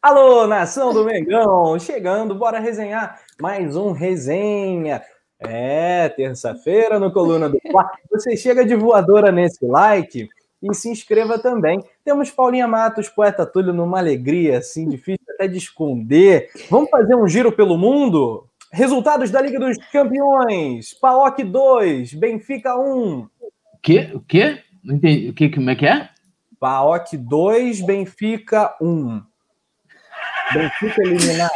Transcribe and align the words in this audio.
Alô, 0.00 0.46
nação 0.46 0.92
do 0.92 1.04
Mengão! 1.04 1.76
Chegando, 1.76 2.32
bora 2.32 2.60
resenhar 2.60 3.20
mais 3.40 3.74
um 3.74 3.90
resenha. 3.90 5.02
É, 5.40 6.08
terça-feira 6.10 7.00
no 7.00 7.12
Coluna 7.12 7.48
do 7.48 7.58
Fla. 7.68 7.90
Você 8.08 8.36
chega 8.36 8.64
de 8.64 8.76
voadora 8.76 9.32
nesse 9.32 9.66
like 9.66 10.28
e 10.62 10.74
se 10.74 10.88
inscreva 10.88 11.36
também. 11.36 11.82
Temos 12.04 12.30
Paulinha 12.30 12.68
Matos, 12.68 13.08
poeta 13.08 13.44
Túlio, 13.44 13.72
numa 13.72 13.98
alegria 13.98 14.58
assim, 14.58 14.88
difícil 14.88 15.26
até 15.34 15.48
de 15.48 15.58
esconder. 15.58 16.48
Vamos 16.70 16.88
fazer 16.90 17.16
um 17.16 17.26
giro 17.26 17.50
pelo 17.50 17.76
mundo? 17.76 18.46
Resultados 18.72 19.32
da 19.32 19.42
Liga 19.42 19.58
dos 19.58 19.76
Campeões: 19.90 20.94
Paok 20.94 21.42
2, 21.42 22.14
Benfica 22.14 22.78
1. 22.78 23.18
O 23.18 23.28
quê? 23.82 24.12
O 24.14 24.20
quê? 24.20 24.62
Não 24.84 24.94
entendi. 24.94 25.28
O 25.30 25.34
que, 25.34 25.50
como 25.50 25.70
é 25.70 25.74
que 25.74 25.86
é? 25.86 26.08
Paok 26.60 27.16
2, 27.16 27.80
Benfica 27.80 28.76
1. 28.80 29.27
Benfica 30.52 31.02
eliminado. 31.02 31.50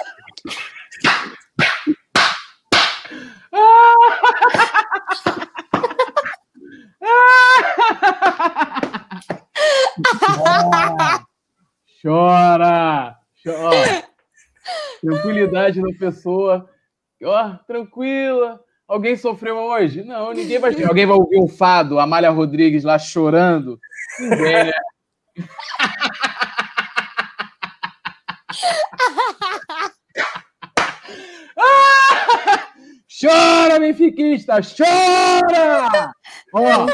Chora! 12.03 13.17
Chora! 13.43 14.05
Tranquilidade 15.01 15.81
na 15.81 15.93
pessoa. 15.99 16.69
Ó, 17.25 17.57
tranquila. 17.67 18.61
Alguém 18.87 19.17
sofreu 19.17 19.57
hoje? 19.57 20.03
Não, 20.05 20.33
ninguém 20.33 20.59
vai. 20.59 20.71
Alguém 20.85 21.07
vai 21.07 21.17
ouvir 21.17 21.39
o 21.39 21.49
fado, 21.49 21.99
a 21.99 22.03
Amália 22.03 22.31
Rodrigues 22.31 22.85
lá 22.85 22.99
chorando? 22.99 23.79
Ninguém, 24.21 24.65
né? 24.67 24.73
Chora, 33.23 33.79
benfiquista! 33.79 34.55
Chora! 34.61 36.13
Ó, 36.53 36.87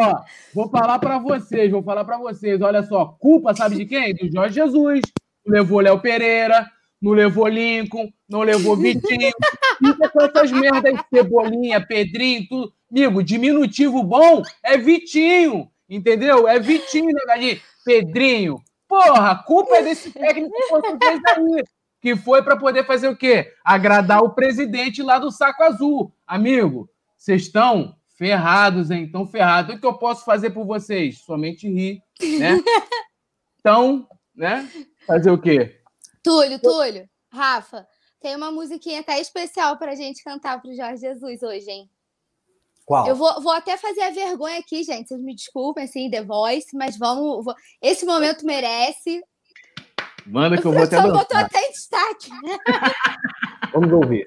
ó, 0.00 0.24
vou 0.52 0.68
falar 0.68 0.98
para 0.98 1.18
vocês, 1.18 1.70
vou 1.70 1.82
falar 1.82 2.04
para 2.04 2.18
vocês. 2.18 2.60
Olha 2.60 2.82
só, 2.82 3.16
culpa 3.18 3.54
sabe 3.54 3.76
de 3.76 3.86
quem? 3.86 4.12
Do 4.14 4.30
Jorge 4.30 4.56
Jesus. 4.56 5.00
Levou 5.46 5.80
Léo 5.80 6.00
Pereira, 6.00 6.66
não 7.00 7.12
levou 7.12 7.46
Lincoln, 7.46 8.12
não 8.28 8.40
levou 8.40 8.76
Vitinho. 8.76 9.30
Fica 9.78 10.08
com 10.08 10.22
essas 10.22 10.50
merdas, 10.50 11.00
Cebolinha, 11.08 11.80
Pedrinho, 11.86 12.46
tudo. 12.48 12.72
Amigo, 12.90 13.22
diminutivo 13.22 14.02
bom 14.02 14.42
é 14.62 14.76
Vitinho, 14.76 15.70
entendeu? 15.88 16.48
É 16.48 16.58
Vitinho, 16.58 17.12
né, 17.12 17.60
Pedrinho. 17.84 18.60
Porra, 18.88 19.30
a 19.30 19.34
culpa 19.36 19.76
é 19.76 19.82
desse 19.82 20.10
técnico 20.10 20.52
português 20.68 21.20
aí 21.28 21.64
que 22.00 22.16
foi 22.16 22.42
para 22.42 22.56
poder 22.56 22.84
fazer 22.86 23.08
o 23.08 23.16
quê? 23.16 23.52
Agradar 23.64 24.22
o 24.22 24.34
presidente 24.34 25.02
lá 25.02 25.18
do 25.18 25.30
saco 25.30 25.62
azul. 25.62 26.12
Amigo, 26.26 26.88
vocês 27.16 27.42
estão 27.42 27.96
ferrados, 28.16 28.90
hein? 28.90 29.04
Estão 29.04 29.26
ferrados. 29.26 29.76
O 29.76 29.80
que 29.80 29.86
eu 29.86 29.98
posso 29.98 30.24
fazer 30.24 30.50
por 30.50 30.64
vocês? 30.64 31.18
Somente 31.20 31.68
rir, 31.68 32.02
né? 32.38 32.60
Então, 33.58 34.06
né? 34.32 34.70
Fazer 35.08 35.28
o 35.28 35.40
quê? 35.40 35.80
Túlio, 36.22 36.60
Túlio, 36.60 37.08
Rafa, 37.28 37.84
tem 38.20 38.36
uma 38.36 38.52
musiquinha 38.52 39.00
até 39.00 39.20
especial 39.20 39.76
para 39.76 39.90
a 39.90 39.94
gente 39.96 40.22
cantar 40.22 40.62
pro 40.62 40.72
Jorge 40.72 41.00
Jesus 41.00 41.42
hoje, 41.42 41.68
hein? 41.68 41.90
Qual? 42.84 43.08
Eu 43.08 43.16
vou, 43.16 43.42
vou 43.42 43.50
até 43.50 43.76
fazer 43.76 44.02
a 44.02 44.10
vergonha 44.10 44.60
aqui, 44.60 44.84
gente. 44.84 45.08
Vocês 45.08 45.20
me 45.20 45.34
desculpem, 45.34 45.82
assim, 45.82 46.08
The 46.08 46.22
Voice, 46.22 46.76
mas 46.76 46.96
vamos. 46.96 47.44
Vou... 47.44 47.54
Esse 47.82 48.06
momento 48.06 48.46
merece. 48.46 49.20
Manda 50.26 50.60
que 50.60 50.66
eu 50.66 50.72
vou 50.72 50.82
até 50.82 50.96
dançar. 50.96 51.12
botou 51.12 51.36
até 51.36 51.60
em 51.60 51.70
destaque. 51.70 52.30
Vamos 53.72 53.92
ouvir. 53.92 54.26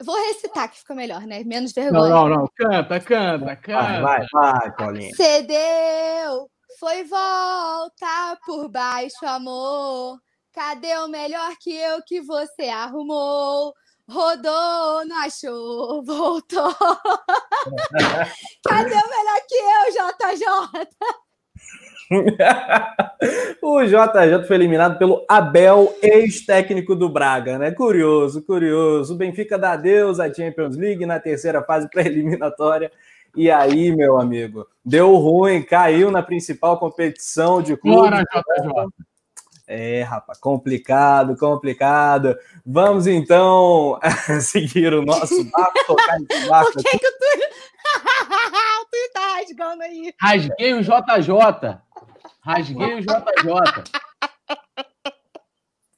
Vou 0.00 0.14
recitar, 0.28 0.70
que 0.70 0.78
fica 0.78 0.94
melhor, 0.94 1.22
né? 1.22 1.42
Menos 1.42 1.72
vergonha. 1.72 2.08
Não, 2.08 2.28
não, 2.28 2.36
não. 2.36 2.48
Canta, 2.54 3.00
canta, 3.00 3.56
canta. 3.56 4.00
Vai, 4.00 4.00
vai, 4.00 4.26
vai, 4.32 4.76
Paulinha. 4.76 5.14
Cedeu, 5.16 6.48
foi 6.78 7.02
volta 7.04 8.38
por 8.46 8.68
baixo, 8.68 9.26
amor. 9.26 10.20
Cadê 10.52 10.96
o 10.98 11.08
melhor 11.08 11.52
que 11.60 11.74
eu 11.74 12.00
que 12.04 12.20
você 12.20 12.68
arrumou? 12.68 13.74
Rodou, 14.08 15.04
não 15.06 15.16
achou, 15.18 16.02
voltou. 16.02 16.74
Cadê 18.66 18.94
o 18.94 19.10
melhor 19.10 19.40
que 19.46 19.54
eu, 19.54 19.92
JJ? 19.92 20.88
o 23.62 23.84
JJ 23.84 24.46
foi 24.46 24.56
eliminado 24.56 24.98
pelo 24.98 25.24
Abel, 25.28 25.94
ex-técnico 26.02 26.94
do 26.94 27.08
Braga, 27.08 27.58
né? 27.58 27.70
Curioso, 27.70 28.42
curioso. 28.42 29.14
O 29.14 29.16
Benfica 29.16 29.58
dá 29.58 29.72
adeus 29.72 30.18
à 30.18 30.32
Champions 30.32 30.76
League 30.76 31.04
na 31.04 31.20
terceira 31.20 31.62
fase 31.62 31.88
pré-eliminatória. 31.88 32.90
E 33.36 33.50
aí, 33.50 33.94
meu 33.94 34.18
amigo, 34.18 34.66
deu 34.82 35.14
ruim, 35.14 35.62
caiu 35.62 36.10
na 36.10 36.22
principal 36.22 36.78
competição 36.78 37.62
de 37.62 37.76
clube. 37.76 38.10
Bora, 38.10 38.24
JJ. 38.24 38.88
É, 39.68 40.02
rapaz, 40.02 40.38
complicado, 40.40 41.36
complicado. 41.36 42.34
Vamos 42.64 43.06
então 43.06 44.00
seguir 44.40 44.94
o 44.94 45.04
nosso 45.04 45.44
barco, 45.50 45.86
tocar 45.86 46.16
esse 46.16 46.48
barco. 46.48 46.72
Por 46.72 46.82
que, 46.82 46.98
que 46.98 47.06
o 47.06 47.10
o 47.88 48.86
Túlio 48.90 49.12
tá 49.12 49.36
rasgando 49.36 49.82
aí? 49.82 50.12
Rasguei 50.20 50.74
o 50.74 50.82
JJ. 50.82 51.78
Rasguei 52.40 52.94
o 52.94 53.00
JJ. 53.00 53.84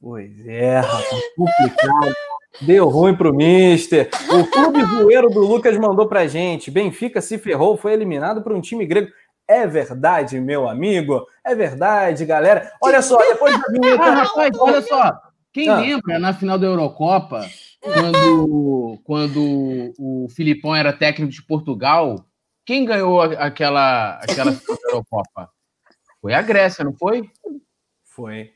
Pois 0.00 0.46
é, 0.46 0.80
rapaz, 0.80 1.22
complicado. 1.36 2.14
Deu 2.62 2.88
ruim 2.88 3.14
pro 3.14 3.34
Mister. 3.34 4.10
O 4.30 4.46
clube 4.46 4.84
zoeiro 4.84 5.28
do 5.28 5.40
Lucas 5.40 5.76
mandou 5.78 6.08
pra 6.08 6.26
gente. 6.26 6.70
Benfica 6.70 7.20
se 7.20 7.38
ferrou, 7.38 7.76
foi 7.76 7.92
eliminado 7.92 8.42
por 8.42 8.52
um 8.52 8.60
time 8.60 8.86
grego. 8.86 9.10
É 9.46 9.66
verdade, 9.66 10.40
meu 10.40 10.68
amigo? 10.68 11.26
É 11.44 11.54
verdade, 11.54 12.24
galera. 12.24 12.72
Olha 12.82 13.02
só, 13.02 13.18
depois 13.18 13.60
da 13.60 13.66
vinheta. 13.68 14.02
Ah, 14.02 14.14
rapaz, 14.22 14.50
olha 14.58 14.82
só. 14.82 15.12
Quem 15.52 15.68
ah. 15.68 15.80
lembra 15.80 16.18
na 16.18 16.32
final 16.32 16.58
da 16.58 16.66
Eurocopa, 16.66 17.46
quando, 17.82 18.98
quando 19.04 19.92
o 19.98 20.28
Filipão 20.30 20.74
era 20.74 20.92
técnico 20.92 21.32
de 21.32 21.42
Portugal, 21.42 22.24
quem 22.64 22.84
ganhou 22.84 23.20
aquela, 23.20 24.20
aquela 24.22 24.52
final 24.52 24.76
da 24.76 24.90
Eurocopa? 24.90 25.50
Foi 26.20 26.34
a 26.34 26.42
Grécia, 26.42 26.84
não 26.84 26.92
foi? 26.92 27.30
Foi. 28.04 28.52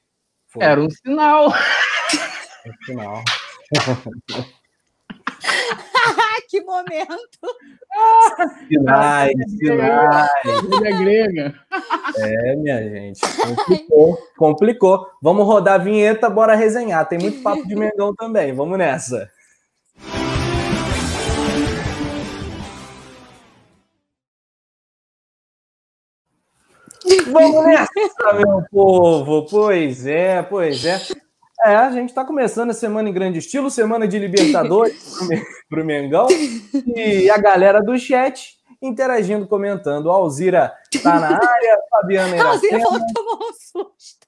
foi. 0.46 0.62
Era 0.62 0.80
um 0.80 0.90
sinal. 0.90 1.52
Era 1.52 2.70
um 2.70 2.84
sinal. 2.84 3.24
que 6.54 6.60
momento! 6.60 7.38
Sinais, 8.68 9.32
sinais. 9.58 10.30
É 10.84 10.92
grega. 10.92 11.54
É, 12.18 12.56
minha 12.56 12.82
gente. 12.82 13.20
Complicou, 13.56 14.18
complicou. 14.36 15.06
Vamos 15.20 15.46
rodar 15.46 15.74
a 15.74 15.82
vinheta, 15.82 16.30
bora 16.30 16.54
resenhar. 16.54 17.08
Tem 17.08 17.18
muito 17.18 17.40
papo 17.42 17.66
de 17.66 17.74
Mengão 17.74 18.14
também. 18.14 18.52
Vamos 18.52 18.78
nessa. 18.78 19.30
Vamos 27.30 27.64
nessa, 27.66 28.32
meu 28.34 28.62
povo! 28.70 29.46
Pois 29.48 30.06
é, 30.06 30.42
pois 30.42 30.84
é. 30.84 31.00
É, 31.64 31.76
a 31.76 31.90
gente 31.90 32.10
está 32.10 32.24
começando 32.24 32.70
a 32.70 32.74
semana 32.74 33.08
em 33.08 33.12
grande 33.12 33.38
estilo, 33.38 33.70
semana 33.70 34.06
de 34.06 34.18
Libertadores 34.18 35.16
para 35.68 35.82
o 35.82 35.84
Mengão. 35.84 36.26
E 36.94 37.30
a 37.30 37.38
galera 37.38 37.82
do 37.82 37.98
chat 37.98 38.58
interagindo, 38.82 39.46
comentando. 39.46 40.10
A 40.10 40.14
Alzira 40.14 40.74
está 40.92 41.18
na 41.18 41.28
área, 41.36 41.78
Fabiana 41.90 42.36
Iracema. 42.36 42.84
Alzira 42.84 43.06
tomou 43.14 43.38
um 43.48 43.52
susto. 43.52 44.24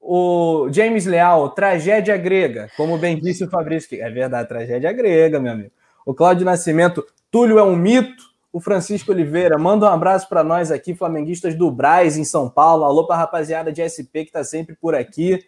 O 0.00 0.68
James 0.72 1.04
Leal, 1.04 1.50
tragédia 1.50 2.16
grega, 2.16 2.70
como 2.76 2.96
bem 2.96 3.18
disse 3.18 3.44
o 3.44 3.50
Fabrício. 3.50 4.02
É 4.02 4.08
verdade, 4.10 4.48
tragédia 4.48 4.90
grega, 4.92 5.38
meu 5.38 5.52
amigo. 5.52 5.70
O 6.06 6.14
Cláudio 6.14 6.46
Nascimento, 6.46 7.06
Túlio 7.30 7.58
é 7.58 7.62
um 7.62 7.76
mito. 7.76 8.29
O 8.52 8.60
Francisco 8.60 9.12
Oliveira, 9.12 9.56
manda 9.56 9.86
um 9.86 9.88
abraço 9.88 10.28
para 10.28 10.42
nós 10.42 10.72
aqui, 10.72 10.92
flamenguistas 10.92 11.54
do 11.54 11.70
Braz, 11.70 12.16
em 12.16 12.24
São 12.24 12.50
Paulo. 12.50 12.84
Alô 12.84 13.06
para 13.06 13.16
a 13.16 13.18
rapaziada 13.20 13.72
de 13.72 13.80
SP 13.86 14.26
que 14.26 14.30
está 14.30 14.42
sempre 14.42 14.74
por 14.74 14.92
aqui. 14.92 15.46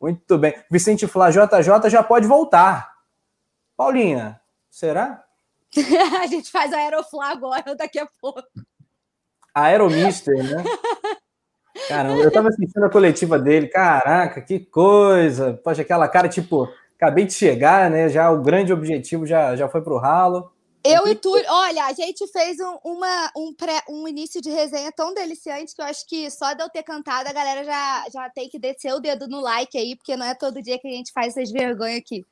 Muito 0.00 0.38
bem. 0.38 0.54
Vicente 0.70 1.06
Flá, 1.08 1.30
JJ 1.30 1.90
já 1.90 2.02
pode 2.02 2.28
voltar. 2.28 2.92
Paulinha, 3.76 4.40
será? 4.70 5.24
a 6.22 6.26
gente 6.26 6.48
faz 6.48 6.72
a 6.72 6.76
Aeroflá 6.76 7.30
agora, 7.30 7.74
daqui 7.74 7.98
a 7.98 8.06
pouco. 8.20 8.42
Aeromister, 9.52 10.36
né? 10.36 10.62
Caramba, 11.88 12.22
eu 12.22 12.30
tava 12.30 12.50
assistindo 12.50 12.84
a 12.84 12.90
coletiva 12.90 13.36
dele. 13.36 13.66
Caraca, 13.66 14.40
que 14.40 14.60
coisa. 14.60 15.60
Poxa, 15.64 15.82
aquela 15.82 16.06
cara, 16.06 16.28
tipo, 16.28 16.68
acabei 16.96 17.24
de 17.24 17.32
chegar, 17.32 17.90
né? 17.90 18.08
Já 18.08 18.30
o 18.30 18.42
grande 18.42 18.72
objetivo 18.72 19.26
já, 19.26 19.56
já 19.56 19.68
foi 19.68 19.82
pro 19.82 19.98
ralo. 19.98 20.53
Eu 20.84 21.08
e 21.08 21.14
tu, 21.14 21.32
olha, 21.48 21.86
a 21.86 21.92
gente 21.94 22.26
fez 22.28 22.58
um, 22.60 22.78
uma, 22.84 23.30
um, 23.34 23.54
pré, 23.54 23.80
um 23.88 24.06
início 24.06 24.42
de 24.42 24.50
resenha 24.50 24.92
tão 24.92 25.14
deliciante 25.14 25.74
que 25.74 25.80
eu 25.80 25.86
acho 25.86 26.06
que 26.06 26.30
só 26.30 26.52
de 26.52 26.62
eu 26.62 26.68
ter 26.68 26.82
cantado 26.82 27.28
a 27.28 27.32
galera 27.32 27.64
já, 27.64 28.04
já 28.12 28.28
tem 28.28 28.50
que 28.50 28.58
descer 28.58 28.92
o 28.92 29.00
dedo 29.00 29.26
no 29.26 29.40
like 29.40 29.78
aí, 29.78 29.96
porque 29.96 30.14
não 30.14 30.26
é 30.26 30.34
todo 30.34 30.60
dia 30.60 30.78
que 30.78 30.86
a 30.86 30.90
gente 30.90 31.10
faz 31.10 31.36
essas 31.36 31.50
vergonhas 31.50 31.98
aqui. 31.98 32.22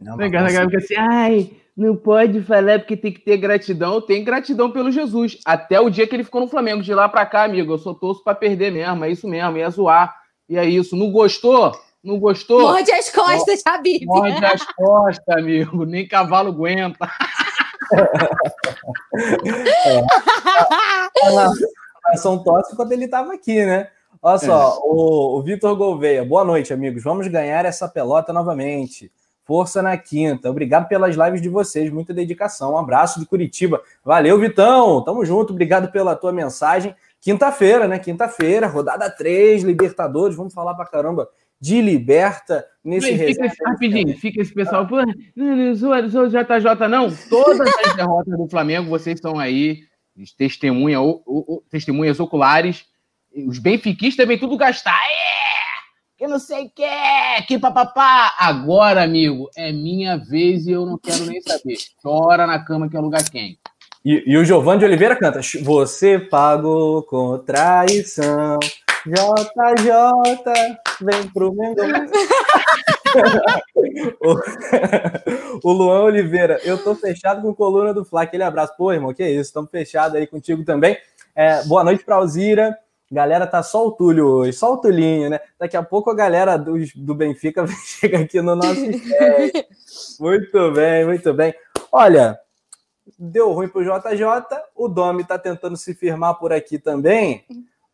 Não, 0.00 0.14
a 0.14 0.28
galera 0.28 0.64
fica 0.64 0.78
assim, 0.78 0.94
ai, 0.96 1.50
não 1.76 1.94
pode 1.94 2.42
falar 2.42 2.78
porque 2.78 2.96
tem 2.96 3.12
que 3.12 3.20
ter 3.20 3.36
gratidão. 3.36 4.00
Tem 4.00 4.24
gratidão 4.24 4.70
pelo 4.70 4.90
Jesus. 4.90 5.38
Até 5.44 5.78
o 5.78 5.90
dia 5.90 6.06
que 6.06 6.16
ele 6.16 6.24
ficou 6.24 6.40
no 6.40 6.48
Flamengo. 6.48 6.82
De 6.82 6.94
lá 6.94 7.08
pra 7.08 7.26
cá, 7.26 7.44
amigo, 7.44 7.74
eu 7.74 7.78
sou 7.78 7.94
torço 7.94 8.24
pra 8.24 8.34
perder 8.34 8.72
mesmo. 8.72 9.04
É 9.04 9.10
isso 9.10 9.28
mesmo, 9.28 9.58
ia 9.58 9.68
zoar. 9.68 10.16
E 10.48 10.56
é 10.56 10.64
isso. 10.64 10.96
Não 10.96 11.10
gostou? 11.10 11.78
Não 12.02 12.18
gostou? 12.18 12.60
Morde 12.60 12.92
as 12.92 13.10
costas, 13.10 13.62
Habib. 13.66 14.06
Morde 14.06 14.44
as 14.44 14.62
costas, 14.74 15.36
amigo. 15.36 15.84
Nem 15.84 16.08
cavalo 16.08 16.48
aguenta. 16.48 17.10
é. 19.84 20.02
A 22.06 22.16
torce 22.38 22.76
quando 22.76 22.92
ele 22.92 23.06
estava 23.06 23.34
aqui, 23.34 23.64
né? 23.64 23.88
Olha 24.22 24.38
só, 24.38 24.76
é. 24.76 24.80
o, 24.84 25.38
o 25.38 25.42
Vitor 25.42 25.76
Gouveia. 25.76 26.24
Boa 26.24 26.44
noite, 26.44 26.72
amigos. 26.72 27.02
Vamos 27.02 27.26
ganhar 27.28 27.64
essa 27.64 27.88
pelota 27.88 28.32
novamente. 28.32 29.10
Força 29.44 29.80
na 29.80 29.96
quinta. 29.96 30.50
Obrigado 30.50 30.88
pelas 30.88 31.14
lives 31.14 31.40
de 31.40 31.48
vocês, 31.48 31.92
muita 31.92 32.12
dedicação. 32.12 32.72
Um 32.72 32.78
abraço 32.78 33.20
de 33.20 33.26
Curitiba. 33.26 33.80
Valeu, 34.04 34.38
Vitão. 34.40 35.04
Tamo 35.04 35.24
junto. 35.24 35.52
Obrigado 35.52 35.92
pela 35.92 36.16
tua 36.16 36.32
mensagem. 36.32 36.94
Quinta-feira, 37.20 37.86
né? 37.86 37.98
Quinta-feira, 37.98 38.66
rodada 38.66 39.08
3, 39.08 39.62
Libertadores. 39.62 40.36
Vamos 40.36 40.52
falar 40.52 40.74
pra 40.74 40.84
caramba 40.86 41.28
de 41.60 41.80
Liberta 41.80 42.66
nesse 42.84 43.12
Bem, 43.12 43.28
fica 43.28 43.46
esse, 43.46 43.64
Rapidinho, 43.64 44.18
fica 44.18 44.42
esse 44.42 44.54
pessoal. 44.54 44.86
Pô, 44.86 44.96
não 45.34 45.76
sou 45.76 46.28
JJ, 46.28 46.88
não. 46.88 47.08
Todas 47.28 47.60
as 47.60 47.96
derrotas 47.96 48.36
do 48.38 48.48
Flamengo, 48.48 48.90
vocês 48.90 49.16
estão 49.16 49.38
aí, 49.38 49.80
testemunha, 50.36 51.00
ou, 51.00 51.22
ou, 51.26 51.64
testemunhas 51.70 52.20
oculares. 52.20 52.84
Os 53.46 53.58
benfiquistas 53.58 54.26
vêm 54.26 54.38
tudo 54.38 54.56
gastar. 54.56 54.98
É! 54.98 55.36
Que 56.16 56.26
não 56.26 56.38
sei 56.38 56.66
o 56.66 56.70
que, 56.70 57.42
que 57.46 57.58
papapá. 57.58 58.34
Agora, 58.38 59.02
amigo, 59.02 59.50
é 59.54 59.70
minha 59.70 60.16
vez 60.16 60.66
e 60.66 60.72
eu 60.72 60.86
não 60.86 60.96
quero 60.96 61.26
nem 61.26 61.40
saber. 61.42 61.76
Chora 62.02 62.46
na 62.46 62.64
cama 62.64 62.88
que 62.88 62.96
é 62.96 63.00
lugar 63.00 63.22
quente. 63.28 63.58
E, 64.02 64.22
e 64.24 64.38
o 64.38 64.44
Giovanni 64.44 64.78
de 64.78 64.84
Oliveira 64.86 65.16
canta: 65.16 65.40
Você 65.62 66.18
pagou 66.18 67.02
com 67.02 67.38
traição. 67.38 68.58
JJ, 69.06 69.92
vem 71.00 71.28
pro 71.32 71.54
Mengão. 71.54 71.86
o, 75.62 75.72
Luan 75.72 76.02
Oliveira, 76.02 76.60
eu 76.64 76.82
tô 76.82 76.96
fechado 76.96 77.40
com 77.40 77.54
coluna 77.54 77.94
do 77.94 78.04
Fla. 78.04 78.22
Aquele 78.22 78.42
abraço. 78.42 78.74
Pô, 78.76 78.92
irmão, 78.92 79.14
que 79.14 79.24
isso? 79.24 79.42
Estamos 79.42 79.70
fechados 79.70 80.16
aí 80.16 80.26
contigo 80.26 80.64
também. 80.64 80.98
É, 81.36 81.62
boa 81.64 81.84
noite 81.84 82.04
para 82.04 82.16
Alzira. 82.16 82.76
Galera, 83.10 83.46
tá 83.46 83.62
só 83.62 83.86
o 83.86 83.92
Túlio 83.92 84.26
hoje, 84.26 84.52
só 84.52 84.74
o 84.74 84.78
Tulinho, 84.78 85.30
né? 85.30 85.38
Daqui 85.56 85.76
a 85.76 85.82
pouco 85.82 86.10
a 86.10 86.14
galera 86.14 86.56
do, 86.56 86.74
do 86.96 87.14
Benfica 87.14 87.64
chega 87.86 88.18
aqui 88.18 88.42
no 88.42 88.56
nosso 88.56 88.80
Muito 90.18 90.72
bem, 90.72 91.04
muito 91.04 91.32
bem. 91.32 91.54
Olha, 91.92 92.36
deu 93.16 93.52
ruim 93.52 93.68
pro 93.68 93.84
JJ, 93.84 94.24
o 94.74 94.88
Domi 94.88 95.22
tá 95.22 95.38
tentando 95.38 95.76
se 95.76 95.94
firmar 95.94 96.36
por 96.36 96.52
aqui 96.52 96.80
também. 96.80 97.44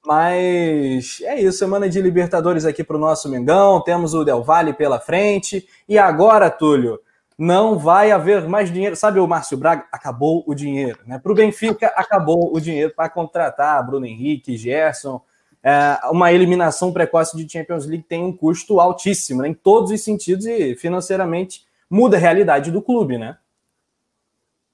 Mas 0.05 1.21
é 1.23 1.41
isso, 1.41 1.59
semana 1.59 1.89
de 1.89 2.01
Libertadores 2.03 2.65
aqui 2.65 2.83
para 2.83 2.97
o 2.97 3.01
nosso 3.01 3.29
Mengão. 3.31 3.81
Temos 3.81 4.15
o 4.15 4.25
Del 4.25 4.43
Valle 4.43 4.73
pela 4.73 4.99
frente. 4.99 5.67
E 5.89 5.97
agora, 5.97 6.51
Túlio, 6.51 6.99
não 7.39 7.79
vai 7.79 8.11
haver 8.11 8.49
mais 8.49 8.73
dinheiro. 8.73 8.97
Sabe 8.97 9.21
o 9.21 9.27
Márcio 9.27 9.57
Braga? 9.57 9.85
Acabou 9.93 10.43
o 10.47 10.55
dinheiro. 10.55 10.99
Né? 11.07 11.19
Para 11.19 11.33
o 11.33 11.35
Benfica, 11.35 11.87
acabou 11.97 12.55
o 12.55 12.61
dinheiro 12.61 12.93
para 12.95 13.09
contratar 13.09 13.85
Bruno 13.87 14.07
Henrique, 14.07 14.57
Gerson. 14.57 15.23
É, 15.63 15.99
uma 16.11 16.33
eliminação 16.33 16.93
precoce 16.93 17.37
de 17.37 17.51
Champions 17.51 17.87
League 17.87 18.05
tem 18.09 18.25
um 18.25 18.37
custo 18.37 18.81
altíssimo, 18.81 19.43
né? 19.43 19.49
em 19.49 19.55
todos 19.55 19.93
os 19.93 20.01
sentidos, 20.03 20.45
e 20.45 20.75
financeiramente 20.75 21.65
muda 21.89 22.17
a 22.17 22.21
realidade 22.21 22.73
do 22.73 22.83
clube, 22.83 23.17
né? 23.17 23.37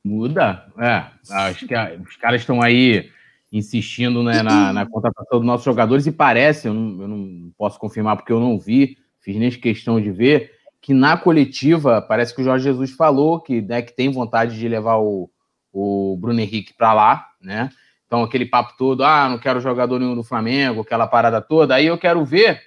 Muda, 0.02 0.64
é. 0.78 1.04
Acho 1.30 1.66
que 1.66 1.74
os 1.74 2.16
caras 2.16 2.40
estão 2.40 2.62
aí 2.62 3.10
insistindo 3.50 4.22
né, 4.22 4.42
na, 4.42 4.72
na, 4.72 4.86
contratação 4.86 5.38
dos 5.38 5.46
nossos 5.46 5.64
jogadores, 5.64 6.06
e 6.06 6.12
parece, 6.12 6.68
eu 6.68 6.74
não, 6.74 7.02
eu 7.02 7.08
não, 7.08 7.52
posso 7.56 7.78
confirmar 7.78 8.16
porque 8.16 8.32
eu 8.32 8.40
não 8.40 8.58
vi, 8.58 8.98
fiz 9.20 9.36
nem 9.36 9.50
questão 9.50 10.00
de 10.00 10.10
ver, 10.10 10.52
que 10.80 10.92
na 10.92 11.16
coletiva 11.16 12.00
parece 12.02 12.34
que 12.34 12.40
o 12.40 12.44
Jorge 12.44 12.64
Jesus 12.64 12.92
falou 12.92 13.40
que, 13.40 13.62
né, 13.62 13.82
que 13.82 13.94
tem 13.94 14.10
vontade 14.10 14.58
de 14.58 14.68
levar 14.68 14.98
o, 14.98 15.30
o 15.72 16.16
Bruno 16.20 16.40
Henrique 16.40 16.74
para 16.74 16.92
lá, 16.92 17.26
né? 17.40 17.70
Então, 18.06 18.22
aquele 18.22 18.46
papo 18.46 18.74
todo, 18.78 19.04
ah, 19.04 19.28
não 19.28 19.38
quero 19.38 19.60
jogador 19.60 19.98
nenhum 19.98 20.14
do 20.14 20.24
Flamengo, 20.24 20.80
aquela 20.80 21.06
parada 21.06 21.42
toda, 21.42 21.74
aí 21.74 21.86
eu 21.86 21.98
quero 21.98 22.24
ver 22.24 22.62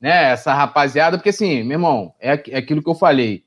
né, 0.00 0.30
essa 0.32 0.54
rapaziada, 0.54 1.18
porque 1.18 1.28
assim, 1.28 1.62
meu 1.62 1.74
irmão, 1.74 2.14
é, 2.18 2.30
é 2.48 2.58
aquilo 2.58 2.82
que 2.82 2.88
eu 2.88 2.94
falei. 2.94 3.44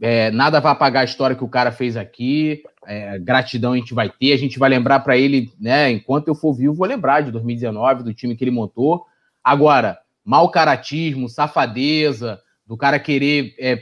É, 0.00 0.30
nada 0.30 0.60
vai 0.60 0.70
apagar 0.70 1.02
a 1.02 1.04
história 1.04 1.34
que 1.34 1.42
o 1.42 1.48
cara 1.48 1.72
fez 1.72 1.96
aqui. 1.96 2.62
É, 2.88 3.18
gratidão 3.18 3.72
a 3.72 3.76
gente 3.76 3.92
vai 3.92 4.08
ter. 4.08 4.32
A 4.32 4.38
gente 4.38 4.58
vai 4.58 4.70
lembrar 4.70 5.00
para 5.00 5.16
ele, 5.16 5.52
né? 5.60 5.90
Enquanto 5.90 6.28
eu 6.28 6.34
for 6.34 6.54
vivo, 6.54 6.74
vou 6.74 6.86
lembrar 6.86 7.20
de 7.20 7.30
2019, 7.30 8.02
do 8.02 8.14
time 8.14 8.34
que 8.34 8.42
ele 8.42 8.50
montou. 8.50 9.04
Agora, 9.44 9.98
mau 10.24 10.50
caratismo, 10.50 11.28
safadeza, 11.28 12.40
do 12.66 12.76
cara 12.76 12.98
querer 12.98 13.54
é, 13.58 13.76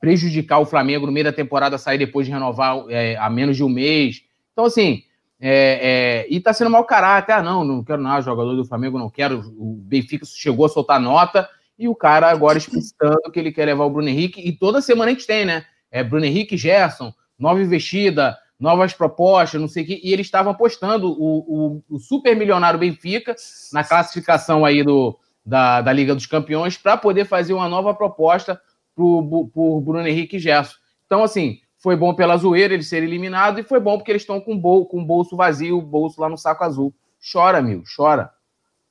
prejudicar 0.00 0.58
o 0.58 0.66
Flamengo 0.66 1.06
no 1.06 1.12
meio 1.12 1.24
da 1.24 1.32
temporada, 1.32 1.78
sair 1.78 1.98
depois 1.98 2.26
de 2.26 2.32
renovar 2.32 2.84
é, 2.88 3.16
a 3.16 3.30
menos 3.30 3.56
de 3.56 3.62
um 3.62 3.68
mês. 3.68 4.22
Então, 4.52 4.64
assim, 4.64 5.04
é, 5.40 6.24
é, 6.24 6.26
e 6.28 6.40
tá 6.40 6.52
sendo 6.52 6.70
mau 6.70 6.84
caráter. 6.84 7.32
Ah, 7.32 7.42
não, 7.42 7.64
não 7.64 7.82
quero 7.82 8.00
nada, 8.00 8.22
jogador 8.22 8.54
do 8.54 8.64
Flamengo, 8.64 8.98
não 8.98 9.10
quero. 9.10 9.40
O 9.56 9.74
Benfica 9.84 10.24
chegou 10.24 10.66
a 10.66 10.68
soltar 10.68 11.00
nota 11.00 11.48
e 11.78 11.88
o 11.88 11.94
cara 11.94 12.30
agora 12.30 12.58
explicitando 12.58 13.30
que 13.32 13.40
ele 13.40 13.50
quer 13.50 13.66
levar 13.66 13.84
o 13.84 13.90
Bruno 13.90 14.08
Henrique. 14.08 14.40
E 14.40 14.52
toda 14.52 14.80
semana 14.80 15.10
a 15.10 15.14
gente 15.14 15.26
tem, 15.26 15.44
né? 15.44 15.64
É 15.90 16.02
Bruno 16.04 16.24
Henrique 16.24 16.56
Gerson, 16.56 17.12
nova 17.38 17.60
investida, 17.60 18.38
novas 18.62 18.94
propostas, 18.94 19.60
não 19.60 19.66
sei 19.66 19.82
o 19.82 19.86
quê. 19.86 20.00
E 20.04 20.12
eles 20.12 20.26
estavam 20.26 20.52
apostando 20.52 21.10
o, 21.10 21.80
o, 21.80 21.82
o 21.90 21.98
super 21.98 22.36
milionário 22.36 22.78
Benfica 22.78 23.34
na 23.72 23.82
classificação 23.82 24.64
aí 24.64 24.84
do, 24.84 25.18
da, 25.44 25.80
da 25.80 25.92
Liga 25.92 26.14
dos 26.14 26.26
Campeões 26.26 26.78
para 26.78 26.96
poder 26.96 27.24
fazer 27.24 27.54
uma 27.54 27.68
nova 27.68 27.92
proposta 27.92 28.60
por, 28.94 29.48
por 29.52 29.80
Bruno 29.80 30.06
Henrique 30.06 30.38
Gerson. 30.38 30.76
Então, 31.04 31.24
assim, 31.24 31.58
foi 31.76 31.96
bom 31.96 32.14
pela 32.14 32.36
zoeira 32.36 32.72
ele 32.72 32.84
ser 32.84 33.02
eliminado 33.02 33.58
e 33.58 33.64
foi 33.64 33.80
bom 33.80 33.98
porque 33.98 34.12
eles 34.12 34.22
estão 34.22 34.40
com, 34.40 34.56
bol, 34.56 34.86
com 34.86 35.00
o 35.00 35.04
bolso 35.04 35.36
vazio, 35.36 35.78
o 35.78 35.82
bolso 35.82 36.20
lá 36.20 36.28
no 36.28 36.38
saco 36.38 36.62
azul. 36.62 36.94
Chora, 37.32 37.58
amigo, 37.58 37.82
chora. 37.96 38.30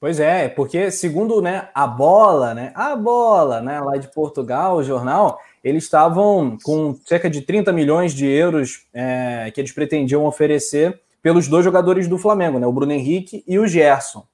Pois 0.02 0.20
é, 0.20 0.50
porque 0.50 0.90
segundo 0.90 1.44
né, 1.44 1.70
a 1.76 1.86
bola, 1.86 2.56
né, 2.56 2.72
a 2.74 2.96
bola, 2.96 3.62
né, 3.62 3.80
lá 3.80 3.98
de 3.98 4.08
Portugal, 4.08 4.78
o 4.78 4.84
jornal, 4.84 5.40
eles 5.64 5.84
estavam 5.84 6.58
com 6.64 6.96
cerca 7.06 7.30
de 7.30 7.42
30 7.42 7.72
milhões 7.72 8.12
de 8.12 8.26
euros 8.26 8.88
é, 8.92 9.52
que 9.54 9.62
eles 9.62 9.72
pretendiam 9.72 10.26
oferecer 10.26 11.00
pelos 11.22 11.48
dois 11.48 11.64
jogadores 11.64 12.08
do 12.08 12.18
Flamengo, 12.18 12.58
né, 12.58 12.66
o 12.66 12.74
Bruno 12.74 12.92
Henrique 12.92 13.44
e 13.48 13.60
o 13.60 13.68
Gerson. 13.68 14.26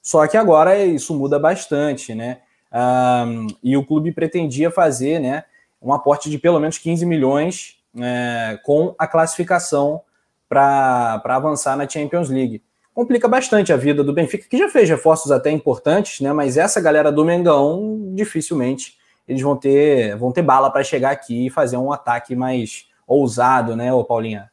Só 0.00 0.24
que 0.28 0.36
agora 0.36 0.78
isso 0.84 1.12
muda 1.12 1.40
bastante, 1.40 2.14
né? 2.14 2.38
Um, 2.72 3.48
e 3.64 3.76
o 3.76 3.84
clube 3.84 4.12
pretendia 4.12 4.70
fazer, 4.70 5.18
né, 5.18 5.42
um 5.82 5.92
aporte 5.92 6.30
de 6.30 6.38
pelo 6.38 6.60
menos 6.60 6.78
15 6.78 7.04
milhões 7.04 7.78
é, 8.00 8.60
com 8.64 8.94
a 8.96 9.08
classificação 9.08 10.02
para 10.48 11.20
avançar 11.24 11.76
na 11.76 11.88
Champions 11.88 12.30
League 12.30 12.62
complica 12.96 13.28
bastante 13.28 13.74
a 13.74 13.76
vida 13.76 14.02
do 14.02 14.10
Benfica, 14.10 14.48
que 14.48 14.56
já 14.56 14.70
fez 14.70 14.88
reforços 14.88 15.30
até 15.30 15.50
importantes, 15.50 16.20
né? 16.20 16.32
Mas 16.32 16.56
essa 16.56 16.80
galera 16.80 17.12
do 17.12 17.26
Mengão, 17.26 18.14
dificilmente 18.14 18.96
eles 19.28 19.42
vão 19.42 19.54
ter, 19.54 20.16
vão 20.16 20.32
ter 20.32 20.40
bala 20.40 20.70
para 20.70 20.82
chegar 20.82 21.10
aqui 21.10 21.46
e 21.46 21.50
fazer 21.50 21.76
um 21.76 21.92
ataque 21.92 22.34
mais 22.34 22.88
ousado, 23.06 23.76
né, 23.76 23.92
ô 23.92 24.02
Paulinha? 24.02 24.50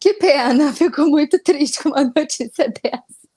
Que 0.00 0.14
pena, 0.14 0.72
fico 0.74 1.02
muito 1.02 1.38
triste 1.40 1.84
com 1.84 1.90
uma 1.90 2.02
notícia 2.02 2.66
dessa. 2.82 3.28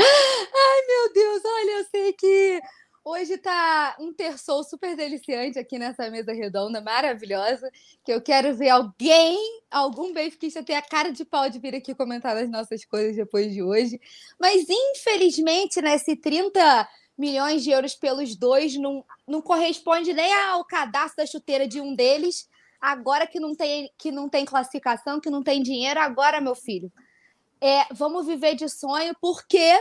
Ai, 0.00 0.86
meu 0.88 1.12
Deus, 1.14 1.42
olha, 1.44 1.78
eu 1.78 1.84
sei 1.84 2.12
que 2.14 2.60
Hoje 3.08 3.38
tá 3.38 3.94
um 4.00 4.12
terçol 4.12 4.64
super 4.64 4.96
deliciante 4.96 5.60
aqui 5.60 5.78
nessa 5.78 6.10
mesa 6.10 6.32
redonda, 6.32 6.80
maravilhosa, 6.80 7.70
que 8.04 8.12
eu 8.12 8.20
quero 8.20 8.52
ver 8.52 8.70
alguém, 8.70 9.38
algum 9.70 10.12
benfiquista 10.12 10.60
ter 10.60 10.74
a 10.74 10.82
cara 10.82 11.12
de 11.12 11.24
pau 11.24 11.48
de 11.48 11.60
vir 11.60 11.72
aqui 11.72 11.94
comentar 11.94 12.36
as 12.36 12.50
nossas 12.50 12.84
coisas 12.84 13.14
depois 13.14 13.54
de 13.54 13.62
hoje. 13.62 14.00
Mas, 14.40 14.66
infelizmente, 14.68 15.80
nesse 15.80 16.16
né, 16.16 16.20
30 16.20 16.88
milhões 17.16 17.62
de 17.62 17.70
euros 17.70 17.94
pelos 17.94 18.34
dois 18.34 18.76
não, 18.76 19.04
não 19.24 19.40
corresponde 19.40 20.12
nem 20.12 20.34
ao 20.34 20.64
cadastro 20.64 21.18
da 21.18 21.26
chuteira 21.26 21.68
de 21.68 21.80
um 21.80 21.94
deles. 21.94 22.48
Agora 22.80 23.24
que 23.24 23.38
não 23.38 23.54
tem, 23.54 23.88
que 23.96 24.10
não 24.10 24.28
tem 24.28 24.44
classificação, 24.44 25.20
que 25.20 25.30
não 25.30 25.44
tem 25.44 25.62
dinheiro, 25.62 26.00
agora, 26.00 26.40
meu 26.40 26.56
filho, 26.56 26.90
é, 27.60 27.84
vamos 27.92 28.26
viver 28.26 28.56
de 28.56 28.68
sonho, 28.68 29.14
porque 29.20 29.80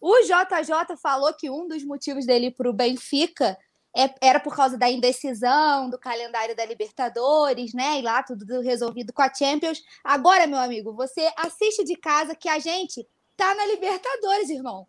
o 0.00 0.20
JJ 0.22 0.96
falou 1.00 1.32
que 1.32 1.50
um 1.50 1.66
dos 1.66 1.84
motivos 1.84 2.26
dele 2.26 2.50
para 2.50 2.68
o 2.68 2.72
Benfica 2.72 3.56
é, 3.96 4.14
era 4.20 4.38
por 4.38 4.54
causa 4.54 4.76
da 4.76 4.90
indecisão 4.90 5.88
do 5.88 5.98
calendário 5.98 6.54
da 6.54 6.66
Libertadores, 6.66 7.72
né? 7.72 7.98
E 7.98 8.02
lá 8.02 8.22
tudo 8.22 8.60
resolvido 8.60 9.12
com 9.12 9.22
a 9.22 9.32
Champions. 9.32 9.82
Agora, 10.04 10.46
meu 10.46 10.58
amigo, 10.58 10.92
você 10.92 11.30
assiste 11.36 11.82
de 11.82 11.96
casa 11.96 12.34
que 12.34 12.48
a 12.48 12.58
gente 12.58 13.08
tá 13.36 13.54
na 13.54 13.64
Libertadores, 13.66 14.50
irmão. 14.50 14.86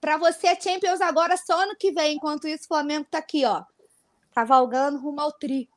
Para 0.00 0.16
você, 0.16 0.48
a 0.48 0.58
Champions 0.58 1.02
agora 1.02 1.36
só 1.36 1.62
ano 1.62 1.76
que 1.78 1.92
vem. 1.92 2.16
Enquanto 2.16 2.48
isso, 2.48 2.64
o 2.64 2.68
Flamengo 2.68 3.06
tá 3.10 3.18
aqui, 3.18 3.44
ó, 3.44 3.62
cavalgando 4.34 4.98
rumo 4.98 5.20
ao 5.20 5.32
tri. 5.32 5.68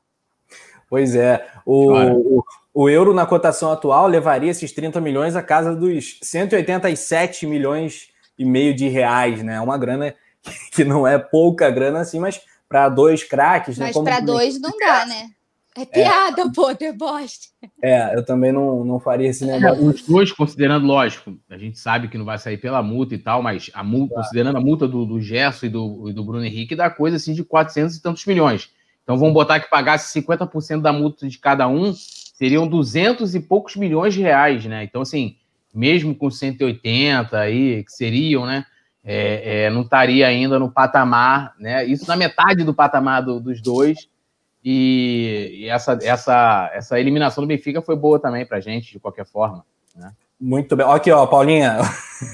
Pois 0.90 1.16
é. 1.16 1.52
O, 1.66 1.94
o, 1.94 2.44
o, 2.74 2.90
euro 2.90 3.14
na 3.14 3.26
cotação 3.26 3.72
atual 3.72 4.08
levaria 4.08 4.52
esses 4.52 4.72
30 4.72 5.00
milhões 5.00 5.36
à 5.36 5.44
casa 5.44 5.76
dos 5.76 6.18
187 6.24 7.46
milhões 7.46 8.10
e 8.40 8.46
meio 8.46 8.74
de 8.74 8.88
reais, 8.88 9.44
né? 9.44 9.60
Uma 9.60 9.78
grana 9.78 10.16
que 10.72 10.86
não 10.86 11.06
é 11.06 11.20
pouca 11.20 11.70
grana 11.70 12.00
assim, 12.00 12.20
mas 12.20 12.42
para 12.70 12.88
dois 12.88 13.24
craques, 13.24 13.78
né? 13.78 13.92
Mas 13.94 14.04
para 14.04 14.22
dois 14.22 14.60
não 14.60 14.72
dá, 14.80 15.06
né? 15.06 15.30
É 15.76 15.86
piada, 15.86 16.42
é. 16.42 16.46
pô, 16.54 16.74
deboche. 16.74 17.50
É, 17.82 18.16
eu 18.16 18.26
também 18.26 18.52
não, 18.52 18.84
não 18.84 19.00
faria 19.00 19.30
esse 19.30 19.46
negócio. 19.46 19.86
Os 19.86 20.02
dois, 20.02 20.32
considerando, 20.32 20.86
lógico, 20.86 21.38
a 21.50 21.58
gente 21.58 21.78
sabe 21.78 22.08
que 22.08 22.18
não 22.18 22.26
vai 22.26 22.38
sair 22.38 22.58
pela 22.58 22.82
multa 22.82 23.14
e 23.14 23.18
tal, 23.18 23.42
mas 23.42 23.70
a 23.74 23.84
multa, 23.84 24.14
claro. 24.14 24.24
considerando 24.24 24.58
a 24.58 24.62
multa 24.62 24.88
do, 24.88 25.06
do 25.06 25.22
Gerson 25.22 25.68
e 25.68 25.70
do, 25.70 26.10
e 26.10 26.14
do 26.14 26.24
Bruno 26.24 26.44
Henrique, 26.44 26.76
dá 26.76 26.90
coisa 26.90 27.18
assim 27.18 27.34
de 27.34 27.44
400 27.44 27.96
e 27.96 28.02
tantos 28.02 28.26
milhões. 28.26 28.70
Então 29.04 29.18
vamos 29.18 29.34
botar 29.34 29.60
que 29.60 29.70
pagasse 29.70 30.22
50% 30.22 30.82
da 30.82 30.92
multa 30.92 31.28
de 31.28 31.38
cada 31.38 31.68
um, 31.68 31.94
seriam 31.94 32.68
200 32.68 33.34
e 33.36 33.40
poucos 33.40 33.76
milhões 33.76 34.14
de 34.14 34.22
reais, 34.22 34.66
né? 34.66 34.84
Então, 34.84 35.02
assim, 35.02 35.36
mesmo 35.74 36.16
com 36.16 36.30
180 36.30 37.38
aí, 37.38 37.84
que 37.84 37.92
seriam, 37.92 38.46
né? 38.46 38.66
é, 39.04 39.64
é, 39.66 39.70
não 39.70 39.82
estaria 39.82 40.28
ainda 40.28 40.60
no 40.60 40.72
patamar, 40.72 41.56
né? 41.60 41.86
Isso 41.86 42.08
na 42.08 42.16
metade 42.16 42.64
do 42.64 42.74
patamar 42.74 43.24
do, 43.24 43.40
dos 43.40 43.62
dois. 43.62 44.10
E, 44.64 45.62
e, 45.62 45.70
essa, 45.70 45.98
essa, 46.02 46.70
essa 46.74 47.00
eliminação 47.00 47.44
do 47.44 47.48
Benfica 47.48 47.82
foi 47.82 47.96
boa 47.96 48.20
também 48.20 48.46
para 48.46 48.58
a 48.58 48.62
gente, 48.62 48.92
de 48.92 49.00
qualquer 49.00 49.26
forma. 49.26 49.66
Né? 49.96 50.12
Muito 50.40 50.76
bem. 50.76 50.86
Aqui, 50.86 51.12
ó, 51.12 51.26
Paulinha. 51.26 51.78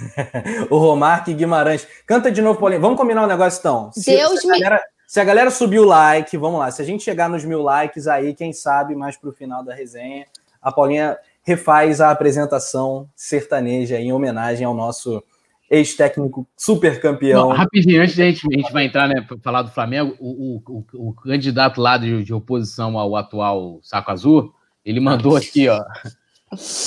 o 0.70 0.77
Romarque 0.77 1.34
Guimarães. 1.34 1.88
Canta 2.06 2.32
de 2.32 2.42
novo, 2.42 2.60
Paulinha. 2.60 2.82
Vamos 2.82 2.98
combinar 2.98 3.24
um 3.24 3.27
negócio, 3.27 3.60
então. 3.60 3.92
Se, 3.94 4.12
Deus 4.12 4.42
se 4.42 4.48
a, 4.48 4.51
galera, 4.51 4.84
se 5.08 5.20
a 5.20 5.24
galera 5.24 5.51
subir 5.51 5.80
o 5.80 5.86
like, 5.86 6.36
vamos 6.36 6.60
lá. 6.60 6.72
Se 6.72 6.82
a 6.82 6.86
gente 6.86 7.04
chegar 7.04 7.30
nos 7.30 7.46
mil 7.46 7.62
likes 7.62 8.08
aí, 8.08 8.34
quem 8.34 8.51
sabe, 8.51 8.96
mais 8.96 9.15
para 9.15 9.30
o 9.30 9.34
final 9.34 9.63
da 9.63 9.74
resenha, 9.74 10.25
a 10.62 10.72
Paulinha 10.72 11.15
refaz 11.46 12.02
a 12.02 12.10
apresentação 12.10 13.08
sertaneja 13.16 14.00
em 14.00 14.12
homenagem 14.12 14.66
ao 14.66 14.74
nosso 14.74 15.24
ex-técnico 15.70 16.48
super 16.58 17.00
campeão. 17.00 17.50
rapidinho, 17.50 18.02
antes 18.02 18.16
de 18.16 18.24
a 18.24 18.25
gente, 18.25 18.48
a 18.52 18.58
gente 18.58 18.74
vai 18.74 18.86
entrar, 18.86 19.08
né, 19.08 19.22
para 19.22 19.38
falar 19.38 19.62
do 19.62 19.72
Flamengo, 19.72 20.16
o, 20.20 20.56
o, 20.56 20.64
o, 20.68 20.86
o 21.10 21.14
candidato 21.14 21.80
lá 21.80 21.98
de, 21.98 22.24
de, 22.24 22.34
oposição 22.34 22.98
ao 22.98 23.16
atual 23.16 23.80
Saco 23.84 24.12
Azul, 24.12 24.52
ele 24.84 25.00
mandou 25.00 25.38
aqui, 25.38 25.70
ó. 25.70 25.82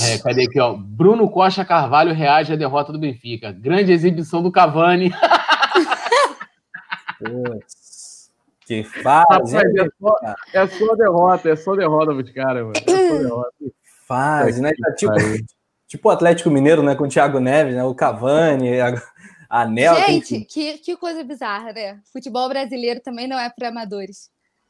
É, 0.02 0.16
cadê 0.18 0.44
aqui, 0.44 0.58
ó? 0.60 0.72
Bruno 0.72 1.28
Costa 1.28 1.62
Carvalho 1.62 2.14
reage 2.14 2.52
à 2.52 2.56
derrota 2.56 2.90
do 2.90 2.98
Benfica. 2.98 3.52
Grande 3.52 3.92
exibição 3.92 4.42
do 4.42 4.52
Cavani. 4.52 5.12
Putz, 7.18 8.30
que 8.64 8.84
fase. 8.84 9.58
é, 9.58 9.88
só, 10.00 10.14
é 10.54 10.66
só 10.66 10.94
derrota, 10.94 11.50
é 11.50 11.56
só 11.56 11.74
derrota 11.74 12.14
dos 12.14 12.30
caras, 12.30 12.62
mano. 12.62 12.76
É 12.76 13.08
só 13.08 13.18
derrota. 13.18 13.52
Fase, 14.08 14.60
né? 14.60 14.72
Tá, 14.80 14.94
tipo, 14.94 15.12
Tipo 15.88 16.10
o 16.10 16.12
Atlético 16.12 16.50
Mineiro, 16.50 16.82
né? 16.82 16.94
Com 16.94 17.04
o 17.04 17.08
Thiago 17.08 17.40
Neves, 17.40 17.74
né? 17.74 17.82
O 17.82 17.94
Cavani, 17.94 18.78
a, 18.78 19.02
a 19.48 19.64
Nel. 19.64 19.94
Gente, 19.94 20.40
que, 20.44 20.76
que 20.76 20.94
coisa 20.98 21.24
bizarra, 21.24 21.72
né? 21.72 21.98
Futebol 22.12 22.46
brasileiro 22.46 23.00
também 23.00 23.26
não 23.26 23.38
é 23.38 23.48
para 23.48 23.68
amadores. 23.68 24.28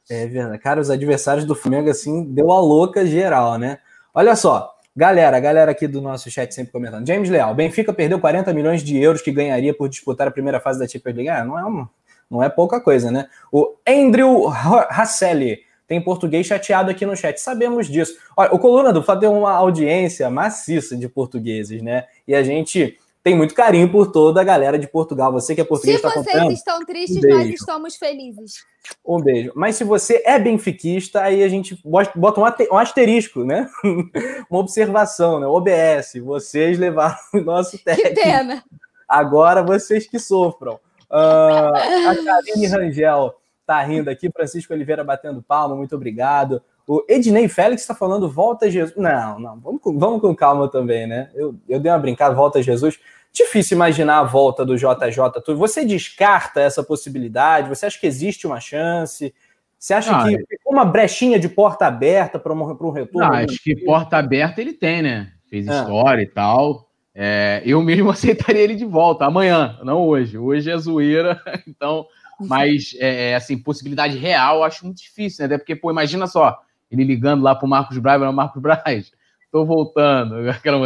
É 0.08 0.26
verdade. 0.28 0.58
Cara, 0.60 0.80
os 0.80 0.90
adversários 0.90 1.44
do 1.44 1.56
Flamengo, 1.56 1.90
assim, 1.90 2.24
deu 2.24 2.52
a 2.52 2.60
louca 2.60 3.04
geral, 3.04 3.58
né? 3.58 3.78
Olha 4.14 4.36
só, 4.36 4.72
galera, 4.96 5.40
galera 5.40 5.72
aqui 5.72 5.88
do 5.88 6.00
nosso 6.00 6.30
chat 6.30 6.54
sempre 6.54 6.70
comentando. 6.70 7.06
James 7.06 7.28
Leal, 7.28 7.52
Benfica 7.52 7.92
perdeu 7.92 8.20
40 8.20 8.54
milhões 8.54 8.84
de 8.84 8.96
euros 8.96 9.20
que 9.20 9.32
ganharia 9.32 9.74
por 9.74 9.88
disputar 9.88 10.28
a 10.28 10.30
primeira 10.30 10.60
fase 10.60 10.78
da 10.78 10.86
Champions 10.86 11.16
League. 11.16 11.28
Ah, 11.28 11.44
não 11.44 11.58
é, 11.58 11.64
uma, 11.64 11.90
não 12.30 12.42
é 12.44 12.48
pouca 12.48 12.80
coisa, 12.80 13.10
né? 13.10 13.28
O 13.50 13.74
Andrew 13.86 14.46
Rasselli, 14.46 15.58
tem 15.88 16.00
português 16.00 16.46
chateado 16.46 16.90
aqui 16.90 17.06
no 17.06 17.16
chat, 17.16 17.40
sabemos 17.40 17.88
disso. 17.88 18.14
Olha, 18.36 18.54
o 18.54 18.58
Coluna 18.58 18.92
do 18.92 19.02
Fla 19.02 19.18
tem 19.18 19.28
uma 19.28 19.52
audiência 19.52 20.28
maciça 20.28 20.94
de 20.94 21.08
portugueses, 21.08 21.82
né? 21.82 22.04
E 22.26 22.34
a 22.34 22.42
gente 22.42 22.98
tem 23.24 23.34
muito 23.34 23.54
carinho 23.54 23.90
por 23.90 24.12
toda 24.12 24.40
a 24.40 24.44
galera 24.44 24.78
de 24.78 24.86
Portugal. 24.86 25.32
Você 25.32 25.54
que 25.54 25.62
é 25.62 25.64
português 25.64 25.96
Se 25.96 26.02
tá 26.02 26.10
vocês 26.10 26.52
estão 26.52 26.84
tristes, 26.84 27.24
um 27.24 27.28
nós 27.28 27.48
estamos 27.48 27.96
felizes. 27.96 28.64
Um 29.04 29.18
beijo. 29.18 29.50
Mas 29.56 29.76
se 29.76 29.84
você 29.84 30.22
é 30.26 30.38
benfiquista, 30.38 31.22
aí 31.22 31.42
a 31.42 31.48
gente 31.48 31.80
bota 32.14 32.40
um 32.70 32.78
asterisco, 32.78 33.44
né? 33.44 33.68
uma 34.50 34.60
observação, 34.60 35.40
né? 35.40 35.46
OBS. 35.46 36.22
Vocês 36.22 36.78
levaram 36.78 37.16
o 37.32 37.40
nosso 37.40 37.82
técnico. 37.82 38.14
Que 38.14 38.22
pena. 38.22 38.62
Agora 39.08 39.62
vocês 39.62 40.06
que 40.06 40.18
sofram. 40.18 40.74
Uh, 41.10 41.74
a 41.74 42.14
Karine 42.22 42.66
Rangel 42.66 43.34
tá 43.68 43.82
rindo 43.82 44.08
aqui. 44.08 44.30
Francisco 44.30 44.72
Oliveira 44.72 45.04
batendo 45.04 45.42
palma, 45.42 45.76
muito 45.76 45.94
obrigado. 45.94 46.62
O 46.86 47.04
Ednei 47.06 47.48
Félix 47.48 47.82
está 47.82 47.94
falando 47.94 48.30
volta 48.30 48.70
Jesus. 48.70 48.96
Não, 48.96 49.38
não, 49.38 49.60
vamos 49.60 49.82
com, 49.82 49.98
vamos 49.98 50.22
com 50.22 50.34
calma 50.34 50.70
também, 50.70 51.06
né? 51.06 51.30
Eu, 51.34 51.54
eu 51.68 51.78
dei 51.78 51.92
uma 51.92 51.98
brincada, 51.98 52.34
volta 52.34 52.62
Jesus. 52.62 52.98
Difícil 53.30 53.76
imaginar 53.76 54.20
a 54.20 54.24
volta 54.24 54.64
do 54.64 54.74
JJ. 54.74 55.54
Você 55.54 55.84
descarta 55.84 56.62
essa 56.62 56.82
possibilidade? 56.82 57.68
Você 57.68 57.84
acha 57.84 58.00
que 58.00 58.06
existe 58.06 58.46
uma 58.46 58.58
chance? 58.58 59.34
Você 59.78 59.92
acha 59.92 60.10
não, 60.10 60.26
que 60.26 60.34
é... 60.34 60.40
uma 60.66 60.86
brechinha 60.86 61.38
de 61.38 61.50
porta 61.50 61.86
aberta 61.86 62.38
para 62.38 62.54
um, 62.54 62.62
um 62.62 62.90
retorno? 62.90 63.28
Não, 63.28 63.36
acho 63.36 63.62
que 63.62 63.76
porta 63.84 64.16
aberta 64.16 64.62
ele 64.62 64.72
tem, 64.72 65.02
né? 65.02 65.30
Fez 65.50 65.68
é. 65.68 65.78
história 65.78 66.22
e 66.22 66.26
tal. 66.26 66.88
É, 67.14 67.62
eu 67.66 67.82
mesmo 67.82 68.08
aceitaria 68.10 68.62
ele 68.62 68.74
de 68.74 68.86
volta 68.86 69.26
amanhã, 69.26 69.78
não 69.84 70.06
hoje. 70.06 70.38
Hoje 70.38 70.70
é 70.70 70.78
zoeira, 70.78 71.38
então 71.68 72.06
mas, 72.40 72.94
é, 72.98 73.30
é, 73.30 73.34
assim, 73.34 73.58
possibilidade 73.58 74.16
real 74.16 74.56
eu 74.56 74.64
acho 74.64 74.84
muito 74.84 74.98
difícil, 74.98 75.40
né? 75.40 75.46
Até 75.46 75.58
porque, 75.58 75.74
pô, 75.74 75.90
imagina 75.90 76.26
só, 76.26 76.58
ele 76.90 77.04
ligando 77.04 77.42
lá 77.42 77.54
pro 77.54 77.68
Marcos 77.68 77.98
Braz, 77.98 78.20
não, 78.20 78.32
Marcos 78.32 78.62
Braz, 78.62 79.12
tô 79.50 79.64
voltando, 79.64 80.36
aquela 80.50 80.78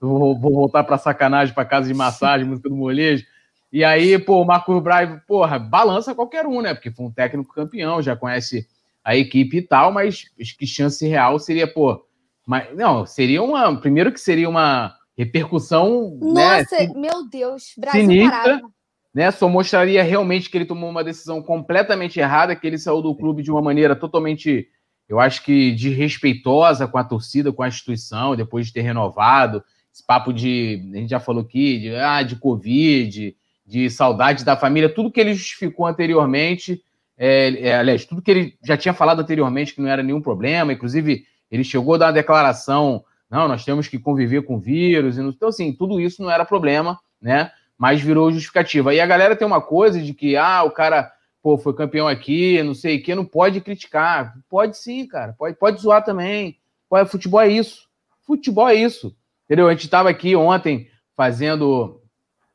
vou, 0.00 0.38
vou 0.38 0.52
voltar 0.52 0.84
pra 0.84 0.98
sacanagem, 0.98 1.54
pra 1.54 1.64
casa 1.64 1.88
de 1.88 1.94
massagem, 1.94 2.46
música 2.46 2.68
do 2.68 2.76
molejo. 2.76 3.24
E 3.72 3.84
aí, 3.84 4.18
pô, 4.18 4.40
o 4.40 4.44
Marcos 4.44 4.82
Braz, 4.82 5.20
porra, 5.26 5.58
balança 5.58 6.14
qualquer 6.14 6.46
um, 6.46 6.62
né? 6.62 6.72
Porque 6.72 6.90
foi 6.90 7.06
um 7.06 7.10
técnico 7.10 7.52
campeão, 7.52 8.00
já 8.00 8.16
conhece 8.16 8.66
a 9.04 9.16
equipe 9.16 9.58
e 9.58 9.62
tal, 9.62 9.92
mas 9.92 10.24
que 10.58 10.66
chance 10.66 11.06
real 11.06 11.38
seria, 11.38 11.66
pô, 11.66 12.04
mas, 12.46 12.74
não, 12.76 13.04
seria 13.04 13.42
uma. 13.42 13.76
Primeiro 13.80 14.12
que 14.12 14.20
seria 14.20 14.48
uma 14.48 14.94
repercussão. 15.18 16.16
Né, 16.22 16.60
Nossa, 16.60 16.78
né, 16.78 16.92
meu 16.94 17.28
Deus, 17.28 17.72
Brasil 17.76 18.02
sinistra, 18.02 18.30
parado 18.30 18.75
né, 19.16 19.30
só 19.30 19.48
mostraria 19.48 20.02
realmente 20.02 20.50
que 20.50 20.58
ele 20.58 20.66
tomou 20.66 20.90
uma 20.90 21.02
decisão 21.02 21.42
completamente 21.42 22.20
errada, 22.20 22.54
que 22.54 22.66
ele 22.66 22.76
saiu 22.76 23.00
do 23.00 23.14
clube 23.14 23.42
de 23.42 23.50
uma 23.50 23.62
maneira 23.62 23.96
totalmente, 23.96 24.68
eu 25.08 25.18
acho 25.18 25.42
que 25.42 25.72
desrespeitosa 25.72 26.86
com 26.86 26.98
a 26.98 27.02
torcida, 27.02 27.50
com 27.50 27.62
a 27.62 27.68
instituição, 27.68 28.36
depois 28.36 28.66
de 28.66 28.74
ter 28.74 28.82
renovado. 28.82 29.64
Esse 29.90 30.04
papo 30.06 30.34
de, 30.34 30.86
a 30.92 30.96
gente 30.98 31.08
já 31.08 31.18
falou 31.18 31.44
aqui, 31.44 31.78
de, 31.78 31.96
ah, 31.96 32.22
de 32.22 32.36
Covid, 32.36 33.34
de 33.66 33.88
saudade 33.88 34.44
da 34.44 34.54
família, 34.54 34.94
tudo 34.94 35.10
que 35.10 35.18
ele 35.18 35.32
justificou 35.32 35.86
anteriormente, 35.86 36.82
é, 37.16 37.68
é, 37.68 37.74
aliás, 37.78 38.04
tudo 38.04 38.20
que 38.20 38.30
ele 38.30 38.54
já 38.62 38.76
tinha 38.76 38.92
falado 38.92 39.22
anteriormente 39.22 39.74
que 39.74 39.80
não 39.80 39.88
era 39.88 40.02
nenhum 40.02 40.20
problema, 40.20 40.74
inclusive 40.74 41.24
ele 41.50 41.64
chegou 41.64 41.94
a 41.94 41.98
dar 41.98 42.06
uma 42.08 42.12
declaração, 42.12 43.02
não, 43.30 43.48
nós 43.48 43.64
temos 43.64 43.88
que 43.88 43.98
conviver 43.98 44.42
com 44.42 44.56
o 44.56 44.60
vírus, 44.60 45.16
então 45.16 45.48
assim, 45.48 45.72
tudo 45.72 45.98
isso 45.98 46.20
não 46.22 46.30
era 46.30 46.44
problema, 46.44 47.00
né? 47.18 47.50
Mas 47.78 48.00
virou 48.00 48.32
justificativa. 48.32 48.94
E 48.94 49.00
a 49.00 49.06
galera 49.06 49.36
tem 49.36 49.46
uma 49.46 49.60
coisa 49.60 50.00
de 50.00 50.14
que, 50.14 50.36
ah, 50.36 50.62
o 50.62 50.70
cara 50.70 51.12
pô, 51.42 51.56
foi 51.56 51.74
campeão 51.74 52.08
aqui, 52.08 52.60
não 52.62 52.74
sei 52.74 52.96
o 52.96 53.02
que, 53.02 53.14
não 53.14 53.24
pode 53.24 53.60
criticar. 53.60 54.34
Pode 54.48 54.76
sim, 54.76 55.06
cara, 55.06 55.32
pode, 55.32 55.56
pode 55.56 55.80
zoar 55.80 56.04
também. 56.04 56.58
Pode, 56.88 57.08
futebol 57.08 57.40
é 57.40 57.48
isso. 57.48 57.88
Futebol 58.26 58.68
é 58.68 58.74
isso. 58.74 59.16
Entendeu? 59.44 59.68
A 59.68 59.72
gente 59.72 59.84
estava 59.84 60.10
aqui 60.10 60.34
ontem 60.34 60.88
fazendo 61.16 62.02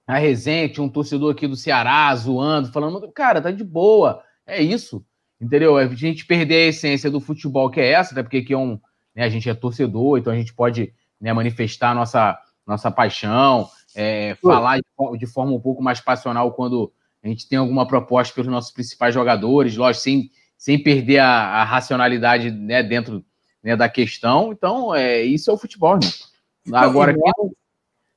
a 0.06 0.18
resenha, 0.18 0.68
tinha 0.68 0.84
um 0.84 0.90
torcedor 0.90 1.32
aqui 1.32 1.48
do 1.48 1.56
Ceará 1.56 2.14
zoando, 2.16 2.72
falando, 2.72 3.10
cara, 3.14 3.42
tá 3.42 3.50
de 3.50 3.64
boa. 3.64 4.22
É 4.46 4.62
isso. 4.62 5.06
Entendeu? 5.40 5.78
A 5.78 5.88
gente 5.88 6.26
perder 6.26 6.66
a 6.66 6.68
essência 6.68 7.10
do 7.10 7.22
futebol, 7.22 7.70
que 7.70 7.80
é 7.80 7.92
essa, 7.92 8.12
até 8.12 8.22
porque 8.22 8.38
aqui 8.38 8.54
é 8.54 8.58
um, 8.58 8.80
né, 9.16 9.24
a 9.24 9.30
gente 9.30 9.50
é 9.50 9.54
torcedor, 9.54 10.18
então 10.18 10.34
a 10.34 10.36
gente 10.36 10.54
pode 10.54 10.94
né, 11.20 11.32
manifestar 11.32 11.96
nossa, 11.96 12.38
nossa 12.68 12.92
paixão, 12.92 13.70
é, 13.96 14.36
falar 14.42 14.78
de, 14.78 15.18
de, 15.18 15.26
forma 15.26 15.54
um 15.54 15.60
pouco 15.60 15.82
mais 15.82 16.00
passional 16.00 16.54
quando 16.54 16.92
a 17.24 17.28
gente 17.28 17.48
tem 17.48 17.58
alguma 17.58 17.88
proposta 17.88 18.34
pelos 18.34 18.50
nossos 18.50 18.72
principais 18.72 19.14
jogadores, 19.14 19.76
lógico, 19.76 20.04
sem, 20.04 20.30
sem 20.58 20.82
perder 20.82 21.20
a, 21.20 21.28
a 21.28 21.64
racionalidade 21.64 22.52
né, 22.52 22.82
dentro 22.82 23.24
né, 23.64 23.76
da 23.76 23.88
questão. 23.88 24.52
Então, 24.52 24.94
é, 24.96 25.22
isso 25.22 25.50
é 25.52 25.54
o 25.54 25.58
futebol. 25.58 25.98
Né? 25.98 26.78
Agora, 26.78 27.14
quem 27.14 27.32
não, 27.38 27.52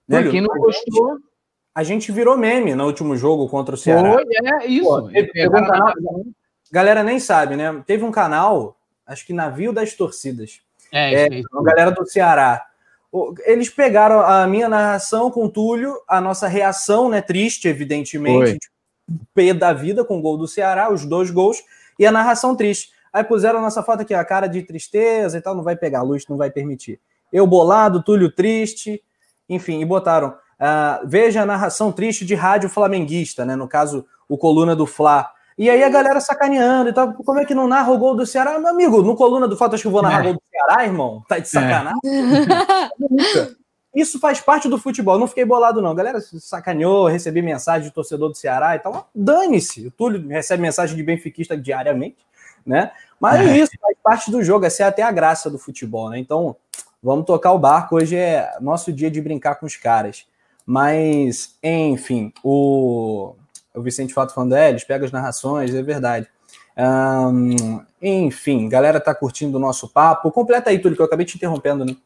né, 0.08 0.30
quem 0.30 0.40
não 0.40 0.58
gostou. 0.58 1.18
A 1.74 1.82
gente 1.82 2.12
virou 2.12 2.36
meme 2.36 2.74
no 2.74 2.86
último 2.86 3.16
jogo 3.16 3.48
contra 3.48 3.74
o 3.74 3.78
Ceará. 3.78 4.12
Foi, 4.12 4.24
é 4.62 4.66
isso. 4.66 4.84
Pô, 4.84 5.02
teve, 5.08 5.32
teve, 5.32 5.48
um 5.48 5.66
canal, 5.66 5.92
galera 6.70 7.02
nem 7.02 7.18
sabe, 7.18 7.56
né? 7.56 7.82
Teve 7.84 8.04
um 8.04 8.12
canal, 8.12 8.76
acho 9.04 9.26
que 9.26 9.32
Navio 9.32 9.72
das 9.72 9.92
Torcidas. 9.92 10.60
É, 10.92 11.14
é, 11.14 11.40
é 11.40 11.42
a 11.52 11.62
galera 11.62 11.90
do 11.90 12.06
Ceará. 12.06 12.64
Eles 13.44 13.68
pegaram 13.68 14.20
a 14.20 14.46
minha 14.46 14.68
narração 14.68 15.30
com 15.30 15.44
o 15.44 15.48
Túlio, 15.48 15.96
a 16.08 16.20
nossa 16.20 16.48
reação, 16.48 17.08
né? 17.08 17.20
Triste, 17.20 17.68
evidentemente, 17.68 18.68
P 19.34 19.54
da 19.54 19.72
vida 19.72 20.04
com 20.04 20.18
o 20.18 20.20
gol 20.20 20.36
do 20.36 20.48
Ceará, 20.48 20.92
os 20.92 21.04
dois 21.04 21.30
gols, 21.30 21.62
e 21.98 22.06
a 22.06 22.12
narração 22.12 22.56
triste. 22.56 22.90
Aí 23.12 23.22
puseram 23.22 23.60
a 23.60 23.62
nossa 23.62 23.82
foto 23.82 24.00
aqui, 24.00 24.12
a 24.12 24.24
cara 24.24 24.48
de 24.48 24.62
tristeza 24.62 25.38
e 25.38 25.40
tal, 25.40 25.54
não 25.54 25.62
vai 25.62 25.76
pegar, 25.76 26.00
a 26.00 26.02
luz 26.02 26.26
não 26.28 26.36
vai 26.36 26.50
permitir. 26.50 26.98
Eu 27.32 27.46
bolado, 27.46 28.02
Túlio 28.02 28.30
triste, 28.30 29.02
enfim, 29.48 29.80
e 29.80 29.84
botaram. 29.84 30.30
Uh, 30.30 31.06
veja 31.06 31.42
a 31.42 31.46
narração 31.46 31.92
triste 31.92 32.24
de 32.24 32.34
rádio 32.34 32.68
flamenguista, 32.68 33.44
né? 33.44 33.54
No 33.54 33.68
caso, 33.68 34.04
o 34.28 34.36
coluna 34.36 34.74
do 34.74 34.86
Fla. 34.86 35.30
E 35.56 35.70
aí 35.70 35.82
a 35.84 35.88
galera 35.88 36.20
sacaneando 36.20 36.90
e 36.90 36.92
tal. 36.92 37.14
Como 37.14 37.38
é 37.38 37.44
que 37.44 37.54
não 37.54 37.68
narra 37.68 37.92
o 37.92 37.98
gol 37.98 38.16
do 38.16 38.26
Ceará? 38.26 38.58
Meu 38.58 38.68
amigo, 38.68 39.02
no 39.02 39.14
coluna 39.14 39.46
do 39.46 39.56
Fato, 39.56 39.74
acho 39.74 39.82
que 39.82 39.88
eu 39.88 39.92
vou 39.92 40.02
narrar 40.02 40.18
o 40.18 40.20
é. 40.20 40.24
gol 40.24 40.34
do 40.34 40.42
Ceará, 40.50 40.84
irmão. 40.84 41.24
Tá 41.28 41.38
de 41.38 41.48
sacanagem? 41.48 42.00
É. 42.04 43.64
Isso 43.94 44.18
faz 44.18 44.40
parte 44.40 44.68
do 44.68 44.76
futebol. 44.76 45.18
Não 45.18 45.28
fiquei 45.28 45.44
bolado, 45.44 45.80
não. 45.80 45.92
A 45.92 45.94
galera 45.94 46.20
sacaneou, 46.20 47.06
recebi 47.06 47.40
mensagem 47.40 47.88
de 47.88 47.94
torcedor 47.94 48.28
do 48.28 48.34
Ceará 48.34 48.74
e 48.74 48.80
tal. 48.80 49.08
Dane-se. 49.14 49.86
O 49.86 49.90
Túlio 49.92 50.26
recebe 50.28 50.60
mensagem 50.60 50.96
de 50.96 51.02
benfiquista 51.02 51.56
diariamente, 51.56 52.26
né? 52.66 52.90
Mas 53.20 53.40
é. 53.40 53.56
isso 53.56 53.72
faz 53.80 53.96
parte 54.02 54.30
do 54.32 54.42
jogo. 54.42 54.66
Essa 54.66 54.82
é 54.82 54.86
até 54.86 55.02
a 55.02 55.12
graça 55.12 55.48
do 55.48 55.60
futebol, 55.60 56.10
né? 56.10 56.18
Então, 56.18 56.56
vamos 57.00 57.24
tocar 57.24 57.52
o 57.52 57.58
barco. 57.58 57.94
Hoje 57.94 58.16
é 58.16 58.56
nosso 58.60 58.92
dia 58.92 59.10
de 59.10 59.20
brincar 59.20 59.54
com 59.54 59.66
os 59.66 59.76
caras. 59.76 60.26
Mas, 60.66 61.56
enfim, 61.62 62.32
o, 62.42 63.36
o 63.74 63.82
Vicente 63.82 64.14
Fato 64.14 64.32
falando, 64.32 64.54
é, 64.54 64.70
eles 64.70 64.84
pegam 64.84 65.04
as 65.04 65.12
narrações, 65.12 65.74
é 65.74 65.82
verdade. 65.82 66.28
Um, 66.76 67.80
enfim, 68.00 68.68
galera 68.68 69.00
tá 69.00 69.14
curtindo 69.14 69.56
o 69.56 69.60
nosso 69.60 69.88
papo. 69.88 70.30
Completa 70.30 70.70
aí, 70.70 70.78
Túlio, 70.78 70.96
que 70.96 71.02
eu 71.02 71.06
acabei 71.06 71.26
te 71.26 71.36
interrompendo, 71.36 71.84
né? 71.84 71.96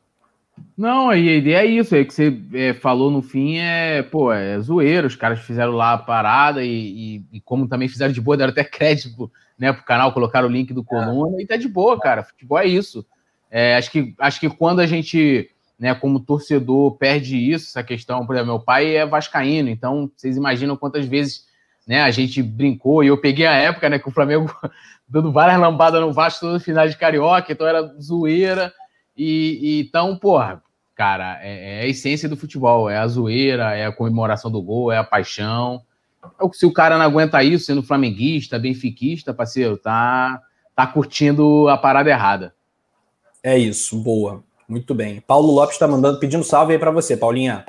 Não, 0.76 1.10
a 1.10 1.16
ideia 1.16 1.58
é 1.58 1.66
isso, 1.66 1.94
é 1.94 2.04
que 2.04 2.12
você 2.12 2.36
é, 2.52 2.74
falou 2.74 3.10
no 3.10 3.22
fim, 3.22 3.58
é, 3.58 4.02
pô, 4.02 4.32
é 4.32 4.58
zoeiro, 4.60 5.06
os 5.06 5.16
caras 5.16 5.40
fizeram 5.40 5.72
lá 5.72 5.92
a 5.92 5.98
parada 5.98 6.64
e, 6.64 7.16
e, 7.16 7.24
e, 7.34 7.40
como 7.40 7.68
também 7.68 7.88
fizeram 7.88 8.12
de 8.12 8.20
boa, 8.20 8.36
deram 8.36 8.50
até 8.50 8.62
crédito 8.64 9.30
né, 9.58 9.72
pro 9.72 9.84
canal, 9.84 10.12
colocaram 10.12 10.48
o 10.48 10.50
link 10.50 10.72
do 10.72 10.84
Coluna 10.84 11.38
é. 11.38 11.42
e 11.42 11.46
tá 11.46 11.56
de 11.56 11.68
boa, 11.68 11.98
cara, 11.98 12.24
futebol 12.24 12.58
é 12.58 12.66
isso. 12.66 13.04
É, 13.50 13.76
acho, 13.76 13.90
que, 13.90 14.14
acho 14.18 14.40
que 14.40 14.48
quando 14.48 14.80
a 14.80 14.86
gente, 14.86 15.50
né, 15.78 15.94
como 15.94 16.20
torcedor, 16.20 16.96
perde 16.96 17.36
isso, 17.36 17.68
essa 17.68 17.82
questão, 17.82 18.24
por 18.26 18.34
exemplo, 18.34 18.54
meu 18.54 18.60
pai 18.60 18.96
é 18.96 19.06
vascaíno, 19.06 19.68
então 19.68 20.10
vocês 20.16 20.36
imaginam 20.36 20.76
quantas 20.76 21.06
vezes 21.06 21.47
né, 21.88 22.02
a 22.02 22.10
gente 22.10 22.42
brincou, 22.42 23.02
e 23.02 23.06
eu 23.06 23.16
peguei 23.16 23.46
a 23.46 23.54
época, 23.54 23.88
né, 23.88 23.98
que 23.98 24.06
o 24.06 24.12
Flamengo 24.12 24.54
dando 25.08 25.32
várias 25.32 25.58
lambadas 25.58 26.02
no 26.02 26.12
Vasco 26.12 26.40
todo 26.40 26.60
final 26.60 26.86
de 26.86 26.98
Carioca, 26.98 27.50
então 27.50 27.66
era 27.66 27.82
zoeira, 27.98 28.74
e, 29.16 29.58
e 29.62 29.80
então, 29.80 30.14
porra, 30.14 30.62
cara, 30.94 31.38
é, 31.40 31.80
é, 31.80 31.82
a 31.84 31.86
essência 31.86 32.28
do 32.28 32.36
futebol, 32.36 32.90
é 32.90 32.98
a 32.98 33.08
zoeira, 33.08 33.74
é 33.74 33.86
a 33.86 33.92
comemoração 33.92 34.50
do 34.50 34.60
gol, 34.60 34.92
é 34.92 34.98
a 34.98 35.04
paixão. 35.04 35.82
Se 36.52 36.66
o 36.66 36.72
cara 36.72 36.98
não 36.98 37.04
aguenta 37.06 37.42
isso, 37.42 37.64
sendo 37.64 37.82
flamenguista, 37.82 38.58
benfiquista, 38.58 39.32
parceiro, 39.32 39.78
tá, 39.78 40.42
tá 40.76 40.86
curtindo 40.86 41.68
a 41.68 41.78
parada 41.78 42.10
errada. 42.10 42.54
É 43.42 43.56
isso, 43.56 43.98
boa. 43.98 44.44
Muito 44.68 44.94
bem. 44.94 45.20
Paulo 45.20 45.52
Lopes 45.52 45.76
está 45.76 45.88
mandando, 45.88 46.20
pedindo 46.20 46.44
salve 46.44 46.74
aí 46.74 46.78
para 46.78 46.90
você, 46.90 47.16
Paulinha. 47.16 47.64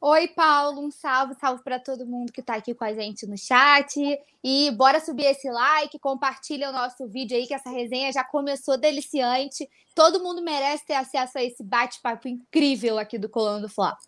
Oi, 0.00 0.28
Paulo, 0.28 0.80
um 0.80 0.92
salve, 0.92 1.34
salve 1.40 1.64
para 1.64 1.80
todo 1.80 2.06
mundo 2.06 2.30
que 2.30 2.40
está 2.40 2.54
aqui 2.54 2.72
com 2.72 2.84
a 2.84 2.94
gente 2.94 3.26
no 3.26 3.36
chat. 3.36 3.96
E 4.44 4.70
bora 4.70 5.00
subir 5.00 5.24
esse 5.24 5.50
like, 5.50 5.98
compartilha 5.98 6.70
o 6.70 6.72
nosso 6.72 7.08
vídeo 7.08 7.36
aí, 7.36 7.48
que 7.48 7.54
essa 7.54 7.68
resenha 7.68 8.12
já 8.12 8.22
começou 8.22 8.78
deliciante. 8.78 9.68
Todo 9.96 10.22
mundo 10.22 10.40
merece 10.40 10.86
ter 10.86 10.94
acesso 10.94 11.36
a 11.38 11.42
esse 11.42 11.64
bate-papo 11.64 12.28
incrível 12.28 12.96
aqui 12.96 13.18
do 13.18 13.28
Colando 13.28 13.62
do 13.62 13.68
Fla. 13.68 13.98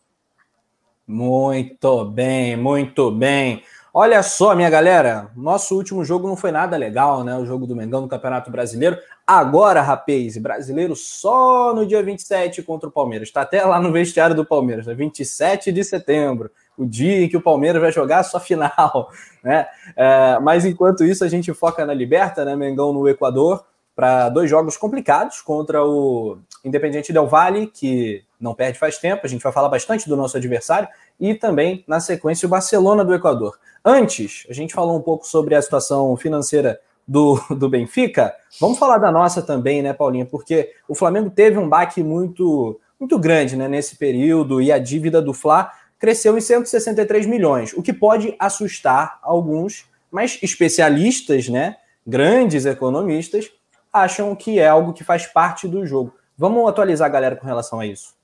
Muito 1.05 2.05
bem, 2.05 2.57
muito 2.57 3.11
bem. 3.11 3.65
Olha 3.93 4.23
só, 4.23 4.55
minha 4.55 4.71
galera, 4.71 5.33
nosso 5.35 5.75
último 5.75 6.05
jogo 6.05 6.29
não 6.29 6.37
foi 6.37 6.53
nada 6.53 6.77
legal, 6.77 7.25
né? 7.25 7.37
O 7.37 7.45
jogo 7.45 7.67
do 7.67 7.75
Mengão 7.75 8.03
no 8.03 8.09
Campeonato 8.09 8.49
Brasileiro. 8.49 8.97
Agora, 9.33 9.81
rapaz, 9.81 10.37
brasileiro 10.39 10.97
só 10.97 11.73
no 11.73 11.87
dia 11.87 12.03
27 12.03 12.65
contra 12.65 12.89
o 12.89 12.93
Palmeiras. 12.93 13.29
Está 13.29 13.43
até 13.43 13.65
lá 13.65 13.81
no 13.81 13.93
vestiário 13.93 14.35
do 14.35 14.45
Palmeiras, 14.45 14.89
né? 14.89 14.93
27 14.93 15.71
de 15.71 15.85
setembro, 15.85 16.51
o 16.77 16.85
dia 16.85 17.23
em 17.23 17.29
que 17.29 17.37
o 17.37 17.41
Palmeiras 17.41 17.81
vai 17.81 17.93
jogar 17.93 18.19
a 18.19 18.23
sua 18.25 18.41
final, 18.43 19.09
né? 19.41 19.69
É, 19.97 20.37
mas 20.41 20.65
enquanto 20.65 21.05
isso, 21.05 21.23
a 21.23 21.29
gente 21.29 21.55
foca 21.55 21.87
na 21.87 21.95
Liberta, 21.95 22.45
né? 22.45 22.57
Mengão 22.57 22.93
no 22.93 23.09
Equador, 23.09 23.65
para 23.95 24.29
dois 24.31 24.51
jogos 24.51 24.77
complicados 24.77 25.41
contra 25.41 25.81
o 25.85 26.39
Independiente 26.65 27.13
Del 27.13 27.29
Valle, 27.29 27.69
que 27.69 28.25
não 28.41 28.53
perde 28.53 28.81
faz 28.81 28.99
tempo, 28.99 29.25
a 29.25 29.29
gente 29.29 29.45
vai 29.45 29.53
falar 29.53 29.69
bastante 29.69 30.09
do 30.09 30.17
nosso 30.17 30.37
adversário, 30.37 30.89
e 31.21 31.37
também, 31.37 31.85
na 31.87 32.01
sequência, 32.01 32.47
o 32.47 32.51
Barcelona 32.51 33.05
do 33.05 33.15
Equador. 33.15 33.57
Antes, 33.85 34.45
a 34.51 34.53
gente 34.53 34.75
falou 34.75 34.99
um 34.99 35.03
pouco 35.03 35.25
sobre 35.25 35.55
a 35.55 35.63
situação 35.63 36.17
financeira 36.17 36.81
do, 37.11 37.41
do 37.57 37.69
Benfica. 37.69 38.33
Vamos 38.61 38.79
falar 38.79 38.99
da 38.99 39.11
nossa 39.11 39.43
também, 39.43 39.83
né, 39.83 39.93
Paulinha? 39.93 40.25
Porque 40.25 40.71
o 40.89 40.95
Flamengo 40.95 41.29
teve 41.29 41.59
um 41.59 41.69
baque 41.69 42.05
muito, 42.05 42.81
muito 43.01 43.19
grande 43.19 43.57
né, 43.57 43.67
nesse 43.67 43.97
período 43.97 44.63
e 44.63 44.71
a 44.71 44.79
dívida 44.79 45.21
do 45.21 45.35
Fla 45.35 45.73
cresceu 45.99 46.39
em 46.39 46.41
163 46.41 47.27
milhões, 47.27 47.73
o 47.75 47.83
que 47.83 47.93
pode 47.93 48.35
assustar 48.39 49.19
alguns, 49.23 49.87
mas 50.11 50.39
especialistas, 50.41 51.49
né, 51.49 51.77
grandes 52.07 52.65
economistas, 52.65 53.51
acham 53.93 54.35
que 54.37 54.61
é 54.61 54.69
algo 54.69 54.93
que 54.93 55.03
faz 55.03 55.27
parte 55.27 55.67
do 55.67 55.85
jogo. 55.85 56.15
Vamos 56.39 56.67
atualizar 56.69 57.07
a 57.07 57.13
galera 57.13 57.37
com 57.37 57.47
relação 57.47 57.81
a 57.81 57.87
isso. 57.87 58.15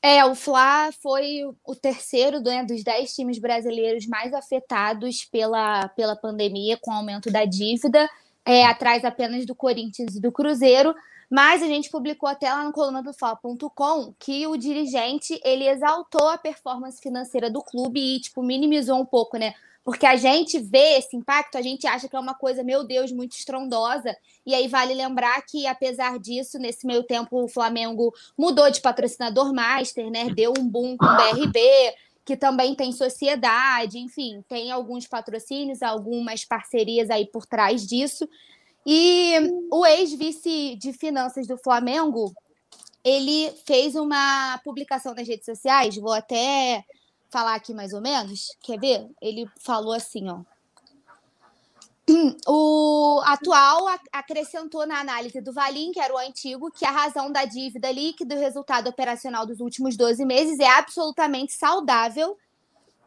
É, 0.00 0.24
o 0.24 0.34
Fla 0.34 0.90
foi 1.02 1.42
o 1.64 1.74
terceiro 1.74 2.40
né, 2.40 2.64
dos 2.64 2.84
dez 2.84 3.14
times 3.14 3.38
brasileiros 3.38 4.06
mais 4.06 4.32
afetados 4.32 5.24
pela, 5.24 5.88
pela 5.88 6.14
pandemia, 6.14 6.78
com 6.80 6.92
o 6.92 6.94
aumento 6.94 7.32
da 7.32 7.44
dívida, 7.44 8.08
é, 8.44 8.64
atrás 8.64 9.04
apenas 9.04 9.44
do 9.44 9.56
Corinthians 9.56 10.14
e 10.14 10.20
do 10.20 10.30
Cruzeiro. 10.30 10.94
Mas 11.30 11.62
a 11.62 11.66
gente 11.66 11.90
publicou 11.90 12.28
até 12.28 12.50
lá 12.50 12.64
no 12.64 12.72
coluna 12.72 13.02
do 13.02 13.12
Fla.com 13.12 14.14
que 14.18 14.46
o 14.46 14.56
dirigente 14.56 15.38
ele 15.44 15.68
exaltou 15.68 16.28
a 16.28 16.38
performance 16.38 17.02
financeira 17.02 17.50
do 17.50 17.62
clube 17.62 18.00
e 18.00 18.20
tipo 18.20 18.42
minimizou 18.42 18.98
um 18.98 19.04
pouco, 19.04 19.36
né? 19.36 19.52
Porque 19.88 20.04
a 20.04 20.16
gente 20.16 20.58
vê 20.58 20.98
esse 20.98 21.16
impacto, 21.16 21.56
a 21.56 21.62
gente 21.62 21.86
acha 21.86 22.10
que 22.10 22.14
é 22.14 22.20
uma 22.20 22.34
coisa, 22.34 22.62
meu 22.62 22.84
Deus, 22.84 23.10
muito 23.10 23.32
estrondosa. 23.32 24.14
E 24.44 24.54
aí 24.54 24.68
vale 24.68 24.92
lembrar 24.92 25.40
que, 25.46 25.66
apesar 25.66 26.18
disso, 26.18 26.58
nesse 26.58 26.86
meio 26.86 27.04
tempo, 27.04 27.42
o 27.42 27.48
Flamengo 27.48 28.12
mudou 28.36 28.70
de 28.70 28.82
patrocinador 28.82 29.50
master, 29.54 30.10
né? 30.10 30.28
Deu 30.28 30.52
um 30.58 30.68
boom 30.68 30.94
com 30.94 31.06
o 31.06 31.16
BRB, 31.16 31.58
que 32.22 32.36
também 32.36 32.74
tem 32.74 32.92
sociedade, 32.92 33.98
enfim, 33.98 34.44
tem 34.46 34.70
alguns 34.70 35.06
patrocínios, 35.06 35.82
algumas 35.82 36.44
parcerias 36.44 37.08
aí 37.08 37.24
por 37.24 37.46
trás 37.46 37.86
disso. 37.86 38.28
E 38.84 39.36
o 39.72 39.86
ex-vice 39.86 40.76
de 40.76 40.92
finanças 40.92 41.46
do 41.46 41.56
Flamengo, 41.56 42.30
ele 43.02 43.50
fez 43.64 43.94
uma 43.94 44.60
publicação 44.62 45.14
nas 45.14 45.26
redes 45.26 45.46
sociais, 45.46 45.96
vou 45.96 46.12
até 46.12 46.84
falar 47.30 47.54
aqui 47.54 47.74
mais 47.74 47.92
ou 47.92 48.00
menos. 48.00 48.56
Quer 48.62 48.78
ver? 48.78 49.10
Ele 49.20 49.46
falou 49.60 49.92
assim, 49.92 50.28
ó. 50.28 50.40
O 52.46 53.20
atual 53.26 53.86
acrescentou 54.10 54.86
na 54.86 54.98
análise 54.98 55.42
do 55.42 55.52
Valim, 55.52 55.92
que 55.92 56.00
era 56.00 56.14
o 56.14 56.18
antigo, 56.18 56.70
que 56.70 56.86
a 56.86 56.90
razão 56.90 57.30
da 57.30 57.44
dívida 57.44 57.92
líquida 57.92 58.34
e 58.34 58.38
o 58.38 58.40
resultado 58.40 58.88
operacional 58.88 59.44
dos 59.44 59.60
últimos 59.60 59.94
12 59.94 60.24
meses 60.24 60.58
é 60.58 60.68
absolutamente 60.68 61.52
saudável 61.52 62.36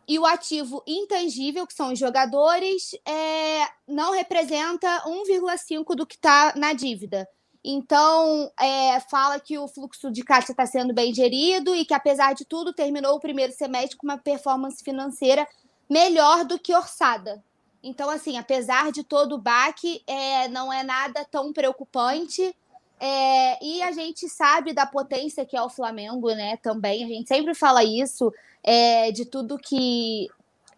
e 0.07 0.19
o 0.19 0.25
ativo 0.25 0.84
intangível, 0.86 1.65
que 1.65 1.73
são 1.73 1.93
os 1.93 1.97
jogadores, 1.97 2.91
é, 3.07 3.65
não 3.88 4.12
representa 4.12 4.88
1,5 5.05 5.95
do 5.95 6.05
que 6.05 6.15
está 6.15 6.53
na 6.55 6.73
dívida. 6.73 7.27
Então, 7.63 8.52
é, 8.60 9.00
fala 9.02 9.39
que 9.39 9.58
o 9.58 9.67
fluxo 9.67 10.12
de 10.12 10.24
caixa 10.24 10.52
está 10.52 10.65
sendo 10.65 10.93
bem 10.93 11.13
gerido 11.13 11.76
e 11.76 11.86
que, 11.86 11.93
apesar 11.93 12.34
de 12.34 12.43
tudo, 12.43 12.74
terminou 12.74 13.15
o 13.15 13.19
primeiro 13.19 13.54
semestre 13.54 13.97
com 13.97 14.08
uma 14.08 14.17
performance 14.17 14.84
financeira 14.84 15.47
melhor 15.88 16.43
do 16.43 16.58
que 16.58 16.74
orçada. 16.74 17.43
Então, 17.84 18.10
assim, 18.10 18.38
apesar 18.38 18.91
de 18.91 19.04
todo 19.04 19.36
o 19.36 19.38
baque, 19.38 20.04
é, 20.08 20.47
não 20.47 20.74
é 20.74 20.84
nada 20.84 21.26
tão 21.26 21.54
preocupante. 21.54 22.56
É, 23.00 23.63
e 23.63 23.82
a 23.82 23.91
gente 23.91 24.30
sabe 24.30 24.74
da 24.74 24.86
potência 24.86 25.45
que 25.45 25.58
é 25.58 25.62
o 25.62 25.69
Flamengo, 25.69 26.30
né? 26.32 26.58
Também, 26.58 27.04
a 27.04 27.08
gente 27.08 27.28
sempre 27.28 27.54
fala 27.54 27.84
isso, 27.84 28.32
é, 28.63 29.12
de 29.12 29.26
tudo 29.26 29.58
que 29.58 30.30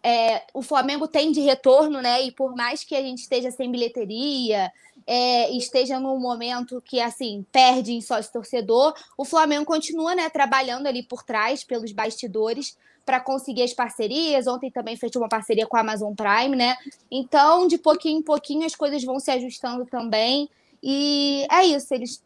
é, 0.02 0.42
o 0.52 0.62
Flamengo 0.62 1.08
tem 1.08 1.32
de 1.32 1.40
retorno, 1.40 2.00
né? 2.00 2.22
E 2.22 2.30
por 2.30 2.54
mais 2.54 2.84
que 2.84 2.94
a 2.94 3.00
gente 3.02 3.20
esteja 3.20 3.50
sem 3.50 3.70
bilheteria, 3.70 4.70
é, 5.06 5.50
esteja 5.50 6.00
num 6.00 6.18
momento 6.18 6.80
que 6.82 7.00
assim 7.00 7.44
perde 7.52 7.92
em 7.92 8.00
sócio 8.00 8.32
torcedor, 8.32 8.94
o 9.16 9.24
Flamengo 9.24 9.64
continua 9.64 10.14
né, 10.14 10.28
trabalhando 10.30 10.86
ali 10.86 11.02
por 11.02 11.22
trás, 11.22 11.62
pelos 11.62 11.92
bastidores, 11.92 12.76
para 13.04 13.20
conseguir 13.20 13.62
as 13.62 13.74
parcerias. 13.74 14.46
Ontem 14.46 14.70
também 14.70 14.96
fechou 14.96 15.22
uma 15.22 15.28
parceria 15.28 15.66
com 15.66 15.76
a 15.76 15.80
Amazon 15.80 16.14
Prime, 16.14 16.56
né? 16.56 16.76
Então, 17.10 17.66
de 17.66 17.76
pouquinho 17.76 18.20
em 18.20 18.22
pouquinho, 18.22 18.64
as 18.64 18.74
coisas 18.74 19.04
vão 19.04 19.20
se 19.20 19.30
ajustando 19.30 19.84
também. 19.84 20.48
E 20.82 21.46
é 21.50 21.64
isso, 21.64 21.92
eles. 21.92 22.22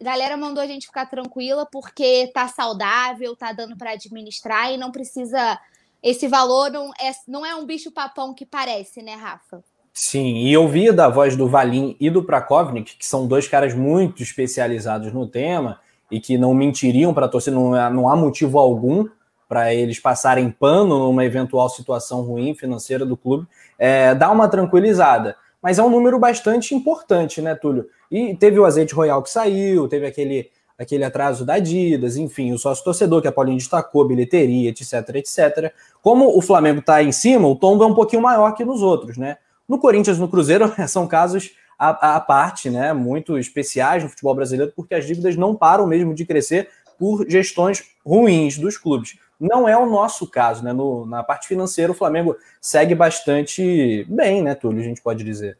A 0.00 0.04
galera 0.04 0.36
mandou 0.36 0.62
a 0.62 0.66
gente 0.66 0.86
ficar 0.86 1.06
tranquila 1.06 1.66
porque 1.66 2.30
tá 2.34 2.48
saudável, 2.48 3.36
tá 3.36 3.52
dando 3.52 3.76
para 3.76 3.92
administrar 3.92 4.72
e 4.72 4.76
não 4.76 4.90
precisa. 4.90 5.60
Esse 6.02 6.28
valor 6.28 6.70
não 6.70 6.90
é, 7.00 7.12
não 7.26 7.46
é 7.46 7.54
um 7.54 7.64
bicho 7.64 7.90
papão 7.90 8.34
que 8.34 8.44
parece, 8.44 9.02
né, 9.02 9.14
Rafa? 9.14 9.64
Sim, 9.96 10.38
e 10.38 10.52
eu 10.52 10.66
vi 10.66 10.90
da 10.90 11.08
voz 11.08 11.36
do 11.36 11.46
Valim 11.46 11.96
e 12.00 12.10
do 12.10 12.24
Prakovnik, 12.24 12.96
que 12.96 13.06
são 13.06 13.28
dois 13.28 13.46
caras 13.46 13.74
muito 13.74 14.24
especializados 14.24 15.12
no 15.12 15.24
tema 15.24 15.78
e 16.10 16.18
que 16.18 16.36
não 16.36 16.52
mentiriam 16.52 17.14
para 17.14 17.26
a 17.26 17.28
torcida, 17.28 17.54
não, 17.54 17.70
não 17.92 18.08
há 18.08 18.16
motivo 18.16 18.58
algum 18.58 19.06
para 19.48 19.72
eles 19.72 20.00
passarem 20.00 20.50
pano 20.50 20.98
numa 20.98 21.24
eventual 21.24 21.68
situação 21.68 22.22
ruim 22.22 22.56
financeira 22.56 23.06
do 23.06 23.16
clube, 23.16 23.46
é, 23.78 24.12
dá 24.16 24.32
uma 24.32 24.48
tranquilizada. 24.48 25.36
Mas 25.62 25.78
é 25.78 25.82
um 25.82 25.90
número 25.90 26.18
bastante 26.18 26.74
importante, 26.74 27.40
né, 27.40 27.54
Túlio? 27.54 27.86
E 28.10 28.34
teve 28.34 28.58
o 28.58 28.64
azeite 28.64 28.92
royal 28.92 29.22
que 29.22 29.30
saiu, 29.30 29.86
teve 29.86 30.06
aquele, 30.06 30.50
aquele 30.76 31.04
atraso 31.04 31.46
da 31.46 31.54
Adidas, 31.54 32.16
enfim, 32.16 32.52
o 32.52 32.58
sócio 32.58 32.82
torcedor 32.82 33.22
que 33.22 33.28
a 33.28 33.32
Paulinho 33.32 33.58
destacou, 33.58 34.04
bilheteria, 34.04 34.70
etc, 34.70 34.92
etc. 35.14 35.72
Como 36.02 36.36
o 36.36 36.42
Flamengo 36.42 36.80
está 36.80 37.00
em 37.00 37.12
cima, 37.12 37.46
o 37.46 37.54
tombo 37.54 37.84
é 37.84 37.86
um 37.86 37.94
pouquinho 37.94 38.22
maior 38.22 38.52
que 38.56 38.64
nos 38.64 38.82
outros, 38.82 39.16
né? 39.16 39.36
No 39.68 39.78
Corinthians, 39.78 40.18
no 40.18 40.28
Cruzeiro, 40.28 40.72
são 40.88 41.06
casos 41.06 41.52
à, 41.78 42.20
parte, 42.20 42.70
né? 42.70 42.92
Muito 42.92 43.38
especiais 43.38 44.02
no 44.02 44.08
futebol 44.08 44.34
brasileiro, 44.34 44.72
porque 44.74 44.94
as 44.94 45.06
dívidas 45.06 45.36
não 45.36 45.54
param 45.54 45.86
mesmo 45.86 46.14
de 46.14 46.24
crescer 46.24 46.68
por 46.98 47.28
gestões 47.28 47.82
ruins 48.04 48.58
dos 48.58 48.78
clubes. 48.78 49.18
Não 49.40 49.68
é 49.68 49.76
o 49.76 49.88
nosso 49.88 50.30
caso, 50.30 50.64
né? 50.64 50.72
No, 50.72 51.04
na 51.06 51.22
parte 51.22 51.48
financeira, 51.48 51.92
o 51.92 51.94
Flamengo 51.94 52.36
segue 52.60 52.94
bastante 52.94 54.04
bem, 54.08 54.42
né, 54.42 54.54
Túlio? 54.54 54.80
A 54.80 54.84
gente 54.84 55.02
pode 55.02 55.24
dizer. 55.24 55.58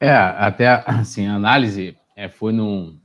É, 0.00 0.10
até 0.10 0.82
assim, 0.86 1.26
a 1.26 1.34
análise 1.34 1.96
é, 2.14 2.28
foi 2.28 2.52
no 2.52 2.96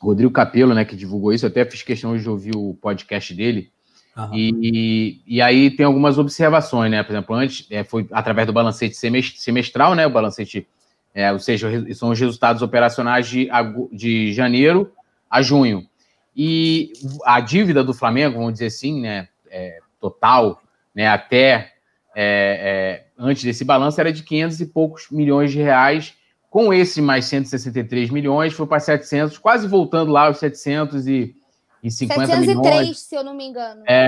Rodrigo 0.00 0.32
Capello, 0.32 0.74
né, 0.74 0.84
que 0.84 0.96
divulgou 0.96 1.32
isso. 1.32 1.44
Eu 1.44 1.50
até 1.50 1.64
fiz 1.64 1.82
questão 1.82 2.16
de 2.16 2.28
ouvir 2.28 2.56
o 2.56 2.74
podcast 2.80 3.34
dele. 3.34 3.70
Uhum. 4.16 4.34
E, 4.34 5.20
e 5.26 5.40
aí 5.40 5.70
tem 5.70 5.86
algumas 5.86 6.18
observações, 6.18 6.90
né? 6.90 7.02
Por 7.02 7.12
exemplo, 7.12 7.34
antes 7.34 7.66
é, 7.70 7.84
foi 7.84 8.06
através 8.12 8.46
do 8.46 8.52
balancete 8.52 8.96
semestral, 8.96 9.94
né? 9.94 10.06
O 10.06 10.10
balancete, 10.10 10.66
é, 11.14 11.32
ou 11.32 11.38
seja, 11.38 11.68
são 11.94 12.10
os 12.10 12.18
resultados 12.18 12.62
operacionais 12.62 13.28
de, 13.28 13.48
de 13.92 14.32
janeiro 14.32 14.92
a 15.28 15.42
junho. 15.42 15.86
E 16.36 16.92
a 17.24 17.40
dívida 17.40 17.84
do 17.84 17.94
Flamengo, 17.94 18.38
vamos 18.38 18.54
dizer 18.54 18.66
assim, 18.66 19.00
né? 19.00 19.28
É, 19.50 19.78
total, 20.00 20.62
né? 20.94 21.06
Até 21.08 21.72
é, 22.14 23.04
é 23.06 23.06
antes 23.18 23.44
desse 23.44 23.64
balanço 23.64 24.00
era 24.00 24.12
de 24.12 24.22
500 24.22 24.60
e 24.60 24.66
poucos 24.66 25.06
milhões 25.10 25.52
de 25.52 25.58
reais. 25.58 26.14
Com 26.48 26.74
esse 26.74 27.00
mais 27.00 27.26
163 27.26 28.10
milhões, 28.10 28.52
foi 28.52 28.66
para 28.66 28.80
700, 28.80 29.38
quase 29.38 29.68
voltando 29.68 30.10
lá 30.10 30.26
aos 30.26 30.38
700 30.38 31.06
e 31.06 31.36
e 31.82 31.90
50 31.90 32.26
703, 32.26 32.78
milhões. 32.78 32.98
se 33.00 33.14
eu 33.14 33.24
não 33.24 33.34
me 33.34 33.46
engano. 33.46 33.82
É, 33.86 34.06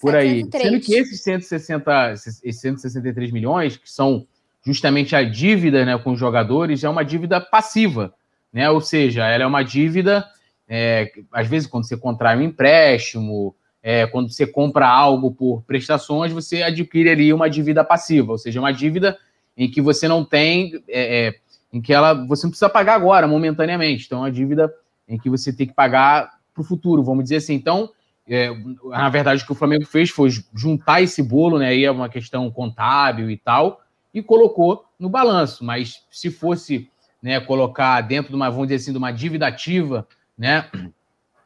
por 0.00 0.12
703. 0.12 0.14
aí. 0.14 0.70
Sendo 0.70 0.80
que 0.80 0.94
esses 0.94 1.22
160, 1.22 2.12
esses 2.12 2.60
163 2.60 3.30
milhões, 3.30 3.76
que 3.76 3.90
são 3.90 4.26
justamente 4.64 5.14
a 5.14 5.22
dívida 5.22 5.84
né, 5.84 5.96
com 5.98 6.12
os 6.12 6.18
jogadores, 6.18 6.82
é 6.82 6.88
uma 6.88 7.04
dívida 7.04 7.40
passiva, 7.40 8.14
né? 8.52 8.70
Ou 8.70 8.80
seja, 8.80 9.26
ela 9.26 9.44
é 9.44 9.46
uma 9.46 9.62
dívida, 9.62 10.26
é, 10.68 11.12
às 11.30 11.46
vezes, 11.46 11.68
quando 11.68 11.86
você 11.86 11.96
contrai 11.96 12.36
um 12.36 12.42
empréstimo, 12.42 13.54
é, 13.82 14.06
quando 14.06 14.32
você 14.32 14.46
compra 14.46 14.88
algo 14.88 15.30
por 15.32 15.62
prestações, 15.62 16.32
você 16.32 16.62
adquire 16.62 17.10
ali 17.10 17.32
uma 17.32 17.50
dívida 17.50 17.84
passiva, 17.84 18.32
ou 18.32 18.38
seja, 18.38 18.58
uma 18.58 18.72
dívida 18.72 19.18
em 19.56 19.70
que 19.70 19.82
você 19.82 20.08
não 20.08 20.24
tem, 20.24 20.82
é, 20.88 21.26
é 21.26 21.34
em 21.70 21.80
que 21.80 21.92
ela 21.92 22.14
você 22.14 22.46
não 22.46 22.50
precisa 22.50 22.70
pagar 22.70 22.94
agora, 22.94 23.28
momentaneamente. 23.28 24.06
Então, 24.06 24.18
é 24.18 24.22
uma 24.22 24.32
dívida 24.32 24.72
em 25.06 25.18
que 25.18 25.28
você 25.28 25.52
tem 25.52 25.66
que 25.66 25.74
pagar 25.74 26.30
para 26.54 26.62
o 26.62 26.64
futuro, 26.64 27.02
vamos 27.02 27.24
dizer 27.24 27.36
assim. 27.36 27.54
Então, 27.54 27.90
é, 28.26 28.50
na 28.84 29.08
verdade, 29.08 29.42
o 29.42 29.46
que 29.46 29.52
o 29.52 29.56
Flamengo 29.56 29.84
fez 29.84 30.08
foi 30.08 30.30
juntar 30.54 31.02
esse 31.02 31.22
bolo, 31.22 31.58
né? 31.58 31.68
Aí 31.68 31.84
é 31.84 31.90
uma 31.90 32.08
questão 32.08 32.50
contábil 32.50 33.30
e 33.30 33.36
tal, 33.36 33.82
e 34.12 34.22
colocou 34.22 34.84
no 34.98 35.10
balanço. 35.10 35.64
Mas 35.64 36.04
se 36.10 36.30
fosse 36.30 36.88
né, 37.22 37.40
colocar 37.40 38.00
dentro 38.00 38.30
de 38.30 38.36
uma, 38.36 38.48
vamos 38.50 38.68
dizer 38.68 38.76
assim, 38.76 38.92
de 38.92 38.98
uma 38.98 39.10
dívida 39.10 39.46
ativa, 39.46 40.06
né? 40.38 40.66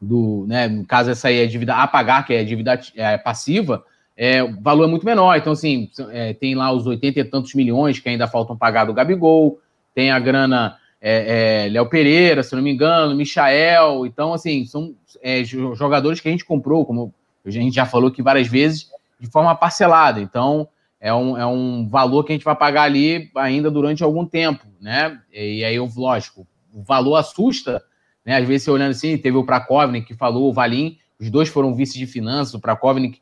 Do, 0.00 0.44
né, 0.46 0.68
no 0.68 0.86
caso, 0.86 1.10
essa 1.10 1.26
aí 1.26 1.38
é 1.38 1.46
dívida 1.46 1.74
a 1.74 1.86
pagar, 1.86 2.24
que 2.24 2.32
é 2.32 2.44
dívida 2.44 2.80
é, 2.94 3.18
passiva, 3.18 3.84
é, 4.16 4.42
o 4.42 4.60
valor 4.60 4.84
é 4.84 4.86
muito 4.86 5.04
menor. 5.04 5.36
Então, 5.36 5.52
assim, 5.52 5.90
é, 6.10 6.34
tem 6.34 6.54
lá 6.54 6.70
os 6.70 6.86
80 6.86 7.18
e 7.18 7.24
tantos 7.24 7.54
milhões 7.54 7.98
que 7.98 8.08
ainda 8.08 8.28
faltam 8.28 8.56
pagar 8.56 8.84
do 8.84 8.94
Gabigol, 8.94 9.60
tem 9.94 10.12
a 10.12 10.18
grana 10.20 10.77
é, 11.00 11.66
é, 11.66 11.68
Léo 11.68 11.88
Pereira, 11.88 12.42
se 12.42 12.54
não 12.54 12.62
me 12.62 12.72
engano, 12.72 13.14
Michael. 13.14 14.06
Então, 14.06 14.32
assim, 14.32 14.64
são 14.64 14.94
é, 15.22 15.44
jogadores 15.44 16.20
que 16.20 16.28
a 16.28 16.30
gente 16.30 16.44
comprou, 16.44 16.84
como 16.84 17.14
a 17.44 17.50
gente 17.50 17.74
já 17.74 17.86
falou 17.86 18.08
aqui 18.08 18.22
várias 18.22 18.48
vezes, 18.48 18.90
de 19.18 19.28
forma 19.28 19.54
parcelada. 19.54 20.20
Então, 20.20 20.68
é 21.00 21.14
um, 21.14 21.38
é 21.38 21.46
um 21.46 21.88
valor 21.88 22.24
que 22.24 22.32
a 22.32 22.34
gente 22.34 22.44
vai 22.44 22.56
pagar 22.56 22.82
ali 22.82 23.30
ainda 23.36 23.70
durante 23.70 24.02
algum 24.02 24.26
tempo, 24.26 24.66
né? 24.80 25.20
E 25.32 25.64
aí, 25.64 25.78
lógico, 25.78 26.46
o 26.72 26.82
valor 26.82 27.16
assusta, 27.16 27.82
né? 28.24 28.36
Às 28.36 28.46
vezes, 28.46 28.64
você 28.64 28.70
olhando 28.70 28.90
assim, 28.90 29.16
teve 29.16 29.36
o 29.36 29.44
Prakovnik 29.44 30.06
que 30.06 30.14
falou, 30.14 30.48
o 30.48 30.52
Valim, 30.52 30.98
os 31.18 31.30
dois 31.30 31.48
foram 31.48 31.74
vice 31.74 31.98
de 31.98 32.06
finanças, 32.06 32.54
o 32.54 32.60
Prakovnik, 32.60 33.20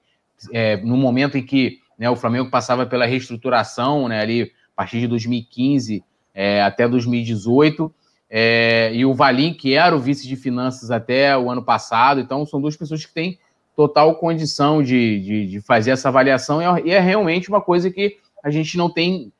é, 0.52 0.76
no 0.78 0.96
momento 0.96 1.36
em 1.36 1.42
que 1.42 1.78
né, 1.98 2.10
o 2.10 2.16
Flamengo 2.16 2.50
passava 2.50 2.84
pela 2.84 3.06
reestruturação, 3.06 4.08
né, 4.08 4.20
ali, 4.20 4.42
a 4.42 4.76
partir 4.76 5.00
de 5.00 5.06
2015, 5.06 6.04
é, 6.36 6.60
até 6.60 6.86
2018, 6.86 7.90
é, 8.28 8.90
e 8.92 9.06
o 9.06 9.14
Valim, 9.14 9.54
que 9.54 9.72
era 9.72 9.96
o 9.96 9.98
vice 9.98 10.28
de 10.28 10.36
finanças 10.36 10.90
até 10.90 11.36
o 11.36 11.50
ano 11.50 11.62
passado. 11.62 12.20
Então, 12.20 12.44
são 12.44 12.60
duas 12.60 12.76
pessoas 12.76 13.06
que 13.06 13.14
têm 13.14 13.38
total 13.74 14.14
condição 14.16 14.82
de, 14.82 15.20
de, 15.20 15.46
de 15.46 15.60
fazer 15.62 15.92
essa 15.92 16.08
avaliação, 16.08 16.60
e 16.84 16.90
é 16.90 17.00
realmente 17.00 17.48
uma 17.48 17.60
coisa 17.60 17.90
que 17.90 18.18
a 18.44 18.50
gente 18.50 18.76
não 18.76 18.90
tem 18.90 19.32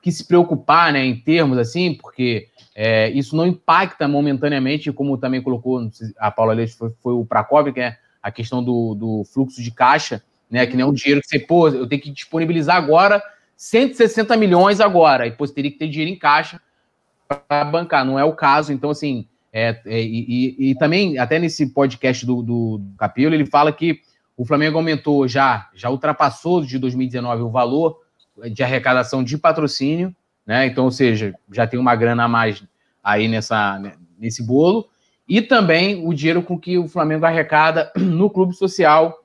que 0.00 0.12
se 0.12 0.24
preocupar, 0.26 0.92
né, 0.92 1.04
em 1.04 1.16
termos 1.16 1.58
assim, 1.58 1.94
porque 1.94 2.48
é, 2.74 3.10
isso 3.10 3.34
não 3.34 3.46
impacta 3.46 4.06
momentaneamente, 4.06 4.92
como 4.92 5.16
também 5.16 5.40
colocou 5.40 5.88
a 6.18 6.30
Paula 6.30 6.52
Leite, 6.52 6.74
foi, 6.74 6.90
foi 7.02 7.14
o 7.14 7.24
Pracov, 7.24 7.72
que 7.72 7.80
é 7.80 7.96
a 8.22 8.30
questão 8.30 8.62
do, 8.62 8.94
do 8.94 9.24
fluxo 9.32 9.62
de 9.62 9.70
caixa, 9.70 10.22
né, 10.50 10.66
que 10.66 10.76
nem 10.76 10.84
o 10.84 10.92
dinheiro 10.92 11.20
que 11.20 11.28
você, 11.28 11.38
pô, 11.38 11.68
eu 11.68 11.86
tenho 11.86 12.02
que 12.02 12.10
disponibilizar 12.10 12.76
agora 12.76 13.22
160 13.56 14.36
milhões 14.36 14.80
agora, 14.80 15.26
e 15.26 15.30
depois 15.30 15.50
teria 15.50 15.70
que 15.70 15.78
ter 15.78 15.88
dinheiro 15.88 16.12
em 16.12 16.18
caixa 16.18 16.60
para 17.48 17.64
bancar. 17.64 18.04
Não 18.04 18.18
é 18.18 18.24
o 18.24 18.32
caso, 18.32 18.72
então, 18.72 18.90
assim, 18.90 19.26
é, 19.52 19.80
é 19.86 20.02
e, 20.02 20.56
e, 20.58 20.70
e, 20.70 20.74
também, 20.74 21.18
até 21.18 21.38
nesse 21.38 21.66
podcast 21.66 22.26
do, 22.26 22.42
do, 22.42 22.78
do 22.78 22.96
Capelo, 22.96 23.34
ele 23.34 23.46
fala 23.46 23.72
que 23.72 24.00
o 24.36 24.44
Flamengo 24.44 24.78
aumentou 24.78 25.28
já, 25.28 25.68
já 25.74 25.88
ultrapassou 25.90 26.64
de 26.64 26.78
2019 26.78 27.42
o 27.42 27.50
valor 27.50 28.00
de 28.50 28.62
arrecadação 28.62 29.22
de 29.22 29.38
patrocínio, 29.38 30.14
né? 30.44 30.66
Então, 30.66 30.84
ou 30.84 30.90
seja, 30.90 31.34
já 31.52 31.66
tem 31.66 31.78
uma 31.78 31.94
grana 31.94 32.24
a 32.24 32.28
mais 32.28 32.62
aí 33.02 33.28
nessa, 33.28 33.80
nesse 34.18 34.42
bolo. 34.42 34.88
E 35.28 35.40
também 35.40 36.06
o 36.06 36.12
dinheiro 36.12 36.42
com 36.42 36.58
que 36.58 36.76
o 36.76 36.88
Flamengo 36.88 37.24
arrecada 37.24 37.92
no 37.96 38.28
clube 38.28 38.54
social, 38.54 39.24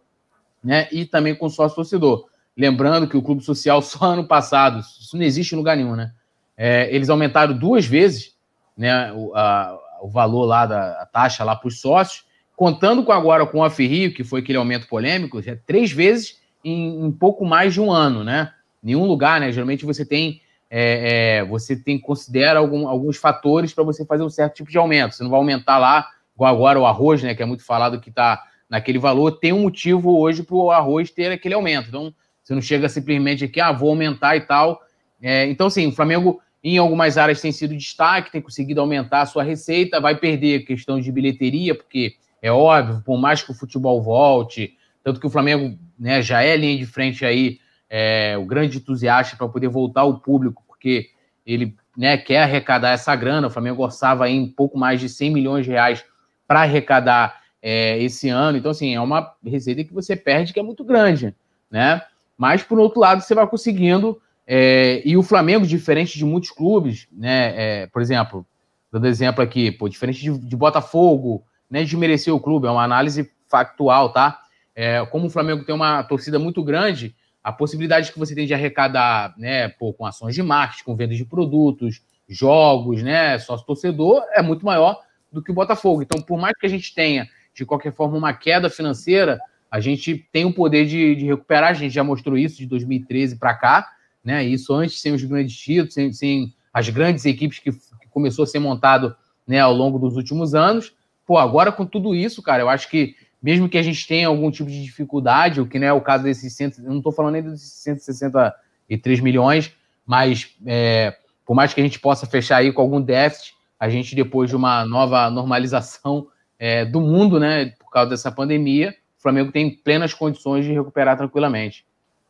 né? 0.63 0.87
E 0.91 1.05
também 1.05 1.35
com 1.35 1.49
sócio 1.49 1.75
torcedor. 1.75 2.25
Lembrando 2.59 3.07
que 3.07 3.15
o 3.15 3.21
Clube 3.21 3.41
Social, 3.41 3.81
só 3.81 4.03
ano 4.03 4.25
passado, 4.25 4.81
isso 4.81 5.15
não 5.15 5.23
existe 5.23 5.53
em 5.53 5.57
lugar 5.57 5.77
nenhum, 5.77 5.95
né? 5.95 6.11
É, 6.57 6.93
eles 6.93 7.09
aumentaram 7.09 7.57
duas 7.57 7.85
vezes 7.85 8.35
né, 8.77 9.13
o, 9.13 9.33
a, 9.33 9.79
o 10.01 10.09
valor 10.09 10.43
lá 10.43 10.65
da 10.65 11.05
taxa 11.05 11.41
lá 11.45 11.55
para 11.55 11.69
os 11.69 11.79
sócios, 11.79 12.25
contando 12.57 13.01
com 13.05 13.13
agora 13.13 13.45
com 13.45 13.63
a 13.63 13.69
Ferrio, 13.69 14.13
que 14.13 14.25
foi 14.25 14.41
aquele 14.41 14.57
aumento 14.57 14.89
polêmico, 14.89 15.39
é 15.39 15.55
três 15.55 15.89
vezes 15.89 16.41
em, 16.61 17.05
em 17.05 17.11
pouco 17.13 17.45
mais 17.45 17.73
de 17.73 17.79
um 17.79 17.89
ano, 17.89 18.25
né? 18.25 18.51
Nenhum 18.83 19.05
lugar, 19.05 19.39
né? 19.39 19.53
Geralmente 19.53 19.85
você 19.85 20.05
tem 20.05 20.41
é, 20.69 21.37
é, 21.37 21.45
você 21.45 21.77
tem 21.77 21.97
considera 21.97 22.59
algum, 22.59 22.89
alguns 22.89 23.15
fatores 23.15 23.73
para 23.73 23.85
você 23.85 24.05
fazer 24.05 24.23
um 24.23 24.29
certo 24.29 24.55
tipo 24.55 24.69
de 24.69 24.77
aumento. 24.77 25.15
Você 25.15 25.23
não 25.23 25.31
vai 25.31 25.39
aumentar 25.39 25.77
lá, 25.77 26.09
igual 26.35 26.53
agora 26.53 26.77
o 26.77 26.85
arroz, 26.85 27.23
né? 27.23 27.33
Que 27.33 27.41
é 27.41 27.45
muito 27.45 27.63
falado 27.63 28.01
que 28.01 28.09
está 28.09 28.43
naquele 28.69 28.99
valor, 28.99 29.31
tem 29.31 29.53
um 29.53 29.61
motivo 29.61 30.19
hoje 30.19 30.43
para 30.43 30.55
o 30.55 30.71
arroz 30.71 31.09
ter 31.09 31.31
aquele 31.31 31.55
aumento. 31.55 31.87
Então, 31.87 32.13
você 32.49 32.55
não 32.55 32.62
chega 32.63 32.89
simplesmente 32.89 33.45
aqui, 33.45 33.62
ah, 33.62 33.71
vou 33.71 33.89
aumentar 33.89 34.35
e 34.35 34.41
tal. 34.41 34.81
É, 35.21 35.45
então, 35.45 35.69
sim, 35.69 35.85
o 35.85 35.91
Flamengo 35.91 36.41
em 36.63 36.79
algumas 36.79 37.15
áreas 37.15 37.39
tem 37.39 37.51
sido 37.51 37.77
destaque, 37.77 38.31
tem 38.31 38.41
conseguido 38.41 38.81
aumentar 38.81 39.21
a 39.21 39.25
sua 39.27 39.43
receita, 39.43 40.01
vai 40.01 40.15
perder 40.15 40.62
a 40.62 40.65
questão 40.65 40.99
de 40.99 41.12
bilheteria, 41.12 41.75
porque 41.75 42.15
é 42.41 42.51
óbvio, 42.51 43.03
por 43.05 43.19
mais 43.19 43.43
que 43.43 43.51
o 43.51 43.53
futebol 43.53 44.01
volte, 44.01 44.75
tanto 45.03 45.19
que 45.19 45.27
o 45.27 45.29
Flamengo 45.29 45.77
né, 45.97 46.23
já 46.23 46.41
é 46.41 46.57
linha 46.57 46.75
de 46.75 46.88
frente 46.88 47.23
aí 47.23 47.59
é, 47.88 48.35
o 48.35 48.45
grande 48.45 48.79
entusiasta 48.79 49.38
para 49.38 49.47
poder 49.47 49.67
voltar 49.67 50.01
ao 50.01 50.19
público, 50.19 50.63
porque 50.67 51.09
ele 51.45 51.75
né, 51.95 52.17
quer 52.17 52.41
arrecadar 52.41 52.89
essa 52.89 53.15
grana. 53.15 53.45
O 53.45 53.51
Flamengo 53.51 53.83
orçava 53.83 54.27
em 54.27 54.47
pouco 54.47 54.75
mais 54.75 54.99
de 54.99 55.07
100 55.07 55.31
milhões 55.31 55.65
de 55.65 55.71
reais 55.71 56.03
para 56.47 56.62
arrecadar 56.62 57.41
é, 57.62 58.01
esse 58.01 58.27
ano. 58.27 58.57
Então, 58.57 58.71
assim, 58.71 58.95
é 58.95 59.01
uma 59.01 59.35
receita 59.45 59.83
que 59.83 59.93
você 59.93 60.15
perde 60.15 60.51
que 60.51 60.59
é 60.59 60.63
muito 60.63 60.83
grande, 60.83 61.35
né? 61.69 62.01
Mas, 62.39 62.63
por 62.63 62.80
outro 62.80 63.02
lado, 63.02 63.21
você 63.21 63.36
vai 63.36 63.45
conseguindo. 63.45 64.17
É, 64.47 65.02
e 65.06 65.17
o 65.17 65.21
Flamengo, 65.21 65.67
diferente 65.67 66.17
de 66.17 66.23
muitos 66.23 66.52
clubes, 66.52 67.06
né? 67.12 67.82
É, 67.82 67.88
por 67.88 68.02
exemplo, 68.02 68.47
dando 68.89 69.08
exemplo 69.08 69.43
aqui, 69.43 69.69
pô, 69.73 69.89
diferente 69.89 70.21
de, 70.21 70.38
de 70.38 70.56
Botafogo, 70.56 71.43
né? 71.69 71.84
De 71.84 71.97
merecer 71.97 72.34
o 72.34 72.39
clube, 72.39 72.65
é 72.65 72.71
uma 72.71 72.84
análise 72.84 73.30
factual, 73.49 74.13
tá? 74.13 74.39
É, 74.73 75.06
como 75.08 75.28
o 75.28 75.30
Flamengo 75.30 75.65
tem 75.65 75.75
uma 75.75 76.02
torcida 76.04 76.39
muito 76.39 76.63
grande, 76.63 77.13
a 77.43 77.52
possibilidade 77.52 78.13
que 78.13 78.17
você 78.17 78.34
tem 78.34 78.47
de 78.47 78.54
arrecadar, 78.54 79.34
né, 79.38 79.67
pô, 79.67 79.91
com 79.91 80.06
ações 80.06 80.34
de 80.34 80.41
marketing, 80.41 80.86
com 80.86 80.95
vendas 80.95 81.17
de 81.17 81.25
produtos, 81.25 82.02
jogos, 82.28 83.04
né, 83.04 83.38
sócio 83.39 83.65
torcedor, 83.65 84.23
é 84.34 84.41
muito 84.41 84.65
maior 84.65 84.97
do 85.32 85.43
que 85.43 85.52
o 85.52 85.54
Botafogo. 85.54 86.02
Então, 86.02 86.21
por 86.21 86.39
mais 86.39 86.54
que 86.58 86.65
a 86.65 86.69
gente 86.69 86.95
tenha, 86.95 87.28
de 87.54 87.65
qualquer 87.65 87.91
forma, 87.91 88.17
uma 88.17 88.34
queda 88.34 88.69
financeira, 88.69 89.39
a 89.71 89.79
gente 89.79 90.27
tem 90.32 90.45
o 90.45 90.53
poder 90.53 90.86
de, 90.86 91.15
de 91.15 91.25
recuperar. 91.25 91.71
A 91.71 91.73
gente 91.73 91.93
já 91.93 92.03
mostrou 92.03 92.38
isso 92.38 92.58
de 92.58 92.65
2013 92.65 93.38
para 93.38 93.53
cá, 93.53 93.91
né? 94.23 94.43
Isso 94.43 94.73
antes 94.73 94.99
sem 94.99 95.13
os 95.13 95.23
grandes 95.23 95.55
títulos, 95.55 95.93
sem, 95.93 96.12
sem 96.12 96.53
as 96.73 96.89
grandes 96.89 97.25
equipes 97.25 97.60
que, 97.60 97.71
que, 97.71 98.08
começou 98.10 98.43
a 98.43 98.47
ser 98.47 98.60
montado 98.60 99.15
né, 99.47 99.60
ao 99.60 99.73
longo 99.73 99.99
dos 99.99 100.15
últimos 100.15 100.55
anos. 100.55 100.93
Pô, 101.25 101.38
agora 101.38 101.71
com 101.71 101.86
tudo 101.86 102.15
isso, 102.15 102.41
cara, 102.41 102.63
eu 102.63 102.69
acho 102.69 102.89
que 102.89 103.15
mesmo 103.41 103.69
que 103.69 103.77
a 103.77 103.84
gente 103.84 104.05
tenha 104.08 104.27
algum 104.27 104.51
tipo 104.51 104.69
de 104.69 104.84
dificuldade, 104.84 105.62
o 105.62 105.67
que 105.67 105.79
não 105.79 105.88
é 105.88 105.93
o 105.93 106.01
caso 106.01 106.23
desses 106.23 106.53
100, 106.53 106.73
eu 106.79 106.89
não 106.89 106.97
estou 106.97 107.12
falando 107.12 107.34
nem 107.34 107.43
dos 107.43 107.62
163 107.62 109.19
milhões, 109.21 109.71
mas 110.05 110.55
é, 110.65 111.15
por 111.45 111.55
mais 111.55 111.73
que 111.73 111.79
a 111.79 111.84
gente 111.84 111.99
possa 111.99 112.25
fechar 112.25 112.58
aí 112.58 112.71
com 112.73 112.82
algum 112.82 112.99
déficit, 112.99 113.53
a 113.79 113.88
gente, 113.88 114.13
depois 114.13 114.49
de 114.49 114.55
uma 114.55 114.86
nova 114.86 115.29
normalização 115.29 116.27
é, 116.58 116.84
do 116.84 116.99
mundo, 116.99 117.39
né, 117.39 117.73
por 117.79 117.89
causa 117.89 118.10
dessa 118.10 118.29
pandemia, 118.29 118.93
o 119.19 119.21
Flamengo 119.21 119.51
tem 119.51 119.69
plenas 119.69 120.13
condições 120.13 120.65
de 120.65 120.71
recuperar 120.71 121.17
tranquilamente. 121.17 121.86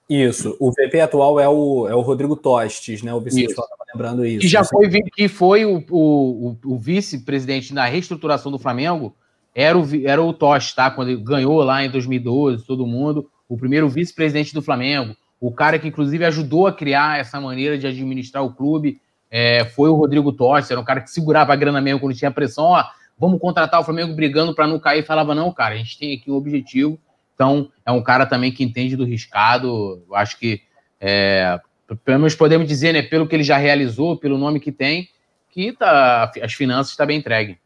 Isso. 0.10 0.58
O 0.60 0.72
VP 0.72 1.00
atual 1.00 1.40
é 1.40 1.48
o, 1.48 1.88
é 1.88 1.94
o 1.94 2.02
Rodrigo 2.02 2.36
Tostes, 2.36 3.04
né? 3.04 3.14
O 3.14 3.22
vice 3.22 3.46
estava 3.46 3.68
lembrando 3.94 4.26
isso. 4.26 4.42
Que 4.42 4.48
já 4.48 4.64
foi, 4.64 4.90
que 4.90 5.28
foi 5.28 5.66
o, 5.66 5.86
o, 5.92 6.58
o 6.66 6.78
vice-presidente 6.80 7.76
na 7.76 7.86
reestruturação 7.86 8.52
do 8.52 8.58
Flamengo, 8.58 9.16
era 9.54 9.78
o, 9.78 9.86
era 10.04 10.22
o 10.22 10.34
Tostes, 10.34 10.74
tá? 10.74 10.90
Quando 10.90 11.10
ele 11.10 11.22
ganhou 11.22 11.62
lá 11.62 11.86
em 11.86 11.92
2012, 11.92 12.66
todo 12.66 12.88
mundo, 12.88 13.30
o 13.48 13.56
primeiro 13.56 13.88
vice-presidente 13.88 14.52
do 14.52 14.64
Flamengo, 14.64 15.16
o 15.40 15.52
cara 15.52 15.78
que 15.78 15.88
inclusive 15.88 16.26
ajudou 16.26 16.66
a 16.66 16.74
criar 16.74 17.20
essa 17.20 17.40
maneira 17.40 17.78
de 17.78 17.86
administrar 17.86 18.44
o 18.44 18.52
clube, 18.52 19.00
é, 19.30 19.64
foi 19.64 19.92
o 19.92 19.96
Rodrigo 19.96 20.34
Tostes, 20.34 20.72
era 20.72 20.80
um 20.80 20.84
cara 20.84 21.02
que 21.02 21.12
segurava 21.12 21.54
a 21.54 21.56
grana 21.56 21.80
mesmo 21.80 22.00
quando 22.00 22.16
tinha 22.16 22.32
pressão, 22.32 22.66
ó, 22.66 22.84
vamos 23.20 23.40
contratar 23.40 23.80
o 23.80 23.84
Flamengo 23.84 24.16
brigando 24.16 24.56
para 24.56 24.66
não 24.66 24.80
cair. 24.80 25.06
Falava, 25.06 25.36
não, 25.36 25.52
cara, 25.52 25.76
a 25.76 25.78
gente 25.78 26.00
tem 26.00 26.16
aqui 26.16 26.32
um 26.32 26.36
objetivo. 26.36 26.98
Então, 27.36 27.70
é 27.86 27.92
um 27.92 28.02
cara 28.02 28.26
também 28.26 28.52
que 28.52 28.64
entende 28.64 28.96
do 28.96 29.04
riscado. 29.06 30.04
Eu 30.08 30.16
acho 30.16 30.40
que, 30.40 30.62
é, 31.00 31.60
pelo 32.04 32.20
menos 32.20 32.36
podemos 32.36 32.68
dizer, 32.68 32.94
né, 32.94 33.02
pelo 33.02 33.28
que 33.28 33.36
ele 33.36 33.44
já 33.44 33.58
realizou, 33.58 34.18
pelo 34.18 34.38
nome 34.38 34.60
que 34.60 34.72
tem, 34.72 35.10
que 35.52 35.74
tá, 35.74 36.32
as 36.42 36.54
finanças 36.54 36.92
estão 36.92 37.06
tá 37.06 37.08
bem 37.08 37.20
entregue. 37.20 37.58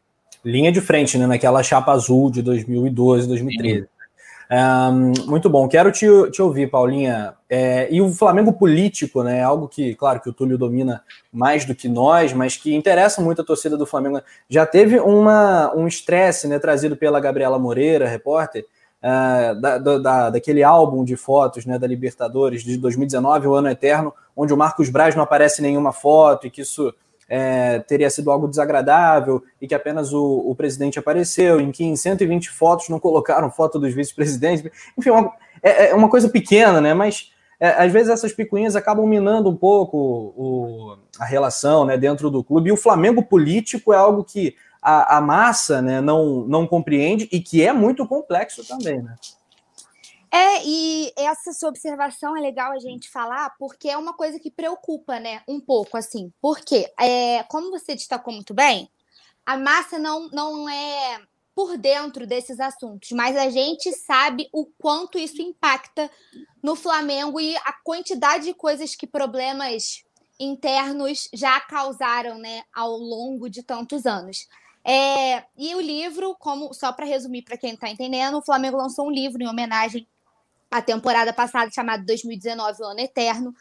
Linha 0.44 0.70
de 0.70 0.80
frente, 0.80 1.16
né, 1.16 1.26
naquela 1.26 1.62
chapa 1.62 1.92
azul 1.92 2.30
de 2.30 2.42
2012, 2.42 3.26
2013. 3.28 3.80
Sim. 3.80 3.86
Um, 4.50 5.26
muito 5.26 5.48
bom, 5.48 5.66
quero 5.68 5.90
te, 5.90 6.06
te 6.30 6.42
ouvir, 6.42 6.70
Paulinha. 6.70 7.34
É, 7.48 7.88
e 7.90 8.00
o 8.00 8.12
Flamengo 8.12 8.52
político, 8.52 9.22
né? 9.22 9.42
Algo 9.42 9.68
que, 9.68 9.94
claro, 9.94 10.20
que 10.20 10.28
o 10.28 10.32
Túlio 10.32 10.58
domina 10.58 11.02
mais 11.32 11.64
do 11.64 11.74
que 11.74 11.88
nós, 11.88 12.32
mas 12.32 12.56
que 12.56 12.74
interessa 12.74 13.22
muito 13.22 13.40
a 13.40 13.44
torcida 13.44 13.76
do 13.76 13.86
Flamengo. 13.86 14.20
Já 14.48 14.66
teve 14.66 14.98
uma, 14.98 15.74
um 15.74 15.86
estresse 15.86 16.46
né, 16.48 16.58
trazido 16.58 16.96
pela 16.96 17.20
Gabriela 17.20 17.58
Moreira, 17.58 18.08
repórter, 18.08 18.66
uh, 19.02 19.60
da, 19.60 19.78
da, 19.78 20.30
daquele 20.30 20.62
álbum 20.62 21.04
de 21.04 21.16
fotos 21.16 21.66
né, 21.66 21.78
da 21.78 21.86
Libertadores 21.86 22.62
de 22.62 22.76
2019, 22.76 23.46
o 23.46 23.54
Ano 23.54 23.68
Eterno, 23.68 24.12
onde 24.36 24.52
o 24.52 24.56
Marcos 24.56 24.88
Braz 24.88 25.14
não 25.14 25.22
aparece 25.22 25.60
em 25.60 25.66
nenhuma 25.66 25.92
foto 25.92 26.46
e 26.46 26.50
que 26.50 26.62
isso 26.62 26.92
é, 27.28 27.78
teria 27.80 28.10
sido 28.10 28.30
algo 28.30 28.48
desagradável 28.48 29.42
e 29.60 29.66
que 29.66 29.74
apenas 29.74 30.12
o, 30.12 30.42
o, 30.46 30.54
presidente 30.54 30.98
apareceu, 30.98 31.60
em 31.60 31.70
que 31.70 31.84
em 31.84 31.96
120 31.96 32.50
fotos 32.50 32.88
não 32.88 33.00
colocaram 33.00 33.50
foto 33.50 33.78
dos 33.78 33.94
vice-presidentes. 33.94 34.70
Enfim, 34.96 35.10
uma, 35.10 35.32
é, 35.62 35.90
é, 35.90 35.94
uma 35.94 36.08
coisa 36.08 36.28
pequena, 36.28 36.80
né? 36.80 36.94
Mas 36.94 37.32
é, 37.58 37.68
às 37.82 37.92
vezes 37.92 38.10
essas 38.10 38.32
picuinhas 38.32 38.76
acabam 38.76 39.06
minando 39.06 39.48
um 39.48 39.56
pouco 39.56 39.96
o, 39.98 40.96
a 41.18 41.24
relação 41.24 41.84
né, 41.84 41.96
dentro 41.96 42.30
do 42.30 42.44
clube. 42.44 42.68
E 42.68 42.72
o 42.72 42.76
Flamengo 42.76 43.22
político 43.22 43.92
é 43.92 43.96
algo 43.96 44.24
que 44.24 44.54
a, 44.82 45.16
a 45.16 45.20
massa 45.20 45.80
né, 45.80 46.00
não, 46.00 46.44
não 46.46 46.66
compreende 46.66 47.28
e 47.32 47.40
que 47.40 47.62
é 47.62 47.72
muito 47.72 48.06
complexo 48.06 48.66
também, 48.66 49.02
né? 49.02 49.14
É, 50.34 50.66
e 50.66 51.12
essa 51.16 51.52
sua 51.52 51.68
observação 51.68 52.36
é 52.36 52.40
legal 52.40 52.72
a 52.72 52.78
gente 52.80 53.08
falar, 53.08 53.54
porque 53.56 53.88
é 53.88 53.96
uma 53.96 54.12
coisa 54.12 54.36
que 54.40 54.50
preocupa, 54.50 55.20
né? 55.20 55.42
Um 55.46 55.60
pouco, 55.60 55.96
assim. 55.96 56.32
Porque, 56.40 56.92
é, 56.98 57.44
como 57.44 57.70
você 57.70 57.94
destacou 57.94 58.34
muito 58.34 58.52
bem, 58.52 58.90
a 59.46 59.56
massa 59.56 59.96
não, 59.96 60.28
não 60.30 60.68
é 60.68 61.20
por 61.54 61.78
dentro 61.78 62.26
desses 62.26 62.58
assuntos, 62.58 63.12
mas 63.12 63.36
a 63.36 63.48
gente 63.48 63.92
sabe 63.92 64.48
o 64.52 64.66
quanto 64.76 65.20
isso 65.20 65.40
impacta 65.40 66.10
no 66.60 66.74
Flamengo 66.74 67.38
e 67.38 67.56
a 67.58 67.72
quantidade 67.84 68.46
de 68.46 68.54
coisas 68.54 68.96
que 68.96 69.06
problemas 69.06 70.02
internos 70.40 71.28
já 71.32 71.60
causaram, 71.60 72.38
né, 72.38 72.64
ao 72.74 72.90
longo 72.90 73.48
de 73.48 73.62
tantos 73.62 74.04
anos. 74.04 74.48
É, 74.84 75.44
e 75.56 75.76
o 75.76 75.80
livro, 75.80 76.34
como 76.40 76.74
só 76.74 76.92
para 76.92 77.06
resumir 77.06 77.42
para 77.42 77.56
quem 77.56 77.74
está 77.74 77.88
entendendo, 77.88 78.38
o 78.38 78.44
Flamengo 78.44 78.76
lançou 78.76 79.06
um 79.06 79.12
livro 79.12 79.40
em 79.40 79.46
homenagem 79.46 80.04
a 80.74 80.82
temporada 80.82 81.32
passada, 81.32 81.70
chamada 81.70 82.02
2019, 82.04 82.82
o 82.82 82.86
Ano 82.86 82.98
Eterno, 82.98 83.54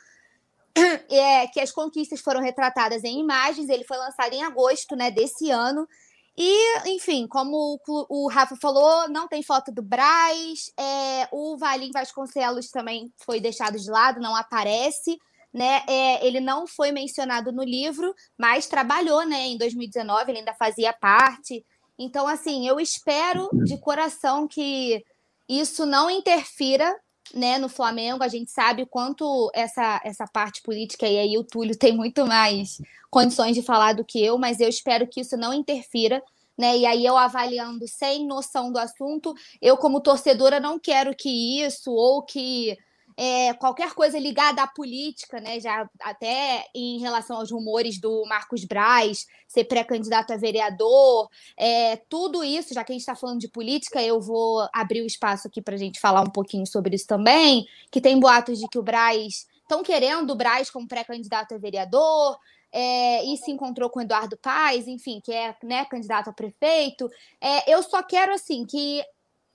é, 1.08 1.45
que 1.45 1.60
as 1.60 1.71
conquistas 1.71 2.19
foram 2.19 2.41
retratadas 2.41 3.04
em 3.04 3.19
imagens. 3.19 3.69
Ele 3.69 3.84
foi 3.84 3.97
lançado 3.97 4.34
em 4.34 4.41
agosto 4.43 4.95
né, 4.95 5.12
desse 5.12 5.52
ano. 5.52 5.88
E, 6.36 6.89
enfim, 6.89 7.28
como 7.28 7.80
o, 7.88 8.23
o 8.26 8.28
Rafa 8.28 8.56
falou, 8.60 9.08
não 9.10 9.28
tem 9.28 9.43
foto 9.43 9.71
do 9.71 9.84
Braz. 9.84 10.71
É, 10.76 11.28
o 11.32 11.56
Valim 11.56 11.91
Vasconcelos 11.91 12.71
também 12.71 13.13
foi 13.23 13.39
deixado 13.39 13.78
de 13.78 13.91
lado, 13.91 14.19
não 14.19 14.36
aparece. 14.36 15.15
Né? 15.54 15.84
É, 15.88 16.26
ele 16.26 16.39
não 16.39 16.65
foi 16.65 16.91
mencionado 16.91 17.52
no 17.52 17.63
livro, 17.63 18.12
mas 18.36 18.65
trabalhou 18.65 19.23
né, 19.23 19.49
em 19.49 19.58
2019, 19.60 20.32
ele 20.32 20.39
ainda 20.39 20.56
fazia 20.56 20.91
parte. 20.91 21.63
Então, 21.95 22.28
assim, 22.28 22.67
eu 22.67 22.80
espero 22.80 23.47
de 23.63 23.78
coração 23.78 24.47
que 24.47 25.06
isso 25.47 25.86
não 25.86 26.10
interfira 26.10 26.95
né, 27.33 27.57
no 27.57 27.69
Flamengo. 27.69 28.23
A 28.23 28.27
gente 28.27 28.51
sabe 28.51 28.83
o 28.83 28.88
quanto 28.88 29.51
essa, 29.53 30.01
essa 30.03 30.25
parte 30.25 30.62
política, 30.62 31.07
e 31.07 31.17
aí 31.17 31.38
o 31.38 31.43
Túlio 31.43 31.77
tem 31.77 31.95
muito 31.95 32.25
mais 32.25 32.81
condições 33.09 33.55
de 33.55 33.62
falar 33.62 33.93
do 33.93 34.03
que 34.03 34.23
eu, 34.23 34.38
mas 34.38 34.59
eu 34.59 34.67
espero 34.67 35.07
que 35.07 35.21
isso 35.21 35.38
não 35.38 35.53
interfira. 35.53 36.23
Né? 36.57 36.77
E 36.77 36.86
aí 36.86 37.05
eu 37.05 37.17
avaliando 37.17 37.88
sem 37.88 38.27
noção 38.27 38.71
do 38.71 38.77
assunto, 38.77 39.33
eu 39.59 39.75
como 39.75 40.01
torcedora 40.01 40.59
não 40.59 40.77
quero 40.77 41.15
que 41.15 41.63
isso 41.63 41.91
ou 41.91 42.21
que 42.21 42.77
é, 43.15 43.54
qualquer 43.54 43.93
coisa 43.93 44.17
ligada 44.17 44.63
à 44.63 44.67
política, 44.67 45.39
né? 45.39 45.60
Já 45.60 45.89
até 46.02 46.65
em 46.73 46.99
relação 46.99 47.38
aos 47.38 47.52
rumores 47.52 47.99
do 47.99 48.26
Marcos 48.26 48.65
Braz 48.65 49.28
ser 49.47 49.65
pré-candidato 49.65 50.34
a 50.34 50.38
vereador, 50.38 51.30
é, 51.58 51.97
tudo 52.10 52.43
isso, 52.43 52.73
já 52.73 52.84
que 52.84 52.91
a 52.91 52.95
gente 52.95 53.02
está 53.02 53.15
falando 53.15 53.39
de 53.39 53.47
política, 53.47 54.02
eu 54.02 54.19
vou 54.19 54.67
abrir 54.73 55.02
o 55.02 55.06
espaço 55.08 55.47
aqui 55.47 55.62
para 55.62 55.76
a 55.76 55.78
gente 55.78 55.99
falar 55.99 56.21
um 56.21 56.32
pouquinho 56.32 56.65
sobre 56.65 56.95
isso 56.95 57.08
também. 57.08 57.65
Que 57.91 58.02
tem 58.02 58.19
boatos 58.19 58.60
de 58.60 58.67
que 58.67 58.80
o 58.80 58.84
Braz 58.84 59.47
estão 59.62 59.84
querendo 59.84 60.32
o 60.32 60.36
Braz 60.36 60.69
como 60.69 60.88
pré-candidato 60.88 61.54
a 61.54 61.58
vereador. 61.58 62.38
É, 62.76 63.23
e 63.26 63.38
se 63.38 63.52
encontrou 63.52 63.88
com 63.88 64.02
Eduardo 64.02 64.36
Paes, 64.36 64.88
enfim, 64.88 65.21
que 65.23 65.32
é 65.32 65.56
né, 65.62 65.86
candidato 65.86 66.32
a 66.32 66.34
prefeito. 66.34 67.08
É, 67.39 67.71
eu 67.71 67.84
só 67.84 68.02
quero 68.02 68.34
assim 68.34 68.65
que 68.65 69.04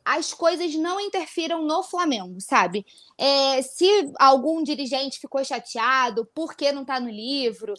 as 0.09 0.33
coisas 0.33 0.75
não 0.75 0.99
interfiram 0.99 1.62
no 1.62 1.83
Flamengo, 1.83 2.40
sabe? 2.40 2.87
É, 3.18 3.61
se 3.61 3.87
algum 4.18 4.62
dirigente 4.62 5.21
ficou 5.21 5.44
chateado 5.44 6.27
porque 6.35 6.73
não 6.73 6.81
está 6.81 6.99
no 6.99 7.11
livro, 7.11 7.75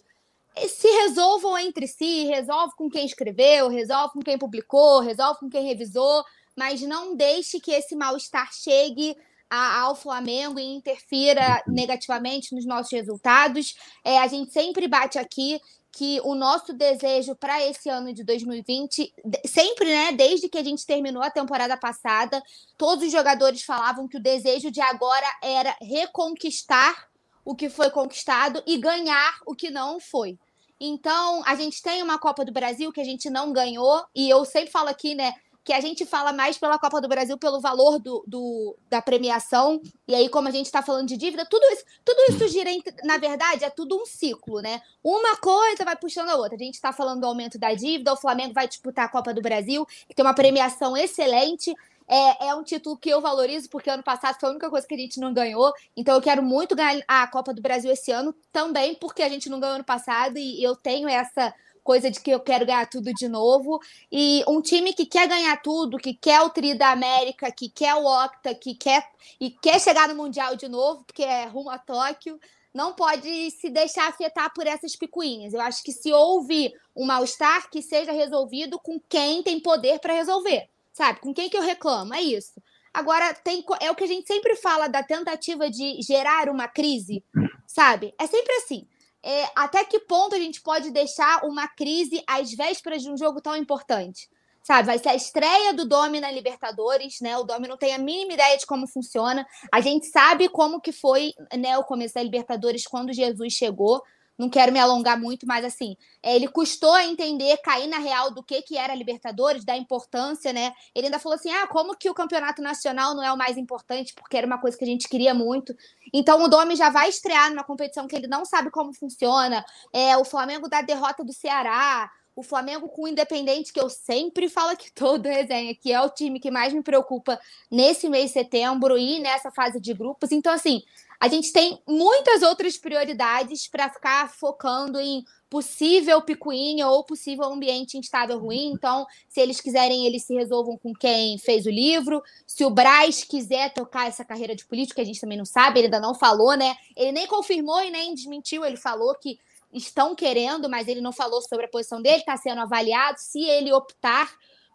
se 0.56 0.88
resolvam 0.88 1.58
entre 1.58 1.88
si, 1.88 2.26
resolve 2.26 2.76
com 2.78 2.88
quem 2.88 3.04
escreveu, 3.04 3.68
resolve 3.68 4.14
com 4.14 4.20
quem 4.20 4.38
publicou, 4.38 5.00
resolve 5.00 5.40
com 5.40 5.50
quem 5.50 5.66
revisou, 5.66 6.24
mas 6.56 6.82
não 6.84 7.16
deixe 7.16 7.60
que 7.60 7.72
esse 7.72 7.96
mal-estar 7.96 8.54
chegue 8.54 9.18
a, 9.50 9.80
ao 9.80 9.96
Flamengo 9.96 10.60
e 10.60 10.76
interfira 10.76 11.64
negativamente 11.66 12.54
nos 12.54 12.64
nossos 12.64 12.92
resultados. 12.92 13.76
É, 14.04 14.20
a 14.20 14.28
gente 14.28 14.54
sempre 14.54 14.88
bate 14.88 15.18
aqui 15.18 15.60
que 15.92 16.22
o 16.24 16.36
nosso 16.36 16.72
desejo 16.74 17.36
para 17.36 17.66
esse 17.66 17.90
ano 17.90 18.14
de 18.14 18.24
2020, 18.24 19.14
sempre, 19.46 19.86
né, 19.86 20.12
desde 20.12 20.48
que 20.48 20.58
a 20.58 20.64
gente 20.64 20.86
terminou 20.86 21.24
a 21.24 21.32
temporada 21.32 21.76
passada, 21.76 22.42
todos 22.78 23.06
os 23.06 23.12
jogadores 23.12 23.64
falavam 23.64 24.08
que 24.08 24.18
o 24.18 24.22
desejo 24.22 24.70
de 24.70 24.82
agora 24.82 25.28
era 25.42 25.76
reconquistar 25.82 27.10
o 27.44 27.56
que 27.56 27.70
foi 27.70 27.90
conquistado 27.90 28.62
e 28.68 28.78
ganhar 28.78 29.40
o 29.46 29.56
que 29.56 29.70
não 29.70 30.00
foi. 30.00 30.38
Então, 30.80 31.44
a 31.46 31.56
gente 31.56 31.82
tem 31.82 32.02
uma 32.02 32.18
Copa 32.18 32.46
do 32.46 32.54
Brasil 32.54 32.92
que 32.92 33.02
a 33.02 33.06
gente 33.06 33.30
não 33.30 33.52
ganhou, 33.52 34.06
e 34.16 34.30
eu 34.30 34.46
sempre 34.46 34.72
falo 34.72 34.88
aqui, 34.88 35.16
né, 35.16 35.34
que 35.64 35.74
a 35.74 35.82
gente 35.82 36.06
fala 36.06 36.34
mais 36.34 36.58
pela 36.58 36.80
Copa 36.80 37.02
do 37.02 37.08
Brasil 37.08 37.38
pelo 37.38 37.60
valor 37.60 38.00
do, 38.00 38.24
do 38.26 38.76
da 38.90 39.02
premiação. 39.02 39.82
E 40.08 40.16
aí, 40.16 40.30
como 40.30 40.48
a 40.48 40.52
gente 40.52 40.66
está 40.66 40.82
falando 40.82 41.08
de 41.08 41.18
dívida, 41.18 41.46
tudo 41.46 41.64
isso, 41.72 41.84
tudo 42.04 42.20
isso 42.30 42.48
gira, 42.48 42.70
na 43.04 43.18
verdade, 43.18 43.64
é 43.64 43.70
tudo 43.70 43.96
um 44.02 44.06
ciclo, 44.06 44.62
né? 44.62 44.82
Uma 45.04 45.38
coisa 45.38 45.86
vai 45.86 45.96
puxando 45.96 46.30
a 46.30 46.36
outra. 46.36 46.56
A 46.56 46.60
gente 46.60 46.76
está 46.76 46.92
falando 46.92 47.22
do 47.22 47.28
aumento 47.28 47.60
da 47.60 47.74
dívida, 47.74 48.14
o 48.14 48.18
Flamengo 48.18 48.54
vai 48.54 48.68
disputar 48.68 49.06
a 49.06 49.10
Copa 49.10 49.34
do 49.34 49.42
Brasil, 49.42 49.86
que 50.08 50.16
tem 50.16 50.26
uma 50.26 50.34
premiação 50.34 50.96
excelente. 50.96 51.74
É, 52.08 52.48
é 52.48 52.56
um 52.56 52.64
título 52.64 52.98
que 52.98 53.10
eu 53.10 53.22
valorizo, 53.22 53.70
porque 53.70 53.88
ano 53.88 54.02
passado 54.02 54.40
foi 54.40 54.50
a 54.50 54.52
única 54.52 54.72
coisa 54.72 54.88
que 54.88 54.96
a 54.96 54.98
gente 54.98 55.20
não 55.20 55.32
ganhou. 55.32 55.72
Então 55.96 56.16
eu 56.16 56.22
quero 56.22 56.42
muito 56.42 56.76
ganhar 56.76 57.04
a 57.08 57.28
Copa 57.28 57.54
do 57.54 57.62
Brasil 57.62 57.92
esse 57.92 58.12
ano 58.12 58.34
também, 58.52 58.96
porque 58.96 59.22
a 59.22 59.30
gente 59.30 59.48
não 59.48 59.60
ganhou 59.60 59.76
ano 59.76 59.84
passado 59.84 60.40
e 60.40 60.64
eu 60.64 60.76
tenho 60.76 61.08
essa 61.08 61.54
coisa 61.84 62.10
de 62.10 62.20
que 62.20 62.32
eu 62.32 62.40
quero 62.40 62.66
ganhar 62.66 62.90
tudo 62.90 63.14
de 63.14 63.28
novo. 63.28 63.80
E 64.12 64.44
um 64.48 64.62
time 64.62 64.94
que 64.94 65.06
quer 65.06 65.28
ganhar 65.28 65.62
tudo, 65.62 65.98
que 65.98 66.14
quer 66.14 66.42
o 66.42 66.50
Tri 66.50 66.74
da 66.74 66.92
América, 66.92 67.52
que 67.52 67.70
quer 67.70 67.96
o 67.96 68.06
Octa, 68.06 68.54
que 68.56 68.76
quer 68.76 69.08
e 69.40 69.50
quer 69.50 69.80
chegar 69.80 70.08
no 70.08 70.16
Mundial 70.16 70.56
de 70.56 70.68
novo, 70.68 71.04
porque 71.04 71.24
é 71.24 71.46
rumo 71.46 71.70
a 71.70 71.78
Tóquio, 71.78 72.40
não 72.74 72.94
pode 72.94 73.52
se 73.52 73.70
deixar 73.70 74.08
afetar 74.08 74.54
por 74.54 74.68
essas 74.68 74.96
picuinhas. 74.96 75.54
Eu 75.54 75.62
acho 75.62 75.84
que 75.84 75.92
se 75.92 76.12
houve 76.12 76.74
um 76.96 77.06
mal-estar, 77.06 77.70
que 77.70 77.82
seja 77.82 78.12
resolvido 78.12 78.80
com 78.80 79.00
quem 79.10 79.42
tem 79.42 79.60
poder 79.60 80.00
para 80.00 80.14
resolver. 80.14 80.68
Sabe? 80.94 81.20
Com 81.20 81.34
quem 81.34 81.50
que 81.50 81.58
eu 81.58 81.62
reclamo? 81.62 82.14
É 82.14 82.22
isso. 82.22 82.62
Agora, 82.94 83.34
tem, 83.34 83.64
é 83.80 83.90
o 83.90 83.96
que 83.96 84.04
a 84.04 84.08
gente 84.08 84.28
sempre 84.28 84.56
fala 84.56 84.88
da 84.88 85.04
tentativa 85.04 85.70
de 85.70 86.02
gerar 86.02 86.50
uma 86.50 86.68
crise, 86.68 87.24
sabe? 87.66 88.14
É 88.18 88.28
sempre 88.28 88.52
assim 88.56 88.88
é, 89.24 89.50
até 89.56 89.84
que 89.84 90.00
ponto 90.00 90.36
a 90.36 90.40
gente 90.40 90.62
pode 90.62 90.92
deixar 90.92 91.46
uma 91.46 91.68
crise 91.68 92.24
às 92.28 92.52
vésperas 92.54 93.02
de 93.02 93.10
um 93.10 93.18
jogo 93.18 93.42
tão 93.42 93.56
importante? 93.56 94.30
Sabe, 94.62 94.86
vai 94.86 95.00
ser 95.00 95.10
a 95.10 95.16
estreia 95.16 95.74
do 95.74 95.88
Domi 95.88 96.20
na 96.20 96.30
Libertadores, 96.30 97.20
né? 97.22 97.38
O 97.38 97.44
Domi 97.44 97.68
não 97.68 97.78
tem 97.78 97.94
a 97.94 97.98
mínima 97.98 98.34
ideia 98.34 98.58
de 98.58 98.66
como 98.66 98.88
funciona. 98.88 99.46
A 99.72 99.82
gente 99.82 100.06
sabe 100.08 100.48
como 100.48 100.82
que 100.82 100.92
foi, 100.92 101.34
né, 101.58 101.78
o 101.78 101.84
começo 101.84 102.14
da 102.14 102.22
Libertadores 102.22 102.86
quando 102.86 103.14
Jesus 103.14 103.54
chegou 103.54 104.02
não 104.40 104.50
quero 104.50 104.72
me 104.72 104.80
alongar 104.80 105.20
muito, 105.20 105.46
mas 105.46 105.66
assim, 105.66 105.98
é, 106.24 106.34
ele 106.34 106.48
custou 106.48 106.94
a 106.94 107.04
entender, 107.04 107.58
cair 107.58 107.88
na 107.88 107.98
real 107.98 108.32
do 108.32 108.42
que, 108.42 108.62
que 108.62 108.78
era 108.78 108.96
Libertadores, 108.96 109.66
da 109.66 109.76
importância, 109.76 110.54
né? 110.54 110.72
Ele 110.96 111.08
ainda 111.08 111.20
falou 111.20 111.36
assim: 111.36 111.52
ah, 111.52 111.68
como 111.68 111.98
que 111.98 112.10
o 112.10 112.14
campeonato 112.14 112.62
nacional 112.62 113.14
não 113.14 113.22
é 113.22 113.34
o 113.34 113.38
mais 113.38 113.58
importante, 113.58 114.14
porque 114.16 114.38
era 114.38 114.48
uma 114.48 114.58
coisa 114.58 114.78
que 114.78 114.84
a 114.86 114.88
gente 114.88 115.10
queria 115.10 115.34
muito. 115.34 115.76
Então 116.14 116.42
o 116.42 116.48
Domi 116.48 116.78
já 116.78 116.90
vai 116.90 117.10
estrear 117.10 117.50
numa 117.50 117.66
competição 117.66 118.08
que 118.08 118.16
ele 118.16 118.28
não 118.28 118.46
sabe 118.46 118.72
como 118.72 118.94
funciona. 118.94 119.66
É, 119.92 120.16
o 120.18 120.24
Flamengo 120.24 120.70
da 120.70 120.82
derrota 120.82 121.22
do 121.22 121.34
Ceará, 121.34 122.10
o 122.34 122.42
Flamengo 122.42 122.88
com 122.88 123.04
o 123.04 123.08
Independente, 123.10 123.74
que 123.74 123.82
eu 123.82 123.90
sempre 123.90 124.48
falo 124.48 124.70
aqui 124.70 124.90
todo 124.96 125.28
resenha, 125.28 125.76
que 125.76 125.92
é 125.92 126.00
o 126.02 126.10
time 126.10 126.40
que 126.40 126.50
mais 126.50 126.72
me 126.72 126.82
preocupa 126.82 127.38
nesse 127.70 128.08
mês 128.08 128.28
de 128.28 128.34
setembro 128.34 128.98
e 128.98 129.20
nessa 129.20 129.52
fase 129.52 129.82
de 129.82 129.94
grupos. 129.94 130.32
Então, 130.32 130.54
assim, 130.54 130.82
a 131.20 131.28
gente 131.28 131.52
tem 131.52 131.82
muitas 131.86 132.42
outras 132.42 132.78
prioridades 132.78 133.68
para 133.68 133.90
ficar 133.90 134.32
focando 134.32 134.98
em 135.00 135.24
possível 135.50 136.22
picuinha 136.22 136.88
ou 136.88 137.04
possível 137.04 137.44
ambiente 137.46 137.98
instável 137.98 138.40
ruim. 138.40 138.72
Então, 138.72 139.06
se 139.28 139.42
eles 139.42 139.60
quiserem, 139.60 140.06
eles 140.06 140.24
se 140.24 140.34
resolvam 140.34 140.78
com 140.78 140.94
quem 140.94 141.38
fez 141.38 141.66
o 141.66 141.70
livro. 141.70 142.24
Se 142.48 142.64
o 142.64 142.70
Braz 142.70 143.24
quiser 143.24 143.74
tocar 143.74 144.08
essa 144.08 144.24
carreira 144.24 144.56
de 144.56 144.66
político, 144.66 145.02
a 145.02 145.04
gente 145.04 145.20
também 145.20 145.38
não 145.38 145.46
sabe, 145.46 145.80
ele 145.80 145.88
ainda 145.88 146.00
não 146.00 146.16
falou, 146.16 146.56
né? 146.56 146.76
Ele 146.96 147.12
nem 147.12 147.28
confirmou 147.28 147.82
e 147.82 147.90
nem 147.90 148.14
desmentiu, 148.14 148.64
ele 148.64 148.78
falou 148.78 149.14
que 149.16 149.38
estão 149.74 150.16
querendo, 150.16 150.70
mas 150.70 150.88
ele 150.88 151.02
não 151.02 151.12
falou 151.12 151.42
sobre 151.42 151.66
a 151.66 151.70
posição 151.70 152.02
dele, 152.02 152.20
está 152.20 152.38
sendo 152.38 152.62
avaliado. 152.62 153.18
Se 153.20 153.44
ele 153.44 153.74
optar 153.74 154.32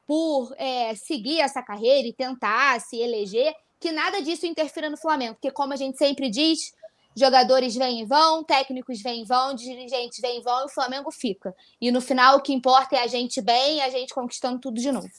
por 0.07 0.55
é, 0.59 0.95
seguir 0.95 1.41
essa 1.41 1.63
carreira 1.63 2.07
e 2.07 2.13
tentar 2.13 2.81
se 2.81 2.99
eleger, 2.99 3.55
que 3.85 3.93
nada 3.93 4.23
disso 4.23 4.47
interfira 4.47 4.89
no 4.89 4.97
Flamengo, 4.97 5.35
porque 5.35 5.51
como 5.51 5.75
a 5.75 5.77
gente 5.77 5.99
sempre 5.99 6.31
diz, 6.31 6.73
jogadores 7.15 7.77
vêm 7.77 8.01
e 8.01 8.05
vão, 8.07 8.43
técnicos 8.43 9.03
vêm 9.03 9.21
e 9.21 9.25
vão, 9.27 9.55
dirigentes 9.55 10.19
vêm 10.23 10.39
e 10.39 10.43
vão 10.43 10.63
e 10.63 10.65
o 10.65 10.69
Flamengo 10.71 11.13
fica. 11.13 11.55
E 11.79 11.91
no 11.91 12.01
final 12.01 12.39
o 12.39 12.41
que 12.41 12.55
importa 12.55 12.97
é 12.97 13.03
a 13.03 13.07
gente 13.07 13.43
bem 13.43 13.77
e 13.77 13.81
a 13.83 13.91
gente 13.91 14.15
conquistando 14.15 14.59
tudo 14.59 14.81
de 14.81 14.91
novo. 14.91 15.11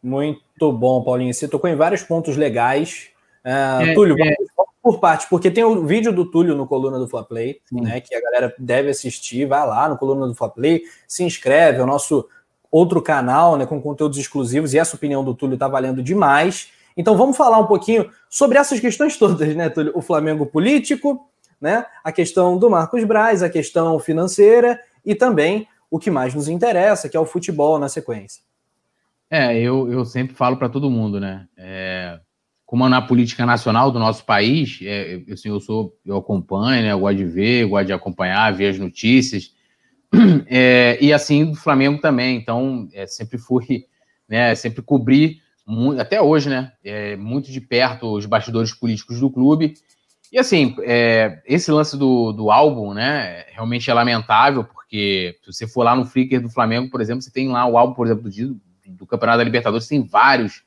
Muito 0.00 0.70
bom, 0.70 1.02
Paulinho. 1.02 1.34
Você 1.34 1.48
tocou 1.48 1.68
em 1.68 1.74
vários 1.74 2.04
pontos 2.04 2.36
legais. 2.36 3.08
Uh, 3.44 3.82
é, 3.82 3.94
Túlio, 3.94 4.14
é... 4.16 4.36
vamos 4.56 4.72
por 4.80 5.00
parte, 5.00 5.26
porque 5.28 5.50
tem 5.50 5.64
o 5.64 5.84
vídeo 5.84 6.12
do 6.12 6.24
Túlio 6.30 6.54
no 6.54 6.68
Coluna 6.68 7.00
do 7.00 7.08
Fla 7.08 7.24
Play, 7.24 7.60
né, 7.72 8.00
que 8.00 8.14
a 8.14 8.20
galera 8.20 8.54
deve 8.56 8.90
assistir, 8.90 9.44
vai 9.44 9.66
lá 9.66 9.88
no 9.88 9.98
Coluna 9.98 10.28
do 10.28 10.36
Fla 10.36 10.48
Play, 10.48 10.82
se 11.08 11.24
inscreve, 11.24 11.80
é 11.80 11.82
o 11.82 11.86
nosso 11.86 12.28
outro 12.70 13.02
canal, 13.02 13.56
né, 13.56 13.66
com 13.66 13.82
conteúdos 13.82 14.18
exclusivos, 14.18 14.72
e 14.72 14.78
essa 14.78 14.94
opinião 14.94 15.24
do 15.24 15.34
Túlio 15.34 15.58
tá 15.58 15.66
valendo 15.66 16.00
demais. 16.00 16.70
Então 16.98 17.16
vamos 17.16 17.36
falar 17.36 17.60
um 17.60 17.66
pouquinho 17.66 18.10
sobre 18.28 18.58
essas 18.58 18.80
questões 18.80 19.16
todas, 19.16 19.54
né, 19.54 19.70
Túlio? 19.70 19.92
O 19.94 20.02
Flamengo 20.02 20.44
político, 20.44 21.30
né? 21.60 21.86
A 22.02 22.10
questão 22.10 22.58
do 22.58 22.68
Marcos 22.68 23.04
Braz, 23.04 23.40
a 23.40 23.48
questão 23.48 24.00
financeira 24.00 24.80
e 25.06 25.14
também 25.14 25.68
o 25.88 25.96
que 25.96 26.10
mais 26.10 26.34
nos 26.34 26.48
interessa, 26.48 27.08
que 27.08 27.16
é 27.16 27.20
o 27.20 27.24
futebol 27.24 27.78
na 27.78 27.88
sequência. 27.88 28.42
É, 29.30 29.56
eu, 29.60 29.90
eu 29.92 30.04
sempre 30.04 30.34
falo 30.34 30.56
para 30.56 30.68
todo 30.68 30.90
mundo, 30.90 31.20
né? 31.20 31.46
É, 31.56 32.18
como 32.66 32.88
na 32.88 33.00
política 33.00 33.46
nacional 33.46 33.92
do 33.92 33.98
nosso 34.00 34.24
país, 34.24 34.80
é, 34.82 35.22
assim, 35.32 35.50
eu 35.50 35.60
sou, 35.60 35.96
eu 36.04 36.16
acompanho, 36.16 36.82
né? 36.82 36.92
Eu 36.92 36.98
gosto 36.98 37.18
de 37.18 37.24
ver, 37.24 37.62
eu 37.62 37.68
gosto 37.68 37.86
de 37.86 37.92
acompanhar, 37.92 38.52
ver 38.52 38.70
as 38.70 38.78
notícias. 38.78 39.54
É, 40.50 40.98
e 41.02 41.12
assim 41.12 41.44
do 41.50 41.54
Flamengo 41.54 42.00
também. 42.00 42.36
Então, 42.36 42.88
é, 42.92 43.06
sempre 43.06 43.38
fui, 43.38 43.84
né? 44.26 44.54
Sempre 44.54 44.82
cobri 44.82 45.40
muito, 45.68 46.00
até 46.00 46.20
hoje, 46.20 46.48
né? 46.48 46.72
É, 46.82 47.14
muito 47.16 47.52
de 47.52 47.60
perto 47.60 48.14
os 48.14 48.24
bastidores 48.24 48.72
políticos 48.72 49.20
do 49.20 49.30
clube. 49.30 49.74
E 50.32 50.38
assim, 50.38 50.74
é, 50.80 51.42
esse 51.44 51.70
lance 51.70 51.94
do, 51.96 52.32
do 52.32 52.50
álbum, 52.50 52.94
né? 52.94 53.44
Realmente 53.50 53.90
é 53.90 53.94
lamentável, 53.94 54.64
porque 54.64 55.36
se 55.42 55.52
você 55.52 55.68
for 55.68 55.82
lá 55.82 55.94
no 55.94 56.06
Flickr 56.06 56.40
do 56.40 56.48
Flamengo, 56.48 56.90
por 56.90 57.02
exemplo, 57.02 57.20
você 57.20 57.30
tem 57.30 57.48
lá 57.48 57.66
o 57.66 57.76
álbum, 57.76 57.92
por 57.92 58.06
exemplo, 58.06 58.30
do, 58.30 58.60
do 58.86 59.06
Campeonato 59.06 59.38
da 59.38 59.44
Libertadores, 59.44 59.86
tem 59.86 60.02
vários 60.02 60.62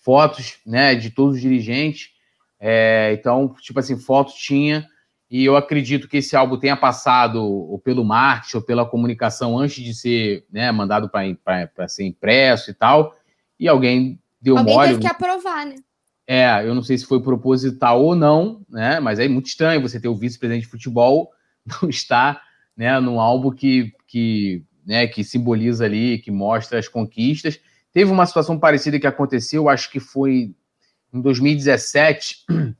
fotos, 0.00 0.56
né? 0.64 0.94
De 0.94 1.10
todos 1.10 1.36
os 1.36 1.42
dirigentes. 1.42 2.10
É, 2.58 3.12
então, 3.12 3.54
tipo 3.60 3.78
assim, 3.78 3.98
foto 3.98 4.32
tinha. 4.34 4.88
E 5.30 5.44
eu 5.44 5.56
acredito 5.56 6.08
que 6.08 6.16
esse 6.16 6.34
álbum 6.34 6.58
tenha 6.58 6.76
passado 6.76 7.44
ou 7.44 7.78
pelo 7.78 8.02
marketing 8.02 8.56
ou 8.56 8.62
pela 8.62 8.86
comunicação 8.86 9.58
antes 9.58 9.84
de 9.84 9.92
ser 9.92 10.46
né, 10.50 10.72
mandado 10.72 11.10
para 11.10 11.86
ser 11.86 12.06
impresso 12.06 12.70
e 12.70 12.74
tal. 12.74 13.14
E 13.60 13.68
alguém 13.68 14.18
deu 14.40 14.56
Alguém 14.56 14.74
mole. 14.74 14.88
teve 14.88 15.00
que 15.00 15.06
aprovar, 15.06 15.66
né? 15.66 15.76
É, 16.26 16.62
eu 16.62 16.74
não 16.74 16.82
sei 16.82 16.98
se 16.98 17.06
foi 17.06 17.22
proposital 17.22 18.04
ou 18.04 18.14
não, 18.14 18.60
né? 18.68 19.00
Mas 19.00 19.18
é 19.18 19.26
muito 19.26 19.46
estranho 19.46 19.80
você 19.80 19.98
ter 19.98 20.08
o 20.08 20.14
vice-presidente 20.14 20.64
de 20.64 20.70
futebol 20.70 21.30
não 21.82 21.88
estar, 21.88 22.42
né, 22.76 23.00
num 23.00 23.18
álbum 23.18 23.50
que, 23.50 23.92
que, 24.06 24.62
né, 24.86 25.06
que 25.06 25.24
simboliza 25.24 25.84
ali, 25.84 26.18
que 26.18 26.30
mostra 26.30 26.78
as 26.78 26.86
conquistas. 26.86 27.58
Teve 27.92 28.10
uma 28.10 28.26
situação 28.26 28.58
parecida 28.58 29.00
que 29.00 29.06
aconteceu, 29.06 29.68
acho 29.68 29.90
que 29.90 29.98
foi 29.98 30.54
em 31.12 31.20
2017, 31.20 32.44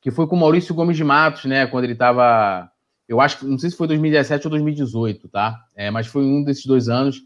que 0.00 0.10
foi 0.10 0.26
com 0.26 0.36
o 0.36 0.40
Maurício 0.40 0.74
Gomes 0.74 0.96
de 0.96 1.04
Matos, 1.04 1.44
né? 1.44 1.66
Quando 1.66 1.84
ele 1.84 1.92
estava. 1.94 2.70
Eu 3.08 3.20
acho 3.20 3.38
que 3.38 3.44
não 3.44 3.58
sei 3.58 3.68
se 3.68 3.76
foi 3.76 3.88
2017 3.88 4.46
ou 4.46 4.50
2018, 4.50 5.28
tá? 5.28 5.60
É, 5.74 5.90
mas 5.90 6.06
foi 6.06 6.24
um 6.24 6.42
desses 6.42 6.64
dois 6.64 6.88
anos 6.88 7.20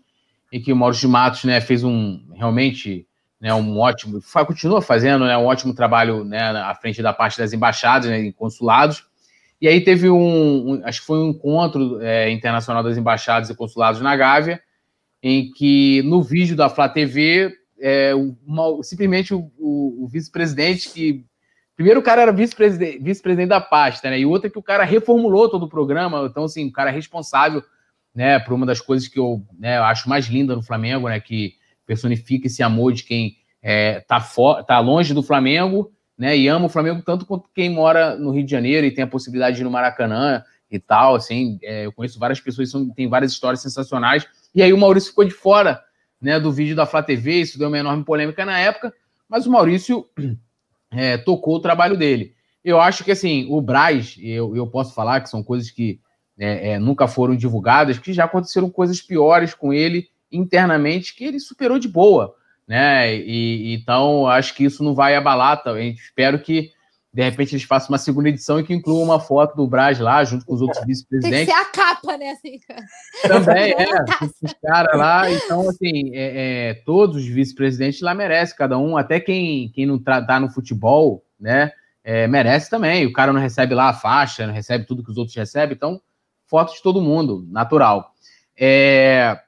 em 0.51 0.61
que 0.61 0.72
o 0.72 0.77
Maurício 0.77 1.07
de 1.07 1.12
Matos, 1.12 1.44
né, 1.44 1.61
fez 1.61 1.85
um 1.85 2.33
realmente 2.35 3.07
né, 3.40 3.53
um 3.55 3.79
ótimo, 3.79 4.20
continua 4.46 4.81
fazendo 4.81 5.25
né, 5.25 5.37
um 5.37 5.44
ótimo 5.44 5.75
trabalho 5.75 6.25
né, 6.25 6.40
à 6.40 6.75
frente 6.75 7.03
da 7.03 7.12
parte 7.12 7.38
das 7.38 7.53
embaixadas, 7.53 8.09
né, 8.09 8.18
em 8.18 8.33
consulados. 8.33 9.05
E 9.61 9.68
aí 9.68 9.81
teve 9.83 10.09
um, 10.11 10.72
um 10.72 10.83
acho 10.85 11.01
que 11.01 11.07
foi 11.07 11.18
um 11.18 11.31
encontro 11.31 12.01
é, 12.03 12.31
internacional 12.31 12.83
das 12.83 12.96
embaixadas 12.96 13.49
e 13.51 13.55
consulados 13.55 14.01
na 14.01 14.14
Gávea, 14.16 14.61
em 15.22 15.51
que 15.53 16.03
no 16.03 16.22
vídeo 16.22 16.57
da 16.57 16.68
Flá 16.68 16.88
TV, 16.88 17.53
é, 17.81 18.12
uma, 18.46 18.83
simplesmente 18.83 19.35
o, 19.35 19.51
o, 19.59 20.05
o 20.05 20.09
vice-presidente 20.09 20.90
que 20.90 21.25
Primeiro, 21.77 22.01
o 22.01 22.03
cara 22.03 22.22
era 22.22 22.33
vice-presidente 22.33 22.99
vice 23.03 23.46
da 23.46 23.61
pasta, 23.61 24.09
né? 24.09 24.18
E 24.18 24.25
outra 24.25 24.49
que 24.49 24.59
o 24.59 24.62
cara 24.62 24.83
reformulou 24.83 25.46
todo 25.46 25.64
o 25.64 25.68
programa. 25.68 26.25
Então, 26.25 26.44
assim, 26.44 26.66
o 26.66 26.72
cara 26.72 26.88
é 26.88 26.92
responsável, 26.92 27.62
né, 28.14 28.38
por 28.38 28.55
uma 28.55 28.64
das 28.64 28.81
coisas 28.81 29.07
que 29.07 29.18
eu, 29.18 29.42
né, 29.59 29.77
eu 29.77 29.85
acho 29.85 30.09
mais 30.09 30.25
linda 30.25 30.57
no 30.57 30.62
Flamengo, 30.62 31.07
né? 31.07 31.20
Que 31.20 31.55
personifica 31.87 32.46
esse 32.49 32.62
amor 32.62 32.92
de 32.92 33.05
quem 33.05 33.37
é, 33.62 34.01
tá, 34.01 34.20
tá 34.66 34.79
longe 34.81 35.14
do 35.14 35.22
Flamengo, 35.22 35.92
né? 36.18 36.37
E 36.37 36.49
ama 36.49 36.66
o 36.66 36.70
Flamengo 36.70 37.03
tanto 37.03 37.25
quanto 37.25 37.49
quem 37.55 37.70
mora 37.70 38.16
no 38.16 38.30
Rio 38.30 38.45
de 38.45 38.51
Janeiro 38.51 38.87
e 38.87 38.91
tem 38.91 39.05
a 39.05 39.09
possibilidade 39.09 39.57
de 39.57 39.62
ir 39.62 39.64
no 39.64 39.70
Maracanã, 39.70 40.43
e 40.70 40.78
tal, 40.78 41.14
assim, 41.14 41.59
é, 41.62 41.87
eu 41.87 41.93
conheço 41.93 42.18
várias 42.18 42.41
pessoas 42.41 42.72
que 42.72 42.95
têm 42.95 43.09
várias 43.09 43.32
histórias 43.32 43.62
sensacionais, 43.62 44.26
e 44.55 44.62
aí 44.62 44.72
o 44.72 44.78
Maurício 44.78 45.11
ficou 45.11 45.24
de 45.24 45.32
fora, 45.32 45.82
né, 46.20 46.41
do 46.41 46.53
vídeo 46.53 46.74
da 46.74 46.87
Flá 46.87 47.03
TV, 47.03 47.41
isso 47.41 47.59
deu 47.59 47.68
uma 47.68 47.78
enorme 47.78 48.05
polêmica 48.05 48.45
na 48.45 48.59
época, 48.59 48.93
mas 49.28 49.47
o 49.47 49.51
Maurício 49.51 50.07
é, 50.91 51.16
tocou 51.18 51.57
o 51.57 51.61
trabalho 51.61 51.97
dele. 51.97 52.34
Eu 52.64 52.80
acho 52.80 53.05
que, 53.05 53.12
assim, 53.12 53.47
o 53.49 53.61
Braz, 53.61 54.16
eu, 54.18 54.57
eu 54.57 54.66
posso 54.66 54.93
falar 54.93 55.20
que 55.20 55.30
são 55.30 55.43
coisas 55.43 55.70
que 55.70 56.01
é, 56.39 56.72
é, 56.72 56.78
nunca 56.78 57.07
foram 57.07 57.37
divulgadas, 57.37 57.99
que 57.99 58.12
já 58.12 58.24
aconteceram 58.24 58.68
coisas 58.68 59.01
piores 59.01 59.55
com 59.55 59.72
ele 59.72 60.09
internamente, 60.31 61.14
que 61.14 61.24
ele 61.24 61.41
superou 61.41 61.79
de 61.79 61.89
boa, 61.89 62.35
né, 62.66 63.16
e, 63.16 63.74
então 63.74 64.27
acho 64.27 64.55
que 64.55 64.64
isso 64.64 64.83
não 64.83 64.95
vai 64.95 65.14
abalar, 65.14 65.62
espero 65.95 66.39
que 66.41 66.72
de 67.16 67.22
repente 67.22 67.55
eles 67.55 67.64
façam 67.64 67.89
uma 67.89 67.97
segunda 67.97 68.29
edição 68.29 68.61
e 68.61 68.62
que 68.62 68.74
incluam 68.74 69.03
uma 69.03 69.18
foto 69.18 69.57
do 69.57 69.66
Braz 69.66 69.99
lá, 69.99 70.22
junto 70.22 70.45
com 70.45 70.53
os 70.53 70.61
outros 70.61 70.85
vice-presidentes. 70.85 71.47
Tem 71.47 71.57
que 71.64 71.72
ser 71.72 71.81
a 71.81 71.95
capa, 71.95 72.18
né? 72.18 72.33
Assim, 72.33 72.61
Também, 73.27 73.72
é, 73.81 73.87
os 74.43 74.53
caras 74.62 74.99
lá. 74.99 75.31
Então, 75.31 75.66
assim, 75.66 76.11
é, 76.14 76.68
é, 76.68 76.74
todos 76.85 77.16
os 77.16 77.27
vice-presidentes 77.27 78.03
lá 78.03 78.14
merecem, 78.14 78.55
cada 78.55 78.77
um, 78.77 78.99
até 78.99 79.18
quem, 79.18 79.70
quem 79.70 79.87
não 79.87 79.99
tá 79.99 80.39
no 80.39 80.51
futebol, 80.51 81.24
né, 81.41 81.72
é, 82.05 82.29
merece 82.29 82.68
também. 82.68 83.07
O 83.07 83.12
cara 83.14 83.33
não 83.33 83.41
recebe 83.41 83.74
lá 83.74 83.89
a 83.89 83.95
faixa, 83.95 84.47
não 84.47 84.53
recebe 84.53 84.85
tudo 84.85 85.03
que 85.03 85.11
os 85.11 85.16
outros 85.16 85.35
recebem, 85.35 85.74
então, 85.74 85.99
foto 86.47 86.74
de 86.74 86.83
todo 86.83 87.01
mundo, 87.01 87.47
natural. 87.49 88.12
É, 88.55 89.41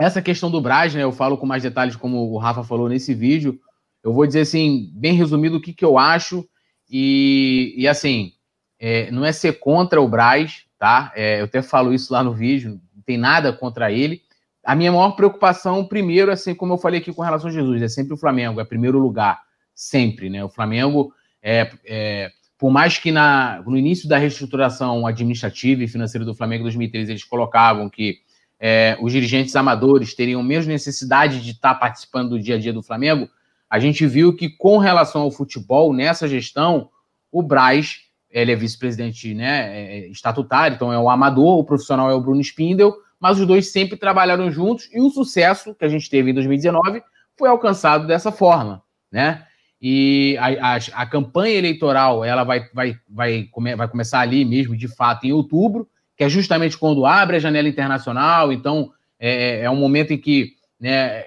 essa 0.00 0.22
questão 0.22 0.50
do 0.50 0.60
Braz, 0.60 0.94
né, 0.94 1.02
eu 1.02 1.12
falo 1.12 1.36
com 1.36 1.44
mais 1.44 1.62
detalhes, 1.62 1.94
como 1.94 2.32
o 2.32 2.38
Rafa 2.38 2.64
falou 2.64 2.88
nesse 2.88 3.14
vídeo, 3.14 3.60
eu 4.02 4.14
vou 4.14 4.26
dizer 4.26 4.40
assim, 4.40 4.90
bem 4.94 5.12
resumido, 5.12 5.58
o 5.58 5.60
que, 5.60 5.74
que 5.74 5.84
eu 5.84 5.98
acho 5.98 6.48
e, 6.90 7.74
e 7.76 7.86
assim, 7.86 8.32
é, 8.78 9.10
não 9.10 9.24
é 9.24 9.30
ser 9.30 9.60
contra 9.60 10.00
o 10.00 10.08
Braz, 10.08 10.64
tá? 10.78 11.12
É, 11.14 11.40
eu 11.40 11.44
até 11.44 11.60
falo 11.60 11.92
isso 11.92 12.12
lá 12.12 12.24
no 12.24 12.32
vídeo, 12.32 12.80
não 12.94 13.02
tem 13.04 13.18
nada 13.18 13.52
contra 13.52 13.92
ele. 13.92 14.22
A 14.64 14.74
minha 14.74 14.90
maior 14.90 15.10
preocupação, 15.10 15.84
primeiro, 15.84 16.32
assim, 16.32 16.54
como 16.54 16.72
eu 16.72 16.78
falei 16.78 17.00
aqui 17.00 17.12
com 17.12 17.22
relação 17.22 17.50
a 17.50 17.52
Jesus, 17.52 17.82
é 17.82 17.88
sempre 17.88 18.14
o 18.14 18.16
Flamengo, 18.16 18.60
é 18.60 18.64
primeiro 18.64 18.98
lugar, 18.98 19.40
sempre, 19.74 20.30
né? 20.30 20.42
O 20.42 20.48
Flamengo, 20.48 21.12
é, 21.42 21.70
é 21.84 22.30
por 22.58 22.70
mais 22.70 22.98
que 22.98 23.12
na, 23.12 23.62
no 23.66 23.76
início 23.76 24.08
da 24.08 24.18
reestruturação 24.18 25.06
administrativa 25.06 25.82
e 25.82 25.88
financeira 25.88 26.24
do 26.24 26.34
Flamengo 26.34 26.62
em 26.62 26.64
2013 26.64 27.12
eles 27.12 27.24
colocavam 27.24 27.88
que 27.88 28.18
é, 28.60 28.96
os 29.00 29.10
dirigentes 29.10 29.56
amadores 29.56 30.14
teriam 30.14 30.42
menos 30.42 30.66
necessidade 30.66 31.42
de 31.42 31.52
estar 31.52 31.74
participando 31.76 32.30
do 32.30 32.38
dia 32.38 32.56
a 32.56 32.58
dia 32.58 32.72
do 32.72 32.82
Flamengo, 32.82 33.28
a 33.70 33.78
gente 33.78 34.06
viu 34.06 34.36
que, 34.36 34.50
com 34.50 34.76
relação 34.76 35.22
ao 35.22 35.30
futebol, 35.30 35.94
nessa 35.94 36.28
gestão, 36.28 36.90
o 37.32 37.42
Braz, 37.42 38.00
ele 38.28 38.52
é 38.52 38.56
vice-presidente 38.56 39.32
né, 39.32 39.76
é, 39.76 39.98
é 39.98 40.08
estatutário, 40.08 40.74
então 40.74 40.92
é 40.92 40.98
o 40.98 41.08
amador, 41.08 41.58
o 41.58 41.64
profissional 41.64 42.10
é 42.10 42.14
o 42.14 42.20
Bruno 42.20 42.40
Spindel, 42.40 42.94
mas 43.18 43.38
os 43.38 43.46
dois 43.46 43.72
sempre 43.72 43.96
trabalharam 43.96 44.50
juntos 44.50 44.88
e 44.92 45.00
o 45.00 45.10
sucesso 45.10 45.74
que 45.74 45.84
a 45.84 45.88
gente 45.88 46.10
teve 46.10 46.30
em 46.30 46.34
2019 46.34 47.02
foi 47.38 47.48
alcançado 47.48 48.06
dessa 48.06 48.30
forma, 48.30 48.82
né? 49.10 49.46
E 49.80 50.36
a, 50.38 50.74
a, 50.74 50.78
a 51.02 51.06
campanha 51.06 51.54
eleitoral 51.54 52.22
ela 52.22 52.44
vai, 52.44 52.68
vai, 52.74 52.98
vai, 53.08 53.44
come, 53.44 53.74
vai 53.74 53.88
começar 53.88 54.20
ali 54.20 54.44
mesmo, 54.44 54.76
de 54.76 54.88
fato, 54.88 55.26
em 55.26 55.32
outubro, 55.32 55.88
que 56.20 56.24
é 56.24 56.28
justamente 56.28 56.76
quando 56.76 57.06
abre 57.06 57.36
a 57.36 57.40
janela 57.40 57.66
internacional. 57.66 58.52
Então, 58.52 58.92
é, 59.18 59.62
é 59.62 59.70
um 59.70 59.76
momento 59.76 60.12
em 60.12 60.18
que 60.18 60.52
né, 60.78 61.24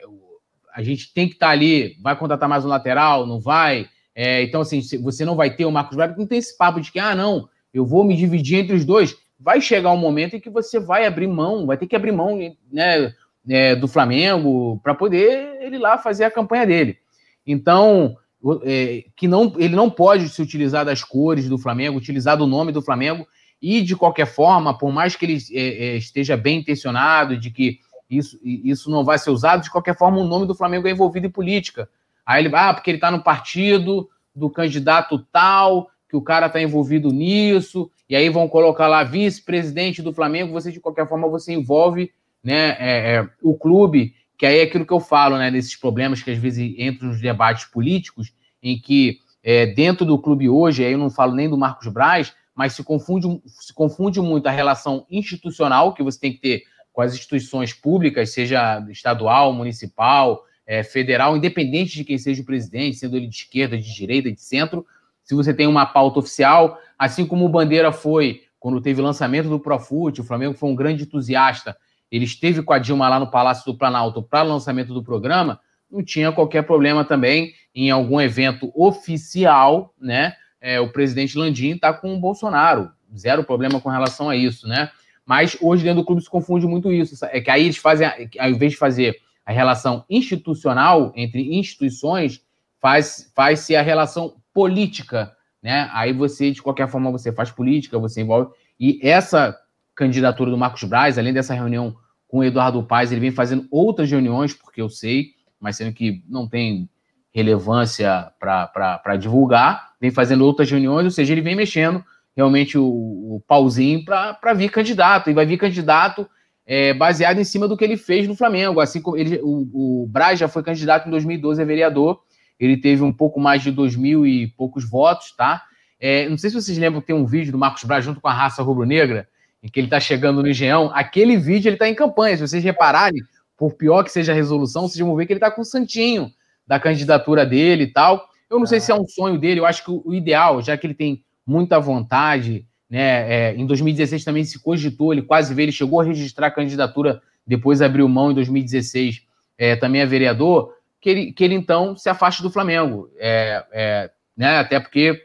a 0.71 0.83
gente 0.83 1.11
tem 1.11 1.27
que 1.27 1.33
estar 1.33 1.47
tá 1.47 1.51
ali, 1.51 1.97
vai 1.99 2.15
contratar 2.15 2.47
mais 2.47 2.63
um 2.63 2.67
lateral, 2.67 3.25
não 3.25 3.39
vai? 3.39 3.87
É, 4.13 4.43
então, 4.43 4.61
assim, 4.61 4.79
você 5.01 5.25
não 5.25 5.35
vai 5.35 5.49
ter 5.49 5.65
o 5.65 5.71
Marcos 5.71 5.97
Braz, 5.97 6.15
não 6.15 6.27
tem 6.27 6.37
esse 6.37 6.55
papo 6.55 6.79
de 6.79 6.91
que, 6.91 6.99
ah, 6.99 7.15
não, 7.15 7.49
eu 7.73 7.83
vou 7.83 8.03
me 8.03 8.15
dividir 8.15 8.59
entre 8.59 8.75
os 8.75 8.85
dois. 8.85 9.17
Vai 9.39 9.59
chegar 9.59 9.91
um 9.91 9.97
momento 9.97 10.35
em 10.35 10.39
que 10.39 10.47
você 10.47 10.79
vai 10.79 11.07
abrir 11.07 11.25
mão, 11.25 11.65
vai 11.65 11.75
ter 11.75 11.87
que 11.87 11.95
abrir 11.95 12.11
mão 12.11 12.37
né, 12.71 13.11
é, 13.49 13.75
do 13.75 13.87
Flamengo 13.87 14.79
para 14.83 14.93
poder 14.93 15.57
ele 15.59 15.79
lá 15.79 15.97
fazer 15.97 16.25
a 16.25 16.31
campanha 16.31 16.67
dele. 16.67 16.99
Então, 17.47 18.15
é, 18.63 19.05
que 19.15 19.27
não, 19.27 19.51
ele 19.57 19.75
não 19.75 19.89
pode 19.89 20.29
se 20.29 20.39
utilizar 20.39 20.85
das 20.85 21.03
cores 21.03 21.49
do 21.49 21.57
Flamengo, 21.57 21.97
utilizar 21.97 22.37
do 22.37 22.45
nome 22.45 22.71
do 22.71 22.79
Flamengo, 22.79 23.25
e 23.63 23.81
de 23.81 23.95
qualquer 23.95 24.25
forma, 24.25 24.77
por 24.77 24.91
mais 24.91 25.15
que 25.15 25.23
ele 25.23 25.37
é, 25.53 25.85
é 25.85 25.95
esteja 25.95 26.35
bem 26.35 26.59
intencionado, 26.59 27.37
de 27.37 27.49
que 27.49 27.79
isso, 28.09 28.37
isso 28.43 28.91
não 28.91 29.05
vai 29.05 29.17
ser 29.17 29.29
usado. 29.29 29.63
De 29.63 29.71
qualquer 29.71 29.97
forma, 29.97 30.17
o 30.17 30.27
nome 30.27 30.45
do 30.45 30.53
Flamengo 30.53 30.85
é 30.85 30.91
envolvido 30.91 31.27
em 31.27 31.31
política. 31.31 31.87
Aí 32.25 32.43
ele, 32.43 32.53
ah, 32.53 32.73
porque 32.73 32.91
ele 32.91 32.97
está 32.97 33.09
no 33.09 33.23
partido 33.23 34.09
do 34.35 34.49
candidato 34.49 35.17
tal, 35.31 35.89
que 36.09 36.17
o 36.17 36.21
cara 36.21 36.47
está 36.47 36.61
envolvido 36.61 37.09
nisso, 37.09 37.89
e 38.09 38.17
aí 38.17 38.27
vão 38.27 38.49
colocar 38.49 38.87
lá 38.87 39.01
vice-presidente 39.01 40.01
do 40.01 40.13
Flamengo. 40.13 40.51
Você, 40.51 40.69
de 40.69 40.81
qualquer 40.81 41.07
forma, 41.07 41.29
você 41.29 41.53
envolve 41.53 42.11
né, 42.43 42.75
é, 42.77 43.15
é, 43.15 43.29
o 43.41 43.55
clube, 43.55 44.13
que 44.37 44.45
aí 44.45 44.59
é 44.59 44.63
aquilo 44.63 44.85
que 44.85 44.91
eu 44.91 44.99
falo, 44.99 45.37
né, 45.37 45.49
desses 45.49 45.77
problemas 45.77 46.21
que 46.21 46.31
às 46.31 46.37
vezes 46.37 46.75
entram 46.77 47.07
nos 47.07 47.21
debates 47.21 47.63
políticos, 47.63 48.33
em 48.61 48.77
que 48.77 49.19
é, 49.41 49.67
dentro 49.67 50.05
do 50.05 50.19
clube 50.19 50.49
hoje, 50.49 50.83
aí 50.83 50.91
eu 50.91 50.97
não 50.97 51.09
falo 51.09 51.33
nem 51.33 51.49
do 51.49 51.57
Marcos 51.57 51.87
Braz, 51.87 52.33
mas 52.55 52.73
se 52.73 52.83
confunde, 52.83 53.41
se 53.45 53.73
confunde 53.73 54.21
muito 54.21 54.47
a 54.47 54.51
relação 54.51 55.05
institucional 55.09 55.93
que 55.93 56.03
você 56.03 56.19
tem 56.19 56.33
que 56.33 56.39
ter 56.39 56.63
com 56.91 57.01
as 57.01 57.13
instituições 57.13 57.73
públicas, 57.73 58.31
seja 58.31 58.85
estadual, 58.89 59.51
municipal, 59.51 60.43
é, 60.65 60.83
federal, 60.83 61.35
independente 61.35 61.95
de 61.95 62.03
quem 62.03 62.17
seja 62.17 62.41
o 62.41 62.45
presidente, 62.45 62.97
sendo 62.97 63.17
ele 63.17 63.27
de 63.27 63.35
esquerda, 63.35 63.77
de 63.77 63.93
direita, 63.93 64.31
de 64.31 64.41
centro, 64.41 64.85
se 65.23 65.33
você 65.33 65.53
tem 65.53 65.67
uma 65.67 65.85
pauta 65.85 66.19
oficial, 66.19 66.79
assim 66.97 67.25
como 67.25 67.45
o 67.45 67.49
Bandeira 67.49 67.91
foi 67.91 68.43
quando 68.59 68.81
teve 68.81 69.01
o 69.01 69.03
lançamento 69.03 69.49
do 69.49 69.59
Profut, 69.59 70.21
o 70.21 70.23
Flamengo 70.23 70.53
foi 70.53 70.69
um 70.69 70.75
grande 70.75 71.03
entusiasta, 71.03 71.75
ele 72.11 72.25
esteve 72.25 72.61
com 72.61 72.73
a 72.73 72.79
Dilma 72.79 73.09
lá 73.09 73.19
no 73.19 73.31
Palácio 73.31 73.65
do 73.65 73.77
Planalto 73.77 74.21
para 74.21 74.45
o 74.45 74.49
lançamento 74.49 74.93
do 74.93 75.03
programa, 75.03 75.59
não 75.91 76.03
tinha 76.03 76.31
qualquer 76.31 76.63
problema 76.63 77.03
também 77.03 77.53
em 77.73 77.89
algum 77.89 78.21
evento 78.21 78.71
oficial, 78.75 79.93
né? 79.99 80.33
É, 80.65 80.79
o 80.79 80.87
presidente 80.87 81.37
Landim 81.37 81.71
está 81.71 81.91
com 81.91 82.15
o 82.15 82.19
Bolsonaro, 82.21 82.89
zero 83.13 83.43
problema 83.43 83.81
com 83.81 83.89
relação 83.89 84.29
a 84.29 84.35
isso, 84.37 84.65
né? 84.65 84.89
Mas 85.25 85.57
hoje 85.59 85.83
dentro 85.83 86.01
do 86.01 86.05
clube 86.05 86.21
se 86.21 86.29
confunde 86.29 86.65
muito 86.65 86.89
isso. 86.89 87.25
É 87.25 87.41
que 87.41 87.51
aí 87.51 87.65
eles 87.65 87.75
fazem, 87.75 88.07
ao 88.39 88.49
invés 88.49 88.71
de 88.71 88.77
fazer 88.77 89.19
a 89.45 89.51
relação 89.51 90.05
institucional 90.09 91.11
entre 91.17 91.53
instituições, 91.53 92.41
faz, 92.79 93.29
faz-se 93.35 93.75
a 93.75 93.81
relação 93.81 94.37
política, 94.53 95.35
né? 95.61 95.89
Aí 95.91 96.13
você, 96.13 96.49
de 96.49 96.61
qualquer 96.61 96.87
forma, 96.87 97.11
você 97.11 97.33
faz 97.33 97.51
política, 97.51 97.99
você 97.99 98.21
envolve. 98.21 98.49
E 98.79 99.01
essa 99.03 99.57
candidatura 99.93 100.49
do 100.49 100.57
Marcos 100.57 100.85
Braz, 100.85 101.17
além 101.17 101.33
dessa 101.33 101.53
reunião 101.53 101.93
com 102.25 102.37
o 102.37 102.43
Eduardo 102.43 102.81
Paes, 102.83 103.11
ele 103.11 103.19
vem 103.19 103.31
fazendo 103.31 103.67
outras 103.69 104.09
reuniões, 104.09 104.53
porque 104.53 104.81
eu 104.81 104.87
sei, 104.87 105.31
mas 105.59 105.75
sendo 105.75 105.91
que 105.91 106.23
não 106.29 106.47
tem 106.47 106.89
relevância 107.33 108.31
para 108.39 109.17
divulgar, 109.17 109.93
vem 109.99 110.11
fazendo 110.11 110.45
outras 110.45 110.69
reuniões, 110.69 111.05
ou 111.05 111.11
seja, 111.11 111.33
ele 111.33 111.41
vem 111.41 111.55
mexendo 111.55 112.03
realmente 112.35 112.77
o, 112.77 112.83
o 112.83 113.43
pauzinho 113.47 114.03
para 114.05 114.53
vir 114.53 114.69
candidato. 114.69 115.29
E 115.29 115.33
vai 115.33 115.45
vir 115.45 115.57
candidato 115.57 116.27
é, 116.65 116.93
baseado 116.93 117.39
em 117.39 117.43
cima 117.43 117.67
do 117.67 117.75
que 117.75 117.83
ele 117.83 117.97
fez 117.97 118.27
no 118.27 118.35
Flamengo. 118.35 118.79
Assim 118.79 119.01
como 119.01 119.17
ele, 119.17 119.39
o, 119.41 120.03
o 120.03 120.07
Braz 120.07 120.39
já 120.39 120.47
foi 120.47 120.63
candidato 120.63 121.07
em 121.07 121.11
2012 121.11 121.61
a 121.61 121.65
vereador, 121.65 122.21
ele 122.59 122.77
teve 122.77 123.03
um 123.03 123.11
pouco 123.11 123.39
mais 123.39 123.61
de 123.61 123.71
dois 123.71 123.95
mil 123.95 124.25
e 124.25 124.47
poucos 124.47 124.87
votos, 124.87 125.35
tá? 125.35 125.63
É, 125.99 126.27
não 126.29 126.37
sei 126.37 126.49
se 126.49 126.55
vocês 126.55 126.77
lembram 126.77 127.01
que 127.01 127.07
tem 127.07 127.15
um 127.15 127.25
vídeo 127.25 127.51
do 127.51 127.57
Marcos 127.57 127.83
Braz 127.83 128.03
junto 128.05 128.21
com 128.21 128.27
a 128.27 128.33
raça 128.33 128.61
rubro-negra, 128.61 129.27
em 129.61 129.69
que 129.69 129.79
ele 129.79 129.87
está 129.87 129.99
chegando 129.99 130.41
no 130.41 130.49
Engenhão. 130.49 130.91
Aquele 130.93 131.37
vídeo 131.37 131.69
ele 131.69 131.75
está 131.75 131.87
em 131.87 131.95
campanha. 131.95 132.35
Se 132.35 132.47
vocês 132.47 132.63
repararem, 132.63 133.21
por 133.57 133.73
pior 133.73 134.03
que 134.03 134.11
seja 134.11 134.33
a 134.33 134.35
resolução, 134.35 134.87
vocês 134.87 134.99
vão 134.99 135.15
ver 135.15 135.25
que 135.25 135.33
ele 135.33 135.37
está 135.37 135.49
com 135.49 135.61
o 135.61 135.65
santinho 135.65 136.31
da 136.65 136.79
candidatura 136.79 137.45
dele 137.45 137.83
e 137.83 137.91
tal. 137.91 138.27
Eu 138.49 138.59
não 138.59 138.65
sei 138.65 138.79
se 138.79 138.91
é 138.91 138.95
um 138.95 139.07
sonho 139.07 139.37
dele, 139.37 139.59
eu 139.59 139.65
acho 139.65 139.83
que 139.83 139.91
o 139.91 140.13
ideal, 140.13 140.61
já 140.61 140.77
que 140.77 140.85
ele 140.85 140.93
tem 140.93 141.23
muita 141.45 141.79
vontade. 141.79 142.65
Né? 142.89 143.49
É, 143.49 143.55
em 143.55 143.65
2016 143.65 144.23
também 144.23 144.43
se 144.43 144.61
cogitou, 144.61 145.11
ele 145.11 145.23
quase 145.23 145.53
veio, 145.53 145.65
ele 145.65 145.71
chegou 145.71 145.99
a 145.99 146.03
registrar 146.03 146.47
a 146.47 146.51
candidatura, 146.51 147.21
depois 147.45 147.81
abriu 147.81 148.07
mão 148.07 148.31
em 148.31 148.35
2016, 148.35 149.25
é, 149.57 149.75
também 149.75 150.01
é 150.01 150.05
vereador, 150.05 150.73
que 151.01 151.09
ele, 151.09 151.31
que 151.33 151.43
ele 151.43 151.55
então 151.55 151.95
se 151.95 152.09
afaste 152.09 152.41
do 152.41 152.49
Flamengo. 152.49 153.09
É, 153.17 153.65
é 153.71 154.11
né? 154.35 154.57
Até 154.57 154.79
porque 154.79 155.21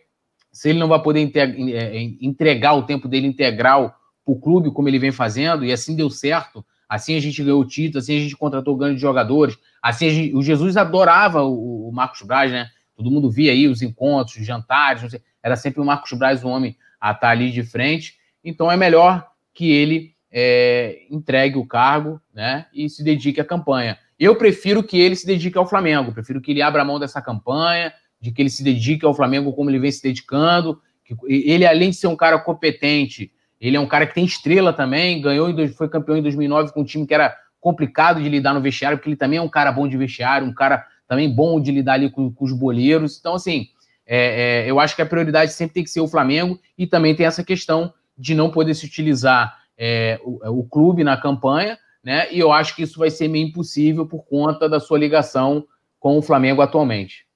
se 0.53 0.69
ele 0.69 0.79
não 0.79 0.89
vai 0.89 1.03
poder 1.03 1.31
é, 1.35 2.01
entregar 2.21 2.75
o 2.75 2.83
tempo 2.83 3.09
dele 3.09 3.27
integral 3.27 3.95
para 4.25 4.33
o 4.33 4.41
clube, 4.41 4.71
como 4.71 4.89
ele 4.89 4.99
vem 4.99 5.13
fazendo, 5.13 5.65
e 5.65 5.73
assim 5.73 5.97
deu 5.97 6.11
certo, 6.11 6.65
assim 6.89 7.17
a 7.17 7.21
gente 7.21 7.43
ganhou 7.43 7.61
o 7.61 7.67
título, 7.67 7.99
assim 7.99 8.17
a 8.17 8.21
gente 8.21 8.37
contratou 8.37 8.77
grandes 8.77 9.01
jogadores, 9.01 9.59
assim 9.83 10.11
gente, 10.11 10.37
o 10.37 10.43
Jesus 10.43 10.77
adorava 10.77 11.43
o, 11.43 11.89
o 11.89 11.93
Marcos 11.93 12.23
Braz, 12.23 12.51
né? 12.51 12.69
Todo 12.97 13.11
mundo 13.11 13.31
via 13.31 13.53
aí 13.53 13.69
os 13.69 13.83
encontros, 13.83 14.37
os 14.37 14.47
jantares, 14.47 15.11
sei, 15.11 15.21
era 15.43 15.57
sempre 15.57 15.81
o 15.81 15.85
Marcos 15.85 16.13
Braz 16.13 16.43
o 16.43 16.49
homem 16.49 16.77
a 17.01 17.13
estar 17.13 17.31
ali 17.31 17.51
de 17.51 17.63
frente. 17.63 18.17
Então 18.43 18.71
é 18.71 18.77
melhor 18.77 19.27
que 19.55 19.71
ele 19.71 20.15
é, 20.31 21.03
entregue 21.11 21.59
o 21.59 21.67
cargo 21.67 22.21
né, 22.35 22.67
e 22.73 22.89
se 22.89 23.03
dedique 23.05 23.41
à 23.41 23.45
campanha. 23.45 23.99
Eu 24.19 24.37
prefiro 24.37 24.83
que 24.83 24.99
ele 24.99 25.15
se 25.15 25.27
dedique 25.27 25.57
ao 25.57 25.69
Flamengo, 25.69 26.13
prefiro 26.13 26.41
que 26.41 26.51
ele 26.51 26.63
abra 26.63 26.85
mão 26.85 26.99
dessa 26.99 27.23
campanha, 27.23 27.93
de 28.21 28.33
que 28.33 28.43
ele 28.43 28.51
se 28.51 28.65
dedique 28.65 29.07
ao 29.07 29.15
Flamengo 29.15 29.53
como 29.53 29.71
ele 29.71 29.79
vem 29.79 29.93
se 29.93 30.03
dedicando. 30.03 30.81
Que 31.05 31.15
ele, 31.27 31.65
além 31.65 31.91
de 31.91 31.97
ser 31.97 32.09
um 32.09 32.17
cara 32.17 32.39
competente, 32.39 33.33
Ele 33.61 33.77
é 33.77 33.81
um 33.81 33.87
cara 33.87 34.07
que 34.07 34.15
tem 34.15 34.25
estrela 34.25 34.73
também, 34.73 35.21
ganhou, 35.21 35.49
foi 35.77 35.89
campeão 35.89 36.17
em 36.17 36.23
2009 36.23 36.73
com 36.73 36.81
um 36.81 36.85
time 36.85 37.07
que 37.07 37.15
era 37.15 37.37
complicado 37.61 38.23
de 38.23 38.29
lidar 38.29 38.55
no 38.55 38.61
vestiário, 38.61 38.99
porque 38.99 39.09
ele 39.09 39.17
também 39.17 39.39
é 39.39 39.43
um 39.43 39.49
cara 39.49 39.73
bom 39.73 39.89
de 39.89 39.97
vestiário, 39.97 40.47
um 40.47 40.55
cara 40.55 40.87
também 41.09 41.29
bom 41.29 41.61
de 41.61 41.73
lidar 41.73 41.95
ali 41.95 42.11
com, 42.11 42.33
com 42.33 42.45
os 42.45 42.53
boleiros. 42.53 43.19
Então, 43.19 43.35
assim, 43.35 43.69
é, 44.07 44.65
é, 44.67 44.71
eu 44.71 44.79
acho 44.79 44.95
que 44.95 45.03
a 45.03 45.07
prioridade 45.07 45.53
sempre 45.53 45.75
tem 45.75 45.85
que 45.85 45.91
ser 45.91 46.01
o 46.01 46.09
Flamengo 46.09 46.59
e 46.77 46.87
também 46.87 47.15
tem 47.15 47.27
essa 47.27 47.43
questão 47.43 47.93
de 48.17 48.35
não 48.35 48.51
poder 48.51 48.75
se 48.75 48.87
utilizar 48.87 49.59
é, 49.77 50.21
o, 50.23 50.61
o, 50.61 50.65
clube 50.65 51.05
na 51.05 51.17
campanha, 51.17 51.79
né? 52.03 52.33
E 52.33 52.39
eu 52.39 52.53
acho 52.53 52.75
que 52.75 52.83
isso 52.83 52.99
vai 52.99 53.11
ser 53.11 53.29
meio 53.29 53.47
impossível 53.47 54.07
por 54.07 54.25
conta 54.25 54.69
da 54.69 54.81
sua 54.81 54.99
ligação 54.99 55.67
com 56.01 56.19
o 56.19 56.23
Flamengo 56.23 56.63
atualmente. 56.63 57.27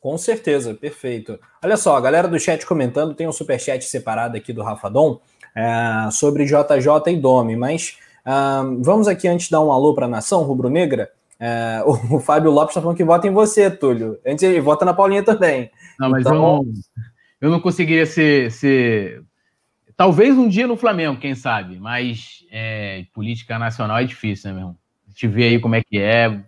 Com 0.00 0.16
certeza, 0.16 0.74
perfeito. 0.74 1.38
Olha 1.62 1.76
só, 1.76 1.96
a 1.96 2.00
galera 2.00 2.26
do 2.26 2.38
chat 2.38 2.64
comentando, 2.64 3.14
tem 3.14 3.28
um 3.28 3.32
superchat 3.32 3.84
separado 3.84 4.36
aqui 4.36 4.52
do 4.52 4.62
Rafa 4.62 4.88
Dom 4.88 5.20
é, 5.54 6.10
sobre 6.10 6.44
JJ 6.44 7.12
e 7.12 7.16
Domi, 7.16 7.56
mas 7.56 7.98
uh, 8.26 8.82
vamos 8.82 9.08
aqui 9.08 9.28
antes 9.28 9.50
dar 9.50 9.60
um 9.60 9.72
alô 9.72 9.94
para 9.94 10.06
a 10.06 10.08
nação 10.08 10.42
rubro-negra. 10.42 11.10
É, 11.38 11.82
o, 11.86 12.16
o, 12.16 12.20
Fábio 12.20 12.50
Lopes 12.50 12.72
está 12.72 12.82
falando 12.82 12.96
que 12.96 13.04
vota 13.04 13.26
em 13.26 13.32
você, 13.32 13.70
Túlio. 13.70 14.18
Antes 14.26 14.44
ele 14.44 14.60
vota 14.60 14.84
na 14.84 14.92
Paulinha 14.92 15.22
também. 15.22 15.70
Não, 15.98 16.10
mas 16.10 16.20
então... 16.20 16.34
eu, 16.34 16.40
não, 16.40 16.64
eu 17.40 17.50
não 17.50 17.60
conseguiria 17.60 18.04
ser, 18.04 18.50
ser. 18.50 19.22
Talvez 19.96 20.36
um 20.36 20.48
dia 20.48 20.66
no 20.66 20.76
Flamengo, 20.76 21.20
quem 21.20 21.34
sabe, 21.34 21.78
mas 21.78 22.44
é, 22.50 23.04
política 23.14 23.58
nacional 23.58 23.98
é 23.98 24.04
difícil, 24.04 24.48
né, 24.48 24.54
meu 24.54 24.60
irmão? 24.60 24.76
Te 25.14 25.26
ver 25.26 25.44
aí 25.44 25.58
como 25.58 25.74
é 25.74 25.82
que 25.82 25.98
é. 25.98 26.40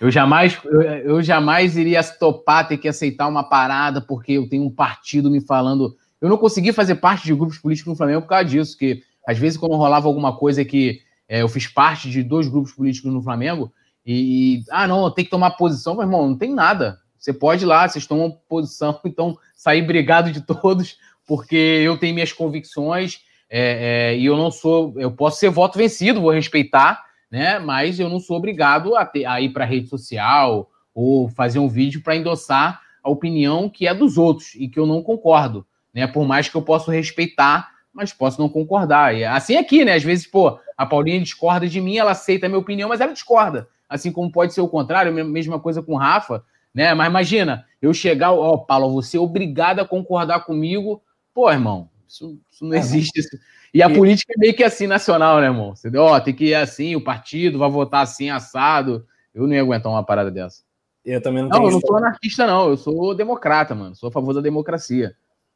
Eu 0.00 0.10
jamais, 0.10 0.58
eu, 0.64 0.82
eu 0.82 1.22
jamais 1.22 1.76
iria 1.76 2.02
topar 2.02 2.66
ter 2.66 2.76
que 2.76 2.88
aceitar 2.88 3.28
uma 3.28 3.44
parada 3.44 4.00
porque 4.00 4.32
eu 4.32 4.48
tenho 4.48 4.64
um 4.64 4.70
partido 4.70 5.30
me 5.30 5.40
falando. 5.40 5.96
Eu 6.22 6.28
não 6.28 6.38
consegui 6.38 6.72
fazer 6.72 6.94
parte 6.94 7.24
de 7.24 7.34
grupos 7.34 7.58
políticos 7.58 7.90
no 7.90 7.96
Flamengo 7.96 8.22
por 8.22 8.28
causa 8.28 8.44
disso, 8.44 8.78
que 8.78 9.02
às 9.26 9.36
vezes 9.36 9.58
quando 9.58 9.74
rolava 9.74 10.06
alguma 10.06 10.36
coisa 10.36 10.64
que 10.64 11.02
é, 11.28 11.42
eu 11.42 11.48
fiz 11.48 11.66
parte 11.66 12.08
de 12.08 12.22
dois 12.22 12.46
grupos 12.46 12.72
políticos 12.72 13.12
no 13.12 13.20
Flamengo, 13.20 13.72
e, 14.06 14.64
ah, 14.70 14.86
não, 14.86 15.10
tem 15.10 15.24
que 15.24 15.30
tomar 15.30 15.52
posição, 15.52 15.94
meu 15.94 16.04
irmão, 16.04 16.28
não 16.28 16.36
tem 16.36 16.54
nada. 16.54 16.98
Você 17.18 17.32
pode 17.32 17.64
ir 17.64 17.66
lá, 17.66 17.88
vocês 17.88 18.06
tomam 18.06 18.30
posição, 18.48 18.98
então 19.04 19.36
sair 19.56 19.82
brigado 19.82 20.30
de 20.30 20.40
todos, 20.40 20.96
porque 21.26 21.56
eu 21.56 21.98
tenho 21.98 22.14
minhas 22.14 22.32
convicções 22.32 23.20
é, 23.50 24.12
é, 24.12 24.18
e 24.18 24.24
eu 24.24 24.36
não 24.36 24.50
sou, 24.50 24.94
eu 24.96 25.10
posso 25.10 25.38
ser 25.38 25.50
voto 25.50 25.76
vencido, 25.76 26.20
vou 26.20 26.30
respeitar, 26.30 27.04
né? 27.30 27.58
Mas 27.58 28.00
eu 28.00 28.08
não 28.08 28.18
sou 28.18 28.36
obrigado 28.36 28.96
a, 28.96 29.04
ter, 29.04 29.24
a 29.24 29.40
ir 29.40 29.50
para 29.50 29.64
rede 29.64 29.88
social 29.88 30.70
ou 30.94 31.28
fazer 31.28 31.58
um 31.58 31.68
vídeo 31.68 32.02
para 32.02 32.16
endossar 32.16 32.80
a 33.02 33.10
opinião 33.10 33.68
que 33.68 33.86
é 33.86 33.94
dos 33.94 34.16
outros 34.16 34.54
e 34.54 34.68
que 34.68 34.78
eu 34.78 34.86
não 34.86 35.02
concordo, 35.02 35.66
né? 35.94 36.06
Por 36.06 36.26
mais 36.26 36.48
que 36.48 36.56
eu 36.56 36.62
possa 36.62 36.92
respeitar, 36.92 37.70
mas 37.92 38.12
posso 38.12 38.40
não 38.40 38.48
concordar. 38.48 39.14
E 39.14 39.24
assim 39.24 39.56
aqui, 39.56 39.84
né? 39.84 39.94
Às 39.94 40.02
vezes, 40.02 40.26
pô, 40.26 40.58
a 40.76 40.86
Paulinha 40.86 41.20
discorda 41.20 41.68
de 41.68 41.80
mim, 41.80 41.96
ela 41.96 42.12
aceita 42.12 42.46
a 42.46 42.48
minha 42.48 42.58
opinião, 42.58 42.88
mas 42.88 43.00
ela 43.00 43.12
discorda 43.12 43.68
assim 43.92 44.10
como 44.10 44.32
pode 44.32 44.54
ser 44.54 44.62
o 44.62 44.68
contrário, 44.68 45.12
mesma 45.12 45.60
coisa 45.60 45.82
com 45.82 45.92
o 45.92 45.98
Rafa, 45.98 46.42
né? 46.74 46.94
Mas 46.94 47.08
imagina, 47.08 47.66
eu 47.80 47.92
chegar, 47.92 48.32
ó, 48.32 48.56
Paulo, 48.56 48.90
você 48.90 49.18
é 49.18 49.20
obrigado 49.20 49.80
a 49.80 49.84
concordar 49.84 50.40
comigo. 50.40 51.02
Pô, 51.34 51.50
irmão, 51.50 51.90
isso, 52.08 52.38
isso 52.50 52.64
não 52.64 52.74
é, 52.74 52.78
existe. 52.78 53.18
Isso. 53.18 53.38
E 53.74 53.82
a 53.82 53.90
e... 53.90 53.94
política 53.94 54.32
é 54.34 54.38
meio 54.38 54.54
que 54.54 54.64
assim, 54.64 54.86
nacional, 54.86 55.40
né, 55.40 55.46
irmão? 55.46 55.76
Você, 55.76 55.94
ó, 55.96 56.18
tem 56.18 56.34
que 56.34 56.46
ir 56.46 56.54
assim, 56.54 56.96
o 56.96 57.04
partido 57.04 57.58
vai 57.58 57.70
votar 57.70 58.02
assim, 58.02 58.30
assado. 58.30 59.06
Eu 59.34 59.46
não 59.46 59.54
ia 59.54 59.60
aguentar 59.60 59.92
uma 59.92 60.04
parada 60.04 60.30
dessa. 60.30 60.62
Eu 61.04 61.20
também 61.20 61.42
não 61.42 61.50
tenho. 61.50 61.62
Não, 61.62 61.68
eu 61.68 61.74
não 61.74 61.80
sou 61.80 61.96
anarquista, 61.96 62.46
não. 62.46 62.68
Eu 62.70 62.76
sou 62.76 63.14
democrata, 63.14 63.74
mano. 63.74 63.94
Sou 63.94 64.08
a 64.08 64.12
favor 64.12 64.32
da 64.32 64.40
democracia. 64.40 65.14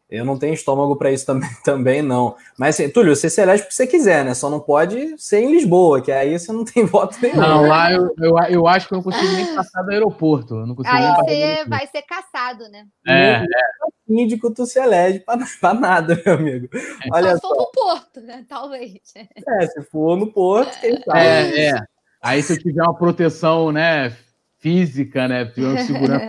Eu 0.09 0.25
não 0.25 0.39
tenho 0.39 0.55
estômago 0.55 0.95
para 0.95 1.11
isso 1.11 1.27
também, 1.27 1.51
também, 1.65 2.03
não. 2.03 2.37
Mas, 2.57 2.77
assim, 2.77 2.89
Túlio, 2.89 3.15
você 3.15 3.29
se 3.29 3.41
elege 3.41 3.65
o 3.65 3.67
que 3.67 3.75
você 3.75 3.87
quiser, 3.87 4.25
né? 4.25 4.35
Só 4.35 4.49
não 4.49 4.61
pode 4.61 5.15
ser 5.19 5.41
em 5.41 5.51
Lisboa, 5.51 6.01
que 6.01 6.13
aí 6.13 6.39
você 6.39 6.53
não 6.53 6.65
tem 6.65 6.85
voto 6.87 7.17
nenhum. 7.21 7.37
Não, 7.37 7.67
lá 7.67 7.93
eu, 7.93 8.15
eu, 8.19 8.39
eu 8.49 8.67
acho 8.69 8.87
que 8.87 8.95
eu 8.95 8.97
não 8.97 9.03
consigo 9.03 9.33
nem 9.33 9.55
passar 9.55 9.83
do 9.83 9.91
aeroporto. 9.91 10.55
Eu 10.55 10.67
não 10.67 10.77
consigo 10.77 10.95
aí 10.95 11.15
você 11.17 11.69
vai 11.69 11.87
ser 11.89 12.03
caçado, 12.03 12.69
né? 12.69 12.87
É, 13.07 13.43
é. 13.43 13.47
Síndico, 14.07 14.55
tu 14.55 14.65
se 14.65 14.79
elege 14.79 15.19
para 15.21 15.75
nada, 15.75 16.21
meu 16.25 16.35
amigo. 16.35 16.69
Olha 17.13 17.37
só, 17.39 17.49
só. 17.49 17.49
for 17.49 17.57
no 17.57 17.71
Porto, 17.73 18.21
né? 18.21 18.45
Talvez. 18.49 19.01
É, 19.17 19.67
se 19.67 19.83
for 19.83 20.17
no 20.17 20.33
Porto, 20.33 20.79
quem 20.81 21.03
sabe. 21.03 21.19
É, 21.19 21.71
é. 21.71 21.81
Aí 22.23 22.43
se 22.43 22.53
eu 22.53 22.59
tiver 22.59 22.83
uma 22.83 22.97
proteção, 22.97 23.73
né, 23.73 24.17
física, 24.59 25.27
né, 25.27 25.45
segurança 25.85 26.29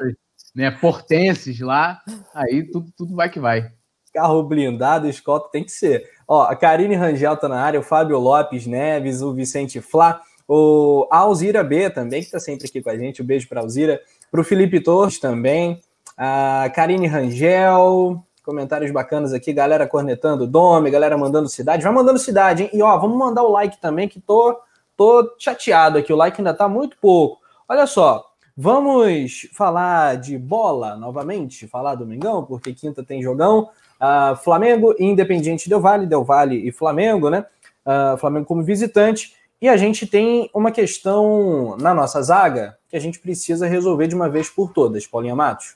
né, 0.58 0.72
portenses 0.72 1.60
lá, 1.60 2.02
aí 2.34 2.64
tudo, 2.64 2.92
tudo 2.98 3.16
vai 3.16 3.30
que 3.30 3.40
vai. 3.40 3.72
Carro 4.12 4.42
blindado, 4.42 5.08
escolta 5.08 5.52
tem 5.52 5.64
que 5.64 5.72
ser. 5.72 6.10
Ó, 6.28 6.42
a 6.42 6.56
Karine 6.56 6.96
Rangel 6.96 7.38
tá 7.38 7.48
na 7.48 7.62
área, 7.62 7.80
o 7.80 7.84
Fábio 7.84 8.18
Lopes 8.18 8.66
Neves, 8.66 9.22
o 9.22 9.32
Vicente 9.32 9.80
Flá, 9.80 10.20
o 10.48 11.08
Alzira 11.12 11.64
B 11.64 11.92
também, 11.92 12.24
que 12.24 12.32
tá 12.32 12.40
sempre 12.40 12.68
aqui 12.68 12.82
com 12.82 12.90
a 12.90 12.98
gente. 12.98 13.22
Um 13.22 13.26
beijo 13.26 13.48
para 13.48 13.62
Alzira. 13.62 14.02
Para 14.32 14.42
o 14.42 14.44
Felipe 14.44 14.80
Torres 14.82 15.20
também. 15.20 15.80
A 16.18 16.72
Karine 16.74 17.06
Rangel, 17.06 18.24
comentários 18.44 18.90
bacanas 18.90 19.34
aqui, 19.34 19.54
galera 19.54 19.86
cornetando 19.86 20.48
Dome, 20.48 20.90
galera 20.90 21.16
mandando 21.16 21.48
cidade. 21.48 21.84
Vai 21.84 21.94
mandando 21.94 22.18
cidade, 22.18 22.64
hein? 22.64 22.70
E 22.74 22.82
ó, 22.82 22.98
vamos 22.98 23.16
mandar 23.16 23.44
o 23.44 23.52
like 23.52 23.80
também, 23.80 24.10
que 24.10 24.20
tô, 24.20 24.60
tô 24.96 25.36
chateado 25.38 26.00
aqui. 26.00 26.12
O 26.12 26.16
like 26.16 26.40
ainda 26.40 26.54
tá 26.54 26.68
muito 26.68 26.98
pouco. 27.00 27.40
Olha 27.70 27.86
só, 27.86 28.27
Vamos 28.60 29.48
falar 29.54 30.18
de 30.18 30.36
bola 30.36 30.96
novamente, 30.96 31.68
falar 31.68 31.94
do 31.94 32.08
Mengão, 32.08 32.44
porque 32.44 32.74
quinta 32.74 33.04
tem 33.04 33.22
jogão. 33.22 33.70
Uh, 34.02 34.36
Flamengo 34.38 34.96
e 34.98 35.06
Independiente 35.06 35.70
Del 35.70 35.80
Vale, 35.80 36.08
Del 36.08 36.24
Vale 36.24 36.68
e 36.68 36.72
Flamengo, 36.72 37.30
né? 37.30 37.46
Uh, 37.86 38.18
Flamengo 38.18 38.48
como 38.48 38.64
visitante. 38.64 39.36
E 39.62 39.70
a 39.70 39.78
gente 39.78 40.08
tem 40.08 40.50
uma 40.56 40.72
questão 40.72 41.78
na 41.80 41.94
nossa 41.94 42.20
zaga 42.24 42.76
que 42.90 42.98
a 42.98 43.00
gente 43.00 43.20
precisa 43.20 43.68
resolver 43.68 44.08
de 44.08 44.16
uma 44.16 44.28
vez 44.28 44.50
por 44.50 44.74
todas, 44.74 45.06
Paulinha 45.06 45.36
Matos. 45.36 45.76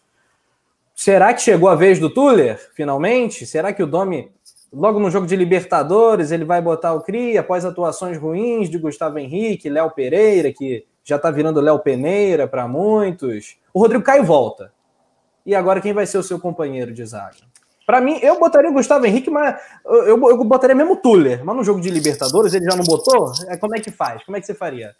Será 0.95 1.36
que 1.36 1.41
chegou 1.41 1.69
a 1.69 1.75
vez 1.75 1.99
do 1.99 2.09
Tuller, 2.09 2.59
finalmente? 2.73 3.45
Será 3.45 3.71
que 3.71 3.84
o 3.84 3.88
Domi, 3.88 4.32
logo 4.73 4.99
no 4.99 5.11
jogo 5.11 5.27
de 5.27 5.36
Libertadores, 5.36 6.32
ele 6.32 6.45
vai 6.45 6.59
botar 6.59 6.95
o 6.95 7.01
CRI 7.01 7.38
após 7.38 7.63
atuações 7.63 8.17
ruins 8.17 8.71
de 8.71 8.79
Gustavo 8.79 9.19
Henrique, 9.19 9.69
Léo 9.69 9.91
Pereira, 9.91 10.51
que 10.51 10.84
já 11.04 11.16
está 11.16 11.32
virando 11.32 11.62
Léo 11.62 11.80
Peneira 11.80 12.47
para 12.47 12.68
muitos. 12.68 13.58
O 13.74 13.80
Rodrigo 13.80 14.04
Caio 14.04 14.24
volta. 14.24 14.74
E 15.45 15.56
agora 15.56 15.82
quem 15.82 15.93
vai 15.93 16.06
ser 16.06 16.18
o 16.18 16.24
seu 16.24 16.39
companheiro 16.39 16.93
de 16.93 17.06
zaga? 17.06 17.52
Para 17.86 17.99
mim, 17.99 18.20
eu 18.22 18.39
botaria 18.39 18.70
o 18.70 18.74
Gustavo 18.74 19.06
Henrique, 19.06 19.30
mas 19.30 19.60
eu, 19.86 20.30
eu 20.30 20.43
botaria 20.43 20.76
mesmo 20.76 20.93
o 20.93 20.97
Tuller. 20.97 21.43
Mas 21.43 21.56
no 21.56 21.64
jogo 21.64 21.82
de 21.82 21.89
Libertadores 21.89 22.54
ele 22.54 22.66
já 22.66 22.76
não 22.76 22.86
botou? 22.86 23.34
É, 23.47 23.58
como 23.58 23.76
é 23.76 23.80
que 23.80 23.91
faz? 23.91 24.24
Como 24.24 24.38
é 24.38 24.39
que 24.39 24.45
você 24.45 24.54
faria? 24.54 24.95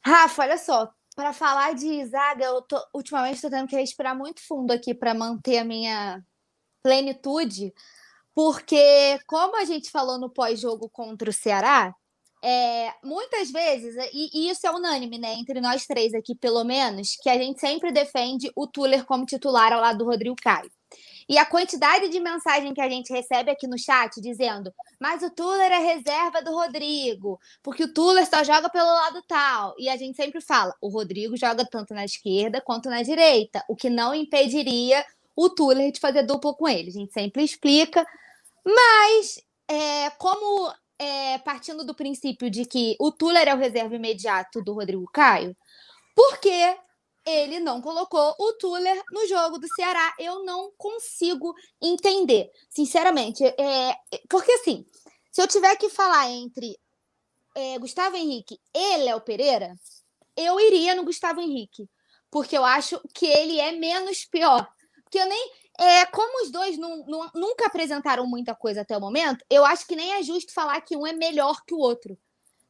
Rafa, 0.00 0.42
olha 0.42 0.58
só. 0.58 0.90
Para 1.14 1.32
falar 1.32 1.74
de 1.74 2.04
zaga, 2.06 2.44
eu 2.44 2.62
tô, 2.62 2.80
ultimamente 2.94 3.34
estou 3.34 3.50
tendo 3.50 3.68
que 3.68 3.76
respirar 3.76 4.16
muito 4.16 4.40
fundo 4.46 4.72
aqui 4.72 4.94
para 4.94 5.12
manter 5.14 5.58
a 5.58 5.64
minha 5.64 6.24
plenitude, 6.80 7.74
porque 8.34 9.18
como 9.26 9.60
a 9.60 9.64
gente 9.64 9.90
falou 9.90 10.16
no 10.16 10.30
pós-jogo 10.30 10.88
contra 10.88 11.28
o 11.28 11.32
Ceará, 11.32 11.92
é, 12.42 12.92
muitas 13.02 13.50
vezes, 13.50 13.94
e, 14.12 14.30
e, 14.32 14.50
isso 14.50 14.66
é 14.66 14.70
unânime, 14.70 15.18
né? 15.18 15.34
Entre 15.34 15.60
nós 15.60 15.86
três 15.86 16.14
aqui, 16.14 16.34
pelo 16.34 16.64
menos, 16.64 17.16
que 17.20 17.28
a 17.28 17.36
gente 17.36 17.60
sempre 17.60 17.90
defende 17.90 18.50
o 18.54 18.66
Tuller 18.66 19.04
como 19.04 19.26
titular 19.26 19.72
ao 19.72 19.80
lado 19.80 19.98
do 19.98 20.04
Rodrigo 20.04 20.36
Caio. 20.36 20.70
E 21.28 21.36
a 21.36 21.44
quantidade 21.44 22.08
de 22.08 22.18
mensagem 22.20 22.72
que 22.72 22.80
a 22.80 22.88
gente 22.88 23.12
recebe 23.12 23.50
aqui 23.50 23.66
no 23.66 23.78
chat 23.78 24.18
dizendo, 24.18 24.72
mas 24.98 25.22
o 25.22 25.30
Tuller 25.30 25.70
é 25.70 25.78
reserva 25.78 26.40
do 26.40 26.52
Rodrigo, 26.52 27.38
porque 27.62 27.84
o 27.84 27.92
Tuller 27.92 28.26
só 28.26 28.42
joga 28.42 28.70
pelo 28.70 28.86
lado 28.86 29.22
tal. 29.28 29.74
E 29.78 29.90
a 29.90 29.96
gente 29.96 30.16
sempre 30.16 30.40
fala, 30.40 30.74
o 30.80 30.88
Rodrigo 30.88 31.36
joga 31.36 31.66
tanto 31.66 31.92
na 31.92 32.04
esquerda 32.04 32.62
quanto 32.62 32.88
na 32.88 33.02
direita, 33.02 33.62
o 33.68 33.76
que 33.76 33.90
não 33.90 34.14
impediria 34.14 35.04
o 35.36 35.50
Tuller 35.50 35.92
de 35.92 36.00
fazer 36.00 36.22
dupla 36.22 36.54
com 36.54 36.66
ele. 36.66 36.88
A 36.88 36.92
gente 36.92 37.12
sempre 37.12 37.44
explica, 37.44 38.06
mas 38.64 39.38
é, 39.68 40.08
como 40.10 40.72
é, 40.98 41.38
partindo 41.38 41.84
do 41.84 41.94
princípio 41.94 42.50
de 42.50 42.64
que 42.64 42.96
o 42.98 43.12
Tuller 43.12 43.46
é 43.48 43.54
o 43.54 43.58
reserva 43.58 43.94
imediato 43.94 44.62
do 44.62 44.72
Rodrigo 44.72 45.08
Caio, 45.12 45.56
porque 46.14 46.76
ele 47.24 47.60
não 47.60 47.80
colocou 47.80 48.34
o 48.38 48.52
Tuller 48.54 49.02
no 49.12 49.26
jogo 49.26 49.58
do 49.58 49.68
Ceará. 49.74 50.14
Eu 50.18 50.44
não 50.44 50.72
consigo 50.76 51.54
entender, 51.80 52.50
sinceramente. 52.70 53.44
É, 53.44 53.96
porque 54.28 54.50
assim, 54.52 54.84
se 55.30 55.42
eu 55.42 55.46
tiver 55.46 55.76
que 55.76 55.90
falar 55.90 56.30
entre 56.30 56.78
é, 57.54 57.78
Gustavo 57.78 58.16
Henrique 58.16 58.58
e 58.74 58.96
Léo 58.98 59.20
Pereira, 59.20 59.74
eu 60.36 60.58
iria 60.58 60.94
no 60.94 61.04
Gustavo 61.04 61.40
Henrique, 61.40 61.88
porque 62.30 62.56
eu 62.56 62.64
acho 62.64 63.00
que 63.12 63.26
ele 63.26 63.60
é 63.60 63.72
menos 63.72 64.24
pior. 64.24 64.66
Porque 65.02 65.18
eu 65.18 65.26
nem. 65.26 65.52
É, 65.78 66.06
como 66.06 66.42
os 66.44 66.50
dois 66.50 66.76
não, 66.76 67.04
não, 67.06 67.30
nunca 67.34 67.66
apresentaram 67.66 68.26
muita 68.26 68.54
coisa 68.54 68.80
até 68.80 68.96
o 68.96 69.00
momento, 69.00 69.44
eu 69.48 69.64
acho 69.64 69.86
que 69.86 69.94
nem 69.94 70.14
é 70.14 70.22
justo 70.22 70.52
falar 70.52 70.80
que 70.80 70.96
um 70.96 71.06
é 71.06 71.12
melhor 71.12 71.64
que 71.64 71.72
o 71.72 71.78
outro. 71.78 72.18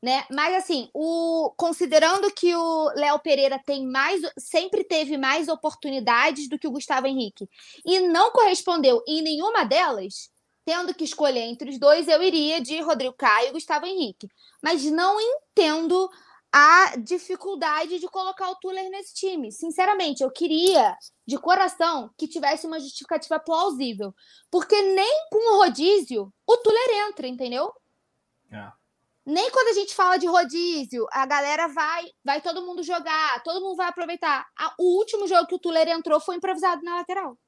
Né? 0.00 0.24
Mas 0.30 0.54
assim, 0.54 0.88
o, 0.94 1.52
considerando 1.56 2.30
que 2.30 2.54
o 2.54 2.92
Léo 2.94 3.18
Pereira 3.18 3.58
tem 3.58 3.84
mais, 3.84 4.20
sempre 4.38 4.84
teve 4.84 5.16
mais 5.16 5.48
oportunidades 5.48 6.48
do 6.48 6.58
que 6.58 6.68
o 6.68 6.70
Gustavo 6.70 7.08
Henrique 7.08 7.48
e 7.84 7.98
não 8.00 8.30
correspondeu 8.30 9.02
em 9.08 9.22
nenhuma 9.22 9.64
delas, 9.64 10.30
tendo 10.64 10.94
que 10.94 11.02
escolher 11.02 11.40
entre 11.40 11.70
os 11.70 11.78
dois, 11.78 12.06
eu 12.06 12.22
iria 12.22 12.60
de 12.60 12.78
Rodrigo 12.80 13.14
Caio 13.14 13.48
e 13.48 13.52
Gustavo 13.52 13.86
Henrique. 13.86 14.28
Mas 14.62 14.84
não 14.84 15.18
entendo 15.18 16.08
a 16.52 16.96
dificuldade 16.96 17.98
de 17.98 18.08
colocar 18.08 18.50
o 18.50 18.56
Tuller 18.56 18.88
nesse 18.90 19.14
time. 19.14 19.52
Sinceramente, 19.52 20.22
eu 20.22 20.30
queria, 20.30 20.96
de 21.26 21.38
coração, 21.38 22.10
que 22.16 22.26
tivesse 22.26 22.66
uma 22.66 22.80
justificativa 22.80 23.38
plausível. 23.38 24.14
Porque 24.50 24.80
nem 24.80 25.28
com 25.30 25.54
o 25.54 25.58
rodízio 25.58 26.32
o 26.46 26.56
Tuller 26.58 27.08
entra, 27.08 27.26
entendeu? 27.26 27.72
É. 28.50 28.72
Nem 29.26 29.50
quando 29.50 29.68
a 29.68 29.74
gente 29.74 29.94
fala 29.94 30.16
de 30.16 30.26
rodízio, 30.26 31.06
a 31.12 31.26
galera 31.26 31.68
vai, 31.68 32.06
vai 32.24 32.40
todo 32.40 32.64
mundo 32.64 32.82
jogar, 32.82 33.42
todo 33.42 33.60
mundo 33.60 33.76
vai 33.76 33.88
aproveitar. 33.88 34.46
o 34.78 34.96
último 34.96 35.26
jogo 35.26 35.46
que 35.46 35.54
o 35.54 35.58
Tuller 35.58 35.88
entrou 35.88 36.18
foi 36.18 36.36
improvisado 36.36 36.82
na 36.82 36.96
lateral. 36.96 37.38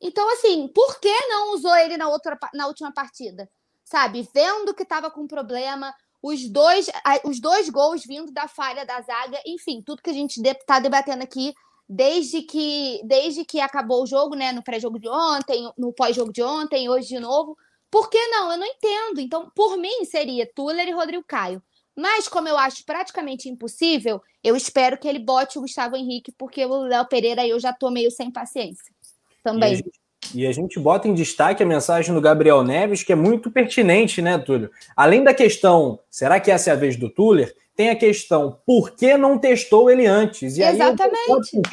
Então, 0.00 0.30
assim, 0.32 0.68
por 0.68 1.00
que 1.00 1.12
não 1.26 1.54
usou 1.54 1.74
ele 1.76 1.96
na, 1.96 2.08
outra, 2.08 2.38
na 2.52 2.68
última 2.68 2.92
partida? 2.92 3.50
Sabe, 3.84 4.28
vendo 4.32 4.74
que 4.74 4.82
estava 4.82 5.10
com 5.10 5.26
problema, 5.26 5.94
os 6.24 6.48
dois, 6.48 6.90
os 7.22 7.38
dois 7.38 7.68
gols 7.68 8.02
vindo 8.06 8.32
da 8.32 8.48
falha 8.48 8.86
da 8.86 8.98
zaga, 9.02 9.38
enfim, 9.44 9.82
tudo 9.82 10.00
que 10.00 10.08
a 10.08 10.14
gente 10.14 10.40
está 10.40 10.80
debatendo 10.80 11.22
aqui 11.22 11.52
desde 11.86 12.40
que, 12.40 13.02
desde 13.04 13.44
que 13.44 13.60
acabou 13.60 14.02
o 14.02 14.06
jogo, 14.06 14.34
né? 14.34 14.50
No 14.50 14.62
pré-jogo 14.62 14.98
de 14.98 15.06
ontem, 15.06 15.70
no 15.76 15.92
pós-jogo 15.92 16.32
de 16.32 16.42
ontem, 16.42 16.88
hoje 16.88 17.08
de 17.08 17.20
novo. 17.20 17.58
Por 17.90 18.08
que 18.08 18.18
não? 18.28 18.50
Eu 18.50 18.56
não 18.56 18.66
entendo. 18.66 19.20
Então, 19.20 19.50
por 19.54 19.76
mim, 19.76 20.02
seria 20.06 20.50
Tuller 20.50 20.88
e 20.88 20.92
Rodrigo 20.92 21.22
Caio. 21.28 21.62
Mas, 21.94 22.26
como 22.26 22.48
eu 22.48 22.56
acho 22.56 22.86
praticamente 22.86 23.50
impossível, 23.50 24.18
eu 24.42 24.56
espero 24.56 24.96
que 24.96 25.06
ele 25.06 25.18
bote 25.18 25.58
o 25.58 25.60
Gustavo 25.60 25.94
Henrique, 25.94 26.32
porque 26.32 26.64
o 26.64 26.84
Léo 26.84 27.06
Pereira 27.06 27.46
eu 27.46 27.60
já 27.60 27.70
tô 27.70 27.90
meio 27.90 28.10
sem 28.10 28.30
paciência. 28.30 28.94
Também. 29.42 29.84
E 30.34 30.46
a 30.46 30.52
gente 30.52 30.78
bota 30.78 31.08
em 31.08 31.14
destaque 31.14 31.62
a 31.62 31.66
mensagem 31.66 32.14
do 32.14 32.20
Gabriel 32.20 32.62
Neves, 32.62 33.02
que 33.02 33.12
é 33.12 33.16
muito 33.16 33.50
pertinente, 33.50 34.22
né, 34.22 34.38
Túlio? 34.38 34.70
Além 34.96 35.24
da 35.24 35.34
questão, 35.34 35.98
será 36.10 36.38
que 36.38 36.50
essa 36.50 36.70
é 36.70 36.72
a 36.72 36.76
vez 36.76 36.96
do 36.96 37.10
Tuller? 37.10 37.54
Tem 37.76 37.90
a 37.90 37.96
questão, 37.96 38.58
por 38.64 38.92
que 38.92 39.16
não 39.16 39.36
testou 39.36 39.90
ele 39.90 40.06
antes? 40.06 40.56
E 40.56 40.62
Exatamente. 40.62 41.16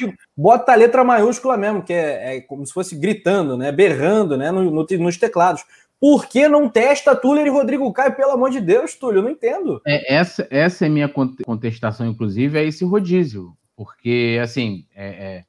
Aí 0.00 0.14
bota 0.36 0.72
a 0.72 0.74
letra 0.74 1.04
maiúscula 1.04 1.56
mesmo, 1.56 1.82
que 1.82 1.92
é, 1.92 2.36
é, 2.36 2.40
como 2.40 2.66
se 2.66 2.72
fosse 2.72 2.96
gritando, 2.96 3.56
né, 3.56 3.70
berrando 3.70 4.36
né, 4.36 4.50
no, 4.50 4.68
no, 4.68 4.84
nos 4.98 5.16
teclados. 5.16 5.64
Por 6.00 6.26
que 6.26 6.48
não 6.48 6.68
testa 6.68 7.14
Tuller 7.14 7.46
e 7.46 7.50
Rodrigo 7.50 7.92
Caio? 7.92 8.16
Pelo 8.16 8.32
amor 8.32 8.50
de 8.50 8.60
Deus, 8.60 8.96
Túlio, 8.96 9.18
eu 9.18 9.22
não 9.22 9.30
entendo. 9.30 9.80
É, 9.86 10.16
essa, 10.16 10.44
essa 10.50 10.84
é 10.84 10.88
minha 10.88 11.08
contestação, 11.08 12.04
inclusive, 12.08 12.58
é 12.58 12.64
esse 12.64 12.84
rodízio. 12.84 13.52
Porque, 13.76 14.40
assim, 14.42 14.84
é, 14.96 15.06
é 15.06 15.44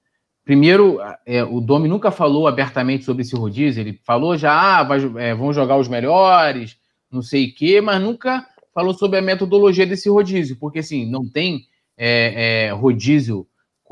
Primeiro, 0.45 0.99
é, 1.25 1.41
o 1.43 1.61
Domi 1.61 1.87
nunca 1.87 2.11
falou 2.11 2.47
abertamente 2.47 3.05
sobre 3.05 3.21
esse 3.21 3.35
rodízio. 3.35 3.81
Ele 3.81 3.99
falou 4.03 4.37
já, 4.37 4.79
ah, 4.79 4.83
vai, 4.83 4.99
é, 5.17 5.33
vão 5.33 5.53
jogar 5.53 5.77
os 5.77 5.87
melhores, 5.87 6.77
não 7.09 7.21
sei 7.21 7.47
o 7.47 7.55
quê, 7.55 7.79
mas 7.79 8.01
nunca 8.01 8.45
falou 8.73 8.93
sobre 8.93 9.19
a 9.19 9.21
metodologia 9.21 9.85
desse 9.85 10.09
rodízio, 10.09 10.57
porque 10.59 10.79
assim, 10.79 11.09
não 11.09 11.29
tem 11.29 11.65
é, 11.97 12.65
é 12.67 12.71
rodízio 12.71 13.47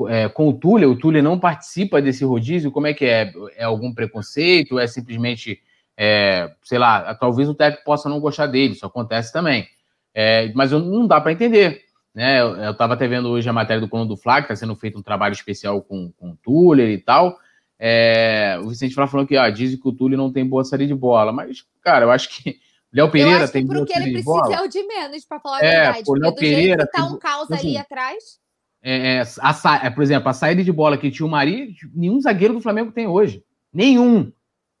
é, 0.08 0.28
com 0.28 0.48
o 0.48 0.52
Túlio, 0.52 0.90
o 0.90 0.98
Túlio 0.98 1.22
não 1.22 1.38
participa 1.38 2.02
desse 2.02 2.24
rodízio. 2.24 2.72
Como 2.72 2.86
é 2.86 2.92
que 2.92 3.06
é? 3.06 3.32
É 3.56 3.64
algum 3.64 3.94
preconceito? 3.94 4.78
É 4.78 4.86
simplesmente, 4.86 5.60
é, 5.96 6.50
sei 6.62 6.78
lá, 6.78 7.14
talvez 7.14 7.48
o 7.48 7.54
técnico 7.54 7.84
possa 7.84 8.08
não 8.08 8.20
gostar 8.20 8.46
dele, 8.46 8.74
isso 8.74 8.84
acontece 8.84 9.32
também. 9.32 9.66
mas 10.54 10.72
não 10.72 11.06
dá 11.06 11.20
para 11.20 11.32
entender. 11.32 11.82
Né? 12.14 12.40
Eu 12.40 12.72
estava 12.72 12.94
até 12.94 13.08
vendo 13.08 13.28
hoje 13.28 13.48
a 13.48 13.52
matéria 13.52 13.80
do 13.80 13.88
Coluna 13.88 14.08
do 14.08 14.16
Fla, 14.16 14.36
que 14.36 14.52
está 14.52 14.56
sendo 14.56 14.76
feito 14.76 14.98
um 14.98 15.02
trabalho 15.02 15.32
especial 15.32 15.80
com, 15.82 16.12
com 16.18 16.30
o 16.30 16.36
Tuller 16.36 16.90
e 16.90 16.98
tal. 16.98 17.38
É, 17.78 18.58
o 18.62 18.68
Vicente 18.68 18.94
Flá 18.94 19.06
falou 19.06 19.26
que 19.26 19.36
ah, 19.36 19.50
dizem 19.50 19.78
que 19.78 19.88
o 19.88 19.92
Túlio 19.92 20.16
não 20.16 20.32
tem 20.32 20.46
boa 20.46 20.62
saída 20.62 20.86
de 20.86 20.94
bola, 20.94 21.32
mas, 21.32 21.64
cara, 21.82 22.04
eu 22.04 22.10
acho 22.10 22.28
que 22.28 22.60
Léo 22.92 23.10
Pereira 23.10 23.48
tem 23.48 23.66
boa 23.66 23.86
saída 23.86 24.04
de 24.10 24.22
bola. 24.22 24.38
ele 24.38 24.52
precisa 24.52 24.62
é 24.62 24.64
o 24.64 24.68
de 24.68 24.86
menos, 24.86 25.24
para 25.24 25.40
falar 25.40 25.62
é, 25.62 25.76
a 25.76 25.82
verdade. 25.84 26.04
O 26.06 26.14
Léo 26.14 26.34
Pereira 26.34 26.86
tá 26.86 27.04
um 27.06 27.18
caos 27.18 27.50
assim, 27.50 27.68
ali 27.68 27.76
atrás. 27.78 28.40
É, 28.82 29.16
é, 29.16 29.22
a, 29.40 29.86
é, 29.86 29.90
por 29.90 30.02
exemplo, 30.02 30.28
a 30.28 30.32
saída 30.32 30.62
de 30.62 30.70
bola 30.70 30.98
que 30.98 31.10
tinha 31.10 31.26
o 31.26 31.30
Mari, 31.30 31.74
nenhum 31.94 32.20
zagueiro 32.20 32.54
do 32.54 32.60
Flamengo 32.60 32.92
tem 32.92 33.06
hoje. 33.06 33.42
Nenhum. 33.72 34.30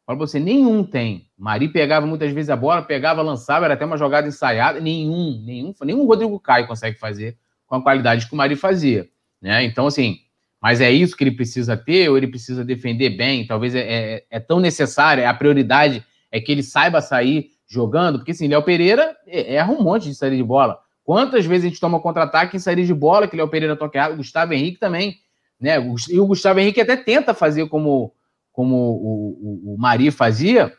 Fala 0.04 0.18
você, 0.18 0.40
nenhum 0.40 0.82
tem. 0.82 1.28
Mari 1.38 1.68
pegava 1.68 2.06
muitas 2.06 2.32
vezes 2.32 2.50
a 2.50 2.56
bola, 2.56 2.82
pegava, 2.82 3.22
lançava, 3.22 3.64
era 3.64 3.74
até 3.74 3.84
uma 3.84 3.96
jogada 3.96 4.26
ensaiada. 4.26 4.80
Nenhum, 4.80 5.40
nenhum, 5.44 5.74
nenhum 5.82 6.06
Rodrigo 6.06 6.38
Caio 6.40 6.66
consegue 6.66 6.98
fazer 6.98 7.36
com 7.66 7.76
a 7.76 7.82
qualidade 7.82 8.26
que 8.26 8.34
o 8.34 8.36
Mari 8.36 8.56
fazia. 8.56 9.08
Né? 9.40 9.64
Então, 9.64 9.86
assim, 9.86 10.18
mas 10.60 10.80
é 10.80 10.90
isso 10.90 11.16
que 11.16 11.24
ele 11.24 11.32
precisa 11.32 11.76
ter, 11.76 12.08
ou 12.08 12.16
ele 12.16 12.28
precisa 12.28 12.64
defender 12.64 13.10
bem? 13.10 13.46
Talvez 13.46 13.74
é, 13.74 13.80
é, 13.80 14.24
é 14.30 14.40
tão 14.40 14.60
necessário, 14.60 15.22
é 15.22 15.26
a 15.26 15.34
prioridade 15.34 16.04
é 16.30 16.40
que 16.40 16.52
ele 16.52 16.62
saiba 16.62 17.00
sair 17.00 17.50
jogando, 17.68 18.18
porque 18.18 18.32
assim, 18.32 18.48
Léo 18.48 18.62
Pereira 18.62 19.16
é, 19.26 19.54
erra 19.54 19.72
um 19.72 19.82
monte 19.82 20.08
de 20.08 20.14
saída 20.14 20.36
de 20.36 20.42
bola. 20.42 20.78
Quantas 21.04 21.44
vezes 21.44 21.64
a 21.64 21.68
gente 21.68 21.80
toma 21.80 22.00
contra-ataque 22.00 22.56
em 22.56 22.60
saída 22.60 22.84
de 22.84 22.94
bola, 22.94 23.26
que 23.26 23.36
Léo 23.36 23.48
Pereira 23.48 23.74
toca 23.74 23.98
errado, 23.98 24.14
o 24.14 24.16
Gustavo 24.18 24.52
Henrique 24.52 24.78
também, 24.78 25.16
né? 25.60 25.76
E 26.08 26.20
o 26.20 26.26
Gustavo 26.26 26.60
Henrique 26.60 26.80
até 26.80 26.96
tenta 26.96 27.34
fazer 27.34 27.68
como 27.68 28.12
como 28.52 28.76
o, 28.76 29.72
o, 29.72 29.74
o 29.74 29.78
Mari 29.78 30.10
fazia, 30.10 30.72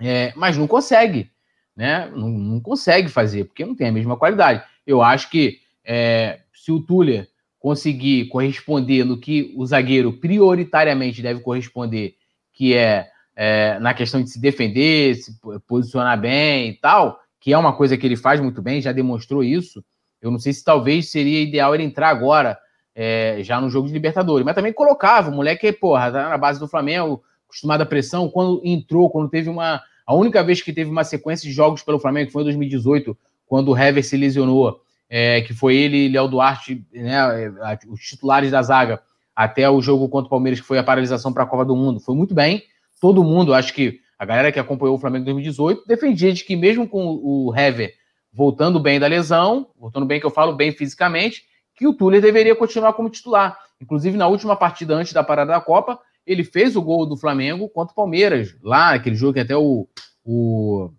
é, 0.00 0.32
mas 0.34 0.56
não 0.56 0.66
consegue, 0.66 1.30
né? 1.76 2.10
Não, 2.14 2.28
não, 2.28 2.60
consegue 2.60 3.08
fazer, 3.08 3.44
porque 3.44 3.64
não 3.64 3.74
tem 3.74 3.88
a 3.88 3.92
mesma 3.92 4.16
qualidade. 4.16 4.62
Eu 4.86 5.02
acho 5.02 5.30
que 5.30 5.60
é, 5.84 6.40
se 6.54 6.72
o 6.72 6.80
Tuller 6.80 7.28
conseguir 7.58 8.28
corresponder 8.28 9.04
no 9.04 9.18
que 9.18 9.52
o 9.56 9.66
zagueiro 9.66 10.12
prioritariamente 10.12 11.22
deve 11.22 11.40
corresponder, 11.40 12.14
que 12.52 12.74
é, 12.74 13.08
é, 13.34 13.78
na 13.80 13.92
questão 13.92 14.22
de 14.22 14.30
se 14.30 14.40
defender, 14.40 15.16
se 15.16 15.32
posicionar 15.66 16.18
bem 16.20 16.70
e 16.70 16.74
tal, 16.74 17.20
que 17.40 17.52
é 17.52 17.58
uma 17.58 17.74
coisa 17.74 17.96
que 17.96 18.06
ele 18.06 18.16
faz 18.16 18.40
muito 18.40 18.62
bem, 18.62 18.80
já 18.80 18.92
demonstrou 18.92 19.44
isso. 19.44 19.84
Eu 20.20 20.30
não 20.30 20.38
sei 20.38 20.52
se 20.52 20.64
talvez 20.64 21.10
seria 21.10 21.42
ideal 21.42 21.74
ele 21.74 21.84
entrar 21.84 22.08
agora 22.08 22.58
é, 22.96 23.36
já 23.42 23.60
no 23.60 23.68
jogo 23.68 23.86
de 23.86 23.92
Libertadores. 23.92 24.44
Mas 24.44 24.54
também 24.54 24.72
colocava, 24.72 25.30
o 25.30 25.34
moleque, 25.34 25.70
porra, 25.70 26.10
tá 26.10 26.30
na 26.30 26.38
base 26.38 26.58
do 26.58 26.66
Flamengo, 26.66 27.22
acostumado 27.46 27.82
à 27.82 27.86
pressão. 27.86 28.30
Quando 28.30 28.62
entrou, 28.64 29.10
quando 29.10 29.28
teve 29.28 29.50
uma. 29.50 29.82
A 30.06 30.14
única 30.14 30.42
vez 30.42 30.62
que 30.62 30.72
teve 30.72 30.88
uma 30.88 31.04
sequência 31.04 31.46
de 31.46 31.54
jogos 31.54 31.82
pelo 31.82 31.98
Flamengo 31.98 32.30
foi 32.30 32.42
em 32.42 32.46
2018, 32.46 33.16
quando 33.46 33.70
o 33.70 33.76
Hever 33.76 34.04
se 34.04 34.16
lesionou, 34.16 34.80
é, 35.10 35.42
que 35.42 35.52
foi 35.52 35.76
ele 35.76 36.06
e 36.06 36.08
Léo 36.08 36.28
Duarte, 36.28 36.84
né, 36.92 37.50
os 37.88 38.00
titulares 38.00 38.50
da 38.52 38.62
zaga, 38.62 39.00
até 39.34 39.68
o 39.68 39.82
jogo 39.82 40.08
contra 40.08 40.28
o 40.28 40.30
Palmeiras, 40.30 40.60
que 40.60 40.66
foi 40.66 40.78
a 40.78 40.84
paralisação 40.84 41.32
para 41.32 41.42
a 41.42 41.46
Copa 41.46 41.64
do 41.64 41.76
Mundo. 41.76 42.00
Foi 42.00 42.14
muito 42.14 42.34
bem. 42.34 42.62
Todo 43.00 43.24
mundo, 43.24 43.52
acho 43.52 43.74
que 43.74 44.00
a 44.16 44.24
galera 44.24 44.50
que 44.50 44.60
acompanhou 44.60 44.94
o 44.94 44.98
Flamengo 44.98 45.22
em 45.22 45.26
2018, 45.26 45.84
defendia 45.86 46.32
de 46.32 46.44
que 46.44 46.56
mesmo 46.56 46.88
com 46.88 47.20
o 47.22 47.52
Hever 47.54 47.92
voltando 48.32 48.78
bem 48.78 49.00
da 49.00 49.06
lesão, 49.06 49.68
voltando 49.78 50.06
bem 50.06 50.20
que 50.20 50.26
eu 50.26 50.30
falo 50.30 50.54
bem 50.54 50.70
fisicamente, 50.70 51.42
que 51.76 51.86
o 51.86 51.92
Tuller 51.92 52.22
deveria 52.22 52.56
continuar 52.56 52.94
como 52.94 53.10
titular. 53.10 53.58
Inclusive, 53.80 54.16
na 54.16 54.26
última 54.26 54.56
partida 54.56 54.94
antes 54.94 55.12
da 55.12 55.22
parada 55.22 55.52
da 55.52 55.60
Copa, 55.60 56.00
ele 56.26 56.42
fez 56.42 56.74
o 56.74 56.82
gol 56.82 57.06
do 57.06 57.16
Flamengo 57.16 57.68
contra 57.68 57.92
o 57.92 57.96
Palmeiras, 57.96 58.56
lá, 58.62 58.94
aquele 58.94 59.14
jogo 59.14 59.34
que 59.34 59.40
até 59.40 59.56
o, 59.56 59.86
o, 60.24 60.90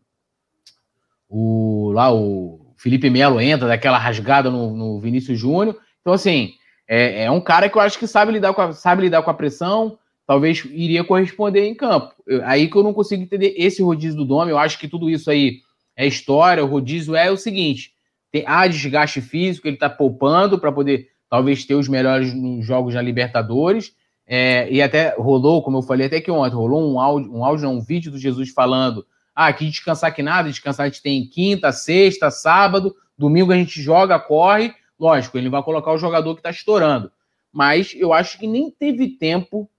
o 1.28 1.91
lá 1.91 2.13
o 2.13 2.73
Felipe 2.78 3.09
Melo 3.09 3.41
entra, 3.41 3.67
daquela 3.67 3.97
rasgada 3.97 4.49
no, 4.49 4.75
no 4.75 5.01
Vinícius 5.01 5.38
Júnior. 5.38 5.75
Então, 5.99 6.13
assim, 6.13 6.53
é, 6.88 7.23
é, 7.23 7.32
um 7.32 7.41
cara 7.41 7.69
que 7.69 7.78
eu 7.78 7.82
acho 7.82 7.97
que 7.99 8.07
sabe 8.07 8.32
lidar 8.32 8.53
com 8.53 8.61
a, 8.61 8.71
sabe 8.71 9.01
lidar 9.01 9.23
com 9.23 9.32
a 9.32 9.34
pressão, 9.34 9.97
talvez 10.25 10.63
iria 10.65 11.03
corresponder 11.03 11.65
em 11.65 11.75
campo. 11.75 12.13
Eu, 12.25 12.45
aí 12.45 12.69
que 12.69 12.78
eu 12.78 12.84
não 12.84 12.93
consigo 12.93 13.23
entender 13.23 13.55
esse 13.57 13.82
rodízio 13.82 14.17
do 14.17 14.25
Dome, 14.25 14.51
eu 14.51 14.57
acho 14.57 14.80
que 14.80 14.88
tudo 14.88 15.09
isso 15.09 15.30
aí 15.30 15.61
é 15.95 16.05
história, 16.05 16.63
o 16.63 16.67
rodízio 16.67 17.15
é 17.15 17.30
o 17.32 17.38
seguinte, 17.38 17.91
tem, 18.32 18.43
há 18.45 18.67
desgaste 18.67 19.21
físico, 19.21 19.67
ele 19.67 19.75
está 19.75 19.89
poupando 19.89 20.59
para 20.59 20.71
poder 20.71 21.07
talvez 21.30 21.65
ter 21.65 21.75
os 21.75 21.88
melhores 21.88 22.32
jogos 22.65 22.93
na 22.93 23.01
Libertadores. 23.01 23.95
É, 24.25 24.69
e 24.69 24.82
até 24.82 25.15
rolou, 25.17 25.63
como 25.63 25.78
eu 25.78 25.82
falei 25.82 26.07
até 26.07 26.19
que 26.19 26.30
ontem, 26.30 26.55
rolou 26.55 26.93
um 26.93 26.99
áudio, 26.99 27.34
um 27.34 27.45
áudio, 27.45 27.69
um 27.69 27.82
vídeo 27.82 28.11
do 28.11 28.19
Jesus 28.19 28.49
falando: 28.49 29.05
ah, 29.34 29.47
aqui 29.47 29.69
descansar 29.69 30.13
que 30.13 30.21
nada, 30.21 30.49
descansar 30.49 30.86
a 30.86 30.89
gente 30.89 31.01
tem 31.01 31.25
quinta, 31.25 31.71
sexta, 31.71 32.30
sábado, 32.30 32.93
domingo 33.17 33.51
a 33.51 33.55
gente 33.55 33.82
joga, 33.82 34.19
corre. 34.19 34.73
Lógico, 34.99 35.38
ele 35.38 35.49
vai 35.49 35.63
colocar 35.63 35.93
o 35.93 35.97
jogador 35.97 36.34
que 36.34 36.39
está 36.39 36.49
estourando. 36.49 37.11
Mas 37.53 37.93
eu 37.95 38.11
acho 38.11 38.38
que 38.38 38.47
nem 38.47 38.69
teve 38.69 39.09
tempo, 39.17 39.69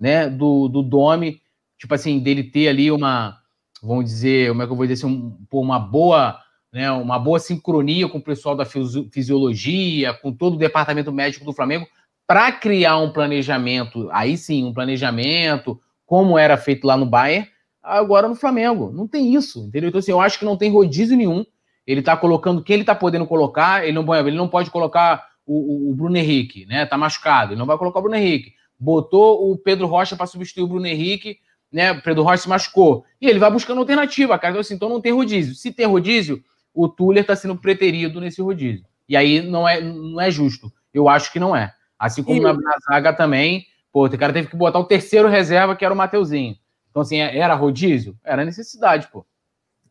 né, 0.00 0.28
do, 0.28 0.68
do 0.68 0.82
Domi, 0.82 1.42
tipo 1.76 1.94
assim, 1.94 2.18
dele 2.18 2.44
ter 2.44 2.68
ali 2.68 2.90
uma, 2.90 3.38
vamos 3.82 4.04
dizer, 4.06 4.48
como 4.48 4.62
é 4.62 4.66
que 4.66 4.72
eu 4.72 4.76
vou 4.76 4.86
dizer, 4.86 5.04
assim, 5.04 5.14
um, 5.14 5.46
uma 5.52 5.78
boa 5.78 6.38
né, 6.72 6.90
uma 6.90 7.18
boa 7.18 7.38
sincronia 7.38 8.08
com 8.08 8.18
o 8.18 8.22
pessoal 8.22 8.54
da 8.54 8.64
fisiologia, 8.64 10.12
com 10.14 10.32
todo 10.32 10.54
o 10.54 10.58
departamento 10.58 11.12
médico 11.12 11.44
do 11.44 11.52
Flamengo, 11.52 11.86
para 12.26 12.52
criar 12.52 12.98
um 12.98 13.10
planejamento, 13.10 14.08
aí 14.12 14.36
sim, 14.36 14.64
um 14.64 14.72
planejamento, 14.72 15.80
como 16.04 16.38
era 16.38 16.56
feito 16.56 16.86
lá 16.86 16.96
no 16.96 17.06
Bayern, 17.06 17.48
agora 17.82 18.28
no 18.28 18.34
Flamengo. 18.34 18.90
Não 18.92 19.08
tem 19.08 19.34
isso, 19.34 19.66
entendeu? 19.66 19.88
Então, 19.88 19.98
assim, 19.98 20.10
eu 20.10 20.20
acho 20.20 20.38
que 20.38 20.44
não 20.44 20.56
tem 20.56 20.70
rodízio 20.70 21.16
nenhum. 21.16 21.44
Ele 21.86 22.00
está 22.00 22.16
colocando 22.16 22.62
quem 22.62 22.74
ele 22.74 22.82
está 22.82 22.94
podendo 22.94 23.26
colocar, 23.26 23.82
ele 23.82 23.92
não, 23.92 24.14
ele 24.14 24.36
não 24.36 24.46
pode 24.46 24.70
colocar 24.70 25.26
o, 25.46 25.90
o, 25.90 25.94
Bruno 25.94 26.16
Henrique, 26.18 26.66
né? 26.66 26.84
Tá 26.84 26.98
machucado, 26.98 27.52
ele 27.52 27.58
não 27.58 27.66
vai 27.66 27.78
colocar 27.78 27.98
o 27.98 28.02
Bruno 28.02 28.16
Henrique. 28.16 28.52
Botou 28.78 29.50
o 29.50 29.56
Pedro 29.56 29.86
Rocha 29.86 30.14
para 30.14 30.26
substituir 30.26 30.64
o 30.64 30.68
Bruno 30.68 30.86
Henrique, 30.86 31.38
né? 31.72 31.92
O 31.92 32.02
Pedro 32.02 32.22
Rocha 32.22 32.42
se 32.42 32.48
machucou. 32.48 33.04
E 33.18 33.26
ele 33.26 33.38
vai 33.38 33.50
buscando 33.50 33.78
alternativa, 33.78 34.38
cara. 34.38 34.50
Então, 34.50 34.60
assim, 34.60 34.74
então 34.74 34.90
não 34.90 35.00
tem 35.00 35.12
rodízio. 35.12 35.54
Se 35.54 35.72
tem 35.72 35.86
rodízio, 35.86 36.42
o 36.78 36.88
Tuller 36.88 37.22
está 37.22 37.34
sendo 37.34 37.56
preterido 37.56 38.20
nesse 38.20 38.40
rodízio. 38.40 38.86
E 39.08 39.16
aí 39.16 39.42
não 39.42 39.68
é, 39.68 39.80
não 39.80 40.20
é 40.20 40.30
justo. 40.30 40.72
Eu 40.94 41.08
acho 41.08 41.32
que 41.32 41.40
não 41.40 41.56
é. 41.56 41.74
Assim 41.98 42.22
como 42.22 42.38
e... 42.38 42.40
na, 42.40 42.52
na, 42.52 42.76
zaga 42.88 43.12
também, 43.12 43.66
pô, 43.92 44.06
o 44.06 44.18
cara 44.18 44.32
teve 44.32 44.46
que 44.46 44.56
botar 44.56 44.78
o 44.78 44.84
terceiro 44.84 45.26
reserva, 45.26 45.74
que 45.74 45.84
era 45.84 45.92
o 45.92 45.96
Mateuzinho. 45.96 46.56
Então, 46.88 47.02
assim, 47.02 47.20
é, 47.20 47.36
era 47.36 47.54
rodízio? 47.54 48.16
Era 48.22 48.44
necessidade, 48.44 49.08
pô. 49.08 49.26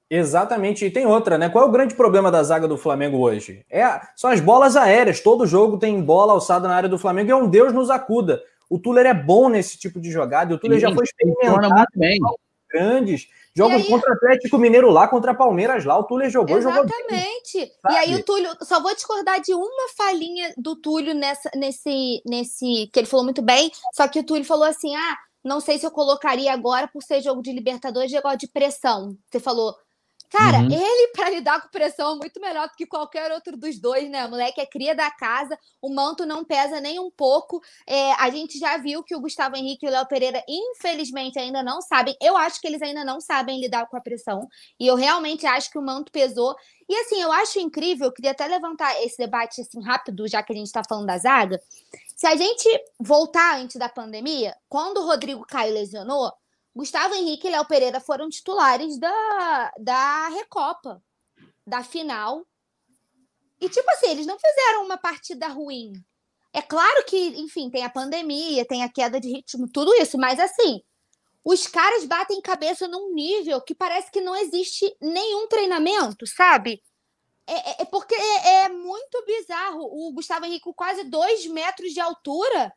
Exatamente, 0.09 0.85
e 0.85 0.89
tem 0.89 1.05
outra, 1.05 1.37
né? 1.37 1.49
Qual 1.49 1.65
é 1.65 1.67
o 1.67 1.71
grande 1.71 1.93
problema 1.93 2.31
da 2.31 2.41
zaga 2.41 2.69
do 2.69 2.77
Flamengo 2.77 3.17
hoje? 3.17 3.65
É, 3.69 3.99
são 4.15 4.29
as 4.29 4.39
bolas 4.39 4.77
aéreas. 4.77 5.19
Todo 5.19 5.45
jogo 5.45 5.77
tem 5.77 6.01
bola 6.01 6.31
alçada 6.31 6.69
na 6.69 6.75
área 6.75 6.87
do 6.87 6.97
Flamengo 6.97 7.29
e 7.29 7.33
é 7.33 7.35
um 7.35 7.49
Deus 7.49 7.73
nos 7.73 7.89
acuda. 7.89 8.41
O 8.69 8.79
Tuller 8.79 9.05
é 9.05 9.13
bom 9.13 9.49
nesse 9.49 9.77
tipo 9.77 9.99
de 9.99 10.09
jogada, 10.09 10.55
o 10.55 10.57
Tuller 10.57 10.79
Sim, 10.79 10.87
já 10.87 10.93
foi 10.93 11.03
experimentado 11.03 11.85
bem. 11.93 12.17
grandes. 12.71 13.27
Jogos 13.57 13.81
aí... 13.81 13.87
contra 13.87 14.13
Atlético 14.13 14.57
Mineiro 14.59 14.91
lá, 14.91 15.07
contra 15.07 15.33
Palmeiras 15.33 15.83
lá, 15.83 15.97
o 15.97 16.03
Túlio 16.03 16.29
jogou 16.29 16.57
Exatamente. 16.57 16.93
Jogou 17.55 17.91
e 17.91 17.95
aí 17.97 18.15
o 18.15 18.23
Túlio, 18.23 18.51
só 18.61 18.79
vou 18.81 18.93
discordar 18.93 19.41
de 19.41 19.53
uma 19.53 19.89
falhinha 19.97 20.53
do 20.55 20.75
Túlio 20.75 21.15
nessa, 21.15 21.49
nesse, 21.55 22.21
nesse, 22.25 22.87
que 22.93 22.99
ele 22.99 23.07
falou 23.07 23.23
muito 23.23 23.41
bem, 23.41 23.71
só 23.93 24.07
que 24.07 24.19
o 24.19 24.23
Túlio 24.23 24.45
falou 24.45 24.65
assim, 24.65 24.95
ah, 24.95 25.17
não 25.43 25.59
sei 25.59 25.79
se 25.79 25.85
eu 25.85 25.91
colocaria 25.91 26.53
agora 26.53 26.87
por 26.87 27.01
ser 27.01 27.21
jogo 27.21 27.41
de 27.41 27.51
Libertadores, 27.51 28.11
jogo 28.11 28.35
de 28.35 28.47
pressão. 28.47 29.17
Você 29.31 29.39
falou, 29.39 29.73
Cara, 30.29 30.59
uhum. 30.59 30.71
ele, 30.71 31.11
para 31.15 31.29
lidar 31.29 31.61
com 31.61 31.69
pressão, 31.69 32.13
é 32.13 32.15
muito 32.17 32.39
melhor 32.39 32.67
do 32.67 32.75
que 32.75 32.85
qualquer 32.85 33.31
outro 33.31 33.55
dos 33.55 33.79
dois, 33.79 34.09
né? 34.09 34.25
O 34.25 34.29
moleque 34.29 34.59
é 34.59 34.65
cria 34.65 34.93
da 34.93 35.09
casa, 35.09 35.57
o 35.81 35.89
manto 35.89 36.25
não 36.25 36.43
pesa 36.43 36.81
nem 36.81 36.99
um 36.99 37.09
pouco. 37.09 37.61
É, 37.87 38.11
a 38.13 38.29
gente 38.29 38.59
já 38.59 38.77
viu 38.77 39.03
que 39.03 39.15
o 39.15 39.21
Gustavo 39.21 39.55
Henrique 39.55 39.85
e 39.85 39.89
o 39.89 39.91
Léo 39.91 40.07
Pereira, 40.07 40.43
infelizmente, 40.47 41.39
ainda 41.39 41.63
não 41.63 41.81
sabem. 41.81 42.15
Eu 42.21 42.35
acho 42.35 42.59
que 42.59 42.67
eles 42.67 42.81
ainda 42.81 43.05
não 43.05 43.21
sabem 43.21 43.59
lidar 43.59 43.87
com 43.87 43.97
a 43.97 44.01
pressão. 44.01 44.47
E 44.79 44.85
eu 44.85 44.95
realmente 44.95 45.45
acho 45.45 45.71
que 45.71 45.79
o 45.79 45.81
manto 45.81 46.11
pesou. 46.11 46.55
E 46.89 46.95
assim, 46.95 47.21
eu 47.21 47.31
acho 47.31 47.59
incrível, 47.59 48.07
eu 48.07 48.13
queria 48.13 48.31
até 48.31 48.47
levantar 48.47 49.01
esse 49.03 49.17
debate 49.17 49.61
assim 49.61 49.81
rápido, 49.81 50.27
já 50.27 50.41
que 50.41 50.53
a 50.53 50.55
gente 50.55 50.67
está 50.67 50.81
falando 50.87 51.05
da 51.05 51.17
zaga. 51.17 51.59
Se 52.15 52.25
a 52.25 52.35
gente 52.35 52.67
voltar 52.99 53.59
antes 53.59 53.75
da 53.75 53.89
pandemia, 53.89 54.55
quando 54.69 54.97
o 54.97 55.05
Rodrigo 55.05 55.45
Caio 55.45 55.73
lesionou, 55.73 56.31
Gustavo 56.77 57.15
Henrique 57.15 57.47
e 57.47 57.49
Léo 57.49 57.65
Pereira 57.65 57.99
foram 57.99 58.29
titulares 58.29 58.99
da, 58.99 59.71
da 59.79 60.27
Recopa, 60.27 61.03
da 61.65 61.83
final. 61.83 62.45
E, 63.59 63.67
tipo 63.67 63.89
assim, 63.89 64.11
eles 64.11 64.27
não 64.27 64.37
fizeram 64.37 64.85
uma 64.85 64.95
partida 64.95 65.47
ruim. 65.47 65.93
É 66.53 66.61
claro 66.61 67.03
que, 67.05 67.17
enfim, 67.39 67.71
tem 67.71 67.83
a 67.83 67.89
pandemia, 67.89 68.63
tem 68.63 68.83
a 68.83 68.89
queda 68.89 69.19
de 69.19 69.27
ritmo, 69.27 69.67
tudo 69.67 69.91
isso, 69.95 70.19
mas 70.19 70.39
assim, 70.39 70.83
os 71.43 71.65
caras 71.65 72.05
batem 72.05 72.39
cabeça 72.41 72.87
num 72.87 73.11
nível 73.11 73.59
que 73.59 73.73
parece 73.73 74.11
que 74.11 74.21
não 74.21 74.35
existe 74.35 74.95
nenhum 75.01 75.47
treinamento, 75.47 76.27
sabe? 76.27 76.79
É, 77.47 77.71
é, 77.71 77.75
é 77.79 77.85
porque 77.85 78.13
é, 78.13 78.65
é, 78.65 78.69
muito 78.69 79.25
bizarro. 79.25 79.81
O 79.81 80.13
Gustavo 80.13 80.45
Henrique, 80.45 80.71
quase 80.75 81.05
dois 81.05 81.47
metros 81.47 81.91
de 81.91 81.99
altura, 81.99 82.71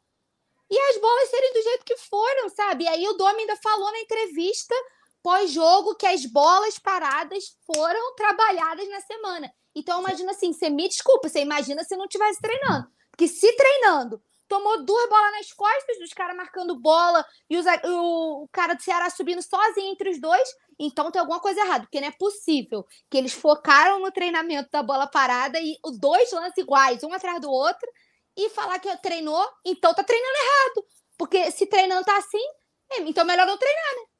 e 0.70 0.78
as 0.78 0.98
bolas 0.98 1.28
serem 1.28 1.52
do 1.52 1.62
jeito 1.62 1.84
que 1.84 1.96
foram, 1.96 2.48
sabe? 2.48 2.84
E 2.84 2.88
aí 2.88 3.08
o 3.08 3.14
Domi 3.14 3.40
ainda 3.40 3.56
falou 3.56 3.90
na 3.90 4.00
entrevista 4.00 4.74
pós-jogo 5.22 5.96
que 5.96 6.06
as 6.06 6.24
bolas 6.24 6.78
paradas 6.78 7.56
foram 7.66 8.14
trabalhadas 8.14 8.88
na 8.88 9.00
semana. 9.00 9.52
Então, 9.74 10.00
imagina 10.00 10.30
assim, 10.32 10.52
você 10.52 10.70
me 10.70 10.88
desculpa, 10.88 11.28
você 11.28 11.40
imagina 11.40 11.84
se 11.84 11.96
não 11.96 12.04
estivesse 12.04 12.40
treinando. 12.40 12.88
Porque 13.10 13.28
se 13.28 13.52
treinando, 13.54 14.22
tomou 14.48 14.84
duas 14.84 15.08
bolas 15.08 15.32
nas 15.32 15.52
costas, 15.52 15.98
dos 15.98 16.12
caras 16.12 16.36
marcando 16.36 16.74
bola 16.74 17.24
e 17.48 17.56
os, 17.56 17.66
o, 17.84 18.44
o 18.44 18.48
cara 18.48 18.74
do 18.74 18.82
Ceará 18.82 19.08
subindo 19.10 19.42
sozinho 19.42 19.92
entre 19.92 20.10
os 20.10 20.20
dois, 20.20 20.48
então 20.78 21.10
tem 21.10 21.20
alguma 21.20 21.38
coisa 21.38 21.60
errada, 21.60 21.84
porque 21.84 22.00
não 22.00 22.08
é 22.08 22.12
possível 22.12 22.84
que 23.08 23.16
eles 23.16 23.32
focaram 23.32 24.00
no 24.00 24.10
treinamento 24.10 24.68
da 24.72 24.82
bola 24.82 25.06
parada 25.06 25.60
e 25.60 25.78
os 25.84 25.98
dois 25.98 26.32
lances 26.32 26.58
iguais, 26.58 27.04
um 27.04 27.12
atrás 27.12 27.40
do 27.40 27.50
outro, 27.50 27.88
e 28.36 28.48
falar 28.50 28.78
que 28.78 28.94
treinou, 28.98 29.44
então 29.64 29.94
tá 29.94 30.02
treinando 30.02 30.34
errado. 30.34 30.86
Porque 31.18 31.50
se 31.50 31.66
treinando 31.66 32.04
tá 32.04 32.16
assim, 32.16 32.44
é, 32.92 33.02
então 33.02 33.24
melhor 33.24 33.46
não 33.46 33.58
treinar, 33.58 33.94
né? 33.96 34.10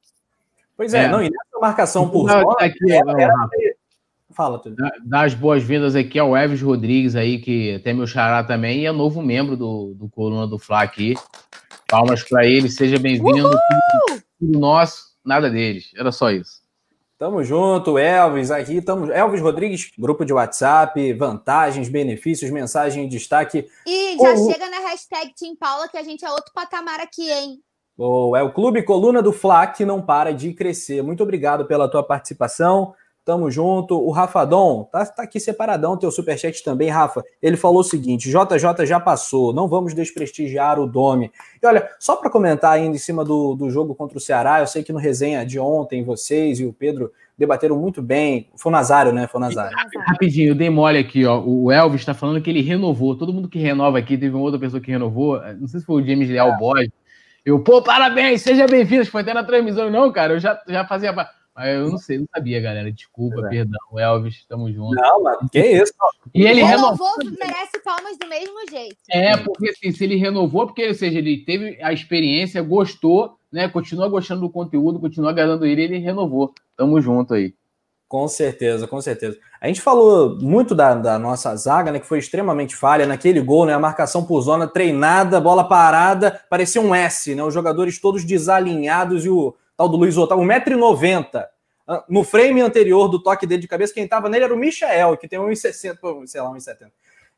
Pois 0.77 0.93
é, 0.93 1.03
é. 1.03 1.07
não, 1.07 1.21
e 1.21 1.29
nessa 1.29 1.59
marcação 1.59 2.09
por 2.09 2.29
zona, 2.29 2.55
aqui, 2.59 2.91
é, 2.91 3.01
Fala, 4.33 4.59
tudo. 4.59 4.75
Dá 5.03 5.23
as 5.23 5.33
boas-vindas 5.33 5.95
aqui 5.95 6.17
ao 6.17 6.35
Eves 6.37 6.61
Rodrigues 6.61 7.15
aí, 7.15 7.39
que 7.39 7.79
tem 7.83 7.93
meu 7.93 8.07
xará 8.07 8.43
também, 8.43 8.79
e 8.79 8.85
é 8.85 8.91
novo 8.91 9.21
membro 9.21 9.57
do, 9.57 9.93
do 9.93 10.09
Coluna 10.09 10.47
do 10.47 10.57
Fla 10.57 10.83
aqui. 10.83 11.15
Palmas 11.87 12.23
para 12.23 12.45
ele, 12.45 12.69
seja 12.69 12.97
bem-vindo. 12.97 13.49
Tudo, 13.49 14.23
tudo 14.39 14.59
nosso, 14.59 15.11
nada 15.25 15.49
deles. 15.49 15.91
Era 15.95 16.11
só 16.11 16.31
isso. 16.31 16.60
Tamo 17.21 17.43
junto, 17.43 17.99
Elvis, 17.99 18.49
aqui 18.49 18.81
tamo. 18.81 19.11
Elvis 19.11 19.41
Rodrigues, 19.41 19.91
grupo 19.95 20.25
de 20.25 20.33
WhatsApp, 20.33 21.13
vantagens, 21.13 21.87
benefícios, 21.87 22.49
mensagem 22.49 23.05
em 23.05 23.07
destaque. 23.07 23.69
E 23.85 24.17
já 24.17 24.33
oh, 24.33 24.51
chega 24.51 24.67
na 24.67 24.79
hashtag 24.79 25.31
Team 25.39 25.55
Paula 25.55 25.87
que 25.87 25.99
a 25.99 26.01
gente 26.01 26.25
é 26.25 26.31
outro 26.31 26.51
patamar 26.51 26.99
aqui, 26.99 27.29
hein? 27.29 27.59
Oh, 27.95 28.35
é 28.35 28.41
o 28.41 28.51
Clube 28.51 28.81
Coluna 28.81 29.21
do 29.21 29.31
Fla 29.31 29.67
que 29.67 29.85
não 29.85 30.01
para 30.01 30.33
de 30.33 30.51
crescer. 30.51 31.03
Muito 31.03 31.21
obrigado 31.21 31.67
pela 31.67 31.87
tua 31.87 32.01
participação. 32.01 32.95
Tamo 33.23 33.51
junto. 33.51 33.95
O 33.95 34.09
Rafadon, 34.11 34.89
tá, 34.91 35.05
tá 35.05 35.23
aqui 35.23 35.39
separadão 35.39 35.95
teu 35.95 36.09
superchat 36.11 36.63
também, 36.63 36.89
Rafa. 36.89 37.23
Ele 37.41 37.55
falou 37.55 37.81
o 37.81 37.83
seguinte: 37.83 38.29
JJ 38.29 38.85
já 38.85 38.99
passou, 38.99 39.53
não 39.53 39.67
vamos 39.67 39.93
desprestigiar 39.93 40.79
o 40.79 40.87
Dome. 40.87 41.31
E 41.61 41.67
olha, 41.67 41.87
só 41.99 42.15
para 42.15 42.31
comentar 42.31 42.73
ainda 42.73 42.95
em 42.95 42.99
cima 42.99 43.23
do, 43.23 43.53
do 43.53 43.69
jogo 43.69 43.93
contra 43.93 44.17
o 44.17 44.21
Ceará, 44.21 44.59
eu 44.59 44.67
sei 44.67 44.83
que 44.83 44.91
no 44.91 44.97
resenha 44.97 45.45
de 45.45 45.59
ontem 45.59 46.03
vocês 46.03 46.59
e 46.59 46.65
o 46.65 46.73
Pedro 46.73 47.11
debateram 47.37 47.77
muito 47.77 48.01
bem. 48.01 48.49
Foi 48.55 48.71
o 48.71 48.73
Nazário, 48.73 49.11
né? 49.11 49.27
Foi 49.27 49.39
o 49.39 49.41
Nazário. 49.41 49.75
Rapidinho, 50.07 50.49
eu 50.49 50.55
dei 50.55 50.69
mole 50.69 50.97
aqui, 50.97 51.25
ó. 51.25 51.39
O 51.43 51.71
Elvis 51.71 52.01
está 52.01 52.13
falando 52.13 52.41
que 52.41 52.49
ele 52.49 52.61
renovou. 52.61 53.15
Todo 53.15 53.33
mundo 53.33 53.49
que 53.49 53.59
renova 53.59 53.99
aqui, 53.99 54.17
teve 54.17 54.35
uma 54.35 54.43
outra 54.43 54.59
pessoa 54.59 54.81
que 54.81 54.91
renovou. 54.91 55.39
Não 55.59 55.67
sei 55.67 55.79
se 55.79 55.85
foi 55.85 56.01
o 56.01 56.05
James 56.05 56.29
Leal 56.29 56.49
é. 56.49 56.57
Boy. 56.57 56.91
Eu, 57.43 57.59
pô, 57.59 57.81
parabéns, 57.81 58.41
seja 58.41 58.67
bem-vindo. 58.67 59.05
Foi 59.05 59.21
até 59.21 59.33
na 59.33 59.43
transmissão, 59.43 59.89
não, 59.89 60.11
cara. 60.11 60.33
Eu 60.33 60.39
já, 60.39 60.59
já 60.67 60.85
fazia. 60.85 61.13
Mas 61.55 61.75
eu 61.75 61.89
não 61.89 61.97
sei, 61.97 62.17
não 62.17 62.27
sabia, 62.33 62.61
galera. 62.61 62.91
Desculpa, 62.91 63.45
é. 63.47 63.49
perdão. 63.49 63.79
Elvis, 63.97 64.45
tamo 64.47 64.71
junto. 64.71 64.95
Não, 64.95 65.23
mas 65.23 65.37
que 65.51 65.59
isso? 65.59 65.93
E 66.33 66.43
ele 66.43 66.63
renovou, 66.63 67.11
merece 67.39 67.79
palmas 67.83 68.17
do 68.17 68.27
mesmo 68.27 68.57
jeito. 68.69 68.95
É, 69.09 69.35
porque 69.37 69.69
assim, 69.69 69.91
se 69.91 70.03
ele 70.03 70.15
renovou, 70.15 70.65
porque, 70.67 70.87
ou 70.87 70.93
seja, 70.93 71.17
ele 71.17 71.43
teve 71.43 71.77
a 71.81 71.91
experiência, 71.91 72.61
gostou, 72.61 73.37
né? 73.51 73.67
Continua 73.67 74.07
gostando 74.07 74.41
do 74.41 74.49
conteúdo, 74.49 74.99
continua 74.99 75.31
agradando 75.31 75.65
ele, 75.65 75.83
ele 75.83 75.97
renovou. 75.97 76.53
Tamo 76.77 77.01
junto 77.01 77.33
aí. 77.33 77.53
Com 78.07 78.27
certeza, 78.27 78.87
com 78.87 78.99
certeza. 78.99 79.37
A 79.61 79.67
gente 79.67 79.79
falou 79.79 80.37
muito 80.41 80.75
da, 80.75 80.93
da, 80.95 81.17
nossa 81.17 81.55
zaga, 81.55 81.93
né? 81.93 81.99
Que 81.99 82.05
foi 82.05 82.19
extremamente 82.19 82.75
falha 82.75 83.05
naquele 83.05 83.39
gol, 83.39 83.65
né? 83.65 83.73
A 83.73 83.79
marcação 83.79 84.25
por 84.25 84.41
zona 84.41 84.67
treinada, 84.67 85.39
bola 85.39 85.63
parada, 85.63 86.41
parecia 86.49 86.81
um 86.81 86.93
S, 86.93 87.33
né? 87.33 87.41
Os 87.41 87.53
jogadores 87.53 87.99
todos 88.01 88.25
desalinhados 88.25 89.23
e 89.23 89.29
o 89.29 89.55
tal 89.81 89.89
do 89.89 89.97
Luiz 89.97 90.15
Otávio, 90.15 90.45
1,90m. 90.45 91.47
Ah, 91.87 92.03
no 92.07 92.23
frame 92.23 92.61
anterior 92.61 93.07
do 93.07 93.21
toque 93.21 93.47
dele 93.47 93.61
de 93.61 93.67
cabeça, 93.67 93.93
quem 93.93 94.07
tava 94.07 94.29
nele 94.29 94.45
era 94.45 94.53
o 94.53 94.57
Michel, 94.57 95.17
que 95.17 95.27
tem 95.27 95.39
1,60m, 95.39 96.27
sei 96.27 96.41
lá, 96.41 96.51
1,70m. 96.51 96.91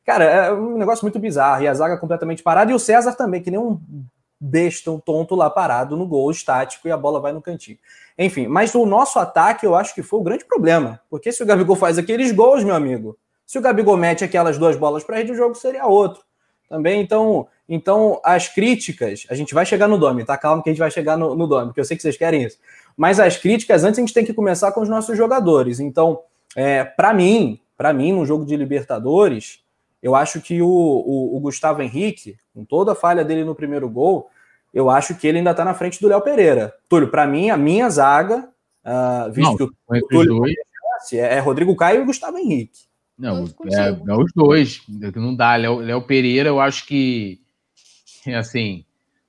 Cara, 0.05 0.25
é 0.25 0.51
um 0.51 0.77
negócio 0.77 1.05
muito 1.05 1.17
bizarro. 1.17 1.63
E 1.63 1.67
a 1.67 1.73
zaga 1.73 1.97
completamente 1.97 2.43
parada. 2.43 2.69
E 2.69 2.73
o 2.73 2.79
César 2.79 3.13
também, 3.13 3.41
que 3.41 3.49
nem 3.49 3.59
um 3.59 3.79
besta, 4.37 4.91
um 4.91 4.99
tonto 4.99 5.33
lá 5.33 5.49
parado 5.49 5.95
no 5.95 6.05
gol 6.05 6.29
estático 6.29 6.85
e 6.89 6.91
a 6.91 6.97
bola 6.97 7.21
vai 7.21 7.31
no 7.31 7.41
cantinho. 7.41 7.77
Enfim, 8.19 8.47
mas 8.47 8.75
o 8.75 8.85
nosso 8.85 9.17
ataque 9.17 9.65
eu 9.65 9.73
acho 9.73 9.95
que 9.95 10.03
foi 10.03 10.19
o 10.19 10.23
grande 10.23 10.43
problema. 10.43 10.99
Porque 11.09 11.31
se 11.31 11.41
o 11.41 11.45
Gabigol 11.45 11.77
faz 11.77 11.97
aqueles 11.97 12.33
gols, 12.33 12.65
meu 12.65 12.75
amigo, 12.75 13.17
se 13.45 13.57
o 13.57 13.61
Gabigol 13.61 13.95
mete 13.95 14.25
aquelas 14.25 14.57
duas 14.57 14.75
bolas 14.75 15.05
para 15.05 15.15
rede, 15.15 15.31
o 15.31 15.35
jogo 15.35 15.55
seria 15.55 15.85
outro. 15.85 16.21
Também, 16.67 17.01
então, 17.01 17.47
então, 17.67 18.19
as 18.23 18.47
críticas, 18.47 19.25
a 19.29 19.35
gente 19.35 19.53
vai 19.53 19.65
chegar 19.65 19.87
no 19.87 19.97
Dome, 19.97 20.25
tá? 20.25 20.37
Calma 20.37 20.61
que 20.61 20.69
a 20.69 20.73
gente 20.73 20.79
vai 20.79 20.91
chegar 20.91 21.17
no, 21.17 21.35
no 21.35 21.47
Dome, 21.47 21.67
porque 21.67 21.79
eu 21.79 21.85
sei 21.85 21.95
que 21.95 22.03
vocês 22.03 22.17
querem 22.17 22.43
isso. 22.43 22.57
Mas 22.95 23.19
as 23.19 23.37
críticas, 23.37 23.83
antes 23.83 23.99
a 23.99 24.01
gente 24.01 24.13
tem 24.13 24.25
que 24.25 24.33
começar 24.33 24.71
com 24.71 24.81
os 24.81 24.89
nossos 24.89 25.17
jogadores. 25.17 25.79
Então, 25.79 26.19
é, 26.55 26.83
para 26.83 27.13
mim, 27.13 27.59
para 27.77 27.93
mim, 27.93 28.11
no 28.11 28.25
jogo 28.25 28.45
de 28.45 28.55
Libertadores, 28.55 29.59
eu 30.01 30.15
acho 30.15 30.41
que 30.41 30.61
o, 30.61 30.67
o, 30.67 31.37
o, 31.37 31.39
Gustavo 31.39 31.81
Henrique, 31.81 32.35
com 32.53 32.65
toda 32.65 32.91
a 32.91 32.95
falha 32.95 33.23
dele 33.23 33.43
no 33.43 33.55
primeiro 33.55 33.89
gol, 33.89 34.29
eu 34.73 34.89
acho 34.89 35.15
que 35.15 35.27
ele 35.27 35.37
ainda 35.37 35.53
tá 35.53 35.63
na 35.63 35.73
frente 35.73 36.01
do 36.01 36.07
Léo 36.07 36.21
Pereira. 36.21 36.73
Túlio, 36.89 37.09
para 37.09 37.25
mim, 37.25 37.49
a 37.49 37.57
minha 37.57 37.89
zaga, 37.89 38.49
uh, 38.85 39.31
visto 39.31 39.49
Não, 39.49 39.57
que 39.57 39.63
o, 39.63 39.69
o 39.97 40.07
Túlio 40.07 40.41
é, 41.13 41.17
é 41.17 41.39
Rodrigo 41.39 41.75
Caio 41.75 42.01
e 42.01 42.05
Gustavo 42.05 42.37
Henrique. 42.37 42.81
Não, 43.17 43.45
é, 43.71 43.89
é, 43.89 44.13
os 44.17 44.31
dois. 44.35 44.81
Não 45.15 45.35
dá. 45.35 45.55
Léo, 45.55 45.77
Léo 45.77 46.01
Pereira, 46.01 46.49
eu 46.49 46.59
acho 46.59 46.85
que 46.85 47.42
assim, 48.35 48.85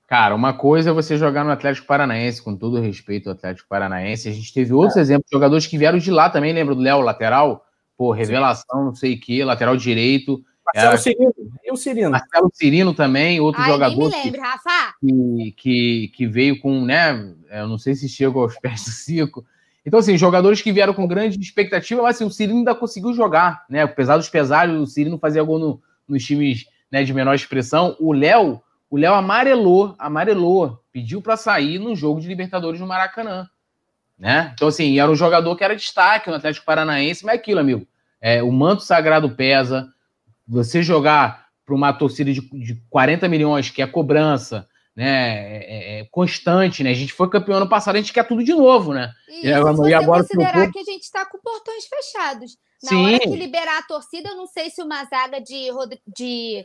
cara, 0.06 0.34
uma 0.34 0.52
coisa 0.52 0.90
é 0.90 0.92
você 0.92 1.16
jogar 1.16 1.44
no 1.44 1.50
Atlético 1.50 1.86
Paranaense, 1.86 2.42
com 2.42 2.56
todo 2.56 2.80
respeito 2.80 3.28
ao 3.28 3.34
Atlético 3.34 3.68
Paranaense. 3.68 4.28
A 4.28 4.32
gente 4.32 4.52
teve 4.52 4.72
outros 4.72 4.96
é. 4.96 5.00
exemplos 5.00 5.26
de 5.30 5.36
jogadores 5.36 5.66
que 5.66 5.78
vieram 5.78 5.98
de 5.98 6.10
lá 6.10 6.30
também, 6.30 6.52
lembra 6.52 6.74
do 6.74 6.80
Léo, 6.80 7.00
lateral? 7.00 7.66
Pô, 7.96 8.10
revelação, 8.12 8.80
Sim. 8.80 8.84
não 8.84 8.94
sei 8.94 9.14
o 9.14 9.20
quê, 9.20 9.44
lateral 9.44 9.76
direito. 9.76 10.42
Marcelo 10.66 10.92
era... 10.92 10.98
Cirino. 10.98 11.34
E 11.62 11.72
o 11.72 11.76
Cirino? 11.76 12.10
Marcelo 12.10 12.50
Cirino 12.52 12.94
também, 12.94 13.40
outro 13.40 13.60
Ai, 13.62 13.70
jogador. 13.70 14.10
Nem 14.10 14.10
me 14.10 14.24
lembro, 14.24 14.40
que, 14.40 14.46
Rafa. 14.46 14.94
Que, 15.00 15.54
que, 15.56 16.12
que, 16.16 16.26
veio 16.26 16.60
com, 16.60 16.84
né? 16.84 17.34
Eu 17.50 17.68
não 17.68 17.78
sei 17.78 17.94
se 17.94 18.08
chegou 18.08 18.42
aos 18.42 18.58
pés 18.58 18.84
do 18.84 18.90
Cico. 18.90 19.44
Então, 19.86 20.00
assim, 20.00 20.16
jogadores 20.16 20.62
que 20.62 20.72
vieram 20.72 20.94
com 20.94 21.06
grande 21.06 21.38
expectativa, 21.38 22.02
mas 22.02 22.16
assim, 22.16 22.24
o 22.24 22.30
Cirino 22.30 22.58
ainda 22.58 22.74
conseguiu 22.74 23.12
jogar, 23.12 23.64
né? 23.68 23.82
Apesar 23.82 24.16
dos 24.16 24.30
pesares, 24.30 24.74
o 24.74 24.86
Cirino 24.86 25.18
fazia 25.18 25.42
gol 25.42 25.58
no, 25.58 25.82
nos 26.08 26.24
times 26.24 26.66
né, 26.90 27.04
de 27.04 27.12
menor 27.12 27.34
expressão. 27.34 27.94
O 28.00 28.12
Léo, 28.12 28.62
o 28.94 28.96
Léo 28.96 29.12
amarelou, 29.12 29.92
amarelou, 29.98 30.80
pediu 30.92 31.20
para 31.20 31.36
sair 31.36 31.80
num 31.80 31.96
jogo 31.96 32.20
de 32.20 32.28
Libertadores 32.28 32.80
no 32.80 32.86
Maracanã. 32.86 33.50
Né? 34.16 34.52
Então, 34.54 34.68
assim, 34.68 35.00
era 35.00 35.10
um 35.10 35.16
jogador 35.16 35.56
que 35.56 35.64
era 35.64 35.74
destaque 35.74 36.30
no 36.30 36.36
Atlético 36.36 36.64
Paranaense, 36.64 37.24
mas 37.24 37.34
é 37.34 37.36
aquilo, 37.36 37.58
amigo. 37.58 37.84
É, 38.20 38.40
o 38.40 38.52
manto 38.52 38.84
sagrado 38.84 39.34
pesa. 39.34 39.92
Você 40.46 40.80
jogar 40.80 41.48
para 41.66 41.74
uma 41.74 41.92
torcida 41.92 42.32
de, 42.32 42.40
de 42.40 42.76
40 42.88 43.28
milhões, 43.28 43.68
que 43.68 43.82
é 43.82 43.86
cobrança, 43.88 44.68
né? 44.94 45.08
É, 45.08 45.56
é, 45.56 46.00
é, 46.00 46.04
constante, 46.04 46.84
né? 46.84 46.90
A 46.90 46.94
gente 46.94 47.12
foi 47.12 47.28
campeão 47.28 47.56
ano 47.56 47.68
passado, 47.68 47.96
a 47.96 47.98
gente 47.98 48.12
quer 48.12 48.28
tudo 48.28 48.44
de 48.44 48.54
novo, 48.54 48.94
né? 48.94 49.12
E, 49.28 49.52
agora, 49.52 49.74
se 49.74 49.82
você 49.82 49.94
agora 49.94 50.22
considerar 50.22 50.70
que 50.70 50.78
a 50.78 50.84
gente 50.84 51.02
está 51.02 51.26
com 51.26 51.38
portões 51.40 51.84
fechados. 51.86 52.56
Na 52.80 52.90
Sim. 52.90 53.06
hora 53.06 53.18
que 53.18 53.36
liberar 53.36 53.78
a 53.78 53.86
torcida, 53.88 54.28
eu 54.28 54.36
não 54.36 54.46
sei 54.46 54.70
se 54.70 54.80
uma 54.80 55.04
zaga 55.06 55.40
de, 55.40 55.68
de 56.06 56.64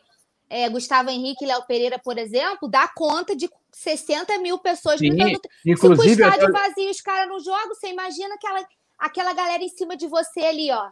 é, 0.49 0.67
Gustavo 0.67 1.09
Henrique 1.09 1.45
e 1.45 1.47
Léo 1.47 1.63
Pereira, 1.67 1.99
por 1.99 2.17
exemplo, 2.17 2.67
dá 2.67 2.87
conta 2.87 3.35
de 3.35 3.47
60 3.71 4.39
mil 4.39 4.57
pessoas 4.57 4.99
Sim, 4.99 5.09
gritando. 5.09 5.39
Inclusive, 5.65 6.15
se 6.15 6.21
o 6.21 6.25
estádio 6.25 6.47
eu... 6.47 6.53
vazio 6.53 6.89
os 6.89 7.01
caras 7.01 7.29
não 7.29 7.39
jogam, 7.39 7.75
você 7.75 7.89
imagina 7.89 8.33
aquela, 8.33 8.65
aquela 8.97 9.33
galera 9.33 9.63
em 9.63 9.69
cima 9.69 9.95
de 9.95 10.07
você 10.07 10.39
ali, 10.39 10.71
ó. 10.71 10.87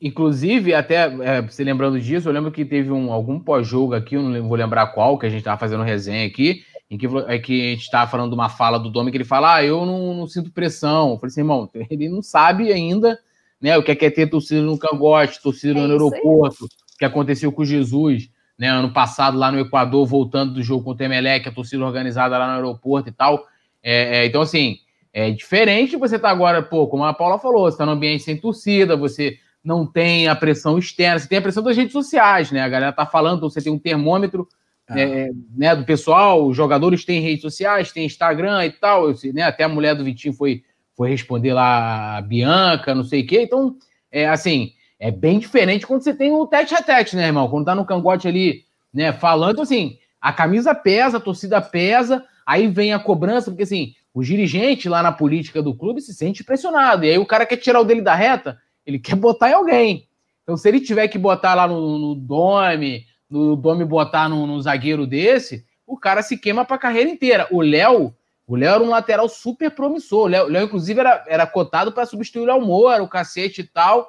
Inclusive, 0.00 0.74
até 0.74 1.06
é, 1.22 1.42
você 1.42 1.64
lembrando 1.64 1.98
disso, 1.98 2.28
eu 2.28 2.32
lembro 2.32 2.52
que 2.52 2.64
teve 2.64 2.92
um, 2.92 3.12
algum 3.12 3.40
pós-jogo 3.40 3.94
aqui, 3.94 4.14
eu 4.14 4.22
não 4.22 4.46
vou 4.46 4.56
lembrar 4.56 4.86
qual, 4.88 5.18
que 5.18 5.26
a 5.26 5.28
gente 5.28 5.40
estava 5.40 5.58
fazendo 5.58 5.82
resenha 5.82 6.26
aqui, 6.26 6.62
em 6.90 6.96
que, 6.96 7.06
é 7.26 7.38
que 7.38 7.66
a 7.66 7.70
gente 7.70 7.82
estava 7.82 8.08
falando 8.08 8.30
de 8.30 8.34
uma 8.34 8.48
fala 8.48 8.78
do 8.78 8.90
Domi, 8.90 9.10
que 9.10 9.16
ele 9.16 9.24
fala: 9.24 9.56
Ah, 9.56 9.64
eu 9.64 9.84
não, 9.84 10.14
não, 10.14 10.26
sinto 10.26 10.52
pressão. 10.52 11.10
Eu 11.10 11.16
falei 11.16 11.30
assim, 11.30 11.40
irmão, 11.40 11.68
ele 11.90 12.08
não 12.08 12.22
sabe 12.22 12.72
ainda 12.72 13.18
né, 13.60 13.76
o 13.76 13.82
que 13.82 13.90
é, 13.90 13.96
que 13.96 14.06
é 14.06 14.10
ter 14.10 14.28
torcida 14.28 14.62
no 14.62 14.78
cangote, 14.78 15.42
torcida 15.42 15.78
é 15.80 15.82
no 15.82 15.92
aeroporto, 15.92 16.64
o 16.64 16.98
que 16.98 17.04
aconteceu 17.04 17.50
com 17.50 17.64
Jesus, 17.64 18.30
né, 18.58 18.68
ano 18.68 18.90
passado 18.92 19.38
lá 19.38 19.52
no 19.52 19.60
Equador, 19.60 20.04
voltando 20.04 20.54
do 20.54 20.62
jogo 20.62 20.82
contra 20.82 21.04
o 21.04 21.06
Emelec, 21.06 21.48
a 21.48 21.52
torcida 21.52 21.84
organizada 21.84 22.36
lá 22.36 22.48
no 22.48 22.54
aeroporto 22.54 23.08
e 23.08 23.12
tal. 23.12 23.46
É, 23.82 24.18
é, 24.18 24.26
então, 24.26 24.42
assim, 24.42 24.78
é 25.12 25.30
diferente 25.30 25.96
você 25.96 26.16
estar 26.16 26.28
tá 26.28 26.34
agora, 26.34 26.60
pô, 26.60 26.88
como 26.88 27.04
a 27.04 27.14
Paula 27.14 27.38
falou, 27.38 27.62
você 27.62 27.74
está 27.74 27.86
no 27.86 27.92
ambiente 27.92 28.24
sem 28.24 28.36
torcida, 28.36 28.96
você 28.96 29.38
não 29.62 29.86
tem 29.86 30.26
a 30.26 30.34
pressão 30.34 30.78
externa, 30.78 31.18
você 31.18 31.28
tem 31.28 31.38
a 31.38 31.42
pressão 31.42 31.62
das 31.62 31.76
redes 31.76 31.92
sociais, 31.92 32.50
né? 32.50 32.60
A 32.60 32.68
galera 32.68 32.92
tá 32.92 33.06
falando, 33.06 33.38
então 33.38 33.50
você 33.50 33.62
tem 33.62 33.72
um 33.72 33.78
termômetro 33.78 34.48
ah. 34.88 34.98
é, 34.98 35.30
né, 35.56 35.76
do 35.76 35.84
pessoal, 35.84 36.46
os 36.46 36.56
jogadores 36.56 37.04
têm 37.04 37.20
redes 37.20 37.42
sociais, 37.42 37.92
tem 37.92 38.06
Instagram 38.06 38.64
e 38.64 38.70
tal, 38.72 39.12
né? 39.32 39.42
Até 39.42 39.64
a 39.64 39.68
mulher 39.68 39.94
do 39.94 40.04
Vitinho 40.04 40.34
foi, 40.34 40.62
foi 40.96 41.10
responder 41.10 41.52
lá 41.52 42.16
a 42.16 42.22
Bianca, 42.22 42.94
não 42.94 43.04
sei 43.04 43.22
o 43.22 43.26
quê. 43.26 43.42
Então, 43.42 43.76
é 44.10 44.28
assim, 44.28 44.72
é 44.98 45.10
bem 45.10 45.38
diferente 45.38 45.86
quando 45.86 46.02
você 46.02 46.12
tem 46.12 46.32
o 46.32 46.46
tete 46.46 46.74
a 46.74 46.82
tete, 46.82 47.14
né, 47.14 47.26
irmão? 47.26 47.48
Quando 47.48 47.66
tá 47.66 47.74
no 47.74 47.84
cangote 47.84 48.26
ali, 48.26 48.64
né, 48.92 49.12
falando, 49.12 49.62
assim, 49.62 49.98
a 50.20 50.32
camisa 50.32 50.74
pesa, 50.74 51.18
a 51.18 51.20
torcida 51.20 51.60
pesa, 51.60 52.24
aí 52.46 52.66
vem 52.66 52.92
a 52.92 52.98
cobrança, 52.98 53.50
porque 53.50 53.62
assim, 53.62 53.94
o 54.12 54.22
dirigente 54.22 54.88
lá 54.88 55.02
na 55.02 55.12
política 55.12 55.62
do 55.62 55.74
clube 55.74 56.00
se 56.00 56.12
sente 56.12 56.42
pressionado, 56.42 57.04
e 57.04 57.10
aí 57.10 57.18
o 57.18 57.26
cara 57.26 57.46
quer 57.46 57.58
tirar 57.58 57.80
o 57.80 57.84
dele 57.84 58.00
da 58.00 58.14
reta, 58.14 58.58
ele 58.84 58.98
quer 58.98 59.14
botar 59.14 59.50
em 59.50 59.54
alguém. 59.54 60.08
Então, 60.42 60.56
se 60.56 60.66
ele 60.66 60.80
tiver 60.80 61.06
que 61.08 61.18
botar 61.18 61.54
lá 61.54 61.68
no, 61.68 61.98
no 61.98 62.14
Dome, 62.14 63.04
no 63.28 63.54
Dome 63.54 63.84
botar 63.84 64.28
num 64.28 64.58
zagueiro 64.60 65.06
desse, 65.06 65.64
o 65.86 65.96
cara 65.96 66.22
se 66.22 66.38
queima 66.38 66.64
para 66.64 66.76
a 66.76 66.78
carreira 66.78 67.10
inteira. 67.10 67.46
O 67.50 67.60
Léo, 67.60 68.14
o 68.46 68.56
Léo 68.56 68.74
era 68.76 68.82
um 68.82 68.88
lateral 68.88 69.28
super 69.28 69.70
promissor. 69.70 70.24
O 70.24 70.26
Léo, 70.26 70.48
Léo 70.48 70.64
inclusive, 70.64 70.98
era, 71.00 71.22
era 71.28 71.46
cotado 71.46 71.92
para 71.92 72.06
substituir 72.06 72.42
o 72.42 72.46
Léo 72.46 72.62
Moura, 72.62 73.02
o 73.02 73.08
cacete 73.08 73.60
e 73.60 73.64
tal. 73.64 74.08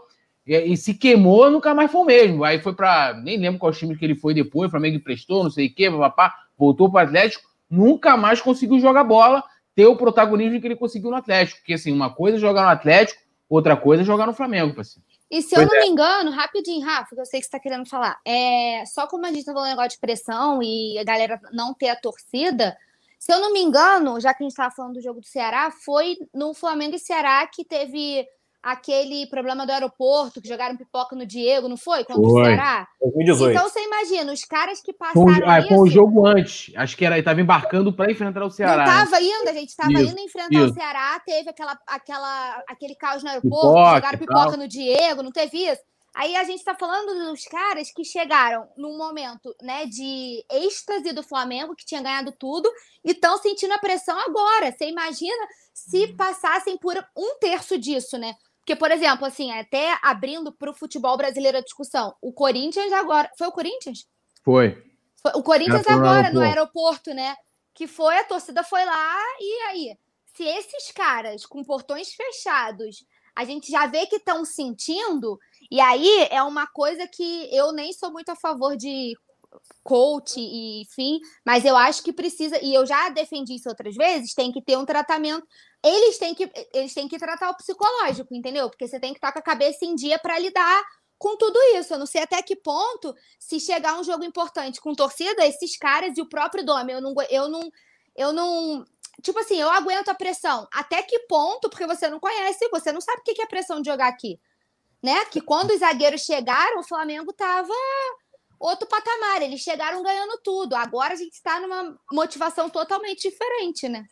E, 0.50 0.74
e, 0.74 0.78
se 0.78 0.94
queimou, 0.94 1.50
nunca 1.50 1.74
mais 1.74 1.92
foi 1.92 2.02
o 2.02 2.06
mesmo. 2.06 2.44
Aí 2.44 2.60
foi 2.60 2.74
para. 2.74 3.14
Nem 3.14 3.38
lembro 3.38 3.60
qual 3.60 3.72
time 3.72 3.96
que 3.96 4.04
ele 4.04 4.16
foi 4.16 4.34
depois. 4.34 4.68
O 4.68 4.72
Flamengo 4.72 4.98
emprestou, 4.98 5.44
não 5.44 5.52
sei 5.52 5.68
o 5.68 5.74
quê, 5.74 5.90
papá. 5.90 6.36
Voltou 6.58 6.92
para 6.92 7.06
o 7.06 7.08
Atlético. 7.08 7.48
Nunca 7.70 8.18
mais 8.18 8.42
conseguiu 8.42 8.80
jogar 8.80 9.04
bola, 9.04 9.44
ter 9.76 9.86
o 9.86 9.96
protagonismo 9.96 10.60
que 10.60 10.68
ele 10.68 10.76
conseguiu 10.76 11.12
no 11.12 11.18
Atlético. 11.18 11.60
Porque, 11.60 11.74
assim, 11.74 11.92
uma 11.92 12.10
coisa 12.10 12.38
é 12.38 12.40
jogar 12.40 12.64
no 12.64 12.70
Atlético, 12.70 13.22
Outra 13.50 13.76
coisa 13.76 14.04
é 14.04 14.06
jogar 14.06 14.28
no 14.28 14.34
Flamengo, 14.34 14.76
parceiro. 14.76 15.08
E 15.32 15.42
se 15.42 15.56
pois 15.56 15.62
eu 15.62 15.68
não 15.68 15.76
é. 15.76 15.82
me 15.82 15.88
engano, 15.88 16.32
rapidinho, 16.32 16.86
Rafa, 16.86 17.16
que 17.16 17.20
eu 17.20 17.26
sei 17.26 17.40
que 17.40 17.46
você 17.46 17.50
está 17.50 17.60
querendo 17.60 17.88
falar, 17.88 18.20
é, 18.24 18.84
só 18.86 19.08
como 19.08 19.26
a 19.26 19.32
gente 19.32 19.44
tá 19.44 19.54
falando 19.54 19.70
negócio 19.70 19.92
de 19.92 20.00
pressão 20.00 20.62
e 20.62 20.98
a 21.00 21.04
galera 21.04 21.40
não 21.52 21.74
ter 21.74 21.90
a 21.90 21.96
torcida, 21.96 22.78
se 23.18 23.34
eu 23.34 23.40
não 23.40 23.52
me 23.52 23.60
engano, 23.60 24.20
já 24.20 24.34
que 24.34 24.44
a 24.44 24.46
gente 24.46 24.52
estava 24.52 24.74
falando 24.74 24.94
do 24.94 25.02
jogo 25.02 25.20
do 25.20 25.26
Ceará, 25.26 25.72
foi 25.72 26.18
no 26.34 26.54
Flamengo 26.54 26.96
e 26.96 27.00
Ceará 27.00 27.46
que 27.48 27.66
teve 27.66 28.26
aquele 28.62 29.26
problema 29.28 29.66
do 29.66 29.72
aeroporto, 29.72 30.42
que 30.42 30.48
jogaram 30.48 30.76
pipoca 30.76 31.16
no 31.16 31.26
Diego, 31.26 31.70
não 31.70 31.78
foi? 31.78 32.04
Contra 32.04 32.22
foi. 32.22 32.42
o 32.42 32.46
Ceará? 32.46 32.88
2018. 33.02 33.52
Então 33.52 33.70
você 33.70 33.84
imagina, 33.86 34.34
os 34.34 34.42
caras 34.42 34.82
que 34.82 34.94
passaram. 34.94 35.24
Com, 35.24 35.50
ah, 35.50 35.68
com 35.68 35.80
o 35.82 35.88
jogo 35.88 36.28
antes. 36.28 36.74
Acho 36.76 36.98
que 36.98 37.06
era, 37.06 37.18
estava 37.18 37.40
embarcando 37.40 37.94
para 37.94 38.12
enfrentar 38.12 38.44
o 38.44 38.52
Ceará. 38.52 38.86
Não 38.86 39.04
estava 39.04 39.22
indo, 39.22 39.50
a 39.50 39.54
gente 39.54 39.70
estava 39.70 39.92
indo 39.92 40.20
enfrentar 40.20 40.60
isso. 40.60 40.72
o 40.72 40.74
Ceará, 40.74 41.20
teve 41.26 41.50
aquela, 41.50 41.80
aquela, 41.88 42.64
aquele 42.68 42.96
caos 42.96 43.24
no 43.24 43.30
aeroporto, 43.30 43.68
pipoca, 43.68 43.96
jogaram 43.96 44.20
pipoca 44.20 44.58
no 44.58 44.68
Diego, 44.68 45.24
não 45.24 45.32
teve 45.32 45.58
isso? 45.66 45.82
Aí 46.16 46.36
a 46.36 46.44
gente 46.44 46.60
está 46.60 46.76
falando 46.76 47.30
dos 47.30 47.46
caras 47.46 47.92
que 47.92 48.04
chegaram 48.04 48.68
num 48.76 48.98
momento 48.98 49.56
né, 49.62 49.86
de 49.86 50.44
êxtase 50.52 51.14
do 51.14 51.24
Flamengo, 51.24 51.76
que 51.76 51.86
tinha 51.86 52.02
ganhado 52.02 52.34
tudo, 52.38 52.70
e 53.06 53.12
estão 53.12 53.38
sentindo 53.38 53.74
a 53.74 53.78
pressão 53.78 54.20
agora. 54.20 54.72
Você 54.72 54.90
imagina 54.90 55.48
se 55.74 56.08
passassem 56.16 56.78
por 56.78 56.98
um 57.16 57.38
terço 57.40 57.78
disso, 57.78 58.18
né? 58.18 58.34
Porque, 58.70 58.80
por 58.80 58.92
exemplo, 58.92 59.26
assim, 59.26 59.52
até 59.52 59.98
abrindo 60.00 60.52
para 60.52 60.70
o 60.70 60.76
futebol 60.76 61.18
brasileiro 61.18 61.58
a 61.58 61.62
discussão, 61.62 62.14
o 62.22 62.32
Corinthians 62.32 62.94
agora. 62.94 63.28
Foi 63.36 63.48
o 63.48 63.52
Corinthians? 63.52 64.06
Foi. 64.46 64.78
foi 65.24 65.32
o 65.34 65.42
Corinthians 65.42 65.88
agora, 65.88 66.32
no 66.32 66.42
aeroporto, 66.42 67.12
né? 67.12 67.36
Que 67.74 67.88
foi, 67.88 68.16
a 68.20 68.24
torcida 68.24 68.64
foi 68.64 68.86
lá, 68.86 69.18
e 69.40 69.62
aí? 69.70 69.98
Se 70.36 70.44
esses 70.44 70.92
caras 70.92 71.48
com 71.48 71.64
portões 71.64 72.14
fechados, 72.14 73.04
a 73.36 73.44
gente 73.44 73.72
já 73.72 73.88
vê 73.88 74.06
que 74.06 74.18
estão 74.18 74.46
sentindo, 74.46 75.40
e 75.72 75.82
aí 75.82 76.28
é 76.30 76.44
uma 76.44 76.68
coisa 76.68 77.08
que 77.08 77.50
eu 77.52 77.72
nem 77.72 77.92
sou 77.92 78.12
muito 78.12 78.30
a 78.30 78.36
favor 78.36 78.78
de 78.78 79.18
coach 79.84 80.40
e 80.40 80.84
enfim, 80.84 81.20
mas 81.44 81.66
eu 81.66 81.76
acho 81.76 82.04
que 82.04 82.14
precisa, 82.14 82.64
e 82.64 82.72
eu 82.72 82.86
já 82.86 83.10
defendi 83.10 83.56
isso 83.56 83.68
outras 83.68 83.96
vezes, 83.96 84.36
tem 84.36 84.52
que 84.52 84.62
ter 84.62 84.78
um 84.78 84.86
tratamento 84.86 85.48
eles 85.84 86.18
têm 86.18 86.36
que 86.36 86.52
eles 86.74 86.94
têm 86.94 87.08
que 87.08 87.18
tratar 87.18 87.50
o 87.50 87.56
psicológico, 87.56 88.36
entendeu? 88.36 88.70
Porque 88.70 88.88
você 88.88 89.00
tem 89.00 89.14
que 89.14 89.18
estar 89.18 89.32
com 89.32 89.40
a 89.40 89.44
cabeça 89.44 89.86
em 89.86 89.96
dia 89.96 90.20
para 90.20 90.38
lidar 90.38 90.84
com 91.18 91.38
tudo 91.38 91.60
isso. 91.76 91.94
Eu 91.94 92.00
não 92.00 92.06
sei 92.06 92.24
até 92.24 92.42
que 92.42 92.56
ponto, 92.56 93.16
se 93.40 93.60
chegar 93.60 94.00
um 94.00 94.04
jogo 94.04 94.24
importante 94.24 94.82
com 94.82 94.94
torcida, 94.94 95.46
esses 95.46 95.78
caras 95.78 96.18
e 96.18 96.22
o 96.22 96.30
próprio 96.30 96.66
Dome, 96.66 96.94
eu 96.94 97.02
não 97.02 97.14
eu 97.30 97.50
não 97.50 97.72
eu 98.16 98.34
não 98.34 98.86
tipo 99.22 99.40
assim, 99.40 99.60
eu 99.60 99.70
aguento 99.70 100.10
a 100.10 100.16
pressão. 100.16 100.68
Até 100.74 101.02
que 101.02 101.20
ponto? 101.28 101.70
Porque 101.70 101.86
você 101.86 102.10
não 102.10 102.20
conhece, 102.20 102.70
você 102.70 102.92
não 102.92 103.02
sabe 103.02 103.22
o 103.22 103.24
que 103.24 103.42
é 103.42 103.46
pressão 103.46 103.82
de 103.82 103.90
jogar 103.90 104.08
aqui. 104.08 104.40
Né? 105.02 105.26
Que 105.26 105.40
quando 105.40 105.72
os 105.72 105.80
zagueiros 105.80 106.22
chegaram, 106.22 106.80
o 106.80 106.84
Flamengo 106.84 107.32
tava 107.32 107.74
outro 108.60 108.88
patamar. 108.88 109.42
Eles 109.42 109.62
chegaram 109.62 110.04
ganhando 110.04 110.38
tudo. 110.44 110.76
Agora 110.76 111.14
a 111.14 111.18
gente 111.18 111.34
está 111.34 111.60
numa 111.60 111.98
motivação 112.12 112.70
totalmente 112.70 113.30
diferente, 113.30 113.88
né? 113.88 114.06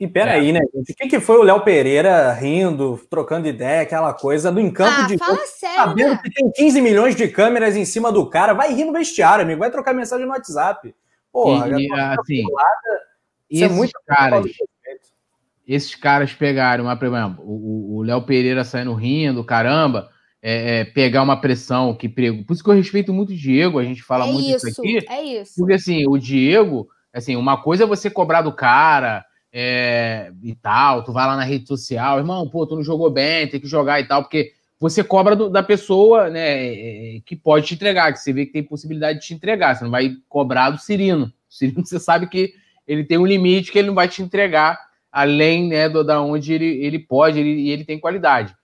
E 0.00 0.08
peraí, 0.08 0.48
é. 0.48 0.52
né, 0.52 0.60
gente? 0.74 0.92
O 0.92 0.96
que, 0.96 1.08
que 1.08 1.20
foi 1.20 1.36
o 1.36 1.42
Léo 1.42 1.60
Pereira 1.60 2.32
rindo, 2.32 2.98
trocando 3.10 3.46
ideia, 3.46 3.82
aquela 3.82 4.14
coisa 4.14 4.50
do 4.50 4.58
encanto 4.58 5.02
ah, 5.02 5.06
de 5.06 5.18
fala 5.18 5.36
sério, 5.44 5.76
sabendo 5.76 6.10
né? 6.12 6.20
que 6.24 6.30
tem 6.30 6.50
15 6.50 6.80
milhões 6.80 7.14
de 7.14 7.28
câmeras 7.28 7.76
em 7.76 7.84
cima 7.84 8.10
do 8.10 8.26
cara, 8.26 8.54
vai 8.54 8.72
rir 8.72 8.86
no 8.86 8.94
vestiário, 8.94 9.44
amigo, 9.44 9.60
vai 9.60 9.70
trocar 9.70 9.92
mensagem 9.92 10.24
no 10.24 10.32
WhatsApp. 10.32 10.94
Porra, 11.30 11.78
e, 11.78 11.92
assim, 11.92 12.44
esses 13.50 13.62
é 13.62 13.68
muito 13.68 13.92
caras, 14.06 14.46
esses 15.68 15.94
caras 15.94 16.32
pegaram 16.32 16.84
uma, 16.84 17.38
o 17.44 18.02
Léo 18.02 18.22
Pereira 18.22 18.64
saindo 18.64 18.94
rindo, 18.94 19.44
caramba, 19.44 20.08
é, 20.40 20.80
é, 20.80 20.84
pegar 20.86 21.22
uma 21.22 21.38
pressão 21.38 21.94
que 21.94 22.08
prego. 22.08 22.42
Por 22.46 22.54
isso 22.54 22.64
que 22.64 22.70
eu 22.70 22.74
respeito 22.74 23.12
muito 23.12 23.34
o 23.34 23.36
Diego, 23.36 23.78
a 23.78 23.84
gente 23.84 24.02
fala 24.02 24.26
é 24.26 24.32
muito 24.32 24.56
isso, 24.56 24.66
isso 24.66 24.80
aqui. 24.80 25.06
É 25.10 25.22
isso. 25.22 25.52
Porque 25.58 25.74
assim, 25.74 26.06
o 26.08 26.16
Diego, 26.16 26.88
assim, 27.12 27.36
uma 27.36 27.62
coisa 27.62 27.84
é 27.84 27.86
você 27.86 28.08
cobrar 28.08 28.40
do 28.40 28.56
cara 28.56 29.26
é, 29.52 30.32
e 30.42 30.54
tal, 30.54 31.02
tu 31.02 31.12
vai 31.12 31.26
lá 31.26 31.36
na 31.36 31.44
rede 31.44 31.66
social, 31.66 32.18
irmão, 32.18 32.48
pô, 32.48 32.66
tu 32.66 32.76
não 32.76 32.82
jogou 32.82 33.10
bem, 33.10 33.48
tem 33.48 33.60
que 33.60 33.66
jogar 33.66 34.00
e 34.00 34.06
tal, 34.06 34.22
porque 34.22 34.52
você 34.78 35.04
cobra 35.04 35.36
do, 35.36 35.50
da 35.50 35.62
pessoa, 35.62 36.30
né, 36.30 37.16
é, 37.16 37.20
que 37.24 37.36
pode 37.36 37.66
te 37.66 37.74
entregar, 37.74 38.12
que 38.12 38.18
você 38.18 38.32
vê 38.32 38.46
que 38.46 38.52
tem 38.52 38.62
possibilidade 38.62 39.20
de 39.20 39.26
te 39.26 39.34
entregar, 39.34 39.76
você 39.76 39.84
não 39.84 39.90
vai 39.90 40.16
cobrar 40.28 40.70
do 40.70 40.78
Cirino. 40.78 41.26
O 41.26 41.54
Cirino, 41.54 41.84
você 41.86 41.98
sabe 41.98 42.28
que 42.28 42.54
ele 42.86 43.04
tem 43.04 43.18
um 43.18 43.26
limite 43.26 43.70
que 43.70 43.78
ele 43.78 43.88
não 43.88 43.94
vai 43.94 44.08
te 44.08 44.22
entregar 44.22 44.78
além, 45.12 45.68
né, 45.68 45.88
do, 45.88 46.04
da 46.04 46.22
onde 46.22 46.52
ele, 46.52 46.84
ele 46.84 46.98
pode 46.98 47.38
e 47.38 47.40
ele, 47.40 47.70
ele 47.70 47.84
tem 47.84 47.98
qualidade. 47.98 48.56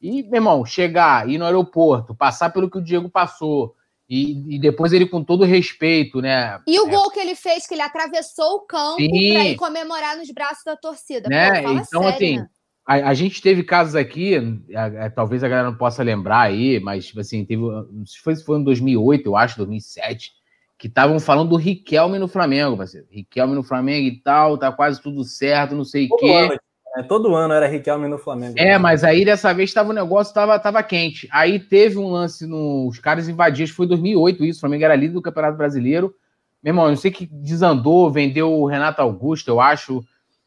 E, 0.00 0.22
meu 0.24 0.34
irmão, 0.34 0.64
chegar, 0.66 1.28
ir 1.28 1.38
no 1.38 1.46
aeroporto, 1.46 2.14
passar 2.14 2.50
pelo 2.50 2.70
que 2.70 2.76
o 2.76 2.82
Diego 2.82 3.08
passou, 3.08 3.74
E, 4.08 4.56
e, 4.56 4.60
depois 4.60 4.92
ele, 4.92 5.06
com 5.06 5.24
todo 5.24 5.44
respeito, 5.44 6.20
né? 6.20 6.60
E 6.66 6.78
o 6.78 6.86
é. 6.86 6.90
gol 6.90 7.10
que 7.10 7.18
ele 7.18 7.34
fez, 7.34 7.66
que 7.66 7.74
ele 7.74 7.82
atravessou 7.82 8.56
o 8.56 8.60
campo 8.60 8.96
para 8.96 9.44
ir 9.44 9.56
comemorar 9.56 10.16
nos 10.16 10.30
braços 10.30 10.62
da 10.64 10.76
torcida. 10.76 11.28
Né? 11.28 11.62
Pô, 11.62 11.70
então, 11.70 12.02
sério, 12.02 12.14
assim, 12.14 12.36
né? 12.36 12.48
a, 12.86 12.94
a, 13.08 13.14
gente 13.14 13.40
teve 13.40 13.62
casos 13.62 13.94
aqui, 13.94 14.36
a, 14.74 15.06
a, 15.06 15.10
talvez 15.10 15.42
a 15.42 15.48
galera 15.48 15.70
não 15.70 15.78
possa 15.78 16.02
lembrar 16.02 16.42
aí, 16.42 16.78
mas, 16.80 17.06
tipo 17.06 17.20
assim, 17.20 17.44
teve. 17.46 17.62
Não 17.62 18.04
sei 18.04 18.16
se 18.16 18.22
foi, 18.22 18.36
foi 18.36 18.58
em 18.58 18.64
2008, 18.64 19.26
eu 19.26 19.36
acho, 19.36 19.56
2007, 19.56 20.32
que 20.78 20.86
estavam 20.86 21.18
falando 21.18 21.48
do 21.48 21.56
Riquelme 21.56 22.18
no 22.18 22.28
Flamengo, 22.28 22.76
parceiro. 22.76 23.06
Riquelme 23.10 23.54
no 23.54 23.62
Flamengo 23.62 24.06
e 24.06 24.20
tal, 24.20 24.58
tá 24.58 24.70
quase 24.70 25.00
tudo 25.00 25.24
certo, 25.24 25.74
não 25.74 25.84
sei 25.84 26.08
o 26.10 26.16
quê. 26.18 26.58
É, 26.96 27.02
todo 27.02 27.34
ano 27.34 27.52
era 27.52 27.66
Riquelme 27.66 28.06
no 28.06 28.18
Flamengo. 28.18 28.54
É, 28.56 28.78
mas 28.78 29.02
aí 29.02 29.24
dessa 29.24 29.52
vez 29.52 29.72
tava, 29.72 29.90
o 29.90 29.94
negócio 29.94 30.32
tava, 30.32 30.58
tava 30.58 30.82
quente. 30.82 31.28
Aí 31.32 31.58
teve 31.58 31.98
um 31.98 32.08
lance 32.08 32.46
no. 32.46 32.86
Os 32.88 32.98
caras 32.98 33.28
invadiram, 33.28 33.72
foi 33.72 33.86
2008 33.86 34.44
isso. 34.44 34.58
O 34.58 34.60
Flamengo 34.60 34.84
era 34.84 34.94
líder 34.94 35.14
do 35.14 35.22
Campeonato 35.22 35.56
Brasileiro. 35.56 36.14
Meu 36.62 36.70
irmão, 36.70 36.88
não 36.88 36.96
sei 36.96 37.10
que 37.10 37.26
desandou, 37.26 38.10
vendeu 38.10 38.52
o 38.52 38.66
Renato 38.66 39.02
Augusto, 39.02 39.48
eu 39.48 39.60
acho. 39.60 40.04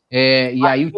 É, 0.10 0.54
e 0.54 0.66
aí 0.66 0.86
o 0.86 0.92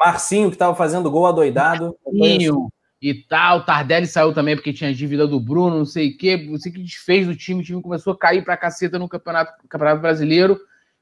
Marcinho, 0.00 0.50
que 0.50 0.56
tava 0.56 0.74
fazendo 0.74 1.10
gol 1.10 1.26
adoidado. 1.26 1.94
Marcinho 2.06 2.68
e 3.00 3.14
tal. 3.14 3.64
Tardelli 3.64 4.06
saiu 4.06 4.32
também 4.32 4.56
porque 4.56 4.72
tinha 4.72 4.92
dívida 4.92 5.26
do 5.26 5.38
Bruno, 5.38 5.78
não 5.78 5.84
sei 5.84 6.10
o 6.10 6.16
quê. 6.16 6.36
Não 6.36 6.58
sei 6.58 6.72
que 6.72 6.82
desfez 6.82 7.26
do 7.26 7.36
time. 7.36 7.60
O 7.60 7.64
time 7.64 7.82
começou 7.82 8.12
a 8.12 8.18
cair 8.18 8.44
pra 8.44 8.56
caceta 8.56 8.98
no 8.98 9.08
Campeonato, 9.08 9.52
Campeonato 9.68 10.00
Brasileiro. 10.00 10.58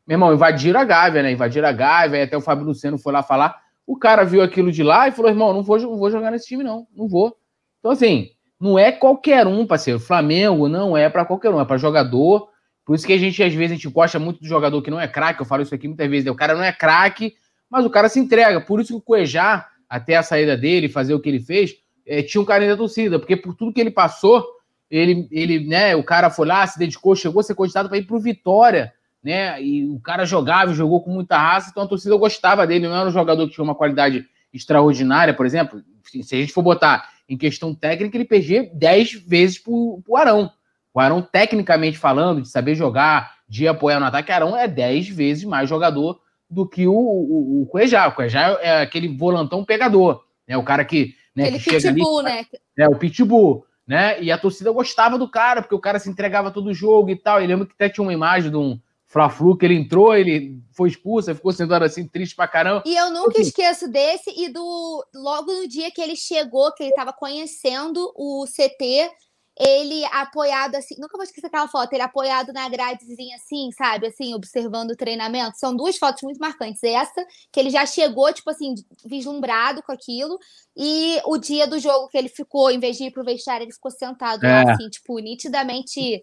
Meu 0.07 0.17
irmão, 0.17 0.33
invadiram 0.33 0.81
a 0.81 0.85
Gávea, 0.85 1.23
né? 1.23 1.33
Invadiram 1.33 1.69
a 1.69 1.73
Gávea, 1.73 2.25
até 2.25 2.37
o 2.37 2.41
Fábio 2.41 2.67
Luciano 2.67 2.99
foi 2.99 3.13
lá 3.13 3.23
falar. 3.23 3.66
O 3.87 3.97
cara 3.97 4.25
viu 4.25 4.43
aquilo 4.43 4.73
de 4.73 4.83
lá 4.83 5.07
e 5.07 5.13
falou: 5.13 5.31
irmão, 5.31 5.53
não 5.53 5.63
vou, 5.63 5.79
não 5.79 5.97
vou 5.97 6.11
jogar 6.11 6.31
nesse 6.31 6.47
time, 6.47 6.65
não. 6.65 6.87
Não 6.95 7.07
vou. 7.07 7.37
Então, 7.79 7.93
assim, 7.93 8.31
não 8.61 8.79
é 8.79 8.91
qualquer 8.91 9.47
um, 9.47 9.67
parceiro. 9.67 10.01
Flamengo 10.01 10.69
não 10.69 10.97
é 10.97 11.09
para 11.09 11.25
qualquer 11.25 11.51
um, 11.51 11.61
é 11.61 11.65
para 11.65 11.77
jogador. 11.77 12.49
Por 12.85 12.95
isso 12.95 13.07
que 13.07 13.13
a 13.13 13.19
gente, 13.19 13.43
às 13.43 13.55
vezes, 13.55 13.73
a 13.73 13.75
gente 13.75 13.89
gosta 13.89 14.19
muito 14.19 14.41
do 14.41 14.47
jogador 14.47 14.83
que 14.83 14.91
não 14.91 15.01
é 15.01 15.07
craque. 15.07 15.41
Eu 15.41 15.47
falo 15.47 15.63
isso 15.63 15.75
aqui 15.75 15.87
muitas 15.87 16.09
vezes. 16.09 16.25
Né? 16.25 16.31
O 16.31 16.37
cara 16.37 16.55
não 16.55 16.63
é 16.63 16.73
craque, 16.73 17.35
mas 17.71 17.85
o 17.85 17.91
cara 17.91 18.09
se 18.09 18.19
entrega. 18.19 18.61
Por 18.61 18.81
isso 18.81 18.93
que 18.93 18.99
o 18.99 19.01
Cuejá, 19.01 19.67
até 19.89 20.17
a 20.17 20.23
saída 20.23 20.57
dele, 20.57 20.89
fazer 20.89 21.15
o 21.15 21.21
que 21.21 21.29
ele 21.29 21.41
fez, 21.41 21.75
é, 22.07 22.23
tinha 22.23 22.41
um 22.41 22.45
carinho 22.45 22.71
da 22.71 22.77
torcida. 22.77 23.19
Porque 23.19 23.37
por 23.37 23.55
tudo 23.55 23.73
que 23.73 23.81
ele 23.81 23.91
passou, 23.91 24.45
ele, 24.91 25.29
ele, 25.31 25.67
né, 25.67 25.95
o 25.95 26.03
cara 26.03 26.31
foi 26.31 26.47
lá, 26.47 26.67
se 26.67 26.79
dedicou, 26.79 27.15
chegou 27.15 27.41
a 27.41 27.43
ser 27.43 27.55
cogitado 27.55 27.89
para 27.89 27.99
ir 27.99 28.05
pro 28.05 28.19
Vitória 28.19 28.93
né? 29.27 29.61
E 29.61 29.85
o 29.89 29.99
cara 29.99 30.25
jogava, 30.25 30.73
jogou 30.73 31.03
com 31.03 31.11
muita 31.11 31.37
raça, 31.37 31.69
então 31.69 31.83
a 31.83 31.89
torcida 31.89 32.15
gostava 32.17 32.65
dele. 32.65 32.87
Não 32.87 32.95
era 32.95 33.09
um 33.09 33.13
jogador 33.13 33.49
que 33.49 33.55
tinha 33.55 33.65
uma 33.65 33.75
qualidade 33.75 34.25
extraordinária, 34.55 35.35
por 35.35 35.45
exemplo. 35.45 35.83
Se 36.05 36.37
a 36.37 36.39
gente 36.39 36.53
for 36.53 36.63
botar 36.63 37.11
em 37.29 37.37
questão 37.37 37.75
técnica, 37.75 38.17
ele 38.17 38.25
perdia 38.25 38.71
10 38.73 39.15
vezes 39.15 39.59
pro, 39.59 40.01
pro 40.05 40.17
Arão. 40.17 40.49
O 40.95 41.01
Arão, 41.01 41.21
tecnicamente 41.21 41.99
falando, 41.99 42.43
de 42.43 42.49
saber 42.49 42.77
jogar, 42.77 43.39
de 43.49 43.67
apoiar 43.67 43.99
no 43.99 44.07
ataque, 44.07 44.31
Arão 44.31 44.57
é 44.57 44.69
10 44.69 45.09
vezes 45.09 45.43
mais 45.43 45.69
jogador 45.69 46.21
do 46.49 46.65
que 46.65 46.87
o, 46.87 46.93
o, 46.95 47.63
o 47.63 47.67
Cuejá. 47.67 48.07
O 48.07 48.13
Cuejá 48.13 48.57
é 48.63 48.81
aquele 48.81 49.09
volantão 49.09 49.65
pegador, 49.65 50.23
né? 50.47 50.57
O 50.57 50.63
cara 50.63 50.85
que, 50.85 51.17
né, 51.35 51.49
aquele 51.49 51.59
que 51.59 51.65
chega 51.65 51.93
pitbull, 51.93 52.21
ali, 52.21 52.29
né? 52.29 52.47
É, 52.79 52.89
o 52.89 52.95
pitbull, 52.95 53.67
né? 53.85 54.23
E 54.23 54.31
a 54.31 54.39
torcida 54.39 54.71
gostava 54.71 55.19
do 55.19 55.29
cara, 55.29 55.63
porque 55.63 55.75
o 55.75 55.81
cara 55.81 55.99
se 55.99 56.09
entregava 56.09 56.53
todo 56.53 56.69
o 56.69 56.75
jogo 56.75 57.11
e 57.11 57.17
tal. 57.17 57.43
E 57.43 57.47
lembro 57.49 57.67
que 57.67 57.73
até 57.73 57.89
tinha 57.89 58.05
uma 58.05 58.13
imagem 58.13 58.53
de 58.53 58.57
um, 58.57 58.79
Fla-Flu, 59.17 59.57
que 59.57 59.65
ele 59.65 59.75
entrou, 59.77 60.15
ele 60.15 60.61
foi 60.73 60.91
expulso, 60.91 61.35
ficou 61.35 61.51
sentado 61.51 61.83
assim, 61.87 62.07
triste 62.07 62.37
pra 62.37 62.47
caramba. 62.47 62.83
E 62.85 62.95
eu 62.95 63.11
nunca 63.11 63.41
esqueço 63.41 63.89
desse 63.89 64.31
e 64.37 64.51
do 64.51 65.07
logo 65.15 65.51
no 65.51 65.67
dia 65.67 65.91
que 65.91 66.03
ele 66.03 66.15
chegou, 66.15 66.71
que 66.75 66.83
ele 66.83 66.93
tava 66.93 67.15
conhecendo 67.15 68.13
o 68.15 68.45
CT, 68.45 69.11
ele 69.59 70.05
apoiado 70.13 70.75
assim, 70.75 70.97
nunca 70.99 71.17
vou 71.17 71.25
esquecer 71.25 71.47
aquela 71.47 71.67
foto, 71.67 71.95
ele 71.95 72.03
apoiado 72.03 72.53
na 72.53 72.69
gradezinha 72.69 73.37
assim, 73.37 73.71
sabe, 73.73 74.09
assim, 74.09 74.35
observando 74.35 74.91
o 74.91 74.97
treinamento. 74.97 75.57
São 75.57 75.75
duas 75.75 75.97
fotos 75.97 76.23
muito 76.23 76.39
marcantes. 76.39 76.83
Essa, 76.85 77.25
que 77.51 77.59
ele 77.59 77.71
já 77.71 77.87
chegou, 77.87 78.31
tipo 78.35 78.51
assim, 78.51 78.75
vislumbrado 79.03 79.83
com 79.83 79.93
aquilo, 79.93 80.39
e 80.77 81.19
o 81.25 81.39
dia 81.39 81.67
do 81.67 81.79
jogo 81.79 82.09
que 82.09 82.19
ele 82.19 82.29
ficou, 82.29 82.71
em 82.71 82.79
vez 82.79 82.99
de 82.99 83.05
ir 83.05 83.13
pro 83.13 83.25
vestiário, 83.25 83.65
ele 83.65 83.73
ficou 83.73 83.91
sentado 83.91 84.45
é. 84.45 84.63
lá, 84.63 84.73
assim, 84.73 84.91
tipo, 84.91 85.19
nitidamente 85.21 86.23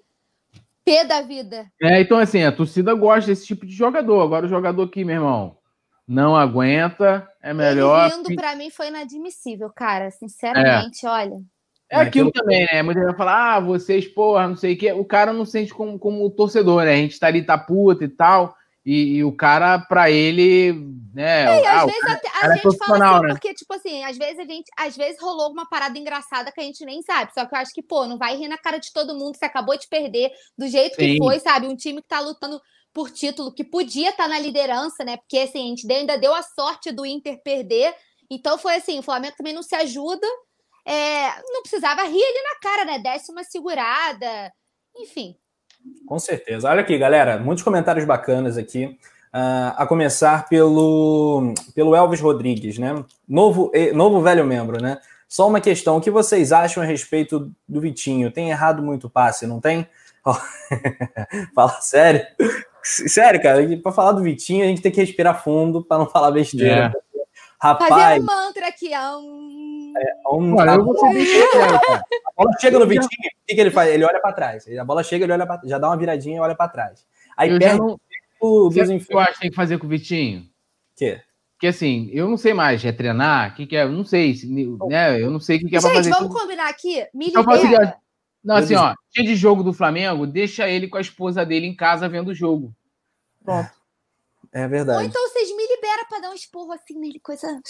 P 0.85 1.03
da 1.05 1.21
vida. 1.21 1.65
É, 1.81 2.01
então 2.01 2.17
assim, 2.17 2.43
a 2.43 2.51
torcida 2.51 2.93
gosta 2.93 3.31
desse 3.31 3.45
tipo 3.45 3.65
de 3.65 3.73
jogador. 3.73 4.21
Agora 4.21 4.45
o 4.45 4.49
jogador 4.49 4.83
aqui, 4.83 5.03
meu 5.03 5.15
irmão, 5.15 5.57
não 6.07 6.35
aguenta, 6.35 7.27
é 7.41 7.53
melhor. 7.53 8.07
Ele 8.07 8.23
vindo 8.23 8.35
para 8.35 8.55
mim 8.55 8.69
foi 8.69 8.87
inadmissível, 8.87 9.69
cara, 9.69 10.11
sinceramente, 10.11 11.05
é. 11.05 11.09
olha. 11.09 11.37
É 11.89 11.97
aquilo 11.97 12.31
também, 12.31 12.67
né? 12.71 12.81
Muita 12.81 13.01
gente 13.01 13.09
vai 13.09 13.17
falar, 13.17 13.55
ah, 13.55 13.59
vocês, 13.59 14.07
porra, 14.07 14.47
não 14.47 14.55
sei 14.55 14.73
o 14.73 14.77
quê. 14.77 14.91
O 14.93 15.05
cara 15.05 15.31
não 15.31 15.45
sente 15.45 15.71
como, 15.71 15.99
como 15.99 16.27
torcedor, 16.31 16.83
né? 16.83 16.93
A 16.93 16.97
gente 16.97 17.19
tá 17.19 17.27
ali, 17.27 17.43
tá 17.43 17.55
puta 17.55 18.03
e 18.03 18.07
tal. 18.07 18.55
E, 18.85 19.15
e, 19.15 19.23
o 19.23 19.31
cara, 19.31 19.79
pra 19.79 20.11
ele, 20.11 20.73
né? 21.13 21.61
É, 21.61 21.67
ah, 21.67 21.83
às 21.83 21.85
vezes 21.85 22.03
até, 22.03 22.27
a 22.27 22.47
é 22.47 22.57
gente 22.57 22.77
fala 22.77 23.15
assim, 23.15 23.25
né? 23.27 23.33
porque, 23.33 23.53
tipo 23.53 23.73
assim, 23.73 24.03
às 24.03 24.17
vezes 24.17 24.39
a 24.39 24.43
gente, 24.43 24.69
às 24.77 24.97
vezes 24.97 25.21
rolou 25.21 25.51
uma 25.51 25.69
parada 25.69 25.97
engraçada 25.97 26.51
que 26.51 26.59
a 26.59 26.63
gente 26.63 26.83
nem 26.83 27.01
sabe. 27.01 27.33
Só 27.33 27.45
que 27.45 27.55
eu 27.55 27.59
acho 27.59 27.73
que, 27.73 27.81
pô, 27.81 28.05
não 28.05 28.17
vai 28.17 28.35
rir 28.35 28.49
na 28.49 28.57
cara 28.57 28.79
de 28.79 28.91
todo 28.91 29.15
mundo 29.15 29.33
que 29.33 29.37
você 29.37 29.45
acabou 29.45 29.77
de 29.77 29.87
perder 29.87 30.31
do 30.57 30.67
jeito 30.67 30.95
Sim. 30.95 31.13
que 31.13 31.17
foi, 31.17 31.39
sabe? 31.39 31.67
Um 31.67 31.77
time 31.77 32.01
que 32.01 32.07
tá 32.09 32.19
lutando 32.19 32.59
por 32.93 33.09
título, 33.09 33.53
que 33.53 33.63
podia 33.63 34.09
estar 34.09 34.23
tá 34.23 34.29
na 34.29 34.37
liderança, 34.37 35.05
né? 35.05 35.15
Porque 35.15 35.39
assim, 35.39 35.65
a 35.65 35.69
gente 35.69 35.91
ainda 35.91 36.17
deu 36.17 36.33
a 36.33 36.43
sorte 36.43 36.91
do 36.91 37.05
Inter 37.05 37.41
perder. 37.41 37.95
Então 38.29 38.57
foi 38.57 38.75
assim, 38.75 38.99
o 38.99 39.03
Flamengo 39.03 39.35
também 39.37 39.53
não 39.53 39.63
se 39.63 39.75
ajuda. 39.75 40.27
É, 40.85 41.41
não 41.51 41.61
precisava 41.61 42.03
rir 42.03 42.23
ali 42.23 42.43
na 42.43 42.59
cara, 42.61 42.85
né? 42.85 42.99
Desce 42.99 43.31
uma 43.31 43.43
segurada. 43.45 44.53
Enfim, 44.97 45.35
com 46.05 46.19
certeza. 46.19 46.69
Olha 46.69 46.81
aqui, 46.81 46.97
galera, 46.97 47.37
muitos 47.37 47.63
comentários 47.63 48.05
bacanas 48.05 48.57
aqui. 48.57 48.97
Uh, 49.33 49.73
a 49.77 49.87
começar 49.87 50.47
pelo, 50.47 51.55
pelo 51.73 51.95
Elvis 51.95 52.21
Rodrigues, 52.21 52.77
né? 52.77 53.03
Novo, 53.27 53.71
novo 53.93 54.21
velho 54.21 54.45
membro, 54.45 54.79
né? 54.79 54.99
Só 55.27 55.47
uma 55.47 55.59
questão: 55.59 55.97
o 55.97 56.01
que 56.01 56.11
vocês 56.11 56.51
acham 56.51 56.83
a 56.83 56.85
respeito 56.85 57.51
do 57.67 57.81
Vitinho? 57.81 58.29
Tem 58.29 58.51
errado 58.51 58.83
muito 58.83 59.09
passe, 59.09 59.47
não 59.47 59.59
tem? 59.59 59.87
Oh. 60.25 60.33
Fala 61.53 61.81
sério. 61.81 62.25
Sério, 62.81 63.41
cara, 63.41 63.59
para 63.83 63.91
falar 63.91 64.13
do 64.13 64.23
Vitinho, 64.23 64.63
a 64.63 64.67
gente 64.67 64.81
tem 64.81 64.89
que 64.89 65.01
respirar 65.01 65.43
fundo 65.43 65.83
para 65.83 65.97
não 65.97 66.05
falar 66.05 66.31
besteira. 66.31 66.93
É. 66.95 67.12
Rapaz. 67.63 67.89
Fazer 67.89 68.19
um 68.19 68.25
mantra 68.25 68.67
aqui, 68.67 68.91
ó. 68.93 69.19
Um... 69.19 69.93
É, 69.95 70.29
um... 70.33 70.55
Olha, 70.57 70.71
eu 70.71 70.83
vou 70.83 70.97
ser 70.97 71.07
A 71.07 72.31
bola 72.35 72.51
chega 72.59 72.77
no 72.77 72.85
Vitinho, 72.85 73.07
o 73.07 73.45
que, 73.47 73.55
que 73.55 73.61
ele 73.61 73.71
faz? 73.71 73.89
Ele 73.89 74.03
olha 74.03 74.19
para 74.19 74.33
trás. 74.33 74.67
A 74.67 74.83
bola 74.83 75.01
chega, 75.01 75.23
ele 75.23 75.31
olha 75.31 75.47
pra... 75.47 75.61
já 75.63 75.77
dá 75.77 75.87
uma 75.87 75.95
viradinha 75.95 76.35
e 76.35 76.39
olha 76.41 76.55
para 76.55 76.69
trás. 76.69 77.07
Aí 77.37 77.51
eu 77.51 77.59
perde 77.59 77.79
não... 77.79 77.97
o 78.41 78.69
dos 78.69 79.05
que 79.05 79.13
eu 79.13 79.19
acho 79.19 79.33
que 79.35 79.39
tem 79.39 79.49
que 79.49 79.55
fazer 79.55 79.77
com 79.77 79.85
o 79.85 79.89
Vitinho? 79.89 80.41
O 80.41 80.45
quê? 80.97 81.21
Porque 81.53 81.67
assim, 81.67 82.09
eu 82.11 82.27
não 82.27 82.35
sei 82.35 82.53
mais, 82.53 82.83
é 82.83 82.91
treinar? 82.91 83.51
O 83.51 83.55
que, 83.55 83.65
que 83.65 83.77
é? 83.77 83.83
Eu 83.83 83.91
não 83.93 84.03
sei, 84.03 84.35
né? 84.89 85.21
Eu 85.21 85.31
não 85.31 85.39
sei 85.39 85.55
o 85.55 85.59
que, 85.61 85.69
que 85.69 85.77
é 85.77 85.79
pra 85.79 85.89
fazer. 85.89 86.09
Gente, 86.09 86.19
vamos 86.19 86.37
combinar 86.37 86.67
aqui? 86.67 87.07
Me 87.13 87.27
libera. 87.27 87.95
Não, 88.43 88.57
assim, 88.57 88.75
ó, 88.75 88.93
dia 89.13 89.23
de 89.23 89.37
jogo 89.37 89.63
do 89.63 89.71
Flamengo, 89.71 90.27
deixa 90.27 90.67
ele 90.67 90.89
com 90.89 90.97
a 90.97 91.01
esposa 91.01 91.45
dele 91.45 91.65
em 91.65 91.73
casa 91.73 92.09
vendo 92.09 92.31
o 92.31 92.35
jogo. 92.35 92.75
Pronto. 93.41 93.71
É 94.51 94.67
verdade. 94.67 94.99
Ou 94.99 95.05
então 95.05 95.29
vocês 95.29 95.49
me 95.55 95.65
liberam 95.83 96.05
para 96.07 96.19
dar 96.19 96.29
um 96.31 96.33
esporro 96.33 96.71
assim 96.71 96.97
nele, 96.97 97.19
coisa. 97.19 97.61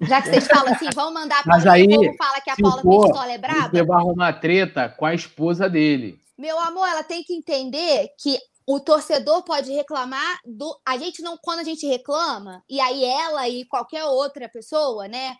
Já 0.00 0.20
que 0.20 0.28
vocês 0.28 0.46
falam 0.46 0.74
assim, 0.74 0.88
vamos 0.94 1.14
mandar 1.14 1.42
Mas 1.46 1.66
aí, 1.66 1.86
o 1.86 2.16
fala 2.16 2.40
que 2.40 2.50
a 2.50 2.56
Paula 2.56 2.82
for, 2.82 3.06
Pistola 3.06 3.32
é 3.32 3.38
braba. 3.38 3.70
Você 3.70 3.84
vai 3.84 3.98
arrumar 3.98 4.32
treta 4.34 4.88
com 4.88 5.06
a 5.06 5.14
esposa 5.14 5.70
dele. 5.70 6.20
Meu 6.36 6.58
amor, 6.58 6.86
ela 6.86 7.02
tem 7.02 7.22
que 7.22 7.34
entender 7.34 8.08
que 8.18 8.38
o 8.66 8.80
torcedor 8.80 9.42
pode 9.44 9.72
reclamar 9.72 10.40
do. 10.44 10.78
A 10.84 10.98
gente 10.98 11.22
não. 11.22 11.38
Quando 11.40 11.60
a 11.60 11.64
gente 11.64 11.86
reclama, 11.86 12.62
e 12.68 12.80
aí 12.80 13.04
ela 13.04 13.48
e 13.48 13.64
qualquer 13.64 14.04
outra 14.04 14.48
pessoa, 14.48 15.06
né? 15.08 15.36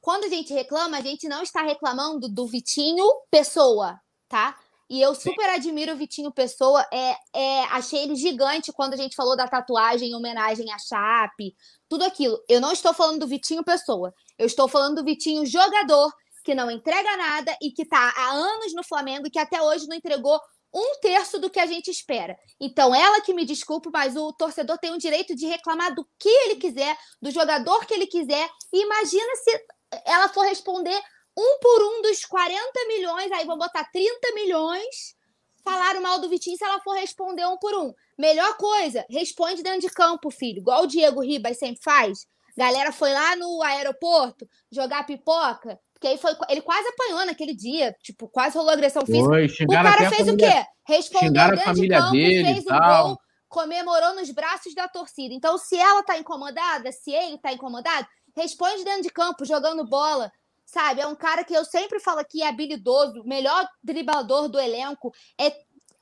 Quando 0.00 0.24
a 0.24 0.28
gente 0.28 0.52
reclama, 0.52 0.96
a 0.96 1.00
gente 1.00 1.28
não 1.28 1.42
está 1.42 1.62
reclamando 1.62 2.28
do 2.28 2.46
Vitinho 2.46 3.04
pessoa, 3.30 4.00
tá? 4.28 4.56
E 4.88 5.00
eu 5.00 5.14
super 5.14 5.48
admiro 5.50 5.92
o 5.92 5.96
Vitinho 5.96 6.32
Pessoa. 6.32 6.86
É, 6.92 7.16
é, 7.34 7.64
achei 7.64 8.02
ele 8.02 8.14
gigante 8.14 8.72
quando 8.72 8.94
a 8.94 8.96
gente 8.96 9.16
falou 9.16 9.36
da 9.36 9.48
tatuagem 9.48 10.10
em 10.10 10.14
homenagem 10.14 10.72
à 10.72 10.78
Chape, 10.78 11.56
tudo 11.88 12.04
aquilo. 12.04 12.38
Eu 12.48 12.60
não 12.60 12.72
estou 12.72 12.94
falando 12.94 13.20
do 13.20 13.26
Vitinho 13.26 13.64
Pessoa. 13.64 14.14
Eu 14.38 14.46
estou 14.46 14.68
falando 14.68 14.96
do 14.96 15.04
Vitinho 15.04 15.44
jogador, 15.44 16.12
que 16.44 16.54
não 16.54 16.70
entrega 16.70 17.16
nada 17.16 17.56
e 17.60 17.72
que 17.72 17.82
está 17.82 18.14
há 18.16 18.30
anos 18.30 18.72
no 18.74 18.84
Flamengo 18.84 19.26
e 19.26 19.30
que 19.30 19.38
até 19.38 19.60
hoje 19.60 19.88
não 19.88 19.96
entregou 19.96 20.40
um 20.72 21.00
terço 21.00 21.38
do 21.38 21.50
que 21.50 21.58
a 21.58 21.66
gente 21.66 21.90
espera. 21.90 22.36
Então, 22.60 22.94
ela 22.94 23.20
que 23.22 23.32
me 23.32 23.44
desculpe, 23.44 23.88
mas 23.90 24.14
o 24.14 24.32
torcedor 24.32 24.78
tem 24.78 24.92
o 24.92 24.98
direito 24.98 25.34
de 25.34 25.46
reclamar 25.46 25.94
do 25.94 26.06
que 26.18 26.28
ele 26.28 26.56
quiser, 26.56 26.96
do 27.20 27.30
jogador 27.30 27.86
que 27.86 27.94
ele 27.94 28.06
quiser. 28.06 28.48
E 28.72 28.82
imagina 28.82 29.36
se 29.36 29.64
ela 30.04 30.28
for 30.28 30.44
responder 30.44 31.00
um 31.36 31.58
por 31.60 31.82
um 31.82 32.02
dos 32.02 32.24
40 32.24 32.60
milhões, 32.88 33.30
aí 33.32 33.44
vão 33.44 33.58
botar 33.58 33.84
30 33.92 34.34
milhões, 34.34 35.14
falaram 35.62 36.00
mal 36.00 36.18
do 36.20 36.28
Vitinho 36.28 36.56
se 36.56 36.64
ela 36.64 36.80
for 36.80 36.94
responder 36.94 37.46
um 37.46 37.58
por 37.58 37.74
um. 37.74 37.92
Melhor 38.18 38.56
coisa, 38.56 39.04
responde 39.10 39.62
dentro 39.62 39.80
de 39.80 39.90
campo, 39.90 40.30
filho. 40.30 40.58
Igual 40.58 40.84
o 40.84 40.86
Diego 40.86 41.20
Ribas 41.20 41.58
sempre 41.58 41.82
faz. 41.82 42.26
Galera 42.56 42.90
foi 42.90 43.12
lá 43.12 43.36
no 43.36 43.62
aeroporto 43.62 44.48
jogar 44.72 45.04
pipoca. 45.04 45.78
Porque 45.92 46.08
aí 46.08 46.18
foi, 46.18 46.32
ele 46.50 46.60
quase 46.60 46.88
apanhou 46.88 47.24
naquele 47.24 47.54
dia, 47.54 47.94
tipo, 48.02 48.28
quase 48.28 48.56
rolou 48.56 48.72
agressão 48.72 49.04
física. 49.04 49.24
Foi, 49.24 49.46
o 49.46 49.68
cara 49.68 50.10
fez 50.10 50.28
o 50.28 50.36
quê? 50.36 50.64
Respondeu 50.86 51.56
dentro 51.56 51.74
de 51.74 51.88
campo, 51.88 52.10
fez 52.12 52.64
o 52.66 52.78
gol, 52.78 53.18
comemorou 53.48 54.14
nos 54.14 54.30
braços 54.30 54.74
da 54.74 54.88
torcida. 54.88 55.34
Então, 55.34 55.56
se 55.56 55.76
ela 55.76 56.02
tá 56.02 56.18
incomodada, 56.18 56.92
se 56.92 57.12
ele 57.12 57.38
tá 57.38 57.52
incomodado, 57.52 58.06
responde 58.36 58.84
dentro 58.84 59.02
de 59.02 59.10
campo, 59.10 59.46
jogando 59.46 59.86
bola, 59.86 60.30
sabe? 60.66 61.00
É 61.00 61.06
um 61.06 61.14
cara 61.14 61.44
que 61.44 61.54
eu 61.54 61.64
sempre 61.64 62.00
falo 62.00 62.18
aqui, 62.18 62.42
é 62.42 62.48
habilidoso, 62.48 63.24
melhor 63.24 63.66
driblador 63.82 64.48
do 64.48 64.58
elenco, 64.58 65.12
é 65.40 65.56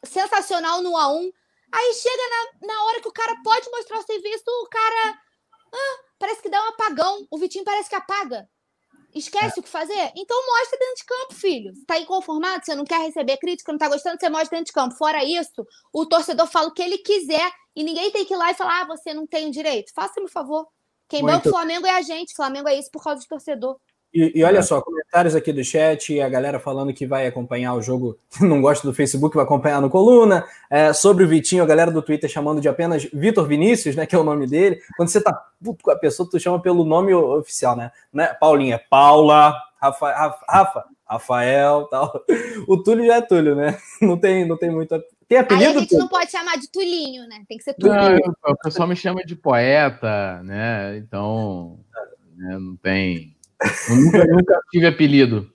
sensacional 0.04 0.82
no 0.82 0.92
A1. 0.92 1.30
Aí 1.72 1.94
chega 1.94 2.22
na, 2.62 2.68
na 2.68 2.84
hora 2.84 3.00
que 3.00 3.08
o 3.08 3.12
cara 3.12 3.36
pode 3.44 3.68
mostrar 3.70 3.98
o 3.98 4.02
serviço, 4.02 4.44
o 4.46 4.68
cara 4.68 5.18
ah, 5.74 5.98
parece 6.18 6.40
que 6.40 6.48
dá 6.48 6.62
um 6.62 6.68
apagão. 6.68 7.26
O 7.30 7.38
Vitinho 7.38 7.64
parece 7.64 7.88
que 7.88 7.94
apaga. 7.94 8.48
Esquece 9.14 9.58
é. 9.58 9.60
o 9.60 9.62
que 9.62 9.68
fazer? 9.68 10.12
Então 10.16 10.36
mostra 10.46 10.78
dentro 10.78 10.96
de 10.96 11.04
campo, 11.04 11.34
filho. 11.34 11.72
Tá 11.86 11.98
inconformado? 11.98 12.64
Você 12.64 12.74
não 12.74 12.84
quer 12.84 13.00
receber 13.00 13.36
crítica, 13.36 13.70
não 13.70 13.78
tá 13.78 13.88
gostando? 13.88 14.18
Você 14.18 14.28
mostra 14.28 14.50
dentro 14.50 14.66
de 14.66 14.72
campo. 14.72 14.96
Fora 14.96 15.22
isso, 15.24 15.66
o 15.92 16.06
torcedor 16.06 16.46
fala 16.48 16.68
o 16.68 16.72
que 16.72 16.82
ele 16.82 16.98
quiser 16.98 17.52
e 17.76 17.84
ninguém 17.84 18.10
tem 18.10 18.24
que 18.24 18.34
ir 18.34 18.36
lá 18.36 18.50
e 18.50 18.54
falar: 18.54 18.82
ah, 18.82 18.86
você 18.86 19.14
não 19.14 19.26
tem 19.26 19.50
direito. 19.50 19.92
Faça-me 19.94 20.26
um 20.26 20.30
favor. 20.30 20.66
Quem 21.08 21.22
Muito... 21.22 21.34
banca 21.34 21.48
o 21.48 21.52
Flamengo 21.52 21.86
é 21.86 21.90
a 21.90 22.02
gente. 22.02 22.32
O 22.32 22.36
Flamengo 22.36 22.68
é 22.68 22.76
isso 22.76 22.90
por 22.90 23.02
causa 23.02 23.20
do 23.20 23.28
torcedor. 23.28 23.78
E, 24.14 24.32
e, 24.38 24.44
olha 24.44 24.62
só, 24.62 24.80
comentários 24.80 25.34
aqui 25.34 25.52
do 25.52 25.64
chat, 25.64 26.20
a 26.20 26.28
galera 26.28 26.60
falando 26.60 26.94
que 26.94 27.04
vai 27.04 27.26
acompanhar 27.26 27.74
o 27.74 27.82
jogo, 27.82 28.16
não 28.40 28.62
gosta 28.62 28.86
do 28.86 28.94
Facebook, 28.94 29.34
vai 29.34 29.44
acompanhar 29.44 29.80
no 29.80 29.90
Coluna. 29.90 30.46
É, 30.70 30.92
sobre 30.92 31.24
o 31.24 31.28
Vitinho, 31.28 31.64
a 31.64 31.66
galera 31.66 31.90
do 31.90 32.00
Twitter 32.00 32.30
chamando 32.30 32.60
de 32.60 32.68
apenas 32.68 33.02
Vitor 33.12 33.44
Vinícius, 33.48 33.96
né? 33.96 34.06
Que 34.06 34.14
é 34.14 34.18
o 34.18 34.22
nome 34.22 34.46
dele. 34.46 34.80
Quando 34.96 35.08
você 35.08 35.20
tá 35.20 35.32
puto 35.62 35.82
com 35.82 35.90
a 35.90 35.96
pessoa, 35.96 36.28
tu 36.30 36.38
chama 36.38 36.62
pelo 36.62 36.84
nome 36.84 37.12
oficial, 37.12 37.74
né? 37.74 37.90
né? 38.12 38.28
Paulinha, 38.38 38.80
Paula, 38.88 39.56
Rafa, 39.80 40.12
Rafa, 40.12 40.44
Rafa, 40.48 40.84
Rafael, 41.04 41.88
tal. 41.90 42.24
O 42.68 42.82
Túlio 42.82 43.06
já 43.06 43.16
é 43.16 43.20
Túlio, 43.20 43.56
né? 43.56 43.76
Não 44.00 44.16
tem, 44.16 44.46
não 44.46 44.56
tem 44.56 44.70
muito. 44.70 45.02
Tem 45.28 45.38
apelido? 45.38 45.66
Aí 45.66 45.76
a 45.76 45.80
gente 45.80 45.88
Túlio? 45.88 46.04
não 46.04 46.08
pode 46.08 46.30
chamar 46.30 46.56
de 46.56 46.70
Tulinho, 46.70 47.26
né? 47.26 47.42
Tem 47.48 47.58
que 47.58 47.64
ser 47.64 47.74
Túlio. 47.74 47.94
Não, 47.94 48.52
o 48.52 48.56
pessoal 48.58 48.86
me 48.86 48.94
chama 48.94 49.24
de 49.24 49.34
poeta, 49.34 50.42
né? 50.44 50.96
Então, 50.98 51.80
né, 52.36 52.58
não 52.58 52.76
tem. 52.76 53.34
Eu 53.88 53.96
nunca, 53.96 54.24
nunca 54.26 54.60
tive 54.70 54.86
apelido. 54.86 55.50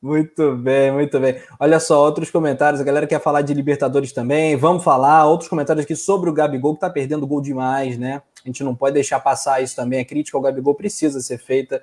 Muito 0.00 0.54
bem, 0.56 0.92
muito 0.92 1.18
bem. 1.18 1.40
Olha 1.58 1.80
só, 1.80 2.04
outros 2.04 2.30
comentários. 2.30 2.80
A 2.80 2.84
galera 2.84 3.06
quer 3.06 3.20
falar 3.20 3.42
de 3.42 3.54
Libertadores 3.54 4.12
também. 4.12 4.54
Vamos 4.54 4.84
falar. 4.84 5.24
Outros 5.26 5.48
comentários 5.48 5.84
aqui 5.84 5.96
sobre 5.96 6.30
o 6.30 6.32
Gabigol, 6.32 6.74
que 6.74 6.80
tá 6.80 6.90
perdendo 6.90 7.26
gol 7.26 7.40
demais, 7.40 7.98
né? 7.98 8.22
A 8.44 8.48
gente 8.48 8.62
não 8.62 8.74
pode 8.74 8.94
deixar 8.94 9.18
passar 9.18 9.62
isso 9.62 9.74
também. 9.74 10.00
A 10.00 10.04
crítica 10.04 10.36
ao 10.36 10.42
Gabigol 10.42 10.74
precisa 10.74 11.20
ser 11.20 11.38
feita. 11.38 11.82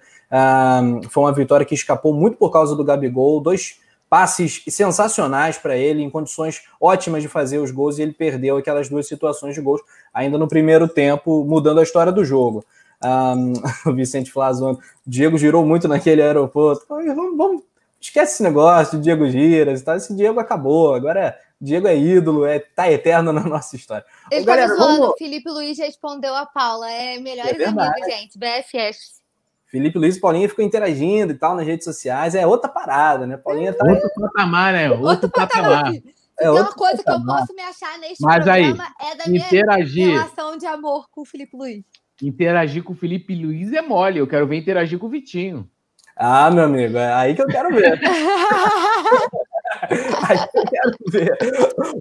foi 1.10 1.24
uma 1.24 1.34
vitória 1.34 1.66
que 1.66 1.76
escapou 1.76 2.14
muito 2.14 2.38
por 2.38 2.52
causa 2.52 2.76
do 2.76 2.84
Gabigol. 2.84 3.42
Dois 3.42 3.82
passes 4.10 4.64
sensacionais 4.70 5.58
para 5.58 5.76
ele, 5.76 6.04
em 6.04 6.10
condições 6.10 6.62
ótimas 6.80 7.24
de 7.24 7.28
fazer 7.28 7.58
os 7.58 7.72
gols, 7.72 7.98
e 7.98 8.04
ele 8.04 8.14
perdeu 8.14 8.58
aquelas 8.58 8.88
duas 8.88 9.08
situações 9.08 9.56
de 9.56 9.60
gols 9.60 9.82
ainda 10.14 10.38
no 10.38 10.48
primeiro 10.48 10.88
tempo, 10.88 11.44
mudando 11.44 11.80
a 11.80 11.84
história 11.84 12.12
do 12.12 12.24
jogo. 12.24 12.64
Um, 13.04 13.54
o 13.90 13.94
Vicente 13.94 14.32
Flazon, 14.32 14.78
Diego 15.06 15.38
girou 15.38 15.66
muito 15.66 15.88
naquele 15.88 16.22
aeroporto. 16.22 16.86
Vamos, 16.88 17.38
vamos, 17.38 17.64
esquece 18.00 18.34
esse 18.34 18.44
negócio 18.44 18.98
de 18.98 19.04
Diego 19.04 19.28
Giras 19.30 19.82
e 19.82 19.84
tal. 19.84 19.96
Esse 19.96 20.16
Diego 20.16 20.40
acabou. 20.40 20.94
Agora 20.94 21.20
é, 21.20 21.40
Diego 21.60 21.88
é 21.88 21.98
ídolo, 21.98 22.46
é, 22.46 22.60
tá 22.60 22.92
eterno 22.92 23.32
na 23.32 23.42
nossa 23.48 23.76
história. 23.76 24.06
Ele 24.30 24.44
Ô, 24.44 24.46
tá 24.46 24.68
zoando, 24.68 24.78
vamos... 24.78 25.16
Felipe 25.18 25.50
Luiz 25.50 25.78
respondeu 25.78 26.36
a 26.36 26.46
Paula. 26.46 26.92
É 26.92 27.20
melhores 27.20 27.60
é 27.60 27.66
amigos, 27.66 28.06
gente. 28.06 28.38
BFF. 28.38 29.24
Felipe 29.68 29.98
Luiz 29.98 30.18
e 30.18 30.20
Paulinha 30.20 30.48
ficam 30.48 30.64
interagindo 30.64 31.34
e 31.34 31.36
tal 31.36 31.56
nas 31.56 31.66
redes 31.66 31.86
sociais. 31.86 32.36
É 32.36 32.46
outra 32.46 32.70
parada, 32.70 33.26
né? 33.26 33.38
Paulinha 33.38 33.74
tá. 33.74 33.84
Outro 33.88 34.10
patamar, 34.22 34.74
né? 34.74 34.92
Outro, 34.92 35.08
outro 35.08 35.30
patamar. 35.30 35.84
patamar. 35.86 36.02
É 36.40 36.52
uma 36.52 36.74
coisa 36.74 36.98
patamar. 36.98 37.26
que 37.26 37.32
eu 37.32 37.38
posso 37.38 37.56
me 37.56 37.62
achar 37.62 37.98
neste 38.00 38.22
Mas 38.22 38.44
programa 38.44 38.94
aí, 39.00 39.08
é 39.08 39.16
da 39.16 39.28
minha 39.28 39.46
interagir. 39.46 40.12
relação 40.12 40.58
de 40.58 40.66
amor 40.66 41.10
com 41.10 41.22
o 41.22 41.26
Felipe 41.26 41.56
Luiz. 41.56 41.84
Interagir 42.22 42.84
com 42.84 42.94
o 42.94 42.96
Felipe 42.96 43.36
Luiz 43.36 43.74
é 43.74 43.82
mole, 43.82 44.20
eu 44.20 44.28
quero 44.28 44.48
ver 44.48 44.58
interagir 44.58 45.00
com 45.00 45.08
o 45.08 45.10
Vitinho. 45.10 45.70
Ah, 46.16 46.52
meu 46.52 46.66
amigo, 46.66 46.98
é 46.98 47.12
aí 47.14 47.36
que 47.36 47.42
eu 47.42 47.48
quero 47.48 47.74
ver. 47.74 48.00
aí 50.28 50.38
que 50.48 50.58
eu 50.58 50.64
quero 50.66 50.94
ver. 51.10 51.38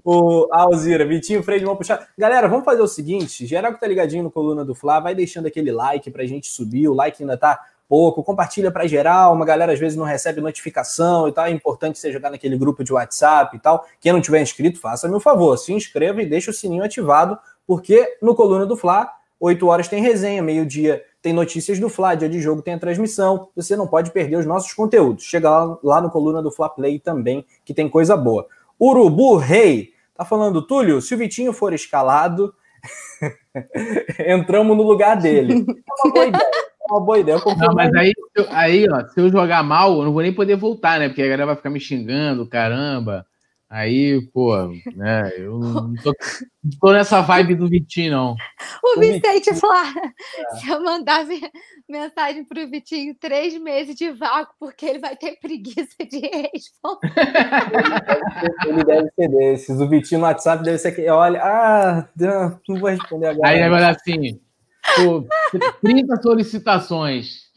O 0.04 0.48
Alzira, 0.52 1.06
Vitinho, 1.06 1.42
Freire, 1.42 1.64
vamos 1.64 1.78
puxar. 1.78 2.08
Galera, 2.16 2.48
vamos 2.48 2.64
fazer 2.64 2.82
o 2.82 2.86
seguinte: 2.86 3.46
geral 3.46 3.72
que 3.72 3.80
tá 3.80 3.86
ligadinho 3.86 4.22
no 4.22 4.30
Coluna 4.30 4.64
do 4.64 4.74
Fla, 4.74 5.00
vai 5.00 5.14
deixando 5.14 5.46
aquele 5.46 5.72
like 5.72 6.10
pra 6.10 6.26
gente 6.26 6.48
subir. 6.48 6.88
O 6.88 6.94
like 6.94 7.22
ainda 7.22 7.36
tá 7.36 7.58
pouco, 7.88 8.22
compartilha 8.22 8.70
para 8.70 8.86
geral. 8.86 9.34
Uma 9.34 9.44
galera 9.44 9.72
às 9.72 9.78
vezes 9.78 9.96
não 9.96 10.04
recebe 10.04 10.40
notificação 10.40 11.28
e 11.28 11.32
tal. 11.32 11.46
É 11.46 11.50
importante 11.50 11.98
você 11.98 12.12
jogar 12.12 12.30
naquele 12.30 12.56
grupo 12.56 12.84
de 12.84 12.92
WhatsApp 12.92 13.56
e 13.56 13.60
tal. 13.60 13.86
Quem 14.00 14.12
não 14.12 14.20
tiver 14.20 14.40
inscrito, 14.40 14.80
faça-me 14.80 15.14
um 15.14 15.20
favor, 15.20 15.56
se 15.56 15.72
inscreva 15.72 16.22
e 16.22 16.26
deixa 16.26 16.50
o 16.50 16.54
sininho 16.54 16.84
ativado, 16.84 17.38
porque 17.66 18.16
no 18.20 18.34
Coluna 18.34 18.66
do 18.66 18.76
Fla 18.76 19.10
8 19.42 19.66
horas 19.66 19.88
tem 19.88 20.00
resenha, 20.00 20.40
meio-dia 20.40 21.02
tem 21.20 21.32
notícias 21.32 21.80
do 21.80 21.88
Fla, 21.88 22.14
dia 22.14 22.28
de 22.28 22.40
jogo 22.40 22.62
tem 22.62 22.74
a 22.74 22.78
transmissão. 22.78 23.48
Você 23.56 23.74
não 23.74 23.88
pode 23.88 24.12
perder 24.12 24.36
os 24.36 24.46
nossos 24.46 24.72
conteúdos. 24.72 25.24
Chega 25.24 25.50
lá, 25.50 25.78
lá 25.82 26.00
no 26.00 26.10
coluna 26.10 26.40
do 26.40 26.52
Fla 26.52 26.68
Play 26.68 27.00
também, 27.00 27.44
que 27.64 27.74
tem 27.74 27.88
coisa 27.88 28.16
boa. 28.16 28.46
Urubu 28.80 29.36
Rei 29.36 29.94
tá 30.14 30.24
falando, 30.24 30.62
Túlio, 30.62 31.02
se 31.02 31.12
o 31.12 31.18
Vitinho 31.18 31.52
for 31.52 31.72
escalado, 31.72 32.54
entramos 34.24 34.76
no 34.76 34.84
lugar 34.84 35.16
dele. 35.16 35.66
É 35.66 36.04
uma 36.04 36.12
boa 36.12 36.26
ideia. 36.28 36.44
É 36.80 36.92
uma 36.92 37.00
boa 37.00 37.18
ideia. 37.18 37.42
Não, 37.58 37.74
mas 37.74 37.92
aí, 37.94 38.12
aí, 38.50 38.86
ó, 38.88 39.08
se 39.08 39.20
eu 39.20 39.28
jogar 39.28 39.64
mal, 39.64 39.98
eu 39.98 40.04
não 40.04 40.12
vou 40.12 40.22
nem 40.22 40.32
poder 40.32 40.54
voltar, 40.54 41.00
né? 41.00 41.08
Porque 41.08 41.22
a 41.22 41.26
galera 41.26 41.46
vai 41.46 41.56
ficar 41.56 41.70
me 41.70 41.80
xingando, 41.80 42.46
caramba. 42.46 43.26
Aí, 43.72 44.20
pô, 44.34 44.54
né, 44.94 45.32
eu 45.34 45.58
não 45.58 45.94
tô, 45.94 46.12
não 46.62 46.78
tô 46.78 46.92
nessa 46.92 47.22
vibe 47.22 47.54
do 47.54 47.70
Vitinho, 47.70 48.12
não. 48.12 48.36
O 48.84 49.00
Vicente 49.00 49.54
falar, 49.54 49.94
é. 49.96 50.56
se 50.56 50.68
eu 50.68 50.84
mandar 50.84 51.26
mensagem 51.88 52.44
pro 52.44 52.68
Vitinho 52.68 53.14
três 53.18 53.58
meses 53.58 53.96
de 53.96 54.10
vácuo, 54.10 54.54
porque 54.60 54.84
ele 54.84 54.98
vai 54.98 55.16
ter 55.16 55.38
preguiça 55.40 55.96
de 56.04 56.20
responder. 56.52 57.14
ele 58.68 58.84
deve 58.84 59.08
ser 59.18 59.28
desses. 59.28 59.80
O 59.80 59.88
Vitinho 59.88 60.20
no 60.20 60.26
WhatsApp 60.26 60.62
deve 60.62 60.76
ser 60.76 60.92
que, 60.92 61.08
olha, 61.08 61.40
ah, 61.42 62.06
não 62.68 62.78
vou 62.78 62.90
responder 62.90 63.28
agora. 63.28 63.48
Aí 63.48 63.62
agora 63.62 63.88
assim, 63.88 64.38
pô, 64.96 65.26
30 65.80 66.20
solicitações. 66.20 67.50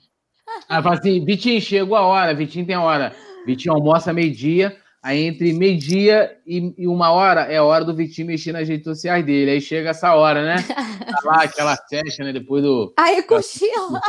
Aí 0.70 0.82
fala 0.82 0.95
assim, 0.95 1.26
Vitinho, 1.26 1.59
chegou 1.59 1.97
a 1.97 2.03
hora, 2.03 2.34
Vitinho 2.34 2.66
tem 2.66 2.76
a 2.76 2.82
hora. 2.82 3.11
Vitinho 3.45 3.76
almoça 3.76 4.13
meio-dia, 4.13 4.78
Aí 5.06 5.26
entre 5.26 5.53
meio-dia 5.53 6.36
e, 6.47 6.74
e, 6.80 6.88
uma 6.88 7.12
hora 7.12 7.41
é 7.41 7.58
a 7.58 7.64
hora 7.64 7.86
do 7.86 7.93
Vitinho 7.93 8.26
mexer 8.26 8.51
nas 8.51 8.68
redes 8.68 8.86
sociais 8.86 9.24
dele. 9.24 9.51
Aí 9.51 9.62
chega 9.62 9.91
essa 9.91 10.16
hora, 10.16 10.43
né? 10.43 10.56
Tá 11.06 11.20
lá 11.24 11.43
aquela 11.43 11.76
session, 11.76 12.26
né? 12.26 12.34
Depois 12.34 12.64
do. 12.64 12.91
Aí 12.97 13.22
cochila. 13.22 14.01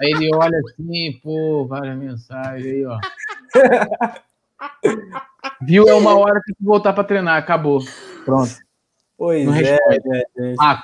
Aí 0.00 0.12
ele 0.12 0.30
olha 0.32 0.56
assim, 0.60 1.18
pô, 1.20 1.66
várias 1.66 1.98
mensagens 1.98 2.64
aí, 2.64 2.86
ó. 2.86 2.96
Viu? 5.66 5.88
É 5.88 5.94
uma 5.94 6.16
hora 6.16 6.38
que 6.38 6.46
tem 6.46 6.54
que 6.54 6.64
voltar 6.64 6.92
para 6.92 7.02
treinar, 7.02 7.36
acabou. 7.36 7.80
Pronto. 8.24 8.54
Pois 9.18 9.44
Não 9.44 9.52
é, 9.52 9.74
é, 9.74 10.54
Ah. 10.60 10.80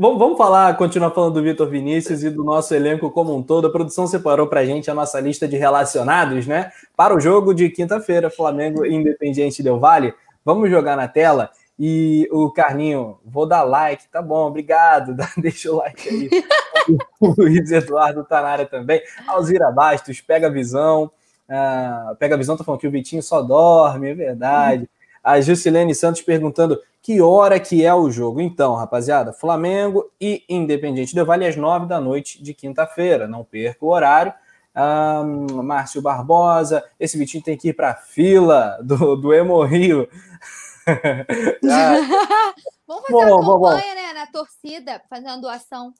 Vamos, 0.00 0.16
vamos 0.16 0.38
falar, 0.38 0.76
continuar 0.76 1.10
falando 1.10 1.34
do 1.34 1.42
Vitor 1.42 1.68
Vinícius 1.68 2.22
e 2.22 2.30
do 2.30 2.44
nosso 2.44 2.72
elenco 2.72 3.10
como 3.10 3.34
um 3.34 3.42
todo. 3.42 3.66
A 3.66 3.72
produção 3.72 4.06
separou 4.06 4.46
para 4.46 4.60
a 4.60 4.64
gente 4.64 4.88
a 4.88 4.94
nossa 4.94 5.18
lista 5.18 5.48
de 5.48 5.56
relacionados, 5.56 6.46
né? 6.46 6.70
Para 6.96 7.16
o 7.16 7.18
jogo 7.18 7.52
de 7.52 7.68
quinta-feira, 7.68 8.30
Flamengo 8.30 8.86
e 8.86 8.94
Independiente 8.94 9.60
Del 9.60 9.80
Vale. 9.80 10.14
Vamos 10.44 10.70
jogar 10.70 10.96
na 10.96 11.08
tela. 11.08 11.50
E 11.76 12.28
o 12.30 12.48
Carlinho, 12.52 13.18
vou 13.24 13.44
dar 13.44 13.64
like, 13.64 14.06
tá 14.06 14.22
bom, 14.22 14.46
obrigado. 14.46 15.16
Deixa 15.36 15.72
o 15.72 15.78
like 15.78 16.08
aí. 16.08 16.30
o 17.18 17.34
Luiz 17.36 17.68
Eduardo 17.72 18.22
tá 18.22 18.40
na 18.40 18.50
área 18.50 18.66
também. 18.66 19.02
Alzira 19.26 19.68
Bastos, 19.72 20.20
pega 20.20 20.46
a 20.46 20.50
visão. 20.50 21.10
Uh, 21.48 22.14
pega 22.20 22.36
a 22.36 22.38
visão, 22.38 22.56
tá 22.56 22.62
falando 22.62 22.80
que 22.80 22.86
o 22.86 22.90
Vitinho 22.92 23.22
só 23.22 23.42
dorme, 23.42 24.10
é 24.10 24.14
verdade. 24.14 24.88
A 25.28 25.42
Juscelene 25.42 25.94
Santos 25.94 26.22
perguntando 26.22 26.80
que 27.02 27.20
hora 27.20 27.60
que 27.60 27.84
é 27.84 27.94
o 27.94 28.10
jogo. 28.10 28.40
Então, 28.40 28.74
rapaziada, 28.74 29.30
Flamengo 29.30 30.10
e 30.18 30.42
Independiente 30.48 31.14
Del 31.14 31.26
Vale 31.26 31.46
às 31.46 31.54
nove 31.54 31.86
da 31.86 32.00
noite 32.00 32.42
de 32.42 32.54
quinta-feira. 32.54 33.28
Não 33.28 33.44
perca 33.44 33.84
o 33.84 33.90
horário. 33.90 34.32
Um, 34.74 35.62
Márcio 35.62 36.00
Barbosa, 36.00 36.82
esse 36.98 37.18
Vitinho 37.18 37.42
tem 37.42 37.58
que 37.58 37.68
ir 37.68 37.72
para 37.74 37.90
a 37.90 37.94
fila 37.94 38.78
do, 38.82 39.16
do 39.16 39.34
Hemorrio. 39.34 40.08
ah. 40.88 42.54
Vamos 42.86 43.02
fazer 43.06 43.26
bom, 43.26 43.40
uma 43.42 43.70
campanha, 43.70 43.94
né, 43.94 44.12
na 44.14 44.26
torcida, 44.28 45.02
fazendo 45.10 45.42
doação. 45.42 45.92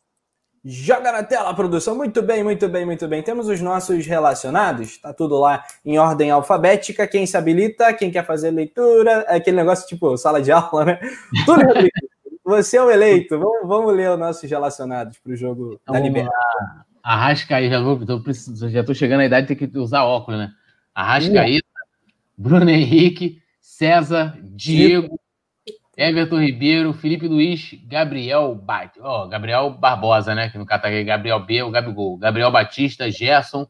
Joga 0.64 1.12
na 1.12 1.22
tela, 1.22 1.54
produção. 1.54 1.94
Muito 1.96 2.20
bem, 2.20 2.42
muito 2.42 2.68
bem, 2.68 2.84
muito 2.84 3.06
bem. 3.06 3.22
Temos 3.22 3.48
os 3.48 3.60
nossos 3.60 4.06
relacionados. 4.06 4.98
Tá 4.98 5.12
tudo 5.12 5.38
lá 5.38 5.64
em 5.84 5.98
ordem 5.98 6.30
alfabética. 6.30 7.06
Quem 7.06 7.26
se 7.26 7.36
habilita, 7.36 7.92
quem 7.94 8.10
quer 8.10 8.26
fazer 8.26 8.50
leitura, 8.50 9.24
é 9.28 9.36
aquele 9.36 9.56
negócio 9.56 9.86
tipo 9.86 10.16
sala 10.16 10.42
de 10.42 10.50
aula, 10.52 10.84
né? 10.84 11.00
Tudo 11.46 11.62
Você 12.44 12.76
é 12.76 12.82
o 12.82 12.90
eleito. 12.90 13.38
Vamos, 13.38 13.68
vamos 13.68 13.94
ler 13.94 14.10
os 14.10 14.18
nossos 14.18 14.50
relacionados 14.50 15.18
para 15.18 15.32
o 15.32 15.36
jogo 15.36 15.78
então, 15.82 15.94
da 15.94 16.00
Libertadores. 16.00 16.88
Arrascaeta, 17.02 17.70
já, 17.70 17.80
vou, 17.80 18.04
tô, 18.04 18.22
já 18.68 18.84
tô 18.84 18.94
chegando 18.94 19.20
à 19.20 19.26
idade 19.26 19.46
de 19.46 19.54
ter 19.54 19.66
que 19.66 19.78
usar 19.78 20.04
óculos, 20.04 20.40
né? 20.40 20.52
Arrascaeta, 20.94 21.66
Bruno 22.36 22.68
Henrique, 22.68 23.40
César, 23.60 24.36
Diego, 24.42 25.18
Everton 25.98 26.38
Ribeiro, 26.38 26.92
Felipe 26.92 27.26
Luiz, 27.26 27.74
Gabriel 27.88 28.54
Bat... 28.54 29.00
oh, 29.00 29.26
Gabriel 29.26 29.70
Barbosa, 29.70 30.32
né? 30.32 30.48
Que 30.48 30.56
no 30.56 30.64
caso 30.64 30.82
tá 30.82 31.02
Gabriel 31.02 31.44
B, 31.44 31.60
o 31.64 31.72
Gabigol. 31.72 32.16
Gabriel 32.16 32.52
Batista, 32.52 33.10
Gerson, 33.10 33.66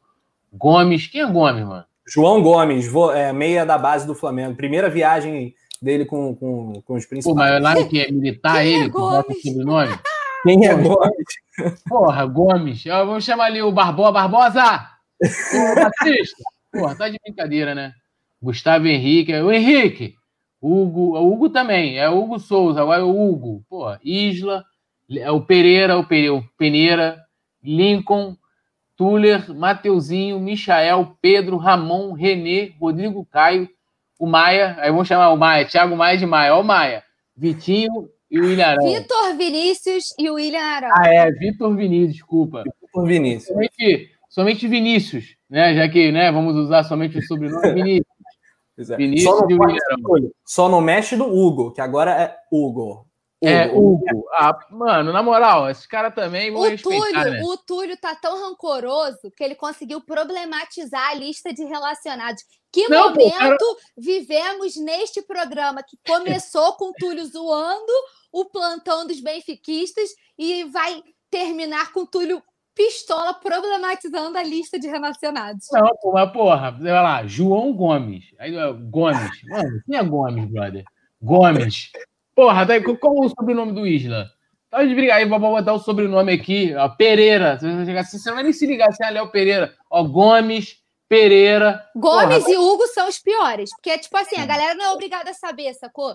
Gomes. 0.53 1.07
Quem 1.07 1.23
é 1.23 1.27
Gomes, 1.27 1.65
mano? 1.65 1.85
João 2.07 2.43
Gomes, 2.43 2.87
é, 3.15 3.33
meia 3.33 3.65
da 3.65 3.79
base 3.79 4.07
do 4.07 4.15
Flamengo. 4.15 4.55
Primeira 4.55 4.91
viagem 4.91 5.55
dele 5.81 6.05
com, 6.05 6.37
com, 6.37 6.83
com 6.85 6.95
os 6.97 7.07
principais. 7.07 7.35
Pô, 7.35 7.35
mas 7.35 7.63
lá 7.63 7.81
o 7.81 7.89
que 7.89 7.99
é 7.99 8.13
militar 8.13 8.59
Quem 8.59 8.61
é 8.61 8.77
ele, 8.77 8.85
é 8.85 8.89
bota 8.91 9.33
o 9.33 9.35
sobrenome? 9.35 9.99
Quem 10.45 10.67
é 10.67 10.75
Gomes? 10.75 11.83
Porra, 11.89 12.27
Gomes. 12.27 12.85
Vamos 12.85 13.25
chamar 13.25 13.47
ali 13.47 13.63
o 13.63 13.73
Barbosa. 13.73 14.13
Barbosa! 14.13 14.87
Ô, 15.23 15.75
Batista! 15.75 16.45
Porra, 16.71 16.95
tá 16.95 17.09
de 17.09 17.19
brincadeira, 17.25 17.75
né? 17.75 17.95
Gustavo 18.41 18.87
Henrique. 18.87 19.33
O 19.33 19.51
Henrique! 19.51 20.18
Hugo, 20.61 21.17
o 21.17 21.33
Hugo 21.33 21.51
também, 21.51 21.99
é 21.99 22.09
o 22.09 22.19
Hugo 22.19 22.39
Souza, 22.39 22.83
agora 22.83 23.01
é 23.01 23.05
o 23.05 23.11
Hugo, 23.11 23.65
pô, 23.69 23.87
Isla, 24.03 24.65
é 25.11 25.31
o 25.31 25.41
Pereira, 25.41 25.97
o, 25.99 26.05
Peneira, 26.57 27.25
Lincoln, 27.63 28.37
Tuller, 28.97 29.55
Mateuzinho, 29.55 30.41
Michael, 30.41 31.17
Pedro, 31.23 31.57
Ramon, 31.57 32.13
Renê, 32.13 32.73
Rodrigo 32.81 33.25
Caio, 33.25 33.69
o 34.19 34.27
Maia, 34.27 34.77
aí 34.81 34.91
vamos 34.91 35.07
chamar 35.07 35.31
o 35.31 35.37
Maia, 35.37 35.65
Thiago 35.65 35.97
Maia 35.97 36.19
de 36.19 36.27
Maia, 36.27 36.57
ó 36.57 36.61
o 36.61 36.65
Maia, 36.65 37.05
Vitinho 37.37 38.09
e 38.29 38.41
o 38.41 38.45
William 38.45 38.67
Arão. 38.67 38.93
Vitor 38.93 39.37
Vinícius 39.37 40.13
e 40.19 40.29
o 40.29 40.35
William 40.35 40.61
Arão. 40.61 40.91
Ah, 40.93 41.09
é, 41.09 41.31
Vitor 41.31 41.75
Vinícius, 41.77 42.15
desculpa. 42.15 42.65
Vitor 42.83 43.07
Vinícius. 43.07 43.47
Somente, 43.47 44.11
somente 44.29 44.69
Vinícius, 44.69 45.37
né, 45.49 45.77
já 45.77 45.89
que, 45.89 46.11
né, 46.11 46.33
vamos 46.33 46.57
usar 46.57 46.83
somente 46.83 47.17
o 47.17 47.23
sobrenome 47.23 47.73
Vinícius. 47.73 48.07
É. 48.79 48.97
Vinícius 48.97 49.35
só, 49.35 49.47
não 49.47 50.31
só 50.45 50.69
não 50.69 50.81
mexe 50.81 51.17
do 51.17 51.25
Hugo, 51.25 51.73
que 51.73 51.81
agora 51.81 52.13
é 52.13 52.37
Hugo. 52.51 53.09
É, 53.43 53.67
Hugo. 53.69 54.05
É, 54.07 54.13
Hugo. 54.15 54.29
Ah, 54.33 54.59
mano, 54.71 55.13
na 55.13 55.23
moral, 55.23 55.71
esse 55.71 55.87
cara 55.87 56.11
também 56.11 56.55
o 56.55 56.79
Túlio, 56.79 57.13
né? 57.13 57.43
O 57.45 57.57
Túlio 57.57 57.97
tá 57.97 58.15
tão 58.15 58.41
rancoroso 58.41 59.31
que 59.37 59.45
ele 59.45 59.55
conseguiu 59.55 60.01
problematizar 60.01 61.11
a 61.11 61.15
lista 61.15 61.53
de 61.53 61.65
relacionados. 61.65 62.43
Que 62.73 62.89
não, 62.89 63.11
momento 63.11 63.31
pô, 63.31 63.39
cara... 63.39 63.57
vivemos 63.97 64.77
neste 64.77 65.23
programa 65.23 65.83
que 65.83 65.97
começou 66.07 66.75
com 66.75 66.91
o 66.91 66.93
Túlio 66.93 67.25
zoando 67.25 67.93
o 68.33 68.45
plantão 68.45 69.07
dos 69.07 69.21
benfiquistas 69.21 70.11
e 70.37 70.65
vai 70.65 71.03
terminar 71.31 71.93
com 71.93 72.01
o 72.01 72.07
Túlio 72.07 72.43
pistola 72.79 73.35
problematizando 73.35 74.39
a 74.39 74.43
lista 74.45 74.79
de 74.79 74.87
relacionados. 74.87 75.67
Não, 75.73 75.91
pô, 76.01 76.13
mas 76.13 76.31
porra, 76.31 76.71
vai 76.71 76.93
lá, 76.93 77.27
João 77.27 77.73
Gomes. 77.73 78.27
Aí, 78.39 78.53
Gomes. 78.89 79.43
Mano, 79.49 79.83
quem 79.85 79.97
é 79.97 80.05
Gomes, 80.05 80.47
brother? 80.47 80.85
Gomes. 81.21 81.91
Porra, 82.37 82.65
daí, 82.65 82.81
qual 82.81 83.25
é 83.25 83.27
o 83.27 83.29
sobrenome 83.31 83.73
do 83.73 83.85
Isla? 83.85 84.31
Tá 84.71 84.85
de 84.85 84.95
brigar 84.95 85.17
aí, 85.17 85.29
vou 85.29 85.41
botar 85.41 85.73
o 85.73 85.81
sobrenome 85.81 86.33
aqui, 86.33 86.73
ó, 86.77 86.89
Pereira. 86.89 87.59
Você, 87.59 87.85
chegar, 87.85 88.01
assim, 88.03 88.19
você 88.19 88.29
não 88.29 88.37
vai 88.37 88.45
nem 88.45 88.53
se 88.53 88.65
ligar 88.65 88.93
se 88.93 89.05
é 89.05 89.11
Léo 89.11 89.29
Pereira. 89.29 89.75
Ó, 89.91 90.05
Gomes, 90.05 90.77
Pereira. 91.09 91.85
Gomes 91.97 92.45
porra, 92.45 92.51
e 92.53 92.57
Hugo 92.57 92.87
são 92.89 93.09
os 93.09 93.19
piores. 93.19 93.71
Porque, 93.75 93.99
tipo 93.99 94.17
assim, 94.17 94.37
a 94.37 94.47
galera 94.47 94.77
não 94.77 94.85
é 94.85 94.91
obrigada 94.93 95.31
a 95.31 95.35
saber, 95.35 95.75
sacou? 95.75 96.15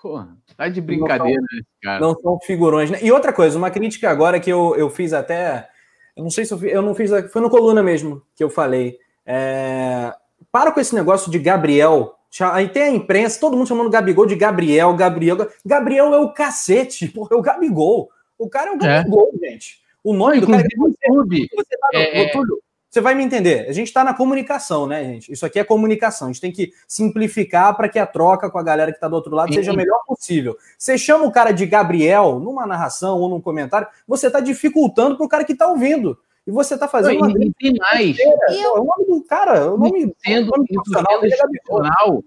Porra, 0.00 0.36
tá 0.56 0.68
de 0.68 0.80
brincadeira, 0.80 1.40
não 1.40 1.48
são, 1.48 1.66
cara. 1.82 2.00
Não 2.00 2.14
são 2.14 2.38
figurões. 2.40 2.90
Né? 2.90 2.98
E 3.02 3.10
outra 3.10 3.32
coisa, 3.32 3.58
uma 3.58 3.70
crítica 3.70 4.10
agora 4.10 4.38
que 4.38 4.50
eu, 4.50 4.76
eu 4.76 4.88
fiz 4.88 5.12
até 5.12 5.68
eu 6.16 6.22
não 6.22 6.30
sei 6.30 6.44
se 6.44 6.52
eu, 6.52 6.64
eu 6.64 6.82
não 6.82 6.94
fiz. 6.94 7.10
Foi 7.32 7.42
no 7.42 7.50
coluna 7.50 7.82
mesmo 7.82 8.22
que 8.34 8.44
eu 8.44 8.50
falei. 8.50 8.98
É, 9.26 10.14
para 10.50 10.70
com 10.72 10.80
esse 10.80 10.94
negócio 10.94 11.30
de 11.30 11.38
Gabriel. 11.38 12.14
Aí 12.52 12.68
tem 12.68 12.82
a 12.82 12.90
imprensa, 12.90 13.38
todo 13.38 13.56
mundo 13.56 13.68
chamando 13.68 13.90
Gabigol 13.90 14.26
de 14.26 14.34
Gabriel, 14.34 14.94
Gabriel. 14.94 15.48
Gabriel 15.64 16.12
é 16.14 16.18
o 16.18 16.32
cacete, 16.32 17.06
porra, 17.08 17.30
é 17.32 17.36
o 17.36 17.42
Gabigol. 17.42 18.10
O 18.36 18.48
cara 18.48 18.70
é 18.70 18.72
o 18.72 18.76
é. 18.76 18.78
Gabigol, 18.78 19.30
é. 19.42 19.50
gente. 19.50 19.82
O 20.02 20.12
nome 20.12 20.40
do 20.40 20.46
cara 20.46 20.62
é 20.62 20.76
Você, 20.76 21.48
você, 21.54 21.78
tá, 21.78 21.88
é... 21.94 22.28
Túlio, 22.30 22.60
você 22.94 23.00
vai 23.00 23.12
me 23.16 23.24
entender. 23.24 23.68
A 23.68 23.72
gente 23.72 23.88
está 23.88 24.04
na 24.04 24.14
comunicação, 24.14 24.86
né, 24.86 25.02
gente? 25.02 25.32
Isso 25.32 25.44
aqui 25.44 25.58
é 25.58 25.64
comunicação. 25.64 26.28
A 26.28 26.32
gente 26.32 26.40
tem 26.40 26.52
que 26.52 26.72
simplificar 26.86 27.76
para 27.76 27.88
que 27.88 27.98
a 27.98 28.06
troca 28.06 28.48
com 28.48 28.56
a 28.56 28.62
galera 28.62 28.92
que 28.92 28.98
está 28.98 29.08
do 29.08 29.16
outro 29.16 29.34
lado 29.34 29.52
seja 29.52 29.72
a 29.72 29.76
melhor 29.76 29.98
possível. 30.06 30.56
Você 30.78 30.96
chama 30.96 31.24
o 31.24 31.32
cara 31.32 31.50
de 31.50 31.66
Gabriel 31.66 32.38
numa 32.38 32.64
narração 32.64 33.18
ou 33.18 33.28
num 33.28 33.40
comentário, 33.40 33.88
você 34.06 34.28
está 34.28 34.38
dificultando 34.38 35.16
para 35.16 35.26
o 35.26 35.28
cara 35.28 35.44
que 35.44 35.54
está 35.54 35.66
ouvindo. 35.66 36.16
E 36.46 36.52
você 36.52 36.74
está 36.74 36.86
fazendo 36.86 37.18
Não, 37.18 37.28
uma. 37.28 37.52
tem 37.58 37.74
mais. 37.78 38.16
Eu... 38.18 38.74
O 38.74 38.84
nome 38.84 39.06
do 39.08 39.24
cara, 39.24 39.74
o 39.74 39.78
nome, 39.78 40.14
sendo, 40.24 40.52
nome 40.52 40.68
profissional. 40.68 42.22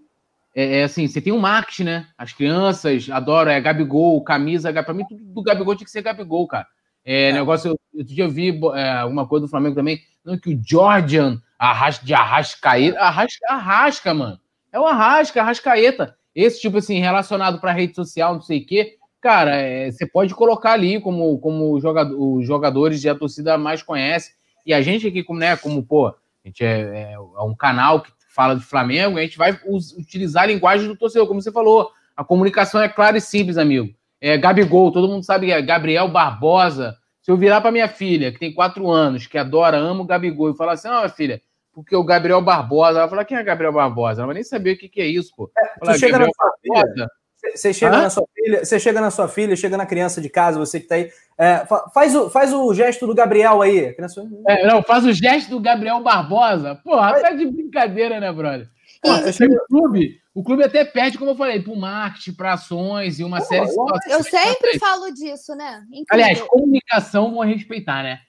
É, 0.54 0.64
é, 0.64 0.80
é, 0.80 0.84
assim, 0.84 1.08
você 1.08 1.22
tem 1.22 1.32
um 1.32 1.40
marketing, 1.40 1.84
né? 1.86 2.08
As 2.18 2.34
crianças 2.34 3.08
adoram, 3.10 3.52
é 3.52 3.62
Gabigol, 3.62 4.22
camisa, 4.22 4.74
para 4.84 4.94
mim 4.94 5.06
tudo 5.08 5.24
do 5.24 5.44
Gabigol 5.44 5.76
tinha 5.76 5.86
que 5.86 5.92
ser 5.92 6.02
Gabigol, 6.02 6.46
cara. 6.46 6.68
É, 7.10 7.30
é. 7.30 7.32
negócio, 7.32 7.70
eu, 7.94 8.06
eu 8.18 8.30
vi 8.30 8.60
é, 8.76 9.06
uma 9.06 9.26
coisa 9.26 9.46
do 9.46 9.50
Flamengo 9.50 9.76
também, 9.76 10.02
não, 10.26 10.38
que 10.38 10.54
o 10.54 10.62
Jordan 10.62 11.40
arrasca, 11.58 12.06
de 12.06 12.14
Arrascaeta, 12.14 13.00
arrasca, 13.00 13.46
arrasca, 13.48 14.14
mano. 14.14 14.38
É 14.74 14.78
o 14.78 14.86
Arrasca, 14.86 15.42
Arrascaeta. 15.42 16.18
Esse 16.36 16.60
tipo 16.60 16.78
assim, 16.78 17.00
relacionado 17.00 17.62
para 17.62 17.72
rede 17.72 17.96
social, 17.96 18.34
não 18.34 18.42
sei 18.42 18.60
o 18.60 18.66
quê. 18.66 18.98
Cara, 19.22 19.56
é, 19.56 19.90
você 19.90 20.06
pode 20.06 20.36
colocar 20.36 20.74
ali 20.74 21.00
como, 21.00 21.40
como 21.40 21.80
jogador, 21.80 22.20
os 22.20 22.46
jogadores 22.46 23.02
e 23.04 23.10
a 23.10 23.16
torcida 23.16 23.58
mais 23.58 23.82
conhece. 23.82 24.34
E 24.66 24.74
a 24.74 24.82
gente 24.82 25.08
aqui, 25.08 25.24
como, 25.24 25.40
né, 25.40 25.56
como 25.56 25.82
pô, 25.82 26.08
a 26.08 26.14
gente 26.44 26.64
é, 26.64 26.82
é, 26.82 27.14
é 27.14 27.42
um 27.42 27.56
canal 27.56 28.02
que 28.02 28.12
fala 28.28 28.54
de 28.54 28.64
Flamengo, 28.64 29.18
a 29.18 29.22
gente 29.22 29.38
vai 29.38 29.58
utilizar 29.98 30.44
a 30.44 30.48
linguagem 30.48 30.88
do 30.88 30.96
torcedor, 30.96 31.26
como 31.26 31.42
você 31.42 31.52
falou. 31.52 31.90
A 32.16 32.24
comunicação 32.24 32.82
é 32.82 32.90
clara 32.90 33.18
e 33.18 33.22
simples, 33.22 33.58
amigo. 33.58 33.97
É 34.20 34.38
Gabigol, 34.38 34.92
todo 34.92 35.08
mundo 35.08 35.24
sabe 35.24 35.48
que 35.48 35.52
é 35.52 35.62
Gabriel 35.62 36.08
Barbosa, 36.08 36.96
se 37.22 37.32
eu 37.32 37.38
virar 37.38 37.62
para 37.62 37.72
minha 37.72 37.88
filha, 37.88 38.32
que 38.32 38.40
tem 38.40 38.54
quatro 38.54 38.90
anos, 38.90 39.28
que 39.28 39.38
adora, 39.38 39.78
ama 39.78 40.02
o 40.02 40.06
Gabigol, 40.06 40.52
e 40.52 40.56
falar 40.56 40.74
assim: 40.74 40.88
não, 40.88 41.00
minha 41.00 41.10
filha, 41.10 41.42
porque 41.74 41.96
o 41.96 42.04
Gabriel 42.04 42.42
Barbosa, 42.42 42.92
ela 42.92 43.02
vai 43.02 43.10
falar: 43.10 43.26
quem 43.26 43.38
é 43.38 43.44
Gabriel 43.44 43.74
Barbosa? 43.74 44.22
Ela 44.22 44.28
vai 44.28 44.36
nem 44.36 44.44
saber 44.44 44.76
o 44.76 44.78
que, 44.78 44.90
que 44.90 45.02
é 45.02 45.06
isso, 45.06 45.32
pô. 45.36 45.52
É, 45.58 45.80
falar, 45.80 45.98
chega 45.98 46.20
na 46.20 46.26
sua 46.26 46.54
filha, 46.62 47.08
você 47.54 47.74
chega 47.74 47.98
na 47.98 48.10
sua 48.10 48.26
filha, 48.34 48.66
você 48.66 48.80
chega 48.80 49.02
na 49.02 49.12
sua 49.12 49.28
filha, 49.28 49.56
chega 49.56 49.78
na 49.78 49.86
criança 49.86 50.22
de 50.22 50.30
casa, 50.30 50.58
você 50.58 50.80
que 50.80 50.88
tá 50.88 50.96
aí. 50.96 51.10
É, 51.38 51.66
faz, 51.94 52.16
o, 52.16 52.30
faz 52.30 52.54
o 52.54 52.74
gesto 52.74 53.06
do 53.06 53.14
Gabriel 53.14 53.62
aí. 53.62 53.94
Criança... 53.94 54.26
É, 54.48 54.66
não, 54.66 54.82
faz 54.82 55.06
o 55.06 55.14
gesto 55.14 55.50
do 55.50 55.60
Gabriel 55.60 56.02
Barbosa. 56.02 56.76
Porra, 56.84 57.20
tá 57.20 57.32
de 57.32 57.46
brincadeira, 57.46 58.20
né, 58.20 58.32
brother? 58.32 58.68
Pô, 59.02 59.32
chego 59.32 59.54
no 59.54 59.66
clube, 59.68 60.22
o 60.34 60.44
clube 60.44 60.64
até 60.64 60.86
perde, 60.86 61.18
como 61.18 61.32
eu 61.32 61.36
falei, 61.36 61.62
para 61.62 61.74
o 61.74 61.76
marketing, 61.76 62.34
para 62.34 62.54
ações 62.54 63.20
e 63.20 63.24
uma 63.24 63.40
Pô, 63.40 63.46
série 63.46 63.66
de 63.66 63.72
situações. 63.72 64.14
Eu 64.14 64.24
sempre 64.24 64.80
falo 64.80 65.12
disso, 65.12 65.56
né? 65.56 65.84
Incrível. 65.88 66.06
Aliás, 66.12 66.42
comunicação 66.42 67.34
vão 67.34 67.44
respeitar, 67.44 68.04
né? 68.04 68.20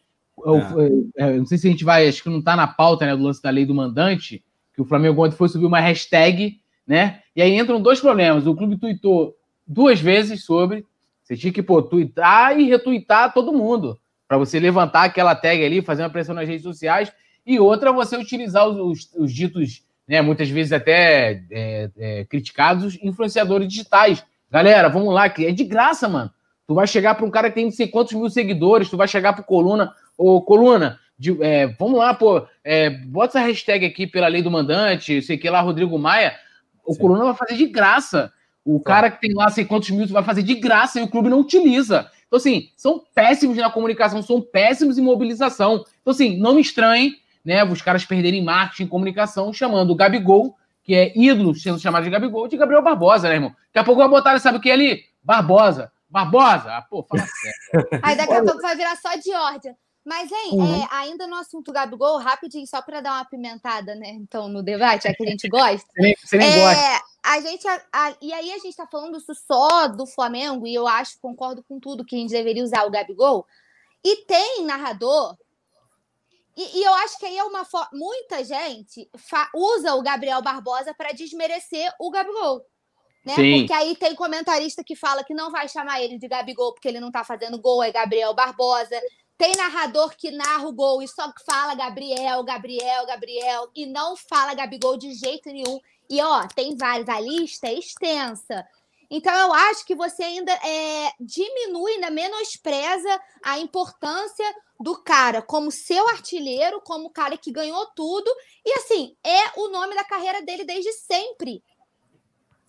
Eu, 0.44 0.56
é. 0.56 0.72
eu, 0.72 1.10
eu, 1.16 1.36
não 1.38 1.46
sei 1.46 1.58
se 1.58 1.66
a 1.66 1.70
gente 1.70 1.84
vai, 1.84 2.08
acho 2.08 2.22
que 2.22 2.28
não 2.28 2.38
está 2.38 2.54
na 2.56 2.66
pauta 2.66 3.04
né, 3.04 3.16
do 3.16 3.22
lance 3.22 3.42
da 3.42 3.50
lei 3.50 3.66
do 3.66 3.74
mandante, 3.74 4.42
que 4.74 4.80
o 4.80 4.84
Flamengo 4.84 5.24
ontem 5.24 5.36
foi 5.36 5.48
subir 5.48 5.66
uma 5.66 5.80
hashtag, 5.80 6.60
né? 6.86 7.22
E 7.34 7.42
aí 7.42 7.54
entram 7.54 7.80
dois 7.80 8.00
problemas. 8.00 8.46
O 8.46 8.54
clube 8.54 8.78
tuitou 8.78 9.36
duas 9.66 10.00
vezes 10.00 10.44
sobre. 10.44 10.86
Você 11.22 11.36
tinha 11.36 11.52
que 11.52 11.62
pô, 11.62 11.82
tuitar 11.82 12.58
e 12.58 12.68
retuitar 12.68 13.34
todo 13.34 13.52
mundo. 13.52 13.98
Para 14.26 14.38
você 14.38 14.58
levantar 14.58 15.04
aquela 15.04 15.34
tag 15.34 15.62
ali, 15.64 15.82
fazer 15.82 16.02
uma 16.02 16.10
pressão 16.10 16.34
nas 16.34 16.48
redes 16.48 16.62
sociais. 16.62 17.12
E 17.46 17.58
outra, 17.58 17.92
você 17.92 18.16
utilizar 18.16 18.66
os, 18.66 18.76
os, 18.78 19.14
os 19.14 19.32
ditos 19.32 19.82
né, 20.08 20.22
muitas 20.22 20.48
vezes 20.48 20.72
até 20.72 21.42
é, 21.50 21.90
é, 21.98 22.24
criticados, 22.24 22.98
influenciadores 23.02 23.68
digitais. 23.68 24.24
Galera, 24.50 24.88
vamos 24.88 25.12
lá, 25.12 25.28
que 25.28 25.44
é 25.44 25.52
de 25.52 25.64
graça, 25.64 26.08
mano. 26.08 26.30
Tu 26.66 26.74
vai 26.74 26.86
chegar 26.86 27.14
para 27.14 27.26
um 27.26 27.30
cara 27.30 27.50
que 27.50 27.56
tem 27.56 27.66
não 27.66 27.72
sei 27.72 27.88
quantos 27.88 28.14
mil 28.14 28.28
seguidores, 28.30 28.88
tu 28.88 28.96
vai 28.96 29.06
chegar 29.06 29.34
para 29.34 29.42
Coluna, 29.42 29.92
ô 30.16 30.40
Coluna, 30.40 30.98
de, 31.18 31.36
é, 31.42 31.66
vamos 31.78 31.98
lá, 31.98 32.14
pô, 32.14 32.46
é, 32.64 32.88
bota 32.90 33.38
essa 33.38 33.46
hashtag 33.46 33.84
aqui 33.84 34.06
pela 34.06 34.28
lei 34.28 34.42
do 34.42 34.50
mandante, 34.50 35.20
sei 35.20 35.36
que 35.36 35.50
lá, 35.50 35.60
Rodrigo 35.60 35.98
Maia, 35.98 36.34
o 36.86 36.94
Sim. 36.94 37.00
Coluna 37.00 37.24
vai 37.24 37.34
fazer 37.34 37.56
de 37.56 37.66
graça. 37.66 38.32
O 38.64 38.80
cara 38.80 39.10
que 39.10 39.20
tem 39.20 39.34
lá 39.34 39.48
sei 39.50 39.64
quantos 39.64 39.90
mil 39.90 40.06
vai 40.08 40.22
fazer 40.22 40.42
de 40.42 40.54
graça 40.54 41.00
e 41.00 41.02
o 41.02 41.08
clube 41.08 41.30
não 41.30 41.40
utiliza. 41.40 42.10
Então, 42.26 42.36
assim, 42.36 42.68
são 42.76 43.02
péssimos 43.14 43.56
na 43.56 43.70
comunicação, 43.70 44.22
são 44.22 44.40
péssimos 44.40 44.98
em 44.98 45.02
mobilização. 45.02 45.84
Então, 46.02 46.12
assim, 46.12 46.38
não 46.38 46.54
me 46.54 46.60
estranhem 46.60 47.14
né, 47.44 47.64
os 47.64 47.82
caras 47.82 48.04
perderem 48.04 48.44
marketing 48.44 48.84
e 48.84 48.88
comunicação, 48.88 49.52
chamando 49.52 49.90
o 49.90 49.96
Gabigol, 49.96 50.56
que 50.82 50.94
é 50.94 51.12
ídolo 51.18 51.54
sendo 51.54 51.78
chamado 51.78 52.04
de 52.04 52.10
Gabigol, 52.10 52.48
de 52.48 52.56
Gabriel 52.56 52.82
Barbosa, 52.82 53.28
né, 53.28 53.34
irmão? 53.34 53.50
Daqui 53.50 53.78
a 53.78 53.84
pouco 53.84 54.00
vai 54.00 54.08
botar, 54.08 54.38
sabe 54.38 54.58
o 54.58 54.60
que 54.60 54.70
ali? 54.70 55.04
Barbosa. 55.22 55.92
Barbosa? 56.08 56.76
Ah, 56.76 56.82
pô, 56.82 57.02
fala 57.02 57.22
sério. 57.26 57.88
Aí 58.02 58.16
daqui 58.16 58.32
a 58.32 58.42
pouco 58.42 58.62
vai 58.62 58.76
virar 58.76 58.96
só 58.96 59.10
Georgia. 59.20 59.76
Mas, 60.08 60.32
hein, 60.32 60.52
uhum. 60.52 60.82
é, 60.82 60.88
ainda 60.90 61.26
no 61.26 61.36
assunto 61.36 61.70
Gabigol, 61.70 62.16
rapidinho, 62.16 62.66
só 62.66 62.80
para 62.80 63.02
dar 63.02 63.10
uma 63.12 63.20
apimentada, 63.20 63.94
né? 63.94 64.08
Então, 64.08 64.48
no 64.48 64.62
debate, 64.62 65.06
é 65.06 65.12
que 65.12 65.22
a 65.22 65.28
gente 65.28 65.46
gosta. 65.50 65.86
você 65.86 66.00
nem, 66.00 66.16
você 66.24 66.36
nem 66.38 66.48
é, 66.48 66.60
gosta. 66.60 67.04
A 67.22 67.40
gente, 67.42 67.68
a, 67.68 67.82
a, 67.92 68.14
e 68.22 68.32
aí 68.32 68.52
a 68.52 68.58
gente 68.58 68.74
tá 68.74 68.86
falando 68.86 69.18
isso 69.18 69.34
só 69.34 69.86
do 69.86 70.06
Flamengo, 70.06 70.66
e 70.66 70.74
eu 70.74 70.88
acho, 70.88 71.20
concordo 71.20 71.62
com 71.62 71.78
tudo, 71.78 72.06
que 72.06 72.16
a 72.16 72.18
gente 72.18 72.30
deveria 72.30 72.64
usar 72.64 72.86
o 72.86 72.90
Gabigol. 72.90 73.46
E 74.02 74.24
tem 74.24 74.64
narrador 74.64 75.36
E, 76.58 76.80
e, 76.80 76.82
eu 76.82 76.92
acho 76.94 77.16
que 77.20 77.24
aí 77.24 77.38
é 77.38 77.44
uma 77.44 77.64
forma. 77.64 77.88
Muita 77.92 78.42
gente 78.42 79.08
usa 79.54 79.94
o 79.94 80.02
Gabriel 80.02 80.42
Barbosa 80.42 80.92
para 80.92 81.12
desmerecer 81.12 81.88
o 82.00 82.10
Gabigol. 82.10 82.66
Né? 83.24 83.34
Sim. 83.36 83.58
Porque 83.60 83.72
aí 83.72 83.94
tem 83.94 84.12
comentarista 84.16 84.82
que 84.82 84.96
fala 84.96 85.22
que 85.22 85.32
não 85.32 85.52
vai 85.52 85.68
chamar 85.68 86.02
ele 86.02 86.18
de 86.18 86.26
Gabigol 86.26 86.74
porque 86.74 86.88
ele 86.88 86.98
não 86.98 87.12
tá 87.12 87.22
fazendo 87.22 87.60
gol, 87.60 87.80
é 87.80 87.92
Gabriel 87.92 88.34
Barbosa. 88.34 89.00
Tem 89.36 89.54
narrador 89.54 90.16
que 90.16 90.32
narra 90.32 90.66
o 90.66 90.72
gol 90.72 91.00
e 91.00 91.06
só 91.06 91.32
fala 91.48 91.76
Gabriel, 91.76 92.42
Gabriel, 92.42 93.06
Gabriel, 93.06 93.70
e 93.72 93.86
não 93.86 94.16
fala 94.16 94.52
Gabigol 94.52 94.96
de 94.96 95.12
jeito 95.12 95.48
nenhum. 95.50 95.78
E 96.10 96.20
ó, 96.20 96.44
tem 96.48 96.76
vários, 96.76 97.08
a 97.08 97.20
lista 97.20 97.68
é 97.68 97.74
extensa. 97.74 98.66
Então, 99.10 99.34
eu 99.34 99.54
acho 99.54 99.86
que 99.86 99.94
você 99.94 100.22
ainda 100.22 100.52
é, 100.52 101.12
diminui, 101.18 101.92
ainda 101.92 102.10
menospreza 102.10 103.20
a 103.42 103.58
importância 103.58 104.44
do 104.78 104.96
cara 105.02 105.40
como 105.40 105.70
seu 105.70 106.06
artilheiro, 106.08 106.80
como 106.82 107.06
o 107.06 107.10
cara 107.10 107.36
que 107.36 107.50
ganhou 107.50 107.86
tudo. 107.96 108.30
E 108.64 108.72
assim, 108.74 109.16
é 109.24 109.60
o 109.60 109.68
nome 109.68 109.94
da 109.94 110.04
carreira 110.04 110.42
dele 110.42 110.64
desde 110.64 110.92
sempre. 110.92 111.62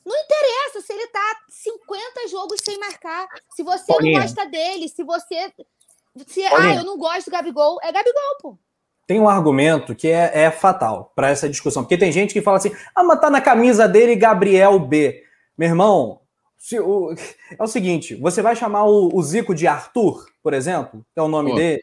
Não 0.06 0.16
interessa 0.16 0.82
se 0.82 0.94
ele 0.94 1.08
tá 1.08 1.36
50 1.50 2.28
jogos 2.30 2.60
sem 2.64 2.80
marcar. 2.80 3.28
Se 3.54 3.62
você 3.62 3.86
Paulinha. 3.86 4.20
não 4.20 4.22
gosta 4.26 4.46
dele, 4.46 4.88
se 4.88 5.04
você. 5.04 5.54
Se, 6.26 6.44
ah, 6.46 6.76
eu 6.76 6.84
não 6.84 6.98
gosto 6.98 7.26
do 7.26 7.32
Gabigol, 7.32 7.80
é 7.84 7.92
Gabigol, 7.92 8.38
pô. 8.42 8.58
Tem 9.06 9.20
um 9.20 9.30
argumento 9.30 9.96
que 9.96 10.08
é, 10.08 10.44
é 10.46 10.52
fatal 10.52 11.12
para 11.16 11.30
essa 11.30 11.50
discussão. 11.50 11.84
Porque 11.84 11.98
tem 11.98 12.12
gente 12.12 12.34
que 12.34 12.42
fala 12.42 12.58
assim: 12.58 12.72
ah, 12.96 13.04
mas 13.04 13.20
tá 13.20 13.30
na 13.30 13.42
camisa 13.42 13.88
dele 13.88 14.16
Gabriel 14.16 14.80
B. 14.80 15.24
Meu 15.58 15.70
irmão, 15.70 16.19
se, 16.60 16.78
o, 16.78 17.14
é 17.58 17.64
o 17.64 17.68
seguinte: 17.68 18.16
você 18.16 18.42
vai 18.42 18.56
chamar 18.56 18.84
o, 18.84 19.10
o, 19.14 19.24
Zico 19.24 19.56
de 19.56 19.66
Arthur, 19.66 20.28
por 20.44 20.54
exemplo, 20.54 21.06
que 21.14 21.20
é 21.20 21.24
o 21.24 21.30
nome 21.30 21.52
Pô. 21.52 21.56
dele. 21.56 21.82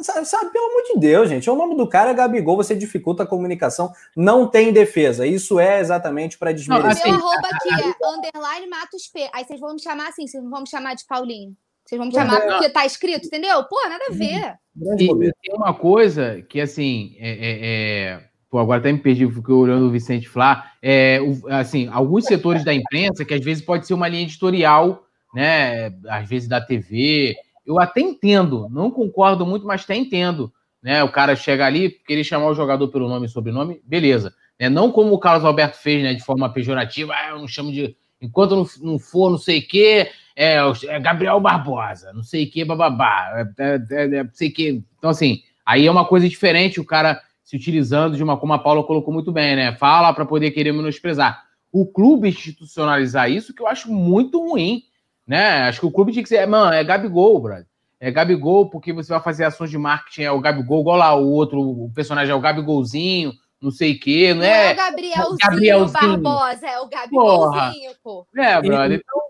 Sabe, 0.00 0.26
sabe, 0.26 0.52
pelo 0.52 0.66
amor 0.66 0.82
de 0.84 1.00
Deus, 1.00 1.28
gente. 1.28 1.50
O 1.50 1.56
nome 1.56 1.76
do 1.76 1.88
cara 1.88 2.10
é 2.10 2.14
Gabigol, 2.14 2.56
você 2.56 2.74
dificulta 2.74 3.24
a 3.24 3.26
comunicação. 3.26 3.92
Não 4.16 4.46
tem 4.46 4.72
defesa. 4.72 5.26
Isso 5.26 5.58
é 5.58 5.80
exatamente 5.80 6.38
para 6.38 6.52
desmerecer. 6.52 7.04
Meu 7.06 7.16
arroba 7.16 7.48
aqui 7.48 7.68
é 7.68 8.06
underline 8.06 8.68
Matos 8.68 9.08
P. 9.08 9.28
Aí 9.32 9.44
vocês 9.44 9.58
vão 9.58 9.74
me 9.74 9.82
chamar 9.82 10.08
assim, 10.08 10.26
vocês 10.26 10.42
não 10.42 10.50
vão 10.50 10.60
me 10.60 10.68
chamar 10.68 10.94
de 10.94 11.04
Paulinho. 11.04 11.56
Vocês 11.84 11.98
vão 11.98 12.06
me 12.06 12.14
chamar 12.14 12.36
é. 12.36 12.46
porque 12.46 12.70
tá 12.70 12.86
escrito, 12.86 13.26
entendeu? 13.26 13.64
Pô, 13.64 13.76
nada 13.88 14.04
a 14.08 14.12
ver. 14.12 14.58
E, 14.76 15.32
tem 15.42 15.54
uma 15.54 15.74
coisa 15.74 16.42
que, 16.42 16.60
assim, 16.60 17.16
é, 17.18 17.30
é, 17.30 17.66
é 18.12 18.27
Pô, 18.50 18.58
agora 18.58 18.80
até 18.80 18.90
me 18.90 18.98
perdi, 18.98 19.30
fiquei 19.30 19.54
olhando 19.54 19.86
o 19.86 19.90
Vicente 19.90 20.28
Flá. 20.28 20.72
É, 20.82 21.20
assim, 21.50 21.86
alguns 21.88 22.24
setores 22.24 22.64
da 22.64 22.72
imprensa, 22.72 23.24
que 23.24 23.34
às 23.34 23.44
vezes 23.44 23.62
pode 23.62 23.86
ser 23.86 23.94
uma 23.94 24.08
linha 24.08 24.22
editorial, 24.22 25.04
né? 25.34 25.92
Às 26.08 26.28
vezes 26.28 26.48
da 26.48 26.60
TV. 26.60 27.36
Eu 27.66 27.78
até 27.78 28.00
entendo, 28.00 28.66
não 28.70 28.90
concordo 28.90 29.44
muito, 29.44 29.66
mas 29.66 29.82
até 29.84 29.94
entendo. 29.94 30.50
Né? 30.82 31.04
O 31.04 31.12
cara 31.12 31.36
chega 31.36 31.66
ali, 31.66 31.90
querer 31.90 32.24
chamar 32.24 32.46
o 32.46 32.54
jogador 32.54 32.88
pelo 32.88 33.08
nome 33.08 33.26
e 33.26 33.28
sobrenome, 33.28 33.82
beleza. 33.84 34.32
Né? 34.58 34.70
Não 34.70 34.90
como 34.90 35.12
o 35.12 35.18
Carlos 35.18 35.44
Alberto 35.44 35.76
fez, 35.76 36.02
né? 36.02 36.14
De 36.14 36.24
forma 36.24 36.50
pejorativa, 36.50 37.12
ah, 37.14 37.30
eu 37.30 37.38
não 37.38 37.48
chamo 37.48 37.70
de. 37.70 37.94
Enquanto 38.20 38.56
não, 38.56 38.66
não 38.82 38.98
for, 38.98 39.30
não 39.30 39.38
sei 39.38 39.58
o 39.58 39.68
quê, 39.68 40.10
é, 40.34 40.56
é, 40.86 41.00
Gabriel 41.00 41.38
Barbosa, 41.38 42.12
não 42.12 42.22
sei 42.22 42.44
o 42.44 42.50
quê, 42.50 42.64
bababá, 42.64 43.46
é, 43.58 43.64
é, 43.64 43.80
é, 43.90 44.04
é, 44.04 44.24
não 44.24 44.32
sei 44.32 44.48
o 44.48 44.52
quê. 44.52 44.82
Então, 44.96 45.10
assim, 45.10 45.42
aí 45.64 45.86
é 45.86 45.90
uma 45.90 46.04
coisa 46.04 46.28
diferente, 46.28 46.80
o 46.80 46.84
cara 46.84 47.20
se 47.48 47.56
utilizando 47.56 48.14
de 48.14 48.22
uma, 48.22 48.36
como 48.36 48.52
a 48.52 48.58
Paula 48.58 48.84
colocou 48.84 49.12
muito 49.12 49.32
bem, 49.32 49.56
né? 49.56 49.74
Fala 49.74 50.12
para 50.12 50.26
poder 50.26 50.50
querer 50.50 50.70
menosprezar. 50.70 51.44
O 51.72 51.86
clube 51.86 52.28
institucionalizar 52.28 53.30
isso, 53.30 53.54
que 53.54 53.62
eu 53.62 53.66
acho 53.66 53.90
muito 53.90 54.38
ruim, 54.38 54.82
né? 55.26 55.62
Acho 55.62 55.80
que 55.80 55.86
o 55.86 55.90
clube 55.90 56.12
tinha 56.12 56.22
que 56.22 56.28
ser, 56.28 56.46
mano, 56.46 56.74
é 56.74 56.84
Gabigol, 56.84 57.40
brother. 57.40 57.64
É 57.98 58.10
Gabigol, 58.10 58.68
porque 58.68 58.92
você 58.92 59.14
vai 59.14 59.22
fazer 59.22 59.44
ações 59.44 59.70
de 59.70 59.78
marketing, 59.78 60.24
é 60.24 60.30
o 60.30 60.42
Gabigol, 60.42 60.82
igual 60.82 60.98
lá, 60.98 61.14
o 61.14 61.26
outro 61.26 61.58
o 61.58 61.90
personagem 61.94 62.32
é 62.32 62.34
o 62.34 62.40
Gabigolzinho, 62.40 63.32
não 63.62 63.70
sei 63.70 63.92
o 63.92 63.98
quê, 63.98 64.34
não, 64.34 64.42
não 64.42 64.46
é? 64.46 64.68
é 64.68 64.72
o 64.74 64.76
Gabrielzinho, 64.76 65.36
Gabrielzinho 65.42 66.20
Barbosa, 66.20 66.66
é 66.66 66.80
o 66.80 66.86
Gabigolzinho, 66.86 67.90
Porra. 68.04 68.26
pô. 68.26 68.26
É, 68.36 68.60
brother, 68.60 69.00
então, 69.00 69.22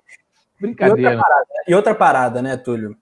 brincadeira. 0.61 1.01
E 1.01 1.15
outra, 1.15 1.23
parada, 1.23 1.47
e 1.69 1.75
outra 1.77 1.95
parada, 1.95 2.43
né, 2.43 2.57
Túlio? 2.57 2.97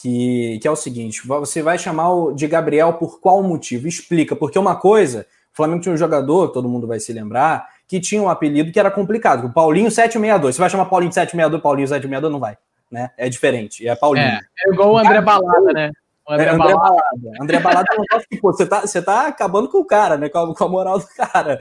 Que, 0.00 0.58
que 0.60 0.68
é 0.68 0.70
o 0.70 0.76
seguinte: 0.76 1.26
você 1.26 1.62
vai 1.62 1.78
chamar 1.78 2.10
o 2.10 2.32
de 2.32 2.46
Gabriel 2.46 2.94
por 2.94 3.20
qual 3.20 3.42
motivo? 3.42 3.88
Explica, 3.88 4.36
porque 4.36 4.58
uma 4.58 4.76
coisa, 4.76 5.26
o 5.52 5.56
Flamengo 5.56 5.80
tinha 5.80 5.94
um 5.94 5.98
jogador, 5.98 6.48
todo 6.48 6.68
mundo 6.68 6.86
vai 6.86 7.00
se 7.00 7.12
lembrar, 7.12 7.66
que 7.86 8.00
tinha 8.00 8.22
um 8.22 8.28
apelido 8.28 8.72
que 8.72 8.78
era 8.78 8.90
complicado, 8.90 9.46
o 9.46 9.52
Paulinho 9.52 9.90
762. 9.90 10.54
Você 10.54 10.60
vai 10.60 10.70
chamar 10.70 10.86
Paulinho 10.86 11.12
762, 11.12 11.62
Paulinho 11.62 11.88
762, 11.88 12.32
não 12.32 12.40
vai. 12.40 12.56
Né? 12.90 13.10
É 13.18 13.28
diferente, 13.28 13.86
é 13.86 13.94
Paulinho. 13.94 14.26
É, 14.26 14.40
é 14.66 14.72
igual 14.72 14.92
o 14.92 14.98
André 14.98 15.20
Balada, 15.20 15.72
né? 15.72 15.90
O 16.26 16.32
André, 16.32 16.46
é, 16.46 16.50
André 16.50 16.58
Balada. 16.58 16.78
Balada. 16.78 17.42
André 17.42 17.60
Balada 17.60 17.86
é 17.90 17.96
um 17.96 18.00
negócio 18.02 18.28
que, 18.30 18.36
pô, 18.38 18.52
você 18.52 18.66
tá, 18.66 18.80
você 18.82 19.02
tá 19.02 19.26
acabando 19.26 19.68
com 19.68 19.78
o 19.78 19.84
cara, 19.84 20.16
né? 20.16 20.28
Com 20.28 20.38
a, 20.38 20.54
com 20.54 20.64
a 20.64 20.68
moral 20.68 20.98
do 20.98 21.06
cara. 21.08 21.58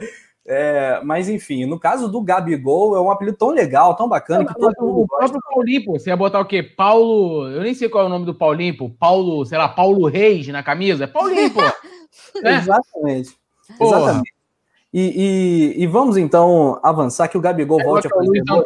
É, 0.50 1.02
mas 1.04 1.28
enfim, 1.28 1.66
no 1.66 1.78
caso 1.78 2.08
do 2.08 2.22
Gabigol, 2.22 2.96
é 2.96 3.02
um 3.02 3.12
apelido 3.12 3.36
tão 3.36 3.50
legal, 3.50 3.94
tão 3.96 4.08
bacana. 4.08 4.46
que 4.46 4.54
todo 4.54 4.74
o 4.80 5.06
próprio 5.06 5.42
Paulinho, 5.42 5.84
pô, 5.84 6.00
você 6.00 6.10
ia 6.10 6.16
botar 6.16 6.40
o 6.40 6.46
quê? 6.46 6.64
Paulo. 6.64 7.50
Eu 7.50 7.62
nem 7.62 7.74
sei 7.74 7.90
qual 7.90 8.06
é 8.06 8.08
o 8.08 8.10
nome 8.10 8.26
do 8.26 8.34
Paulinho, 8.34 8.78
pô. 8.78 8.90
Paulo, 8.90 9.46
sei 9.46 9.58
lá, 9.58 9.68
Paulo 9.68 10.08
Reis 10.08 10.48
na 10.48 10.64
camisa. 10.64 11.04
É 11.04 11.08
Paulinho, 11.08 11.54
pô. 11.54 11.60
é. 12.48 12.56
Exatamente. 12.56 13.36
Porra. 13.78 13.98
Exatamente. 13.98 14.34
E, 14.94 15.76
e, 15.78 15.84
e, 15.84 15.88
vamos 15.88 16.16
então 16.16 16.80
avançar 16.82 17.28
que 17.28 17.38
o 17.38 17.42
Gabigol 17.42 17.82
é, 17.82 17.84
volte 17.84 18.08
a 18.08 18.10
fazer. 18.10 18.40
Então, 18.40 18.64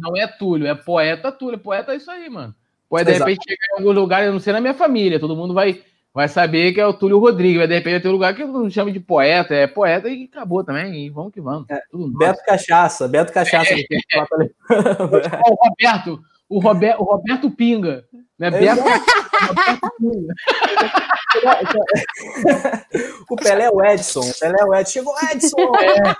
não 0.00 0.16
é 0.16 0.26
Túlio, 0.26 0.66
é 0.66 0.74
poeta 0.74 1.30
Túlio. 1.30 1.58
Poeta 1.58 1.92
é 1.92 1.96
isso 1.96 2.10
aí, 2.10 2.30
mano. 2.30 2.54
Pode 2.88 3.04
de 3.04 3.18
repente 3.18 3.44
chegar 3.46 3.66
em 3.76 3.80
algum 3.82 3.92
lugar, 3.92 4.24
eu 4.24 4.32
não 4.32 4.40
sei 4.40 4.52
na 4.52 4.60
minha 4.60 4.74
família, 4.74 5.20
todo 5.20 5.36
mundo 5.36 5.54
vai 5.54 5.80
vai 6.14 6.28
saber 6.28 6.72
que 6.72 6.80
é 6.80 6.86
o 6.86 6.94
Túlio 6.94 7.18
Rodrigues. 7.18 7.58
Vai 7.58 7.66
de 7.68 7.74
repente 7.74 8.02
ter 8.02 8.08
um 8.08 8.12
lugar 8.12 8.34
que 8.34 8.44
não 8.44 8.70
chama 8.70 8.92
de 8.92 9.00
poeta, 9.00 9.54
é 9.54 9.66
poeta 9.66 10.08
e 10.08 10.24
acabou 10.24 10.64
também. 10.64 11.06
E 11.06 11.10
vamos 11.10 11.32
que 11.32 11.40
vamos. 11.40 11.66
É, 11.70 11.80
Beto 12.18 12.44
Cachaça, 12.44 13.08
Beto 13.08 13.32
Cachaça. 13.32 13.74
É. 13.74 13.78
o 15.50 15.54
Roberto, 15.54 16.20
o 16.48 16.58
Roberto, 16.58 17.00
o 17.00 17.04
Roberto 17.04 17.50
Pinga. 17.50 18.04
Né? 18.38 18.50
Beto, 18.50 18.82
Roberto 18.82 19.92
Pinga. 19.98 20.34
o 23.30 23.36
Pelé 23.36 23.64
é 23.64 23.70
o 23.70 23.82
Edson. 23.84 24.20
O 24.20 24.40
Pelé 24.40 24.56
é 24.60 24.64
o 24.64 24.74
Edson. 24.74 24.92
Chegou 24.92 25.14
o 25.14 25.18
Edson! 25.32 25.56
É, 25.80 26.16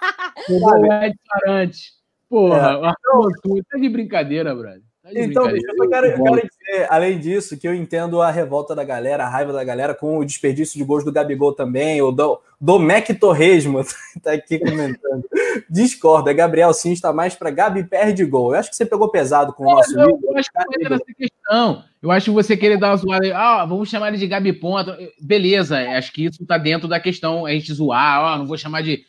chegou 0.46 0.70
o 0.70 0.86
Edson 0.86 1.18
Arantes. 1.32 1.92
Porra, 2.28 2.58
é. 2.58 2.86
Arthur, 2.86 3.32
tá 3.68 3.78
de 3.78 3.88
brincadeira, 3.88 4.54
brother. 4.54 4.82
Tá 5.02 5.10
então, 5.14 5.50
bicho, 5.50 5.64
eu 5.66 5.88
quero, 5.88 6.06
eu 6.08 6.22
quero 6.22 6.36
dizer, 6.36 6.86
além 6.90 7.18
disso, 7.18 7.56
que 7.56 7.66
eu 7.66 7.74
entendo 7.74 8.20
a 8.20 8.30
revolta 8.30 8.74
da 8.74 8.84
galera, 8.84 9.24
a 9.24 9.28
raiva 9.28 9.50
da 9.50 9.64
galera 9.64 9.94
com 9.94 10.18
o 10.18 10.24
desperdício 10.24 10.76
de 10.76 10.84
gols 10.84 11.02
do 11.02 11.12
Gabigol 11.12 11.54
também, 11.54 12.02
o 12.02 12.12
do, 12.12 12.38
do 12.60 12.78
Mac 12.78 13.08
Torresmo 13.18 13.82
tá 14.22 14.32
aqui 14.32 14.58
comentando. 14.58 15.24
Discordo, 15.70 16.28
é 16.28 16.34
Gabriel 16.34 16.72
sim 16.74 16.92
está 16.92 17.14
mais 17.14 17.34
para 17.34 17.50
Gabi 17.50 17.84
perde 17.84 18.26
gol. 18.26 18.52
Eu 18.52 18.60
acho 18.60 18.68
que 18.68 18.76
você 18.76 18.84
pegou 18.84 19.10
pesado 19.10 19.54
com 19.54 19.64
o 19.64 19.74
nosso 19.74 19.98
eu, 19.98 20.20
eu 20.22 20.36
acho 20.36 20.50
que 20.52 20.58
não 20.58 20.90
nessa 20.90 21.14
questão. 21.16 21.84
Eu 22.02 22.10
acho 22.10 22.26
que 22.26 22.30
você 22.30 22.54
querer 22.54 22.78
dar 22.78 22.90
uma 22.90 22.96
zoada, 22.96 23.36
ah, 23.36 23.64
vamos 23.64 23.88
chamar 23.88 24.08
ele 24.08 24.18
de 24.18 24.26
Gabi 24.26 24.52
Ponta. 24.52 24.98
Beleza, 25.18 25.78
acho 25.96 26.12
que 26.12 26.26
isso 26.26 26.42
está 26.42 26.58
dentro 26.58 26.86
da 26.86 27.00
questão, 27.00 27.46
a 27.46 27.52
gente 27.52 27.72
zoar, 27.72 28.34
ah, 28.34 28.38
não 28.38 28.46
vou 28.46 28.58
chamar 28.58 28.82
de. 28.82 29.02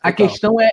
A 0.00 0.12
questão 0.12 0.60
é, 0.60 0.70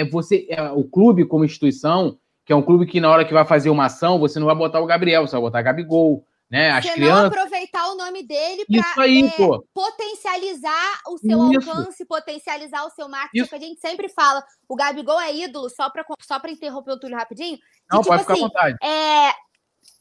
é 0.00 0.04
você, 0.04 0.46
é, 0.50 0.60
o 0.72 0.82
clube 0.82 1.24
como 1.24 1.44
instituição 1.44 2.18
que 2.48 2.52
é 2.54 2.56
um 2.56 2.62
clube 2.62 2.86
que 2.86 2.98
na 2.98 3.10
hora 3.10 3.26
que 3.26 3.34
vai 3.34 3.44
fazer 3.44 3.68
uma 3.68 3.84
ação, 3.84 4.18
você 4.18 4.38
não 4.38 4.46
vai 4.46 4.56
botar 4.56 4.80
o 4.80 4.86
Gabriel, 4.86 5.26
você 5.26 5.32
vai 5.32 5.42
botar 5.42 5.60
Gabigol, 5.60 6.26
né? 6.50 6.70
As 6.70 6.82
você 6.82 6.94
crianças... 6.94 7.18
não 7.18 7.26
aproveitar 7.26 7.90
o 7.90 7.94
nome 7.94 8.22
dele 8.22 8.64
para 8.64 9.06
é, 9.06 9.58
potencializar 9.74 11.00
o 11.08 11.18
seu 11.18 11.52
Isso. 11.52 11.70
alcance, 11.70 12.06
potencializar 12.06 12.86
o 12.86 12.90
seu 12.90 13.06
marketing, 13.06 13.42
Isso. 13.42 13.50
que 13.50 13.54
a 13.54 13.58
gente 13.60 13.78
sempre 13.78 14.08
fala, 14.08 14.42
o 14.66 14.74
Gabigol 14.74 15.20
é 15.20 15.36
ídolo, 15.36 15.68
só 15.68 15.90
para 15.90 16.02
só 16.22 16.40
interromper 16.48 16.92
o 16.92 16.98
Túlio 16.98 17.18
rapidinho. 17.18 17.58
Não, 17.92 18.00
tipo, 18.00 18.08
pode 18.08 18.22
ficar 18.22 18.32
assim, 18.32 18.42
à 18.42 18.46
vontade. 18.46 18.78
É, 18.82 19.30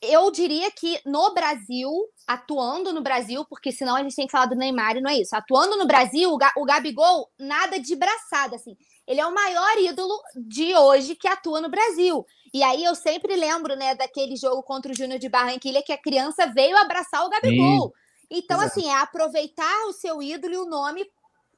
eu 0.02 0.32
diria 0.32 0.72
que 0.72 1.02
no 1.06 1.34
Brasil, 1.34 1.91
atuando 2.26 2.94
no 2.94 3.02
Brasil, 3.02 3.44
porque 3.49 3.74
senão 3.74 3.98
a 3.98 4.03
gente 4.03 4.15
tem 4.15 4.26
que 4.26 4.32
falar 4.32 4.45
do 4.45 4.56
Neymar 4.56 4.95
e 4.95 5.02
não 5.02 5.11
é 5.11 5.18
isso. 5.18 5.36
Atuando 5.36 5.76
no 5.76 5.86
Brasil, 5.86 6.32
o 6.56 6.65
Gabigol, 6.65 7.30
nada 7.38 7.78
de 7.78 7.94
braçada, 7.94 8.56
assim. 8.56 8.78
Ele 9.07 9.21
é 9.21 9.25
o 9.25 9.34
maior 9.34 9.77
ídolo 9.77 10.19
de 10.35 10.75
hoje 10.75 11.15
que 11.15 11.27
atua 11.27 11.61
no 11.61 11.69
Brasil. 11.69 12.25
E 12.53 12.61
aí 12.61 12.84
eu 12.84 12.93
sempre 12.93 13.35
lembro, 13.35 13.75
né, 13.75 13.95
daquele 13.95 14.35
jogo 14.35 14.61
contra 14.63 14.91
o 14.91 14.95
Júnior 14.95 15.19
de 15.19 15.29
Barranquilha 15.29 15.81
que 15.81 15.93
a 15.93 15.97
criança 15.97 16.45
veio 16.47 16.75
abraçar 16.77 17.25
o 17.25 17.29
Gabigol. 17.29 17.88
Sim. 17.88 17.93
Então, 18.29 18.61
Exato. 18.61 18.79
assim, 18.79 18.89
é 18.89 18.95
aproveitar 18.95 19.85
o 19.88 19.93
seu 19.93 20.21
ídolo 20.21 20.53
e 20.53 20.57
o 20.57 20.65
nome 20.65 21.05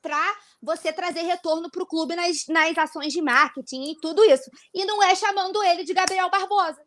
para 0.01 0.21
você 0.61 0.93
trazer 0.93 1.21
retorno 1.21 1.69
para 1.69 1.83
o 1.83 1.87
clube 1.87 2.15
nas, 2.15 2.45
nas 2.47 2.77
ações 2.77 3.11
de 3.11 3.21
marketing 3.21 3.91
e 3.91 3.95
tudo 3.99 4.23
isso. 4.23 4.49
E 4.73 4.85
não 4.85 5.01
é 5.01 5.15
chamando 5.15 5.61
ele 5.63 5.83
de 5.83 5.93
Gabriel 5.93 6.29
Barbosa. 6.29 6.79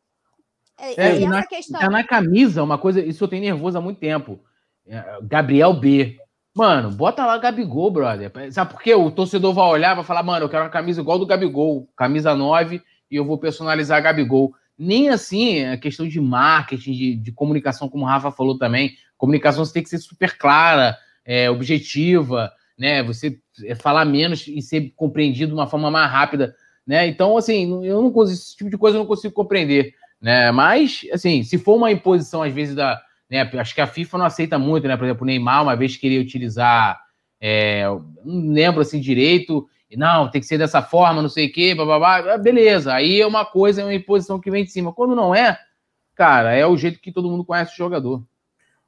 É, 0.79 0.93
é, 0.93 0.95
é 0.97 1.17
essa 1.17 1.29
na, 1.29 1.47
questão. 1.47 1.81
Tá 1.81 1.91
na 1.91 2.05
camisa, 2.05 2.63
uma 2.63 2.79
coisa, 2.79 3.01
isso 3.01 3.23
eu 3.23 3.29
tenho 3.29 3.43
nervoso 3.43 3.77
há 3.77 3.81
muito 3.81 3.99
tempo. 3.99 4.41
É, 4.87 5.19
Gabriel 5.23 5.75
B. 5.75 6.19
Mano, 6.55 6.91
bota 6.91 7.25
lá 7.25 7.39
Gabigol, 7.39 7.91
brother. 7.91 8.31
Sabe 8.53 8.73
por 8.73 8.83
quê? 8.83 8.95
O 8.95 9.11
torcedor 9.11 9.55
vai 9.55 9.67
olhar, 9.69 9.95
vai 9.95 10.05
falar, 10.05 10.23
mano, 10.23 10.45
eu 10.45 10.49
quero 10.49 10.65
uma 10.65 10.71
camisa 10.71 11.01
igual 11.01 11.19
do 11.19 11.27
Gabigol, 11.27 11.89
camisa 11.97 12.35
9, 12.35 12.83
e 13.11 13.17
eu 13.17 13.25
vou 13.25 13.39
personalizar 13.39 14.03
Gabigol. 14.03 14.53
Nem 14.79 15.09
assim 15.09 15.65
a 15.65 15.79
questão 15.79 16.07
de 16.07 16.21
marketing, 16.21 16.93
de, 16.93 17.17
de 17.17 17.33
comunicação, 17.33 17.89
como 17.89 18.05
o 18.05 18.07
Rafa 18.07 18.31
falou 18.31 18.59
também. 18.59 18.93
Comunicação 19.17 19.65
você 19.65 19.73
tem 19.73 19.83
que 19.83 19.89
ser 19.89 19.99
super 19.99 20.37
clara, 20.37 20.97
é, 21.25 21.49
objetiva, 21.49 22.53
né? 22.79 23.03
Você 23.03 23.39
é, 23.65 23.75
falar 23.75 24.05
menos 24.05 24.47
e 24.47 24.61
ser 24.61 24.93
compreendido 24.97 25.53
de 25.53 25.59
uma 25.59 25.67
forma 25.67 25.91
mais 25.91 26.11
rápida, 26.11 26.55
né? 26.87 27.07
Então, 27.07 27.37
assim, 27.37 27.85
eu 27.85 28.03
não 28.03 28.11
consigo, 28.11 28.39
esse 28.39 28.57
tipo 28.57 28.71
de 28.71 28.77
coisa 28.77 28.97
eu 28.97 29.01
não 29.01 29.07
consigo 29.07 29.33
compreender, 29.33 29.95
né? 30.21 30.51
Mas, 30.51 31.07
assim, 31.13 31.43
se 31.43 31.57
for 31.57 31.77
uma 31.77 31.93
imposição, 31.93 32.43
às 32.43 32.53
vezes, 32.53 32.75
da. 32.75 33.01
Né, 33.33 33.49
acho 33.59 33.75
que 33.75 33.81
a 33.81 33.87
FIFA 33.87 34.19
não 34.19 34.27
aceita 34.27 34.59
muito, 34.59 34.87
né? 34.87 34.95
Por 34.95 35.05
exemplo, 35.05 35.23
o 35.23 35.27
Neymar 35.27 35.63
uma 35.63 35.75
vez 35.75 35.97
queria 35.97 36.21
utilizar. 36.21 37.01
É, 37.41 37.87
não 38.23 38.53
lembro 38.53 38.83
assim 38.83 39.01
direito, 39.01 39.67
não, 39.97 40.31
tem 40.31 40.39
que 40.39 40.47
ser 40.47 40.59
dessa 40.59 40.83
forma, 40.83 41.23
não 41.23 41.31
sei 41.31 41.47
o 41.47 41.53
quê, 41.53 41.75
blá, 41.75 42.37
beleza. 42.37 42.93
Aí 42.93 43.23
é 43.23 43.27
uma 43.27 43.47
coisa, 43.47 43.81
é 43.81 43.85
uma 43.85 43.95
imposição 43.95 44.39
que 44.39 44.51
vem 44.51 44.65
de 44.65 44.71
cima. 44.71 44.93
Quando 44.93 45.17
não 45.17 45.35
é, 45.35 45.59
cara, 46.15 46.55
é 46.55 46.67
o 46.67 46.77
jeito 46.77 47.01
que 47.01 47.11
todo 47.11 47.31
mundo 47.31 47.43
conhece 47.43 47.73
o 47.73 47.77
jogador. 47.77 48.23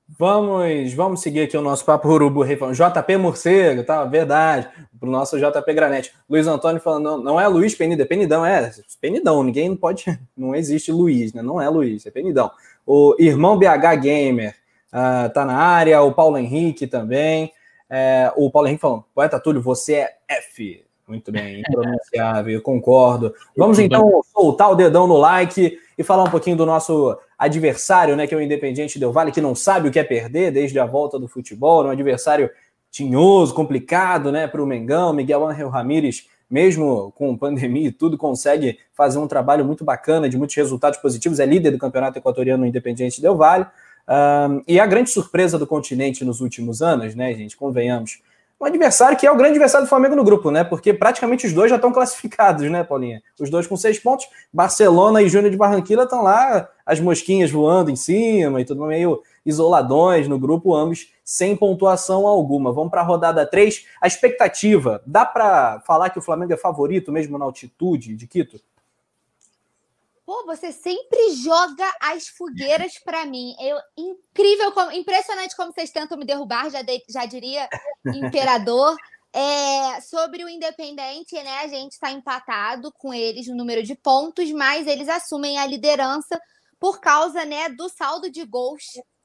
Vamos, 0.07 0.93
vamos 0.93 1.23
seguir 1.23 1.41
aqui 1.41 1.57
o 1.57 1.62
nosso 1.62 1.83
papo 1.83 2.07
urubu 2.07 2.43
refão. 2.43 2.71
JP 2.73 3.16
Morcego, 3.16 3.83
tá? 3.83 4.05
Verdade. 4.05 4.69
Pro 5.01 5.11
nosso 5.11 5.39
JP 5.39 5.73
Granete. 5.73 6.12
Luiz 6.29 6.47
Antônio 6.47 6.83
falando, 6.83 7.05
não, 7.05 7.23
não 7.23 7.41
é 7.41 7.49
Luiz 7.49 7.75
Penida, 7.75 8.03
é 8.03 8.07
Penidão, 8.07 8.45
é 8.45 8.71
Penidão. 9.01 9.43
Ninguém 9.43 9.75
pode, 9.75 10.05
não 10.37 10.55
existe 10.55 10.93
Luiz, 10.93 11.33
né? 11.33 11.41
Não 11.41 11.61
é 11.61 11.69
Luiz, 11.71 12.05
é 12.05 12.11
Penidão. 12.11 12.51
O 12.86 13.16
irmão 13.19 13.59
BH 13.59 13.97
Gamer 14.01 14.55
uh, 14.93 15.32
tá 15.32 15.44
na 15.44 15.56
área, 15.56 16.02
o 16.02 16.12
Paulo 16.12 16.39
Henrique 16.39 16.86
também. 16.86 17.52
É, 17.89 18.32
o 18.36 18.51
Paulo 18.51 18.66
Henrique 18.69 18.81
falando, 18.81 19.05
poeta 19.15 19.39
Túlio, 19.39 19.62
você 19.62 19.94
é 19.94 20.16
F. 20.28 20.85
Muito 21.06 21.31
bem, 21.31 21.61
impronunciável, 21.69 22.61
concordo. 22.62 23.35
Vamos 23.56 23.78
então 23.78 24.23
soltar 24.32 24.70
o 24.70 24.74
dedão 24.74 25.06
no 25.06 25.16
like 25.16 25.78
e 25.97 26.02
falar 26.02 26.24
um 26.24 26.31
pouquinho 26.31 26.56
do 26.56 26.66
nosso 26.66 27.16
adversário, 27.39 28.16
né, 28.16 28.27
que 28.27 28.35
é 28.35 28.39
o 28.39 28.40
Independiente 28.40 28.98
Del 28.98 29.12
Vale, 29.12 29.32
que 29.32 29.40
não 29.40 29.55
sabe 29.55 29.89
o 29.89 29.93
que 29.93 29.98
é 29.98 30.05
perder 30.05 30.51
desde 30.51 30.78
a 30.78 30.86
volta 30.86 31.19
do 31.19 31.28
futebol, 31.28 31.85
um 31.85 31.90
adversário 31.90 32.51
tinhoso, 32.90 33.55
complicado, 33.55 34.32
né, 34.32 34.47
para 34.47 34.62
o 34.62 34.66
Mengão, 34.66 35.12
Miguel 35.12 35.47
Ángel 35.47 35.69
Ramírez, 35.69 36.28
mesmo 36.55 37.12
com 37.16 37.36
pandemia 37.36 37.89
e 37.89 37.90
tudo, 37.90 38.16
consegue 38.16 38.78
fazer 38.93 39.18
um 39.18 39.26
trabalho 39.26 39.64
muito 39.64 39.85
bacana, 39.85 40.28
de 40.28 40.39
muitos 40.39 40.55
resultados 40.55 41.01
positivos, 41.01 41.40
é 41.40 41.44
líder 41.44 41.72
do 41.72 41.78
campeonato 41.78 42.16
equatoriano 42.16 42.64
Independiente 42.64 43.20
Del 43.20 43.36
Vale, 43.36 43.66
um, 44.09 44.62
e 44.68 44.78
a 44.78 44.86
grande 44.86 45.10
surpresa 45.10 45.59
do 45.59 45.66
continente 45.66 46.24
nos 46.24 46.40
últimos 46.40 46.81
anos, 46.81 47.16
né, 47.16 47.35
gente, 47.35 47.56
convenhamos, 47.56 48.22
um 48.60 48.66
adversário 48.66 49.18
que 49.18 49.26
é 49.26 49.32
o 49.32 49.36
grande 49.36 49.55
adversário 49.55 49.85
do 49.85 49.89
Flamengo 49.89 50.14
no 50.14 50.22
grupo, 50.22 50.51
né? 50.51 50.62
Porque 50.62 50.94
praticamente 50.94 51.44
os 51.44 51.52
dois 51.52 51.68
já 51.68 51.76
estão 51.76 51.93
classificados, 51.93 52.70
né, 52.70 52.85
Paulinha? 52.85 53.20
Os 53.39 53.51
dois 53.51 53.66
com 53.66 53.76
seis 53.76 53.98
pontos. 53.98 54.26
Barcelona 54.52 55.20
e 55.20 55.28
Júnior 55.28 55.51
de 55.51 55.56
Barranquilla 55.56 56.05
estão 56.05 56.22
lá, 56.22 56.68
as 56.86 57.01
mosquinhas 57.01 57.51
voando 57.51 57.90
em 57.90 57.97
cima 57.97 58.60
e 58.60 58.64
tudo 58.64 58.86
meio 58.86 59.20
isoladões 59.44 60.28
no 60.28 60.39
grupo, 60.39 60.74
ambos 60.74 61.09
sem 61.24 61.56
pontuação 61.56 62.26
alguma. 62.26 62.72
Vamos 62.72 62.90
para 62.90 63.01
a 63.01 63.05
rodada 63.05 63.46
3. 63.46 63.86
A 64.01 64.06
expectativa, 64.06 65.02
dá 65.06 65.24
para 65.24 65.80
falar 65.80 66.10
que 66.10 66.18
o 66.18 66.22
Flamengo 66.22 66.52
é 66.52 66.56
favorito 66.56 67.10
mesmo 67.10 67.38
na 67.38 67.46
altitude 67.46 68.14
de 68.14 68.26
Quito? 68.26 68.60
Pô, 70.26 70.44
você 70.46 70.72
sempre 70.72 71.34
joga 71.34 71.90
as 72.01 72.28
fogueiras 72.28 72.98
para 72.98 73.26
mim. 73.26 73.55
Eu, 73.60 73.78
incrível, 73.96 74.72
como, 74.72 74.90
impressionante 74.92 75.56
como 75.56 75.72
vocês 75.72 75.90
tentam 75.90 76.16
me 76.16 76.24
derrubar, 76.24 76.70
já, 76.70 76.82
de, 76.82 77.02
já 77.09 77.24
diria 77.24 77.68
imperador. 78.06 78.94
É, 79.36 80.01
sobre 80.01 80.44
o 80.44 80.48
Independente, 80.48 81.34
né? 81.34 81.59
A 81.59 81.66
gente 81.66 81.94
está 81.94 82.09
empatado 82.12 82.92
com 82.92 83.12
eles 83.12 83.48
no 83.48 83.56
número 83.56 83.82
de 83.82 83.96
pontos, 83.96 84.48
mas 84.52 84.86
eles 84.86 85.09
assumem 85.09 85.59
a 85.59 85.66
liderança 85.66 86.40
por 86.78 87.01
causa 87.01 87.44
né, 87.44 87.68
do 87.68 87.88
saldo 87.88 88.30
de 88.30 88.44
gols, 88.44 88.84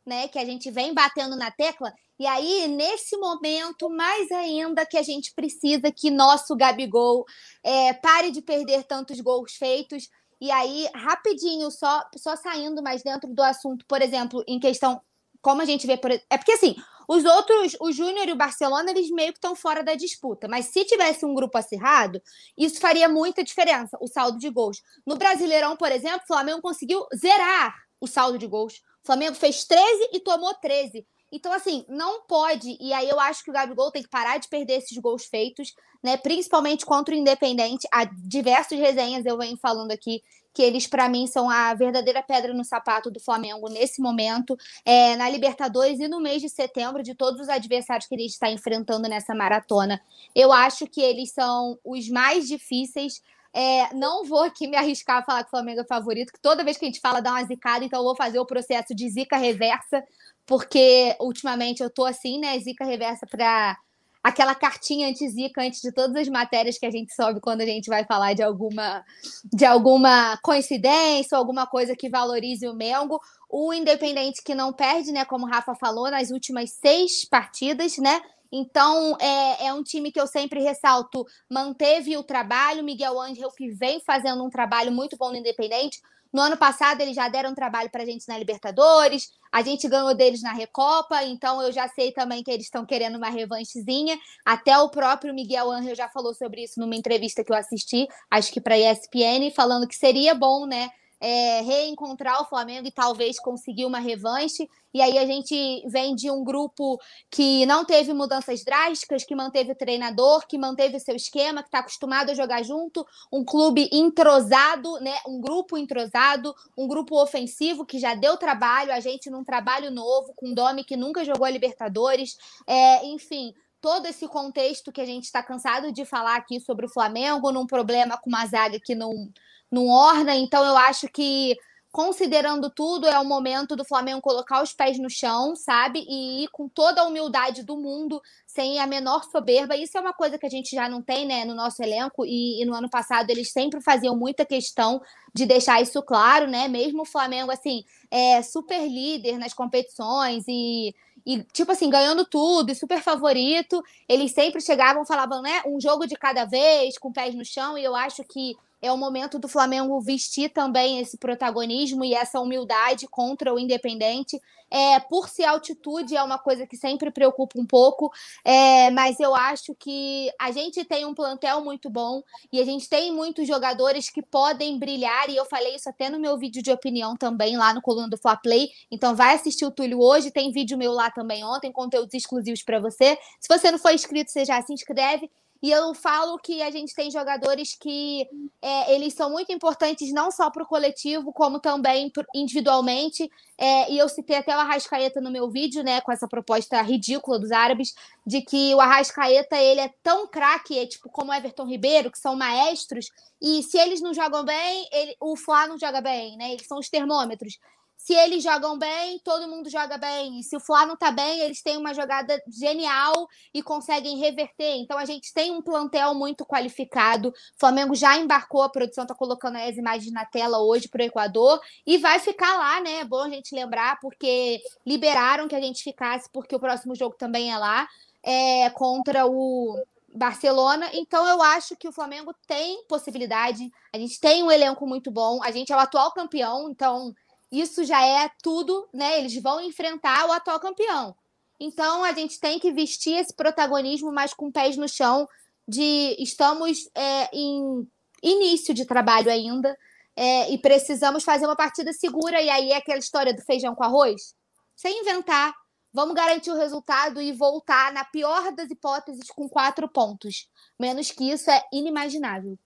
né? 0.09 0.27
Que 0.27 0.39
a 0.39 0.43
gente 0.43 0.69
vem 0.69 0.93
batendo 0.93 1.37
na 1.37 1.51
tecla. 1.51 1.93
E 2.19 2.27
aí, 2.27 2.67
nesse 2.67 3.15
momento, 3.15 3.89
mais 3.89 4.29
ainda 4.31 4.85
que 4.85 4.97
a 4.97 5.03
gente 5.03 5.31
precisa 5.33 5.89
que 5.89 6.11
nosso 6.11 6.55
Gabigol 6.55 7.23
é, 7.63 7.93
pare 7.93 8.31
de 8.31 8.41
perder 8.41 8.83
tantos 8.83 9.21
gols 9.21 9.53
feitos, 9.53 10.09
e 10.41 10.51
aí, 10.51 10.89
rapidinho, 10.95 11.69
só, 11.69 12.03
só 12.17 12.35
saindo 12.35 12.81
mais 12.81 13.03
dentro 13.03 13.33
do 13.33 13.43
assunto, 13.43 13.85
por 13.85 14.01
exemplo, 14.01 14.43
em 14.47 14.59
questão, 14.59 15.01
como 15.41 15.61
a 15.61 15.65
gente 15.65 15.85
vê, 15.85 15.97
por, 15.97 16.11
é 16.11 16.37
porque 16.37 16.53
assim, 16.53 16.75
os 17.07 17.25
outros, 17.25 17.75
o 17.81 17.91
Júnior 17.91 18.27
e 18.27 18.31
o 18.31 18.37
Barcelona, 18.37 18.91
eles 18.91 19.09
meio 19.09 19.33
que 19.33 19.37
estão 19.37 19.55
fora 19.55 19.83
da 19.83 19.95
disputa. 19.95 20.47
Mas 20.47 20.67
se 20.67 20.85
tivesse 20.85 21.25
um 21.25 21.33
grupo 21.33 21.57
acirrado, 21.57 22.21
isso 22.57 22.79
faria 22.79 23.09
muita 23.09 23.43
diferença, 23.43 23.97
o 23.99 24.07
saldo 24.07 24.37
de 24.37 24.49
gols. 24.49 24.81
No 25.05 25.17
Brasileirão, 25.17 25.75
por 25.75 25.91
exemplo, 25.91 26.21
o 26.23 26.27
Flamengo 26.27 26.61
conseguiu 26.61 27.05
zerar 27.15 27.75
o 27.99 28.07
saldo 28.07 28.37
de 28.37 28.47
gols. 28.47 28.81
Flamengo 29.09 29.33
fez 29.33 29.63
13 29.63 30.09
e 30.13 30.19
tomou 30.19 30.53
13. 30.53 31.03
Então, 31.31 31.51
assim, 31.51 31.83
não 31.89 32.21
pode. 32.27 32.77
E 32.79 32.93
aí 32.93 33.09
eu 33.09 33.19
acho 33.19 33.43
que 33.43 33.49
o 33.49 33.53
Gabigol 33.53 33.91
tem 33.91 34.03
que 34.03 34.09
parar 34.09 34.37
de 34.37 34.47
perder 34.47 34.73
esses 34.73 34.95
gols 34.99 35.25
feitos, 35.25 35.73
né? 36.03 36.15
Principalmente 36.15 36.85
contra 36.85 37.15
o 37.15 37.17
Independente. 37.17 37.87
Há 37.91 38.03
diversas 38.05 38.77
resenhas 38.77 39.25
eu 39.25 39.35
venho 39.35 39.57
falando 39.57 39.91
aqui 39.91 40.21
que 40.53 40.61
eles, 40.61 40.85
para 40.85 41.09
mim, 41.09 41.25
são 41.25 41.49
a 41.49 41.73
verdadeira 41.73 42.21
pedra 42.21 42.53
no 42.53 42.63
sapato 42.63 43.09
do 43.09 43.19
Flamengo 43.19 43.67
nesse 43.67 43.99
momento, 43.99 44.55
é, 44.85 45.15
na 45.15 45.27
Libertadores 45.27 45.99
e 45.99 46.07
no 46.07 46.19
mês 46.19 46.39
de 46.41 46.49
setembro, 46.49 47.01
de 47.01 47.15
todos 47.15 47.41
os 47.41 47.49
adversários 47.49 48.07
que 48.07 48.13
ele 48.13 48.25
está 48.25 48.51
enfrentando 48.51 49.09
nessa 49.09 49.33
maratona. 49.33 49.99
Eu 50.35 50.51
acho 50.51 50.85
que 50.85 51.01
eles 51.01 51.31
são 51.31 51.79
os 51.83 52.09
mais 52.09 52.47
difíceis. 52.47 53.23
É, 53.53 53.93
não 53.93 54.25
vou 54.25 54.43
aqui 54.43 54.67
me 54.67 54.77
arriscar 54.77 55.17
a 55.17 55.23
falar 55.23 55.43
que 55.43 55.47
o 55.47 55.51
Flamengo 55.51 55.81
é 55.81 55.85
favorito, 55.85 56.31
que 56.31 56.41
toda 56.41 56.63
vez 56.63 56.77
que 56.77 56.85
a 56.85 56.87
gente 56.87 56.99
fala 56.99 57.21
dá 57.21 57.31
uma 57.31 57.43
zicada, 57.45 57.83
então 57.83 57.99
eu 57.99 58.03
vou 58.03 58.15
fazer 58.15 58.39
o 58.39 58.45
processo 58.45 58.93
de 58.93 59.09
zica 59.09 59.37
reversa, 59.37 60.03
porque 60.45 61.15
ultimamente 61.19 61.81
eu 61.81 61.89
tô 61.89 62.05
assim, 62.05 62.39
né? 62.39 62.57
Zica 62.59 62.85
reversa 62.85 63.25
para 63.25 63.77
aquela 64.23 64.53
cartinha 64.53 65.07
anti-zica 65.07 65.61
antes 65.61 65.81
de 65.81 65.91
todas 65.91 66.15
as 66.15 66.27
matérias 66.27 66.77
que 66.77 66.85
a 66.85 66.91
gente 66.91 67.13
sobe 67.13 67.39
quando 67.39 67.61
a 67.61 67.65
gente 67.65 67.87
vai 67.89 68.05
falar 68.05 68.33
de 68.33 68.43
alguma 68.43 69.03
de 69.51 69.65
alguma 69.65 70.37
coincidência 70.43 71.35
ou 71.35 71.39
alguma 71.39 71.65
coisa 71.65 71.95
que 71.95 72.09
valorize 72.09 72.67
o 72.67 72.73
Mengo. 72.73 73.19
O 73.49 73.73
Independente 73.73 74.43
que 74.43 74.53
não 74.53 74.73
perde, 74.73 75.11
né? 75.11 75.25
Como 75.25 75.45
o 75.45 75.49
Rafa 75.49 75.73
falou, 75.73 76.11
nas 76.11 76.29
últimas 76.29 76.71
seis 76.71 77.25
partidas, 77.25 77.97
né? 77.97 78.21
Então, 78.51 79.17
é, 79.19 79.67
é 79.67 79.73
um 79.73 79.83
time 79.83 80.11
que 80.11 80.19
eu 80.19 80.27
sempre 80.27 80.61
ressalto, 80.61 81.25
manteve 81.49 82.17
o 82.17 82.23
trabalho, 82.23 82.83
Miguel 82.83 83.19
Angel 83.19 83.51
que 83.51 83.69
vem 83.69 83.99
fazendo 83.99 84.43
um 84.43 84.49
trabalho 84.49 84.91
muito 84.91 85.15
bom 85.17 85.29
no 85.29 85.37
Independente, 85.37 85.99
no 86.31 86.41
ano 86.43 86.55
passado, 86.55 87.01
eles 87.01 87.15
já 87.15 87.27
deram 87.27 87.55
trabalho 87.55 87.89
para 87.89 88.03
a 88.03 88.05
gente 88.05 88.27
na 88.27 88.37
Libertadores, 88.37 89.31
a 89.51 89.63
gente 89.63 89.87
ganhou 89.87 90.13
deles 90.13 90.43
na 90.43 90.53
Recopa, 90.53 91.23
então 91.23 91.59
eu 91.61 91.71
já 91.71 91.87
sei 91.87 92.11
também 92.11 92.43
que 92.43 92.51
eles 92.51 92.65
estão 92.65 92.85
querendo 92.85 93.15
uma 93.15 93.29
revanchezinha. 93.29 94.17
Até 94.45 94.77
o 94.77 94.89
próprio 94.89 95.33
Miguel 95.33 95.71
Angel 95.71 95.95
já 95.95 96.07
falou 96.07 96.35
sobre 96.35 96.63
isso 96.63 96.79
numa 96.79 96.95
entrevista 96.95 97.43
que 97.43 97.51
eu 97.51 97.55
assisti, 97.55 98.07
acho 98.29 98.51
que 98.51 98.61
para 98.61 98.75
a 98.75 98.77
ESPN, 98.77 99.51
falando 99.55 99.87
que 99.87 99.95
seria 99.95 100.35
bom, 100.35 100.67
né? 100.67 100.91
É, 101.19 101.61
reencontrar 101.61 102.41
o 102.41 102.45
Flamengo 102.45 102.87
e 102.87 102.91
talvez 102.91 103.39
conseguir 103.39 103.85
uma 103.85 103.99
revanche. 103.99 104.69
E 104.93 105.01
aí 105.01 105.17
a 105.17 105.25
gente 105.25 105.83
vem 105.87 106.15
de 106.15 106.31
um 106.31 106.43
grupo 106.43 106.99
que 107.29 107.65
não 107.65 107.85
teve 107.85 108.13
mudanças 108.13 108.63
drásticas, 108.63 109.23
que 109.23 109.35
manteve 109.35 109.71
o 109.71 109.75
treinador, 109.75 110.47
que 110.47 110.57
manteve 110.57 110.97
o 110.97 110.99
seu 110.99 111.15
esquema, 111.15 111.61
que 111.61 111.67
está 111.67 111.79
acostumado 111.79 112.31
a 112.31 112.33
jogar 112.33 112.63
junto, 112.63 113.05
um 113.31 113.43
clube 113.43 113.89
entrosado, 113.91 114.99
né? 114.99 115.15
Um 115.27 115.39
grupo 115.39 115.77
entrosado, 115.77 116.55
um 116.77 116.87
grupo 116.87 117.21
ofensivo 117.21 117.85
que 117.85 117.99
já 117.99 118.15
deu 118.15 118.37
trabalho, 118.37 118.91
a 118.91 118.99
gente 118.99 119.29
num 119.29 119.43
trabalho 119.43 119.91
novo, 119.91 120.33
com 120.35 120.53
Domi 120.53 120.83
que 120.83 120.97
nunca 120.97 121.25
jogou 121.25 121.45
a 121.45 121.49
Libertadores, 121.49 122.37
é, 122.65 123.05
enfim 123.05 123.53
todo 123.81 124.07
esse 124.07 124.27
contexto 124.27 124.91
que 124.91 125.01
a 125.01 125.05
gente 125.05 125.23
está 125.23 125.41
cansado 125.41 125.91
de 125.91 126.03
falar 126.03 126.35
aqui 126.35 126.59
sobre 126.59 126.85
o 126.85 126.89
Flamengo, 126.89 127.51
num 127.51 127.65
problema 127.65 128.17
com 128.17 128.29
uma 128.29 128.45
zaga 128.45 128.79
que 128.79 128.93
não, 128.93 129.31
não 129.71 129.87
orna. 129.87 130.35
Então, 130.35 130.63
eu 130.65 130.77
acho 130.77 131.07
que, 131.07 131.55
considerando 131.91 132.69
tudo, 132.69 133.07
é 133.07 133.19
o 133.19 133.25
momento 133.25 133.75
do 133.75 133.85
Flamengo 133.85 134.21
colocar 134.21 134.61
os 134.61 134.73
pés 134.73 134.99
no 134.99 135.09
chão, 135.09 135.55
sabe? 135.55 136.05
E 136.07 136.43
ir 136.43 136.47
com 136.49 136.67
toda 136.67 137.01
a 137.01 137.05
humildade 137.05 137.63
do 137.63 137.77
mundo, 137.77 138.21
sem 138.45 138.79
a 138.79 138.87
menor 138.87 139.23
soberba. 139.25 139.75
Isso 139.75 139.97
é 139.97 140.01
uma 140.01 140.13
coisa 140.13 140.37
que 140.37 140.45
a 140.45 140.49
gente 140.49 140.75
já 140.75 140.87
não 140.89 141.01
tem, 141.01 141.25
né, 141.25 141.45
no 141.45 141.55
nosso 141.55 141.81
elenco. 141.81 142.25
E, 142.25 142.61
e 142.61 142.65
no 142.65 142.73
ano 142.73 142.89
passado 142.89 143.29
eles 143.29 143.51
sempre 143.51 143.81
faziam 143.81 144.15
muita 144.15 144.45
questão 144.45 145.01
de 145.33 145.45
deixar 145.45 145.81
isso 145.81 146.01
claro, 146.03 146.47
né? 146.47 146.67
Mesmo 146.67 147.03
o 147.03 147.05
Flamengo, 147.05 147.51
assim, 147.51 147.83
é 148.11 148.41
super 148.41 148.87
líder 148.87 149.37
nas 149.37 149.53
competições 149.53 150.43
e 150.47 150.93
e, 151.25 151.43
tipo 151.53 151.71
assim, 151.71 151.89
ganhando 151.89 152.25
tudo 152.25 152.71
e 152.71 152.75
super 152.75 153.01
favorito, 153.01 153.83
eles 154.07 154.31
sempre 154.31 154.61
chegavam 154.61 155.05
falavam, 155.05 155.41
né, 155.41 155.61
um 155.65 155.79
jogo 155.79 156.07
de 156.07 156.15
cada 156.15 156.45
vez, 156.45 156.97
com 156.97 157.11
pés 157.11 157.35
no 157.35 157.45
chão, 157.45 157.77
e 157.77 157.83
eu 157.83 157.95
acho 157.95 158.23
que 158.23 158.55
é 158.81 158.91
o 158.91 158.97
momento 158.97 159.37
do 159.37 159.47
Flamengo 159.47 159.99
vestir 159.99 160.49
também 160.49 160.99
esse 160.99 161.17
protagonismo 161.17 162.03
e 162.03 162.13
essa 162.13 162.39
humildade 162.39 163.07
contra 163.07 163.53
o 163.53 163.59
Independente. 163.59 164.39
É, 164.71 164.99
por 164.99 165.27
ser 165.27 165.45
altitude, 165.45 166.15
é 166.15 166.21
uma 166.21 166.37
coisa 166.37 166.67
que 166.67 166.77
sempre 166.77 167.09
preocupa 167.09 167.59
um 167.59 167.65
pouco, 167.65 168.11
é, 168.45 168.91
mas 168.91 169.19
eu 169.19 169.33
acho 169.33 169.73
que 169.73 170.31
a 170.39 170.51
gente 170.51 170.85
tem 170.85 171.05
um 171.05 171.15
plantel 171.15 171.63
muito 171.63 171.89
bom 171.89 172.21
e 172.53 172.61
a 172.61 172.63
gente 172.65 172.87
tem 172.87 173.11
muitos 173.11 173.47
jogadores 173.47 174.11
que 174.11 174.21
podem 174.21 174.77
brilhar, 174.77 175.27
e 175.27 175.35
eu 175.35 175.45
falei 175.45 175.75
isso 175.75 175.89
até 175.89 176.07
no 176.07 176.19
meu 176.19 176.37
vídeo 176.37 176.61
de 176.61 176.71
opinião 176.71 177.17
também, 177.17 177.57
lá 177.57 177.73
no 177.73 177.81
Coluna 177.81 178.07
do 178.07 178.17
Fla 178.17 178.37
Play. 178.37 178.69
Então, 178.91 179.15
vai 179.15 179.33
assistir 179.33 179.65
o 179.65 179.71
Túlio 179.71 179.99
hoje, 179.99 180.29
tem 180.29 180.51
vídeo 180.51 180.77
meu 180.77 180.91
lá 180.91 181.09
também 181.09 181.43
ontem, 181.43 181.71
conteúdos 181.71 182.13
exclusivos 182.13 182.61
para 182.61 182.79
você. 182.79 183.17
Se 183.39 183.47
você 183.49 183.71
não 183.71 183.79
for 183.79 183.91
inscrito, 183.91 184.29
você 184.29 184.45
já 184.45 184.61
se 184.61 184.71
inscreve. 184.71 185.31
E 185.61 185.69
eu 185.71 185.93
falo 185.93 186.37
que 186.37 186.61
a 186.61 186.71
gente 186.71 186.95
tem 186.95 187.11
jogadores 187.11 187.75
que 187.75 188.25
é, 188.61 188.95
eles 188.95 189.13
são 189.13 189.29
muito 189.29 189.51
importantes 189.51 190.13
não 190.13 190.31
só 190.31 190.49
para 190.49 190.63
o 190.63 190.67
coletivo, 190.67 191.33
como 191.33 191.59
também 191.59 192.11
individualmente. 192.33 193.29
É, 193.57 193.91
e 193.91 193.97
eu 193.97 194.07
citei 194.07 194.37
até 194.37 194.55
o 194.55 194.59
Arrascaeta 194.59 195.19
no 195.19 195.29
meu 195.29 195.49
vídeo, 195.49 195.83
né, 195.83 195.99
com 195.99 196.13
essa 196.13 196.29
proposta 196.29 196.81
ridícula 196.81 197.37
dos 197.37 197.51
árabes, 197.51 197.93
de 198.25 198.41
que 198.41 198.73
o 198.73 198.79
Arrascaeta 198.79 199.57
ele 199.57 199.81
é 199.81 199.93
tão 200.01 200.27
craque, 200.27 200.79
é, 200.79 200.85
tipo 200.85 201.09
como 201.09 201.33
Everton 201.33 201.65
Ribeiro, 201.65 202.09
que 202.09 202.19
são 202.19 202.37
maestros, 202.37 203.11
e 203.41 203.61
se 203.63 203.77
eles 203.77 204.01
não 204.01 204.13
jogam 204.13 204.45
bem, 204.45 204.87
ele, 204.93 205.15
o 205.19 205.35
Flá 205.35 205.67
não 205.67 205.77
joga 205.77 205.99
bem, 205.99 206.37
né? 206.37 206.53
Eles 206.53 206.67
são 206.67 206.79
os 206.79 206.89
termômetros 206.89 207.57
se 207.99 208.13
eles 208.13 208.41
jogam 208.41 208.77
bem, 208.77 209.19
todo 209.19 209.49
mundo 209.49 209.69
joga 209.69 209.97
bem. 209.97 210.39
E 210.39 210.43
se 210.43 210.55
o 210.55 210.59
Flá 210.59 210.85
não 210.85 210.95
tá 210.95 211.11
bem, 211.11 211.41
eles 211.41 211.61
têm 211.61 211.75
uma 211.75 211.93
jogada 211.93 212.41
genial 212.47 213.27
e 213.53 213.61
conseguem 213.61 214.17
reverter. 214.17 214.77
Então 214.77 214.97
a 214.97 215.03
gente 215.03 215.33
tem 215.33 215.51
um 215.51 215.61
plantel 215.61 216.15
muito 216.15 216.45
qualificado. 216.45 217.27
O 217.27 217.59
Flamengo 217.59 217.93
já 217.93 218.17
embarcou, 218.17 218.63
a 218.63 218.69
produção 218.69 219.05
tá 219.05 219.13
colocando 219.13 219.57
as 219.57 219.75
imagens 219.75 220.13
na 220.13 220.23
tela 220.23 220.59
hoje 220.59 220.87
para 220.87 221.03
o 221.03 221.05
Equador 221.05 221.59
e 221.85 221.97
vai 221.97 222.19
ficar 222.19 222.57
lá, 222.57 222.79
né? 222.79 223.01
É 223.01 223.05
bom 223.05 223.23
a 223.23 223.29
gente 223.29 223.53
lembrar, 223.53 223.99
porque 223.99 224.61
liberaram 224.87 225.49
que 225.49 225.55
a 225.55 225.61
gente 225.61 225.83
ficasse, 225.83 226.29
porque 226.31 226.55
o 226.55 226.59
próximo 226.59 226.95
jogo 226.95 227.17
também 227.17 227.51
é 227.51 227.57
lá, 227.57 227.85
é 228.23 228.69
contra 228.69 229.27
o 229.27 229.77
Barcelona, 230.15 230.89
então 230.93 231.27
eu 231.27 231.41
acho 231.41 231.75
que 231.75 231.87
o 231.87 231.91
Flamengo 231.91 232.33
tem 232.47 232.81
possibilidade. 232.87 233.69
A 233.93 233.97
gente 233.97 234.19
tem 234.21 234.41
um 234.41 234.49
elenco 234.49 234.87
muito 234.87 235.11
bom, 235.11 235.43
a 235.43 235.51
gente 235.51 235.73
é 235.73 235.75
o 235.75 235.79
atual 235.79 236.13
campeão, 236.13 236.69
então 236.69 237.13
isso 237.51 237.83
já 237.83 238.05
é 238.05 238.29
tudo, 238.41 238.87
né? 238.93 239.19
Eles 239.19 239.41
vão 239.41 239.61
enfrentar 239.61 240.27
o 240.27 240.31
atual 240.31 240.59
campeão. 240.59 241.15
Então 241.59 242.03
a 242.03 242.13
gente 242.13 242.39
tem 242.39 242.59
que 242.59 242.71
vestir 242.71 243.17
esse 243.17 243.33
protagonismo, 243.33 244.11
mas 244.11 244.33
com 244.33 244.51
pés 244.51 244.77
no 244.77 244.87
chão, 244.87 245.27
de 245.67 246.15
estamos 246.19 246.89
é, 246.95 247.29
em 247.35 247.87
início 248.23 248.73
de 248.73 248.85
trabalho 248.85 249.29
ainda 249.29 249.77
é, 250.15 250.51
e 250.51 250.57
precisamos 250.57 251.23
fazer 251.23 251.45
uma 251.45 251.55
partida 251.55 251.91
segura. 251.93 252.41
E 252.41 252.49
aí 252.49 252.71
é 252.71 252.77
aquela 252.77 252.99
história 252.99 253.33
do 253.33 253.41
feijão 253.41 253.75
com 253.75 253.83
arroz? 253.83 254.33
Sem 254.75 255.01
inventar. 255.01 255.53
Vamos 255.91 256.13
garantir 256.13 256.51
o 256.51 256.57
resultado 256.57 257.19
e 257.19 257.31
voltar, 257.31 257.91
na 257.91 258.05
pior 258.05 258.51
das 258.51 258.69
hipóteses, 258.69 259.27
com 259.31 259.49
quatro 259.49 259.87
pontos. 259.87 260.47
Menos 260.79 261.09
que 261.11 261.31
isso 261.31 261.49
é 261.49 261.63
inimaginável. 261.73 262.57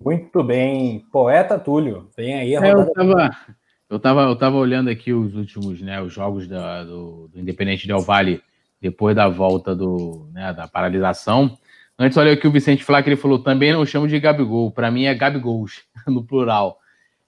Muito 0.00 0.42
bem. 0.44 1.00
Poeta 1.10 1.58
Túlio, 1.58 2.10
vem 2.16 2.34
aí 2.34 2.54
a 2.54 2.60
rodada. 2.60 2.80
Eu 2.80 2.92
tava, 2.92 3.56
eu 3.88 3.96
estava 3.96 4.22
eu 4.22 4.36
tava 4.36 4.56
olhando 4.56 4.90
aqui 4.90 5.12
os 5.12 5.34
últimos, 5.34 5.80
né, 5.80 6.00
os 6.00 6.12
jogos 6.12 6.48
da, 6.48 6.84
do, 6.84 7.28
do 7.28 7.40
Independente 7.40 7.86
Del 7.86 8.00
Vale 8.00 8.42
depois 8.80 9.16
da 9.16 9.28
volta 9.28 9.74
do, 9.74 10.28
né, 10.32 10.52
da 10.52 10.68
paralisação. 10.68 11.56
Antes, 11.98 12.18
olha 12.18 12.32
aqui 12.32 12.46
o 12.46 12.52
Vicente 12.52 12.84
que 12.84 12.92
ele 13.08 13.16
falou, 13.16 13.38
também 13.38 13.72
não 13.72 13.86
chamo 13.86 14.06
de 14.06 14.20
Gabigol, 14.20 14.70
para 14.70 14.90
mim 14.90 15.04
é 15.04 15.14
Gabigols, 15.14 15.82
no 16.06 16.22
plural. 16.24 16.78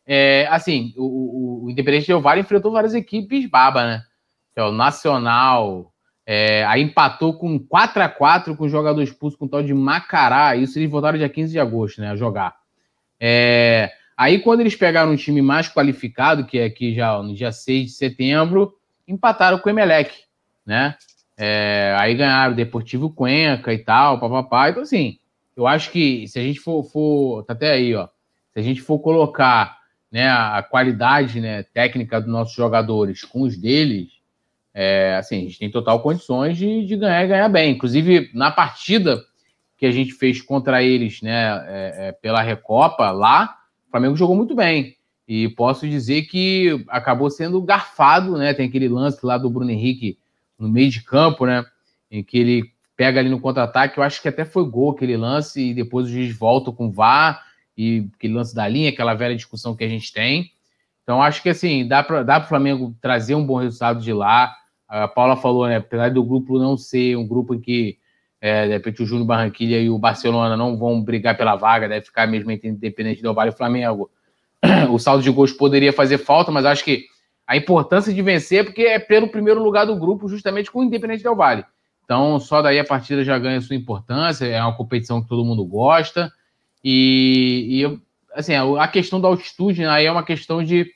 É, 0.07 0.47
assim, 0.51 0.93
o, 0.97 1.05
o, 1.05 1.65
o 1.65 1.71
Independente 1.71 2.07
Del 2.07 2.21
Vale 2.21 2.43
enfrentou 2.43 2.73
várias 2.73 2.95
equipes 2.95 3.49
baba, 3.49 3.87
né? 3.87 4.03
Que 4.55 4.61
é 4.61 4.65
o 4.65 4.73
Nacional, 4.73 5.93
é, 6.31 6.63
aí 6.67 6.83
empatou 6.83 7.39
com 7.39 7.59
4 7.59 8.03
a 8.03 8.09
4 8.11 8.55
com 8.55 8.65
o 8.65 8.69
jogador 8.69 9.01
expulso 9.01 9.39
com 9.39 9.47
o 9.47 9.49
tal 9.49 9.63
de 9.63 9.73
Macará, 9.73 10.55
isso 10.57 10.79
eles 10.79 10.91
voltaram 10.91 11.17
dia 11.17 11.29
15 11.29 11.53
de 11.53 11.59
agosto, 11.59 12.03
né, 12.03 12.11
a 12.11 12.17
jogar. 12.17 12.55
É, 13.19 13.91
Aí, 14.19 14.41
quando 14.41 14.61
eles 14.61 14.75
pegaram 14.75 15.13
um 15.13 15.17
time 15.17 15.41
mais 15.41 15.69
qualificado, 15.69 16.45
que 16.45 16.59
é 16.59 16.65
aqui 16.65 16.93
já 16.93 17.23
no 17.23 17.33
dia 17.33 17.53
6 17.53 17.87
de 17.87 17.93
setembro, 17.93 18.75
empataram 19.07 19.61
com 19.61 19.69
o 19.69 19.71
Emelec, 19.71 20.13
né? 20.67 20.97
É, 21.37 21.95
aí 21.97 22.17
ganharam 22.17 22.53
o 22.53 22.57
Deportivo 22.57 23.11
Cuenca 23.11 23.73
e 23.73 23.79
tal, 23.79 24.19
papapá. 24.19 24.71
Então, 24.71 24.83
assim, 24.83 25.21
eu 25.57 25.69
acho 25.69 25.93
que 25.93 26.27
se 26.27 26.37
a 26.37 26.43
gente 26.43 26.59
for, 26.59 26.83
for 26.83 27.45
tá 27.45 27.53
até 27.53 27.71
aí, 27.71 27.95
ó, 27.95 28.09
se 28.53 28.59
a 28.59 28.63
gente 28.63 28.81
for 28.81 28.99
colocar 28.99 29.79
né, 30.11 30.29
a 30.29 30.65
qualidade 30.69 31.41
né, 31.41 31.63
técnica 31.63 32.21
dos 32.21 32.29
nossos 32.29 32.57
jogadores 32.57 33.23
com 33.23 33.43
os 33.43 33.57
deles, 33.57 34.09
é, 34.75 35.15
assim, 35.15 35.37
a 35.37 35.41
gente 35.43 35.61
tem 35.61 35.71
total 35.71 36.03
condições 36.03 36.57
de, 36.59 36.85
de 36.85 36.97
ganhar 36.97 37.25
e 37.25 37.29
ganhar 37.29 37.49
bem. 37.49 37.71
Inclusive, 37.71 38.33
na 38.35 38.51
partida 38.51 39.23
que 39.77 39.87
a 39.87 39.93
gente 39.93 40.13
fez 40.13 40.43
contra 40.43 40.83
eles, 40.83 41.23
né, 41.23 41.65
é, 41.69 42.09
é 42.09 42.13
pela 42.13 42.43
Recopa 42.43 43.13
lá, 43.13 43.58
o 43.89 43.91
Flamengo 43.91 44.17
jogou 44.17 44.37
muito 44.37 44.55
bem. 44.55 44.97
E 45.27 45.49
posso 45.49 45.89
dizer 45.89 46.23
que 46.23 46.85
acabou 46.89 47.31
sendo 47.31 47.61
garfado, 47.61 48.37
né? 48.37 48.55
Tem 48.55 48.67
aquele 48.67 48.89
lance 48.89 49.19
lá 49.25 49.37
do 49.37 49.51
Bruno 49.51 49.71
Henrique 49.71 50.19
no 50.59 50.69
meio 50.69 50.91
de 50.91 51.03
campo, 51.03 51.45
né? 51.45 51.65
Em 52.11 52.23
que 52.23 52.39
ele 52.39 52.73
pega 52.97 53.21
ali 53.21 53.29
no 53.29 53.41
contra-ataque. 53.41 53.99
Eu 53.99 54.05
acho 54.05 54.23
que 54.23 54.29
até 54.29 54.45
foi 54.45 54.65
gol 54.65 54.91
aquele 54.91 55.17
lance, 55.17 55.71
e 55.71 55.75
depois 55.75 56.07
o 56.07 56.11
juiz 56.11 56.37
volta 56.37 56.73
com 56.73 56.89
o 56.89 56.93
VAR, 56.93 57.43
e 57.77 58.09
aquele 58.17 58.35
lance 58.35 58.55
da 58.55 58.67
linha, 58.67 58.91
aquela 58.91 59.15
velha 59.15 59.37
discussão 59.37 59.77
que 59.77 59.85
a 59.85 59.89
gente 59.89 60.13
tem. 60.13 60.51
Então, 61.03 61.23
acho 61.23 61.43
que 61.43 61.49
assim, 61.49 61.87
dá 61.87 62.03
para 62.03 62.23
dá 62.23 62.39
o 62.39 62.49
Flamengo 62.49 62.95
trazer 63.01 63.35
um 63.35 63.47
bom 63.47 63.57
resultado 63.57 64.01
de 64.01 64.13
lá. 64.13 64.55
A 64.89 65.07
Paula 65.07 65.37
falou, 65.37 65.67
né? 65.67 65.77
Apesar 65.77 66.11
do 66.11 66.25
grupo 66.25 66.59
não 66.59 66.77
ser 66.77 67.17
um 67.17 67.27
grupo 67.27 67.55
em 67.55 67.61
que 67.61 67.99
é, 68.41 68.67
de 68.67 68.73
repente 68.73 69.03
o 69.03 69.07
Júnior 69.07 69.27
Barranquilha 69.27 69.81
e 69.81 69.91
o 69.91 69.99
Barcelona 69.99 70.57
não 70.57 70.77
vão 70.77 71.03
brigar 71.03 71.37
pela 71.37 71.57
vaga, 71.57 71.89
deve 71.89 72.07
ficar 72.07 72.27
mesmo 72.27 72.51
entre 72.51 72.69
Independente 72.69 73.23
do 73.23 73.35
Vale 73.35 73.51
e 73.51 73.57
Flamengo. 73.57 74.11
O 74.91 74.99
saldo 74.99 75.23
de 75.23 75.31
gols 75.31 75.53
poderia 75.53 75.93
fazer 75.93 76.19
falta, 76.19 76.51
mas 76.51 76.65
acho 76.65 76.85
que 76.85 77.07
a 77.47 77.57
importância 77.57 78.13
de 78.13 78.23
vencer 78.23 78.61
é 78.61 78.65
porque 78.65 78.83
é 78.83 78.99
pelo 78.99 79.29
primeiro 79.29 79.63
lugar 79.63 79.87
do 79.87 79.97
grupo, 79.97 80.29
justamente 80.29 80.71
com 80.71 80.81
o 80.81 80.85
Independente 80.85 81.23
do 81.23 81.35
Vale. 81.35 81.65
Então, 82.05 82.39
só 82.41 82.63
daí 82.63 82.79
a 82.79 82.85
partida 82.85 83.23
já 83.25 83.39
ganha 83.39 83.61
sua 83.61 83.77
importância, 83.77 84.47
é 84.47 84.61
uma 84.63 84.77
competição 84.77 85.23
que 85.23 85.29
todo 85.29 85.45
mundo 85.45 85.65
gosta. 85.65 86.33
E, 86.83 87.83
e 87.83 88.01
assim, 88.35 88.55
a 88.55 88.89
questão 88.89 89.21
da 89.21 89.29
altitude 89.29 89.83
né, 89.83 89.89
aí 89.89 90.07
é 90.07 90.13
uma 90.13 90.23
questão 90.23 90.63
de, 90.63 90.91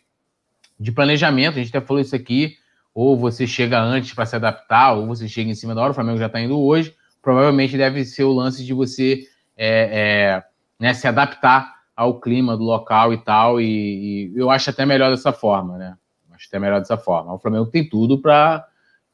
de 0.78 0.93
planejamento, 0.93 1.59
a 1.59 1.62
gente 1.62 1.77
até 1.77 1.85
falou 1.85 2.01
isso 2.01 2.16
aqui, 2.16 2.56
ou 2.94 3.16
você 3.16 3.47
chega 3.47 3.81
antes 3.81 4.12
para 4.12 4.27
se 4.27 4.36
adaptar, 4.36 4.93
ou 4.93 5.06
você 5.06 5.28
chega 5.28 5.51
em 5.51 5.55
cima 5.55 5.74
da 5.74 5.82
hora, 5.82 5.93
o 5.93 5.94
Flamengo 5.94 6.19
já 6.19 6.27
está 6.27 6.40
indo 6.40 6.59
hoje 6.59 6.94
provavelmente 7.22 7.78
deve 7.78 8.04
ser 8.04 8.24
o 8.24 8.32
lance 8.32 8.64
de 8.64 8.74
você 8.74 9.22
é, 9.56 10.40
é, 10.40 10.42
né, 10.78 10.92
se 10.92 11.06
adaptar 11.06 11.72
ao 11.94 12.20
clima 12.20 12.56
do 12.56 12.64
local 12.64 13.12
e 13.12 13.18
tal, 13.18 13.60
e, 13.60 14.32
e, 14.32 14.32
eu 14.34 14.50
acho 14.50 14.70
até 14.70 14.84
melhor 14.84 15.10
dessa 15.10 15.32
forma, 15.32 15.78
né? 15.78 15.96
Acho 16.32 16.48
até 16.48 16.58
melhor 16.58 16.80
dessa 16.80 16.96
forma. 16.96 17.32
O 17.32 17.38
Flamengo 17.38 17.66
tem 17.66 17.88
tudo 17.88 18.20
para, 18.20 18.66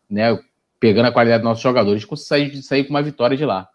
né, 0.09 0.39
pegando 0.81 1.07
a 1.07 1.13
qualidade 1.13 1.43
dos 1.43 1.51
nossos 1.51 1.63
jogadores, 1.63 2.05
conseguir 2.05 2.63
sair 2.63 2.85
com 2.85 2.91
uma 2.91 3.03
vitória 3.03 3.37
de 3.37 3.45
lá. 3.45 3.69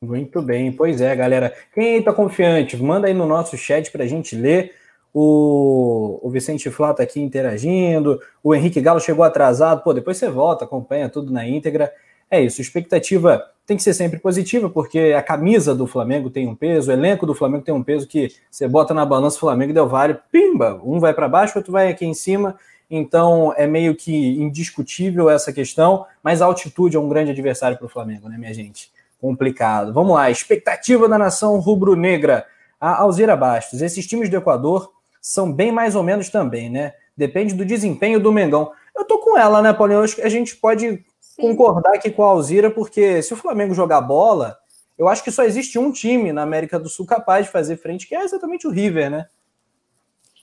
Muito 0.00 0.40
bem, 0.40 0.72
pois 0.72 1.00
é, 1.00 1.14
galera. 1.14 1.52
Quem 1.74 1.98
está 1.98 2.12
confiante, 2.12 2.76
manda 2.76 3.08
aí 3.08 3.14
no 3.14 3.26
nosso 3.26 3.56
chat 3.56 3.90
para 3.90 4.04
a 4.04 4.06
gente 4.06 4.36
ler. 4.36 4.72
O, 5.12 6.20
o 6.22 6.30
Vicente 6.30 6.70
Flá 6.70 6.90
está 6.90 7.02
aqui 7.02 7.20
interagindo. 7.20 8.20
O 8.42 8.54
Henrique 8.54 8.80
Galo 8.80 9.00
chegou 9.00 9.24
atrasado. 9.24 9.82
Pô, 9.82 9.92
depois 9.92 10.18
você 10.18 10.28
volta, 10.28 10.64
acompanha 10.64 11.08
tudo 11.08 11.32
na 11.32 11.48
íntegra 11.48 11.90
é 12.30 12.40
isso. 12.42 12.60
Expectativa 12.60 13.44
tem 13.66 13.76
que 13.76 13.82
ser 13.82 13.94
sempre 13.94 14.18
positiva, 14.18 14.70
porque 14.70 15.12
a 15.16 15.22
camisa 15.22 15.74
do 15.74 15.86
Flamengo 15.86 16.30
tem 16.30 16.46
um 16.46 16.54
peso, 16.54 16.90
o 16.90 16.94
elenco 16.94 17.26
do 17.26 17.34
Flamengo 17.34 17.64
tem 17.64 17.74
um 17.74 17.82
peso 17.82 18.06
que 18.06 18.32
você 18.48 18.68
bota 18.68 18.94
na 18.94 19.04
balança 19.04 19.40
Flamengo 19.40 19.72
e 19.72 19.74
Del 19.74 19.88
Valle, 19.88 20.18
pimba, 20.30 20.80
um 20.84 21.00
vai 21.00 21.12
para 21.12 21.28
baixo, 21.28 21.58
outro 21.58 21.72
vai 21.72 21.88
aqui 21.88 22.06
em 22.06 22.14
cima. 22.14 22.56
Então 22.88 23.52
é 23.56 23.66
meio 23.66 23.96
que 23.96 24.40
indiscutível 24.40 25.28
essa 25.28 25.52
questão, 25.52 26.06
mas 26.22 26.40
a 26.40 26.46
altitude 26.46 26.96
é 26.96 27.00
um 27.00 27.08
grande 27.08 27.32
adversário 27.32 27.76
para 27.76 27.86
o 27.86 27.88
Flamengo, 27.88 28.28
né, 28.28 28.38
minha 28.38 28.54
gente? 28.54 28.92
Complicado. 29.20 29.92
Vamos 29.92 30.14
lá, 30.14 30.30
expectativa 30.30 31.08
da 31.08 31.18
nação 31.18 31.58
rubro-negra. 31.58 32.46
A 32.80 33.02
Alzira 33.02 33.34
Bastos, 33.34 33.82
esses 33.82 34.06
times 34.06 34.28
do 34.28 34.36
Equador 34.36 34.92
são 35.20 35.52
bem 35.52 35.72
mais 35.72 35.96
ou 35.96 36.04
menos 36.04 36.28
também, 36.28 36.70
né? 36.70 36.92
Depende 37.16 37.54
do 37.54 37.64
desempenho 37.64 38.20
do 38.20 38.30
Mengão. 38.30 38.70
Eu 38.94 39.04
tô 39.04 39.18
com 39.18 39.36
ela, 39.36 39.60
né, 39.60 39.72
Paulinho? 39.72 40.02
Acho 40.02 40.16
que 40.16 40.22
a 40.22 40.28
gente 40.28 40.54
pode 40.54 41.04
concordar 41.36 41.94
aqui 41.94 42.10
com 42.10 42.24
a 42.24 42.28
Alzira, 42.28 42.70
porque 42.70 43.22
se 43.22 43.32
o 43.34 43.36
Flamengo 43.36 43.74
jogar 43.74 44.00
bola, 44.00 44.58
eu 44.98 45.08
acho 45.08 45.22
que 45.22 45.30
só 45.30 45.42
existe 45.44 45.78
um 45.78 45.92
time 45.92 46.32
na 46.32 46.42
América 46.42 46.78
do 46.78 46.88
Sul 46.88 47.06
capaz 47.06 47.46
de 47.46 47.52
fazer 47.52 47.76
frente, 47.76 48.06
que 48.06 48.14
é 48.14 48.22
exatamente 48.22 48.66
o 48.66 48.70
River, 48.70 49.10
né? 49.10 49.26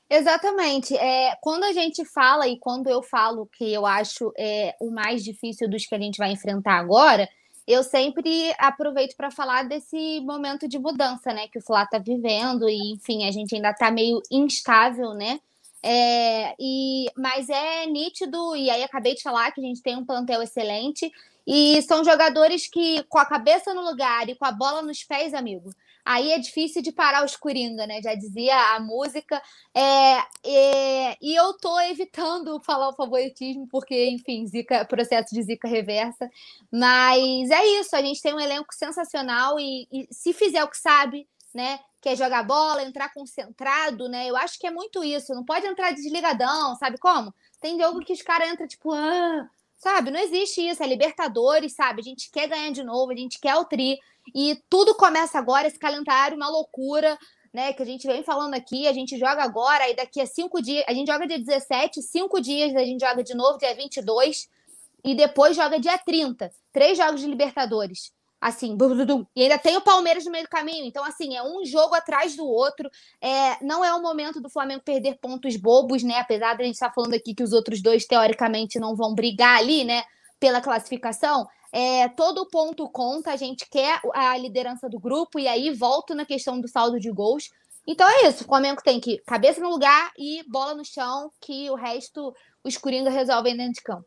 Exatamente. 0.09 0.95
É, 0.95 1.35
quando 1.41 1.63
a 1.63 1.71
gente 1.71 2.05
fala, 2.05 2.47
e 2.47 2.57
quando 2.59 2.87
eu 2.87 3.01
falo 3.01 3.47
que 3.47 3.73
eu 3.73 3.85
acho 3.85 4.31
é, 4.37 4.75
o 4.79 4.91
mais 4.91 5.23
difícil 5.23 5.67
dos 5.67 5.85
que 5.85 5.95
a 5.95 5.99
gente 5.99 6.17
vai 6.17 6.31
enfrentar 6.31 6.73
agora, 6.73 7.27
eu 7.65 7.81
sempre 7.81 8.53
aproveito 8.59 9.15
para 9.15 9.31
falar 9.31 9.63
desse 9.63 10.21
momento 10.21 10.67
de 10.67 10.77
mudança, 10.77 11.33
né, 11.33 11.47
que 11.47 11.57
o 11.57 11.61
Fla 11.61 11.83
está 11.83 11.97
vivendo 11.97 12.69
e, 12.69 12.93
enfim, 12.93 13.25
a 13.27 13.31
gente 13.31 13.55
ainda 13.55 13.71
está 13.71 13.89
meio 13.89 14.21
instável, 14.29 15.13
né? 15.13 15.39
É, 15.85 16.55
e, 16.57 17.07
mas 17.17 17.49
é 17.49 17.85
nítido, 17.85 18.55
e 18.55 18.69
aí 18.69 18.83
acabei 18.83 19.15
de 19.15 19.21
falar 19.21 19.51
que 19.51 19.59
a 19.59 19.63
gente 19.63 19.81
tem 19.81 19.97
um 19.97 20.05
plantel 20.05 20.41
excelente, 20.41 21.11
e 21.45 21.81
são 21.81 22.05
jogadores 22.05 22.67
que, 22.67 23.03
com 23.03 23.19
a 23.19 23.25
cabeça 23.25 23.73
no 23.73 23.81
lugar 23.81 24.29
e 24.29 24.35
com 24.35 24.45
a 24.45 24.51
bola 24.51 24.81
nos 24.81 25.03
pés, 25.03 25.33
amigo, 25.33 25.71
aí 26.05 26.31
é 26.31 26.39
difícil 26.39 26.81
de 26.81 26.91
parar 26.91 27.23
os 27.25 27.35
Coringa, 27.35 27.85
né? 27.85 28.01
Já 28.01 28.15
dizia 28.15 28.55
a 28.75 28.79
música. 28.79 29.41
É, 29.73 30.17
é, 30.45 31.17
e 31.21 31.35
eu 31.35 31.53
tô 31.53 31.79
evitando 31.81 32.61
falar 32.61 32.89
o 32.89 32.95
favoritismo, 32.95 33.67
porque, 33.69 34.09
enfim, 34.09 34.45
zica, 34.45 34.85
processo 34.85 35.33
de 35.33 35.43
zica 35.43 35.67
reversa. 35.67 36.29
Mas 36.71 37.49
é 37.51 37.65
isso, 37.79 37.95
a 37.95 38.01
gente 38.01 38.21
tem 38.21 38.33
um 38.33 38.39
elenco 38.39 38.73
sensacional 38.73 39.59
e, 39.59 39.87
e 39.91 40.07
se 40.11 40.33
fizer 40.33 40.63
o 40.63 40.69
que 40.69 40.77
sabe, 40.77 41.27
né? 41.53 41.79
Quer 42.01 42.17
jogar 42.17 42.43
bola, 42.43 42.83
entrar 42.83 43.13
concentrado, 43.13 44.09
né? 44.09 44.29
Eu 44.29 44.35
acho 44.35 44.59
que 44.59 44.67
é 44.67 44.71
muito 44.71 45.03
isso. 45.03 45.33
Não 45.33 45.45
pode 45.45 45.65
entrar 45.65 45.91
desligadão, 45.91 46.75
sabe 46.75 46.97
como? 46.97 47.33
Tem 47.61 47.79
jogo 47.79 47.99
que 48.01 48.13
os 48.13 48.21
caras 48.21 48.51
entram 48.51 48.67
tipo, 48.67 48.91
ah, 48.91 49.49
sabe? 49.77 50.11
Não 50.11 50.19
existe 50.19 50.67
isso. 50.67 50.83
É 50.83 50.87
Libertadores, 50.87 51.73
sabe? 51.73 52.01
A 52.01 52.03
gente 52.03 52.29
quer 52.31 52.47
ganhar 52.47 52.71
de 52.71 52.83
novo, 52.83 53.11
a 53.11 53.15
gente 53.15 53.39
quer 53.39 53.55
o 53.55 53.65
tri. 53.65 53.99
E 54.35 54.61
tudo 54.69 54.95
começa 54.95 55.37
agora, 55.37 55.67
esse 55.67 55.79
calendário, 55.79 56.37
uma 56.37 56.49
loucura, 56.49 57.17
né? 57.53 57.71
Que 57.73 57.83
a 57.83 57.85
gente 57.85 58.07
vem 58.07 58.23
falando 58.23 58.53
aqui. 58.53 58.87
A 58.87 58.93
gente 58.93 59.17
joga 59.17 59.43
agora, 59.43 59.89
e 59.89 59.95
daqui 59.95 60.19
a 60.19 60.25
cinco 60.25 60.61
dias. 60.61 60.83
A 60.87 60.93
gente 60.93 61.07
joga 61.07 61.27
dia 61.27 61.39
17, 61.39 62.01
cinco 62.01 62.41
dias 62.41 62.75
a 62.75 62.83
gente 62.83 63.01
joga 63.01 63.23
de 63.23 63.33
novo, 63.33 63.57
dia 63.57 63.75
22. 63.75 64.49
E 65.03 65.15
depois 65.15 65.55
joga 65.55 65.79
dia 65.79 65.97
30. 65.97 66.51
Três 66.71 66.97
jogos 66.97 67.21
de 67.21 67.27
Libertadores. 67.27 68.11
Assim, 68.43 68.77
e 69.33 69.43
ainda 69.43 69.57
tem 69.57 69.77
o 69.77 69.81
Palmeiras 69.81 70.25
no 70.25 70.31
meio 70.31 70.43
do 70.43 70.49
caminho. 70.49 70.85
Então, 70.85 71.01
assim, 71.01 71.33
é 71.33 71.41
um 71.41 71.63
jogo 71.63 71.95
atrás 71.95 72.35
do 72.35 72.45
outro. 72.45 72.91
É, 73.21 73.63
não 73.63 73.85
é 73.85 73.93
o 73.93 74.01
momento 74.01 74.41
do 74.41 74.49
Flamengo 74.49 74.81
perder 74.83 75.17
pontos 75.17 75.55
bobos, 75.55 76.03
né? 76.03 76.15
Apesar 76.19 76.53
de 76.57 76.61
a 76.61 76.65
gente 76.65 76.75
estar 76.75 76.91
falando 76.91 77.13
aqui 77.13 77.33
que 77.33 77.41
os 77.41 77.53
outros 77.53 77.81
dois, 77.81 78.05
teoricamente, 78.05 78.79
não 78.79 78.97
vão 78.97 79.15
brigar 79.15 79.59
ali, 79.59 79.85
né? 79.85 80.03
Pela 80.41 80.59
classificação. 80.59 81.47
É, 81.71 82.09
todo 82.09 82.45
ponto 82.49 82.89
conta, 82.89 83.31
a 83.31 83.37
gente 83.37 83.65
quer 83.69 84.01
a 84.13 84.37
liderança 84.37 84.89
do 84.89 84.99
grupo, 84.99 85.39
e 85.39 85.47
aí 85.47 85.71
volto 85.71 86.13
na 86.13 86.25
questão 86.25 86.59
do 86.59 86.67
saldo 86.67 86.99
de 86.99 87.09
gols. 87.09 87.49
Então 87.87 88.05
é 88.09 88.27
isso, 88.27 88.43
o 88.43 88.47
Flamengo 88.47 88.81
tem 88.83 88.99
que 88.99 89.19
cabeça 89.19 89.61
no 89.61 89.69
lugar 89.69 90.11
e 90.17 90.43
bola 90.49 90.75
no 90.75 90.83
chão, 90.83 91.31
que 91.39 91.69
o 91.69 91.75
resto 91.75 92.35
os 92.61 92.77
Coringa 92.77 93.09
resolvem 93.09 93.55
dentro 93.55 93.73
de 93.73 93.81
campo. 93.81 94.05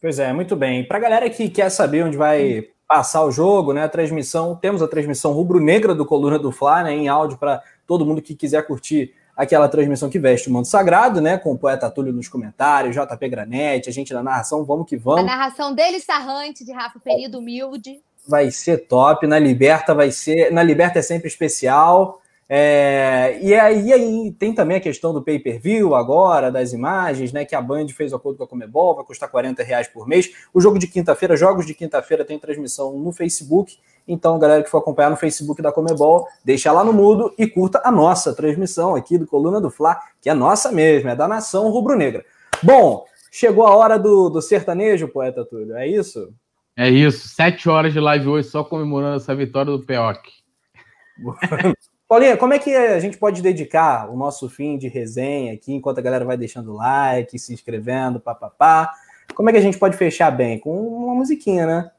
Pois 0.00 0.18
é, 0.18 0.32
muito 0.32 0.56
bem. 0.56 0.86
Para 0.86 0.98
a 0.98 1.00
galera 1.00 1.30
que 1.30 1.48
quer 1.48 1.70
saber 1.70 2.04
onde 2.04 2.16
vai 2.16 2.68
passar 2.88 3.22
o 3.22 3.30
jogo, 3.30 3.74
né? 3.74 3.84
A 3.84 3.88
transmissão, 3.88 4.56
temos 4.56 4.80
a 4.80 4.88
transmissão 4.88 5.32
rubro-negra 5.32 5.94
do 5.94 6.06
Coluna 6.06 6.38
do 6.38 6.50
Fla, 6.50 6.82
né? 6.82 6.94
Em 6.94 7.06
áudio 7.06 7.36
para 7.36 7.62
todo 7.86 8.06
mundo 8.06 8.22
que 8.22 8.34
quiser 8.34 8.66
curtir 8.66 9.14
aquela 9.36 9.68
transmissão 9.68 10.08
que 10.08 10.18
veste 10.18 10.48
o 10.48 10.52
manto 10.52 10.66
sagrado, 10.66 11.20
né? 11.20 11.36
Com 11.36 11.52
o 11.52 11.58
poeta 11.58 11.90
Túlio 11.90 12.12
nos 12.12 12.28
comentários, 12.28 12.96
JP 12.96 13.28
Granete, 13.28 13.90
a 13.90 13.92
gente 13.92 14.12
da 14.12 14.22
narração, 14.22 14.64
vamos 14.64 14.88
que 14.88 14.96
vamos. 14.96 15.20
A 15.20 15.24
narração 15.24 15.74
dele 15.74 16.00
sarrante 16.00 16.64
de 16.64 16.72
Rafa 16.72 16.98
Perido, 16.98 17.38
humilde. 17.38 18.00
Vai 18.26 18.50
ser 18.50 18.88
top. 18.88 19.26
Na 19.26 19.38
Liberta 19.38 19.94
vai 19.94 20.10
ser. 20.10 20.50
Na 20.50 20.62
Liberta 20.62 20.98
é 20.98 21.02
sempre 21.02 21.28
especial. 21.28 22.20
É, 22.50 23.38
e, 23.42 23.54
aí, 23.54 23.92
aí 23.92 24.32
tem 24.38 24.54
também 24.54 24.78
a 24.78 24.80
questão 24.80 25.12
do 25.12 25.22
pay-per-view 25.22 25.94
agora, 25.94 26.50
das 26.50 26.72
imagens, 26.72 27.30
né? 27.30 27.44
Que 27.44 27.54
a 27.54 27.60
Band 27.60 27.88
fez 27.88 28.12
o 28.12 28.16
acordo 28.16 28.38
com 28.38 28.44
a 28.44 28.48
Comebol, 28.48 28.96
vai 28.96 29.04
custar 29.04 29.28
40 29.28 29.62
reais 29.62 29.86
por 29.86 30.08
mês. 30.08 30.30
O 30.54 30.60
jogo 30.60 30.78
de 30.78 30.86
quinta-feira, 30.86 31.36
jogos 31.36 31.66
de 31.66 31.74
quinta-feira, 31.74 32.24
tem 32.24 32.38
transmissão 32.38 32.98
no 32.98 33.12
Facebook. 33.12 33.76
Então, 34.06 34.38
galera 34.38 34.62
que 34.62 34.70
for 34.70 34.78
acompanhar 34.78 35.10
no 35.10 35.16
Facebook 35.16 35.60
da 35.60 35.70
Comebol, 35.70 36.26
deixa 36.42 36.72
lá 36.72 36.82
no 36.82 36.94
mudo 36.94 37.34
e 37.36 37.46
curta 37.46 37.82
a 37.84 37.92
nossa 37.92 38.34
transmissão 38.34 38.94
aqui 38.94 39.18
do 39.18 39.26
Coluna 39.26 39.60
do 39.60 39.68
Fla, 39.68 40.00
que 40.18 40.30
é 40.30 40.34
nossa 40.34 40.72
mesmo, 40.72 41.10
é 41.10 41.16
da 41.16 41.28
nação 41.28 41.68
rubro-negra. 41.68 42.24
Bom, 42.62 43.04
chegou 43.30 43.66
a 43.66 43.76
hora 43.76 43.98
do, 43.98 44.30
do 44.30 44.40
sertanejo, 44.40 45.08
poeta 45.08 45.44
Túlio, 45.44 45.76
é 45.76 45.86
isso? 45.86 46.32
É 46.74 46.88
isso, 46.88 47.28
sete 47.28 47.68
horas 47.68 47.92
de 47.92 48.00
live 48.00 48.28
hoje 48.28 48.48
só 48.48 48.64
comemorando 48.64 49.16
essa 49.16 49.34
vitória 49.34 49.70
do 49.70 49.84
Peoc. 49.84 50.20
Paulinha, 52.08 52.38
como 52.38 52.54
é 52.54 52.58
que 52.58 52.74
a 52.74 52.98
gente 52.98 53.18
pode 53.18 53.42
dedicar 53.42 54.08
o 54.10 54.16
nosso 54.16 54.48
fim 54.48 54.78
de 54.78 54.88
resenha 54.88 55.52
aqui, 55.52 55.74
enquanto 55.74 55.98
a 55.98 56.02
galera 56.02 56.24
vai 56.24 56.38
deixando 56.38 56.72
like, 56.72 57.38
se 57.38 57.52
inscrevendo, 57.52 58.18
papapá? 58.18 58.94
Como 59.34 59.50
é 59.50 59.52
que 59.52 59.58
a 59.58 59.62
gente 59.62 59.78
pode 59.78 59.94
fechar 59.94 60.30
bem? 60.30 60.58
Com 60.58 60.74
uma 60.74 61.14
musiquinha, 61.14 61.66
né? 61.66 61.90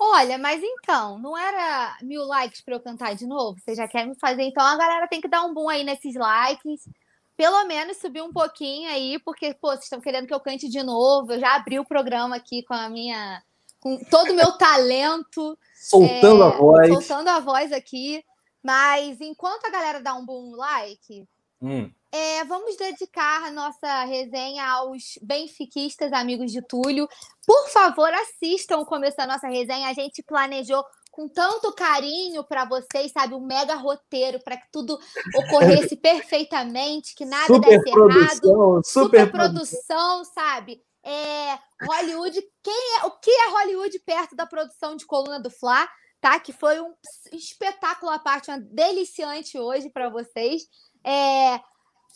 Olha, 0.00 0.38
mas 0.38 0.62
então, 0.64 1.18
não 1.18 1.36
era 1.36 1.98
mil 2.00 2.24
likes 2.24 2.62
para 2.62 2.74
eu 2.74 2.80
cantar 2.80 3.14
de 3.14 3.26
novo? 3.26 3.60
Você 3.60 3.74
já 3.74 3.86
quer 3.86 4.06
me 4.06 4.14
fazer? 4.14 4.44
Então 4.44 4.64
a 4.64 4.78
galera 4.78 5.06
tem 5.06 5.20
que 5.20 5.28
dar 5.28 5.44
um 5.44 5.52
boom 5.52 5.68
aí 5.68 5.84
nesses 5.84 6.14
likes. 6.14 6.88
Pelo 7.36 7.66
menos 7.66 7.98
subir 7.98 8.22
um 8.22 8.32
pouquinho 8.32 8.88
aí, 8.88 9.18
porque, 9.22 9.52
pô, 9.52 9.68
vocês 9.68 9.84
estão 9.84 10.00
querendo 10.00 10.26
que 10.26 10.32
eu 10.32 10.40
cante 10.40 10.70
de 10.70 10.82
novo. 10.82 11.32
Eu 11.32 11.40
já 11.40 11.54
abri 11.54 11.78
o 11.78 11.84
programa 11.84 12.36
aqui 12.36 12.62
com 12.62 12.72
a 12.72 12.88
minha. 12.88 13.42
com 13.78 13.98
todo 14.10 14.32
o 14.32 14.34
meu 14.34 14.52
talento. 14.52 15.58
Soltando 15.74 16.42
é, 16.42 16.46
a 16.46 16.50
voz. 16.50 16.88
Soltando 16.88 17.28
a 17.28 17.40
voz 17.40 17.70
aqui. 17.70 18.24
Mas 18.62 19.20
enquanto 19.20 19.64
a 19.64 19.70
galera 19.70 20.00
dá 20.00 20.14
um 20.14 20.24
bom 20.24 20.54
like, 20.54 21.26
hum. 21.60 21.90
é, 22.12 22.44
vamos 22.44 22.76
dedicar 22.76 23.44
a 23.44 23.50
nossa 23.50 24.04
resenha 24.04 24.66
aos 24.66 25.18
benfiquistas, 25.22 26.12
amigos 26.12 26.52
de 26.52 26.60
Túlio. 26.62 27.08
Por 27.46 27.68
favor, 27.70 28.12
assistam 28.12 28.84
começar 28.84 29.24
a 29.24 29.28
nossa 29.28 29.48
resenha. 29.48 29.88
A 29.88 29.94
gente 29.94 30.22
planejou 30.22 30.84
com 31.10 31.28
tanto 31.28 31.72
carinho 31.72 32.44
para 32.44 32.64
vocês, 32.64 33.12
sabe, 33.12 33.34
um 33.34 33.40
mega 33.40 33.74
roteiro 33.74 34.40
para 34.42 34.56
que 34.56 34.66
tudo 34.70 34.98
ocorresse 35.36 35.96
perfeitamente, 35.98 37.14
que 37.14 37.24
nada 37.24 37.46
super 37.46 37.68
desse 37.68 37.90
produção, 37.90 38.20
errado, 38.20 38.82
super, 38.84 38.84
super 38.84 39.30
produção, 39.30 40.24
sabe? 40.24 40.82
É, 41.02 41.58
Hollywood, 41.82 42.40
quem 42.62 42.98
é, 42.98 43.06
o 43.06 43.10
que 43.12 43.30
é 43.30 43.50
Hollywood 43.50 43.98
perto 44.00 44.36
da 44.36 44.46
produção 44.46 44.96
de 44.96 45.06
Coluna 45.06 45.40
do 45.40 45.50
Fla? 45.50 45.88
Tá? 46.20 46.38
Que 46.38 46.52
foi 46.52 46.80
um 46.80 46.94
espetáculo 47.32 48.10
à 48.10 48.18
parte, 48.18 48.50
uma 48.50 48.60
deliciante 48.60 49.58
hoje 49.58 49.90
para 49.90 50.08
vocês. 50.08 50.68
É, 51.04 51.60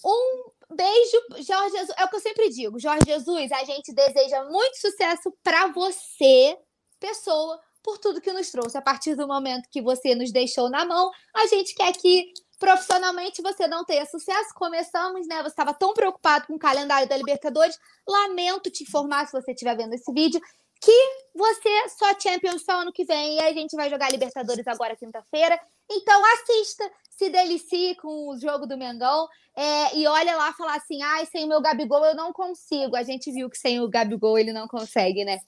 um 0.04 0.50
beijo, 0.74 1.44
Jorge 1.46 1.76
Jesus. 1.76 1.96
É 1.96 2.04
o 2.04 2.08
que 2.08 2.16
eu 2.16 2.20
sempre 2.20 2.50
digo, 2.50 2.78
Jorge 2.78 3.04
Jesus, 3.06 3.52
a 3.52 3.64
gente 3.64 3.92
deseja 3.92 4.44
muito 4.44 4.76
sucesso 4.76 5.32
para 5.42 5.68
você, 5.68 6.56
pessoa, 7.00 7.60
por 7.82 7.98
tudo 7.98 8.20
que 8.20 8.32
nos 8.32 8.50
trouxe. 8.50 8.76
A 8.76 8.82
partir 8.82 9.14
do 9.14 9.26
momento 9.26 9.68
que 9.70 9.82
você 9.82 10.14
nos 10.14 10.32
deixou 10.32 10.68
na 10.70 10.84
mão, 10.84 11.10
a 11.34 11.46
gente 11.46 11.74
quer 11.74 11.92
que 11.92 12.32
profissionalmente 12.58 13.42
você 13.42 13.66
não 13.66 13.84
tenha 13.84 14.06
sucesso. 14.06 14.54
Começamos, 14.54 15.26
né? 15.26 15.42
Você 15.42 15.48
estava 15.48 15.74
tão 15.74 15.92
preocupado 15.92 16.46
com 16.46 16.54
o 16.54 16.58
calendário 16.58 17.08
da 17.08 17.16
Libertadores. 17.16 17.78
Lamento 18.06 18.70
te 18.70 18.84
informar 18.84 19.26
se 19.26 19.32
você 19.32 19.52
estiver 19.52 19.76
vendo 19.76 19.94
esse 19.94 20.12
vídeo 20.12 20.40
que 20.84 21.24
você 21.34 21.88
só 21.88 22.18
Champions 22.20 22.62
só 22.64 22.82
ano 22.82 22.92
que 22.92 23.04
vem 23.04 23.36
e 23.36 23.40
a 23.40 23.52
gente 23.52 23.74
vai 23.74 23.88
jogar 23.88 24.10
Libertadores 24.10 24.66
agora 24.66 24.94
quinta-feira. 24.94 25.58
Então 25.90 26.22
assista, 26.34 26.90
se 27.10 27.30
delicie 27.30 27.94
com 27.96 28.30
o 28.30 28.38
jogo 28.38 28.66
do 28.66 28.76
Mengão 28.76 29.26
é, 29.56 29.96
e 29.96 30.06
olha 30.06 30.36
lá 30.36 30.52
falar 30.52 30.76
assim, 30.76 31.02
ai, 31.02 31.26
sem 31.26 31.44
o 31.44 31.48
meu 31.48 31.60
Gabigol 31.60 32.04
eu 32.04 32.14
não 32.14 32.32
consigo. 32.32 32.96
A 32.96 33.02
gente 33.02 33.32
viu 33.32 33.48
que 33.48 33.58
sem 33.58 33.80
o 33.80 33.88
Gabigol 33.88 34.38
ele 34.38 34.52
não 34.52 34.68
consegue, 34.68 35.24
né? 35.24 35.38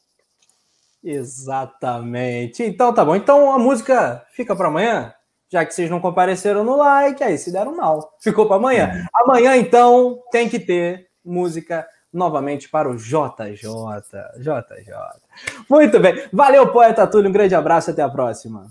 Exatamente. 1.05 2.63
Então 2.63 2.93
tá 2.93 3.05
bom. 3.05 3.15
Então 3.15 3.53
a 3.53 3.59
música 3.59 4.27
fica 4.33 4.57
para 4.57 4.69
amanhã, 4.69 5.15
já 5.49 5.65
que 5.65 5.73
vocês 5.73 5.91
não 5.91 6.01
compareceram 6.01 6.65
no 6.65 6.77
like, 6.77 7.23
aí 7.23 7.39
se 7.39 7.53
deram 7.53 7.77
mal. 7.77 8.17
Ficou 8.21 8.47
para 8.47 8.57
amanhã. 8.57 9.07
Amanhã 9.15 9.57
então 9.57 10.21
tem 10.31 10.49
que 10.49 10.59
ter 10.59 11.09
música 11.25 11.87
novamente 12.13 12.69
para 12.69 12.91
o 12.91 12.97
JJ. 12.97 13.69
JJ. 14.39 15.26
Muito 15.69 15.99
bem. 16.01 16.29
Valeu, 16.33 16.69
poeta 16.69 17.07
Túlio. 17.07 17.29
Um 17.29 17.33
grande 17.33 17.55
abraço. 17.55 17.91
Até 17.91 18.03
a 18.03 18.09
próxima. 18.09 18.67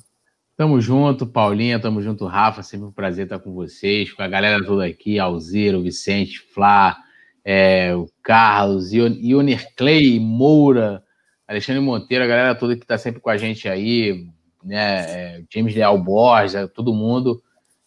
Tamo 0.57 0.79
junto, 0.79 1.27
Paulinha. 1.27 1.79
Tamo 1.79 2.01
junto, 2.01 2.25
Rafa. 2.25 2.63
Sempre 2.63 2.87
um 2.87 2.91
prazer 2.91 3.25
estar 3.25 3.39
com 3.39 3.53
vocês, 3.53 4.13
com 4.13 4.23
a 4.23 4.27
galera 4.27 4.63
toda 4.63 4.85
aqui: 4.85 5.19
Alziro, 5.19 5.81
Vicente, 5.81 6.39
Flá, 6.53 6.95
é, 7.43 7.93
o 7.93 8.07
Carlos, 8.23 8.93
Ioner 8.93 9.67
Clay, 9.75 10.19
Moura, 10.19 11.03
Alexandre 11.47 11.81
Monteiro, 11.81 12.23
a 12.23 12.27
galera 12.27 12.55
toda 12.55 12.75
que 12.75 12.83
está 12.83 12.97
sempre 12.97 13.19
com 13.19 13.29
a 13.29 13.37
gente 13.37 13.67
aí, 13.67 14.27
né? 14.63 15.05
É, 15.07 15.43
James 15.53 15.75
Leal 15.75 15.97
Borges, 15.97 16.55
todo 16.73 16.93
mundo. 16.93 17.41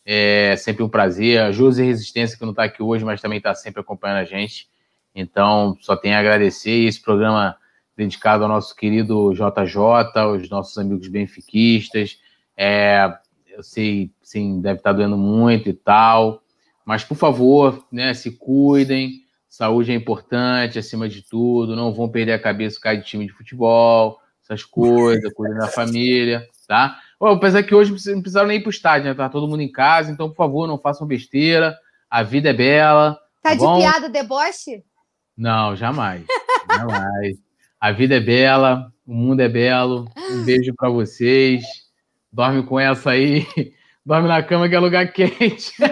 É 0.05 0.55
sempre 0.57 0.83
um 0.83 0.89
prazer. 0.89 1.41
A 1.41 1.53
José 1.53 1.85
Resistência, 1.85 2.37
que 2.37 2.45
não 2.45 2.53
está 2.53 2.65
aqui 2.65 2.83
hoje, 2.83 3.05
mas 3.05 3.21
também 3.21 3.39
está 3.39 3.55
sempre 3.55 3.81
acompanhando 3.81 4.19
a 4.19 4.25
gente. 4.25 4.69
Então, 5.15 5.77
só 5.81 5.97
tenho 5.97 6.17
a 6.17 6.19
agradecer 6.19 6.87
esse 6.87 7.01
programa 7.03 7.57
dedicado 7.99 8.45
ao 8.45 8.49
nosso 8.49 8.77
querido 8.77 9.33
JJ, 9.35 9.81
aos 10.15 10.49
nossos 10.49 10.79
amigos 10.79 11.09
benfiquistas. 11.09 12.21
É, 12.57 13.13
eu 13.49 13.63
sei, 13.63 14.13
sim, 14.23 14.61
deve 14.61 14.79
estar 14.79 14.93
doendo 14.93 15.17
muito 15.19 15.69
e 15.69 15.73
tal, 15.73 16.41
mas 16.85 17.03
por 17.03 17.17
favor, 17.17 17.85
né, 17.91 18.15
se 18.15 18.31
cuidem. 18.31 19.23
Saúde 19.49 19.91
é 19.91 19.95
importante 19.97 20.79
acima 20.79 21.09
de 21.09 21.23
tudo. 21.23 21.75
Não 21.75 21.93
vão 21.93 22.09
perder 22.09 22.35
a 22.35 22.39
cabeça 22.39 22.79
causa 22.81 23.01
de 23.01 23.07
time 23.07 23.27
de 23.27 23.33
futebol. 23.33 24.21
essas 24.45 24.63
coisas, 24.65 25.33
cuidem 25.35 25.59
da 25.59 25.67
família, 25.67 26.47
tá? 26.69 27.01
Oh, 27.19 27.27
apesar 27.27 27.65
que 27.65 27.75
hoje 27.75 27.91
não 27.91 28.21
precisaram 28.23 28.47
nem 28.47 28.59
ir 28.59 28.63
pro 28.63 28.71
estádio, 28.71 29.09
né? 29.09 29.15
Tá 29.15 29.29
todo 29.29 29.49
mundo 29.49 29.61
em 29.61 29.73
casa, 29.73 30.11
então, 30.13 30.29
por 30.29 30.37
favor, 30.37 30.69
não 30.69 30.79
façam 30.79 31.07
besteira. 31.07 31.77
A 32.09 32.23
vida 32.23 32.51
é 32.51 32.53
bela. 32.55 33.15
Tá, 33.43 33.51
Tá 33.51 33.55
de 33.55 33.61
bom? 33.61 33.79
piada, 33.81 34.09
deboche? 34.09 34.85
Não, 35.37 35.75
jamais. 35.75 36.25
jamais. 36.73 37.48
A 37.81 37.93
vida 37.93 38.17
é 38.17 38.21
bela, 38.21 38.93
o 39.07 39.15
mundo 39.15 39.41
é 39.41 39.49
belo. 39.49 40.07
Um 40.31 40.45
beijo 40.45 40.75
pra 40.77 40.89
vocês. 40.89 41.65
Dorme 42.33 42.63
com 42.67 42.79
essa 42.79 43.11
aí. 43.11 43.47
Dorme 44.05 44.27
na 44.29 44.43
cama 44.43 44.69
que 44.69 44.75
é 44.75 44.79
lugar 44.79 45.13
quente. 45.13 45.73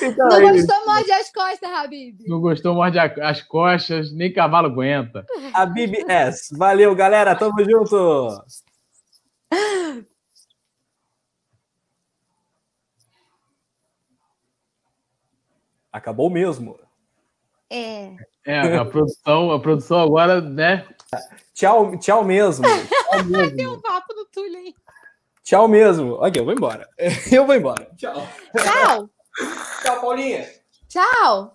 Então, 0.00 0.28
Não 0.28 0.36
é 0.36 0.54
isso. 0.56 0.66
gostou, 0.68 0.86
morde 0.86 1.10
as 1.10 1.32
costas, 1.32 1.68
Habib. 1.70 2.20
Não 2.28 2.40
gostou, 2.40 2.74
morde 2.76 2.96
a- 2.96 3.12
as 3.28 3.42
costas, 3.42 4.12
nem 4.14 4.32
cavalo 4.32 4.68
aguenta. 4.68 5.26
A 5.52 5.66
BBS. 5.66 6.56
Valeu, 6.56 6.94
galera. 6.94 7.34
Tamo 7.34 7.54
junto. 7.64 8.28
Acabou 15.92 16.30
mesmo. 16.30 16.78
É. 17.70 18.14
É, 18.48 18.76
a 18.78 18.84
produção, 18.84 19.52
a 19.52 19.60
produção 19.60 20.00
agora, 20.00 20.40
né? 20.40 20.86
Tchau, 21.54 21.98
tchau 21.98 22.24
mesmo. 22.24 22.64
Tchau 23.10 23.24
Tem 23.24 23.54
mesmo. 23.54 23.74
um 23.74 23.80
papo 23.82 24.14
no 24.14 24.24
Túlio 24.24 24.56
aí. 24.56 24.74
Tchau 25.44 25.68
mesmo. 25.68 26.14
Ok, 26.14 26.40
eu 26.40 26.44
vou 26.46 26.54
embora. 26.54 26.88
Eu 27.30 27.44
vou 27.44 27.54
embora. 27.54 27.86
Tchau. 27.96 28.26
Tchau. 28.56 29.10
Tchau, 29.82 30.00
Paulinha. 30.00 30.46
Tchau. 30.88 31.54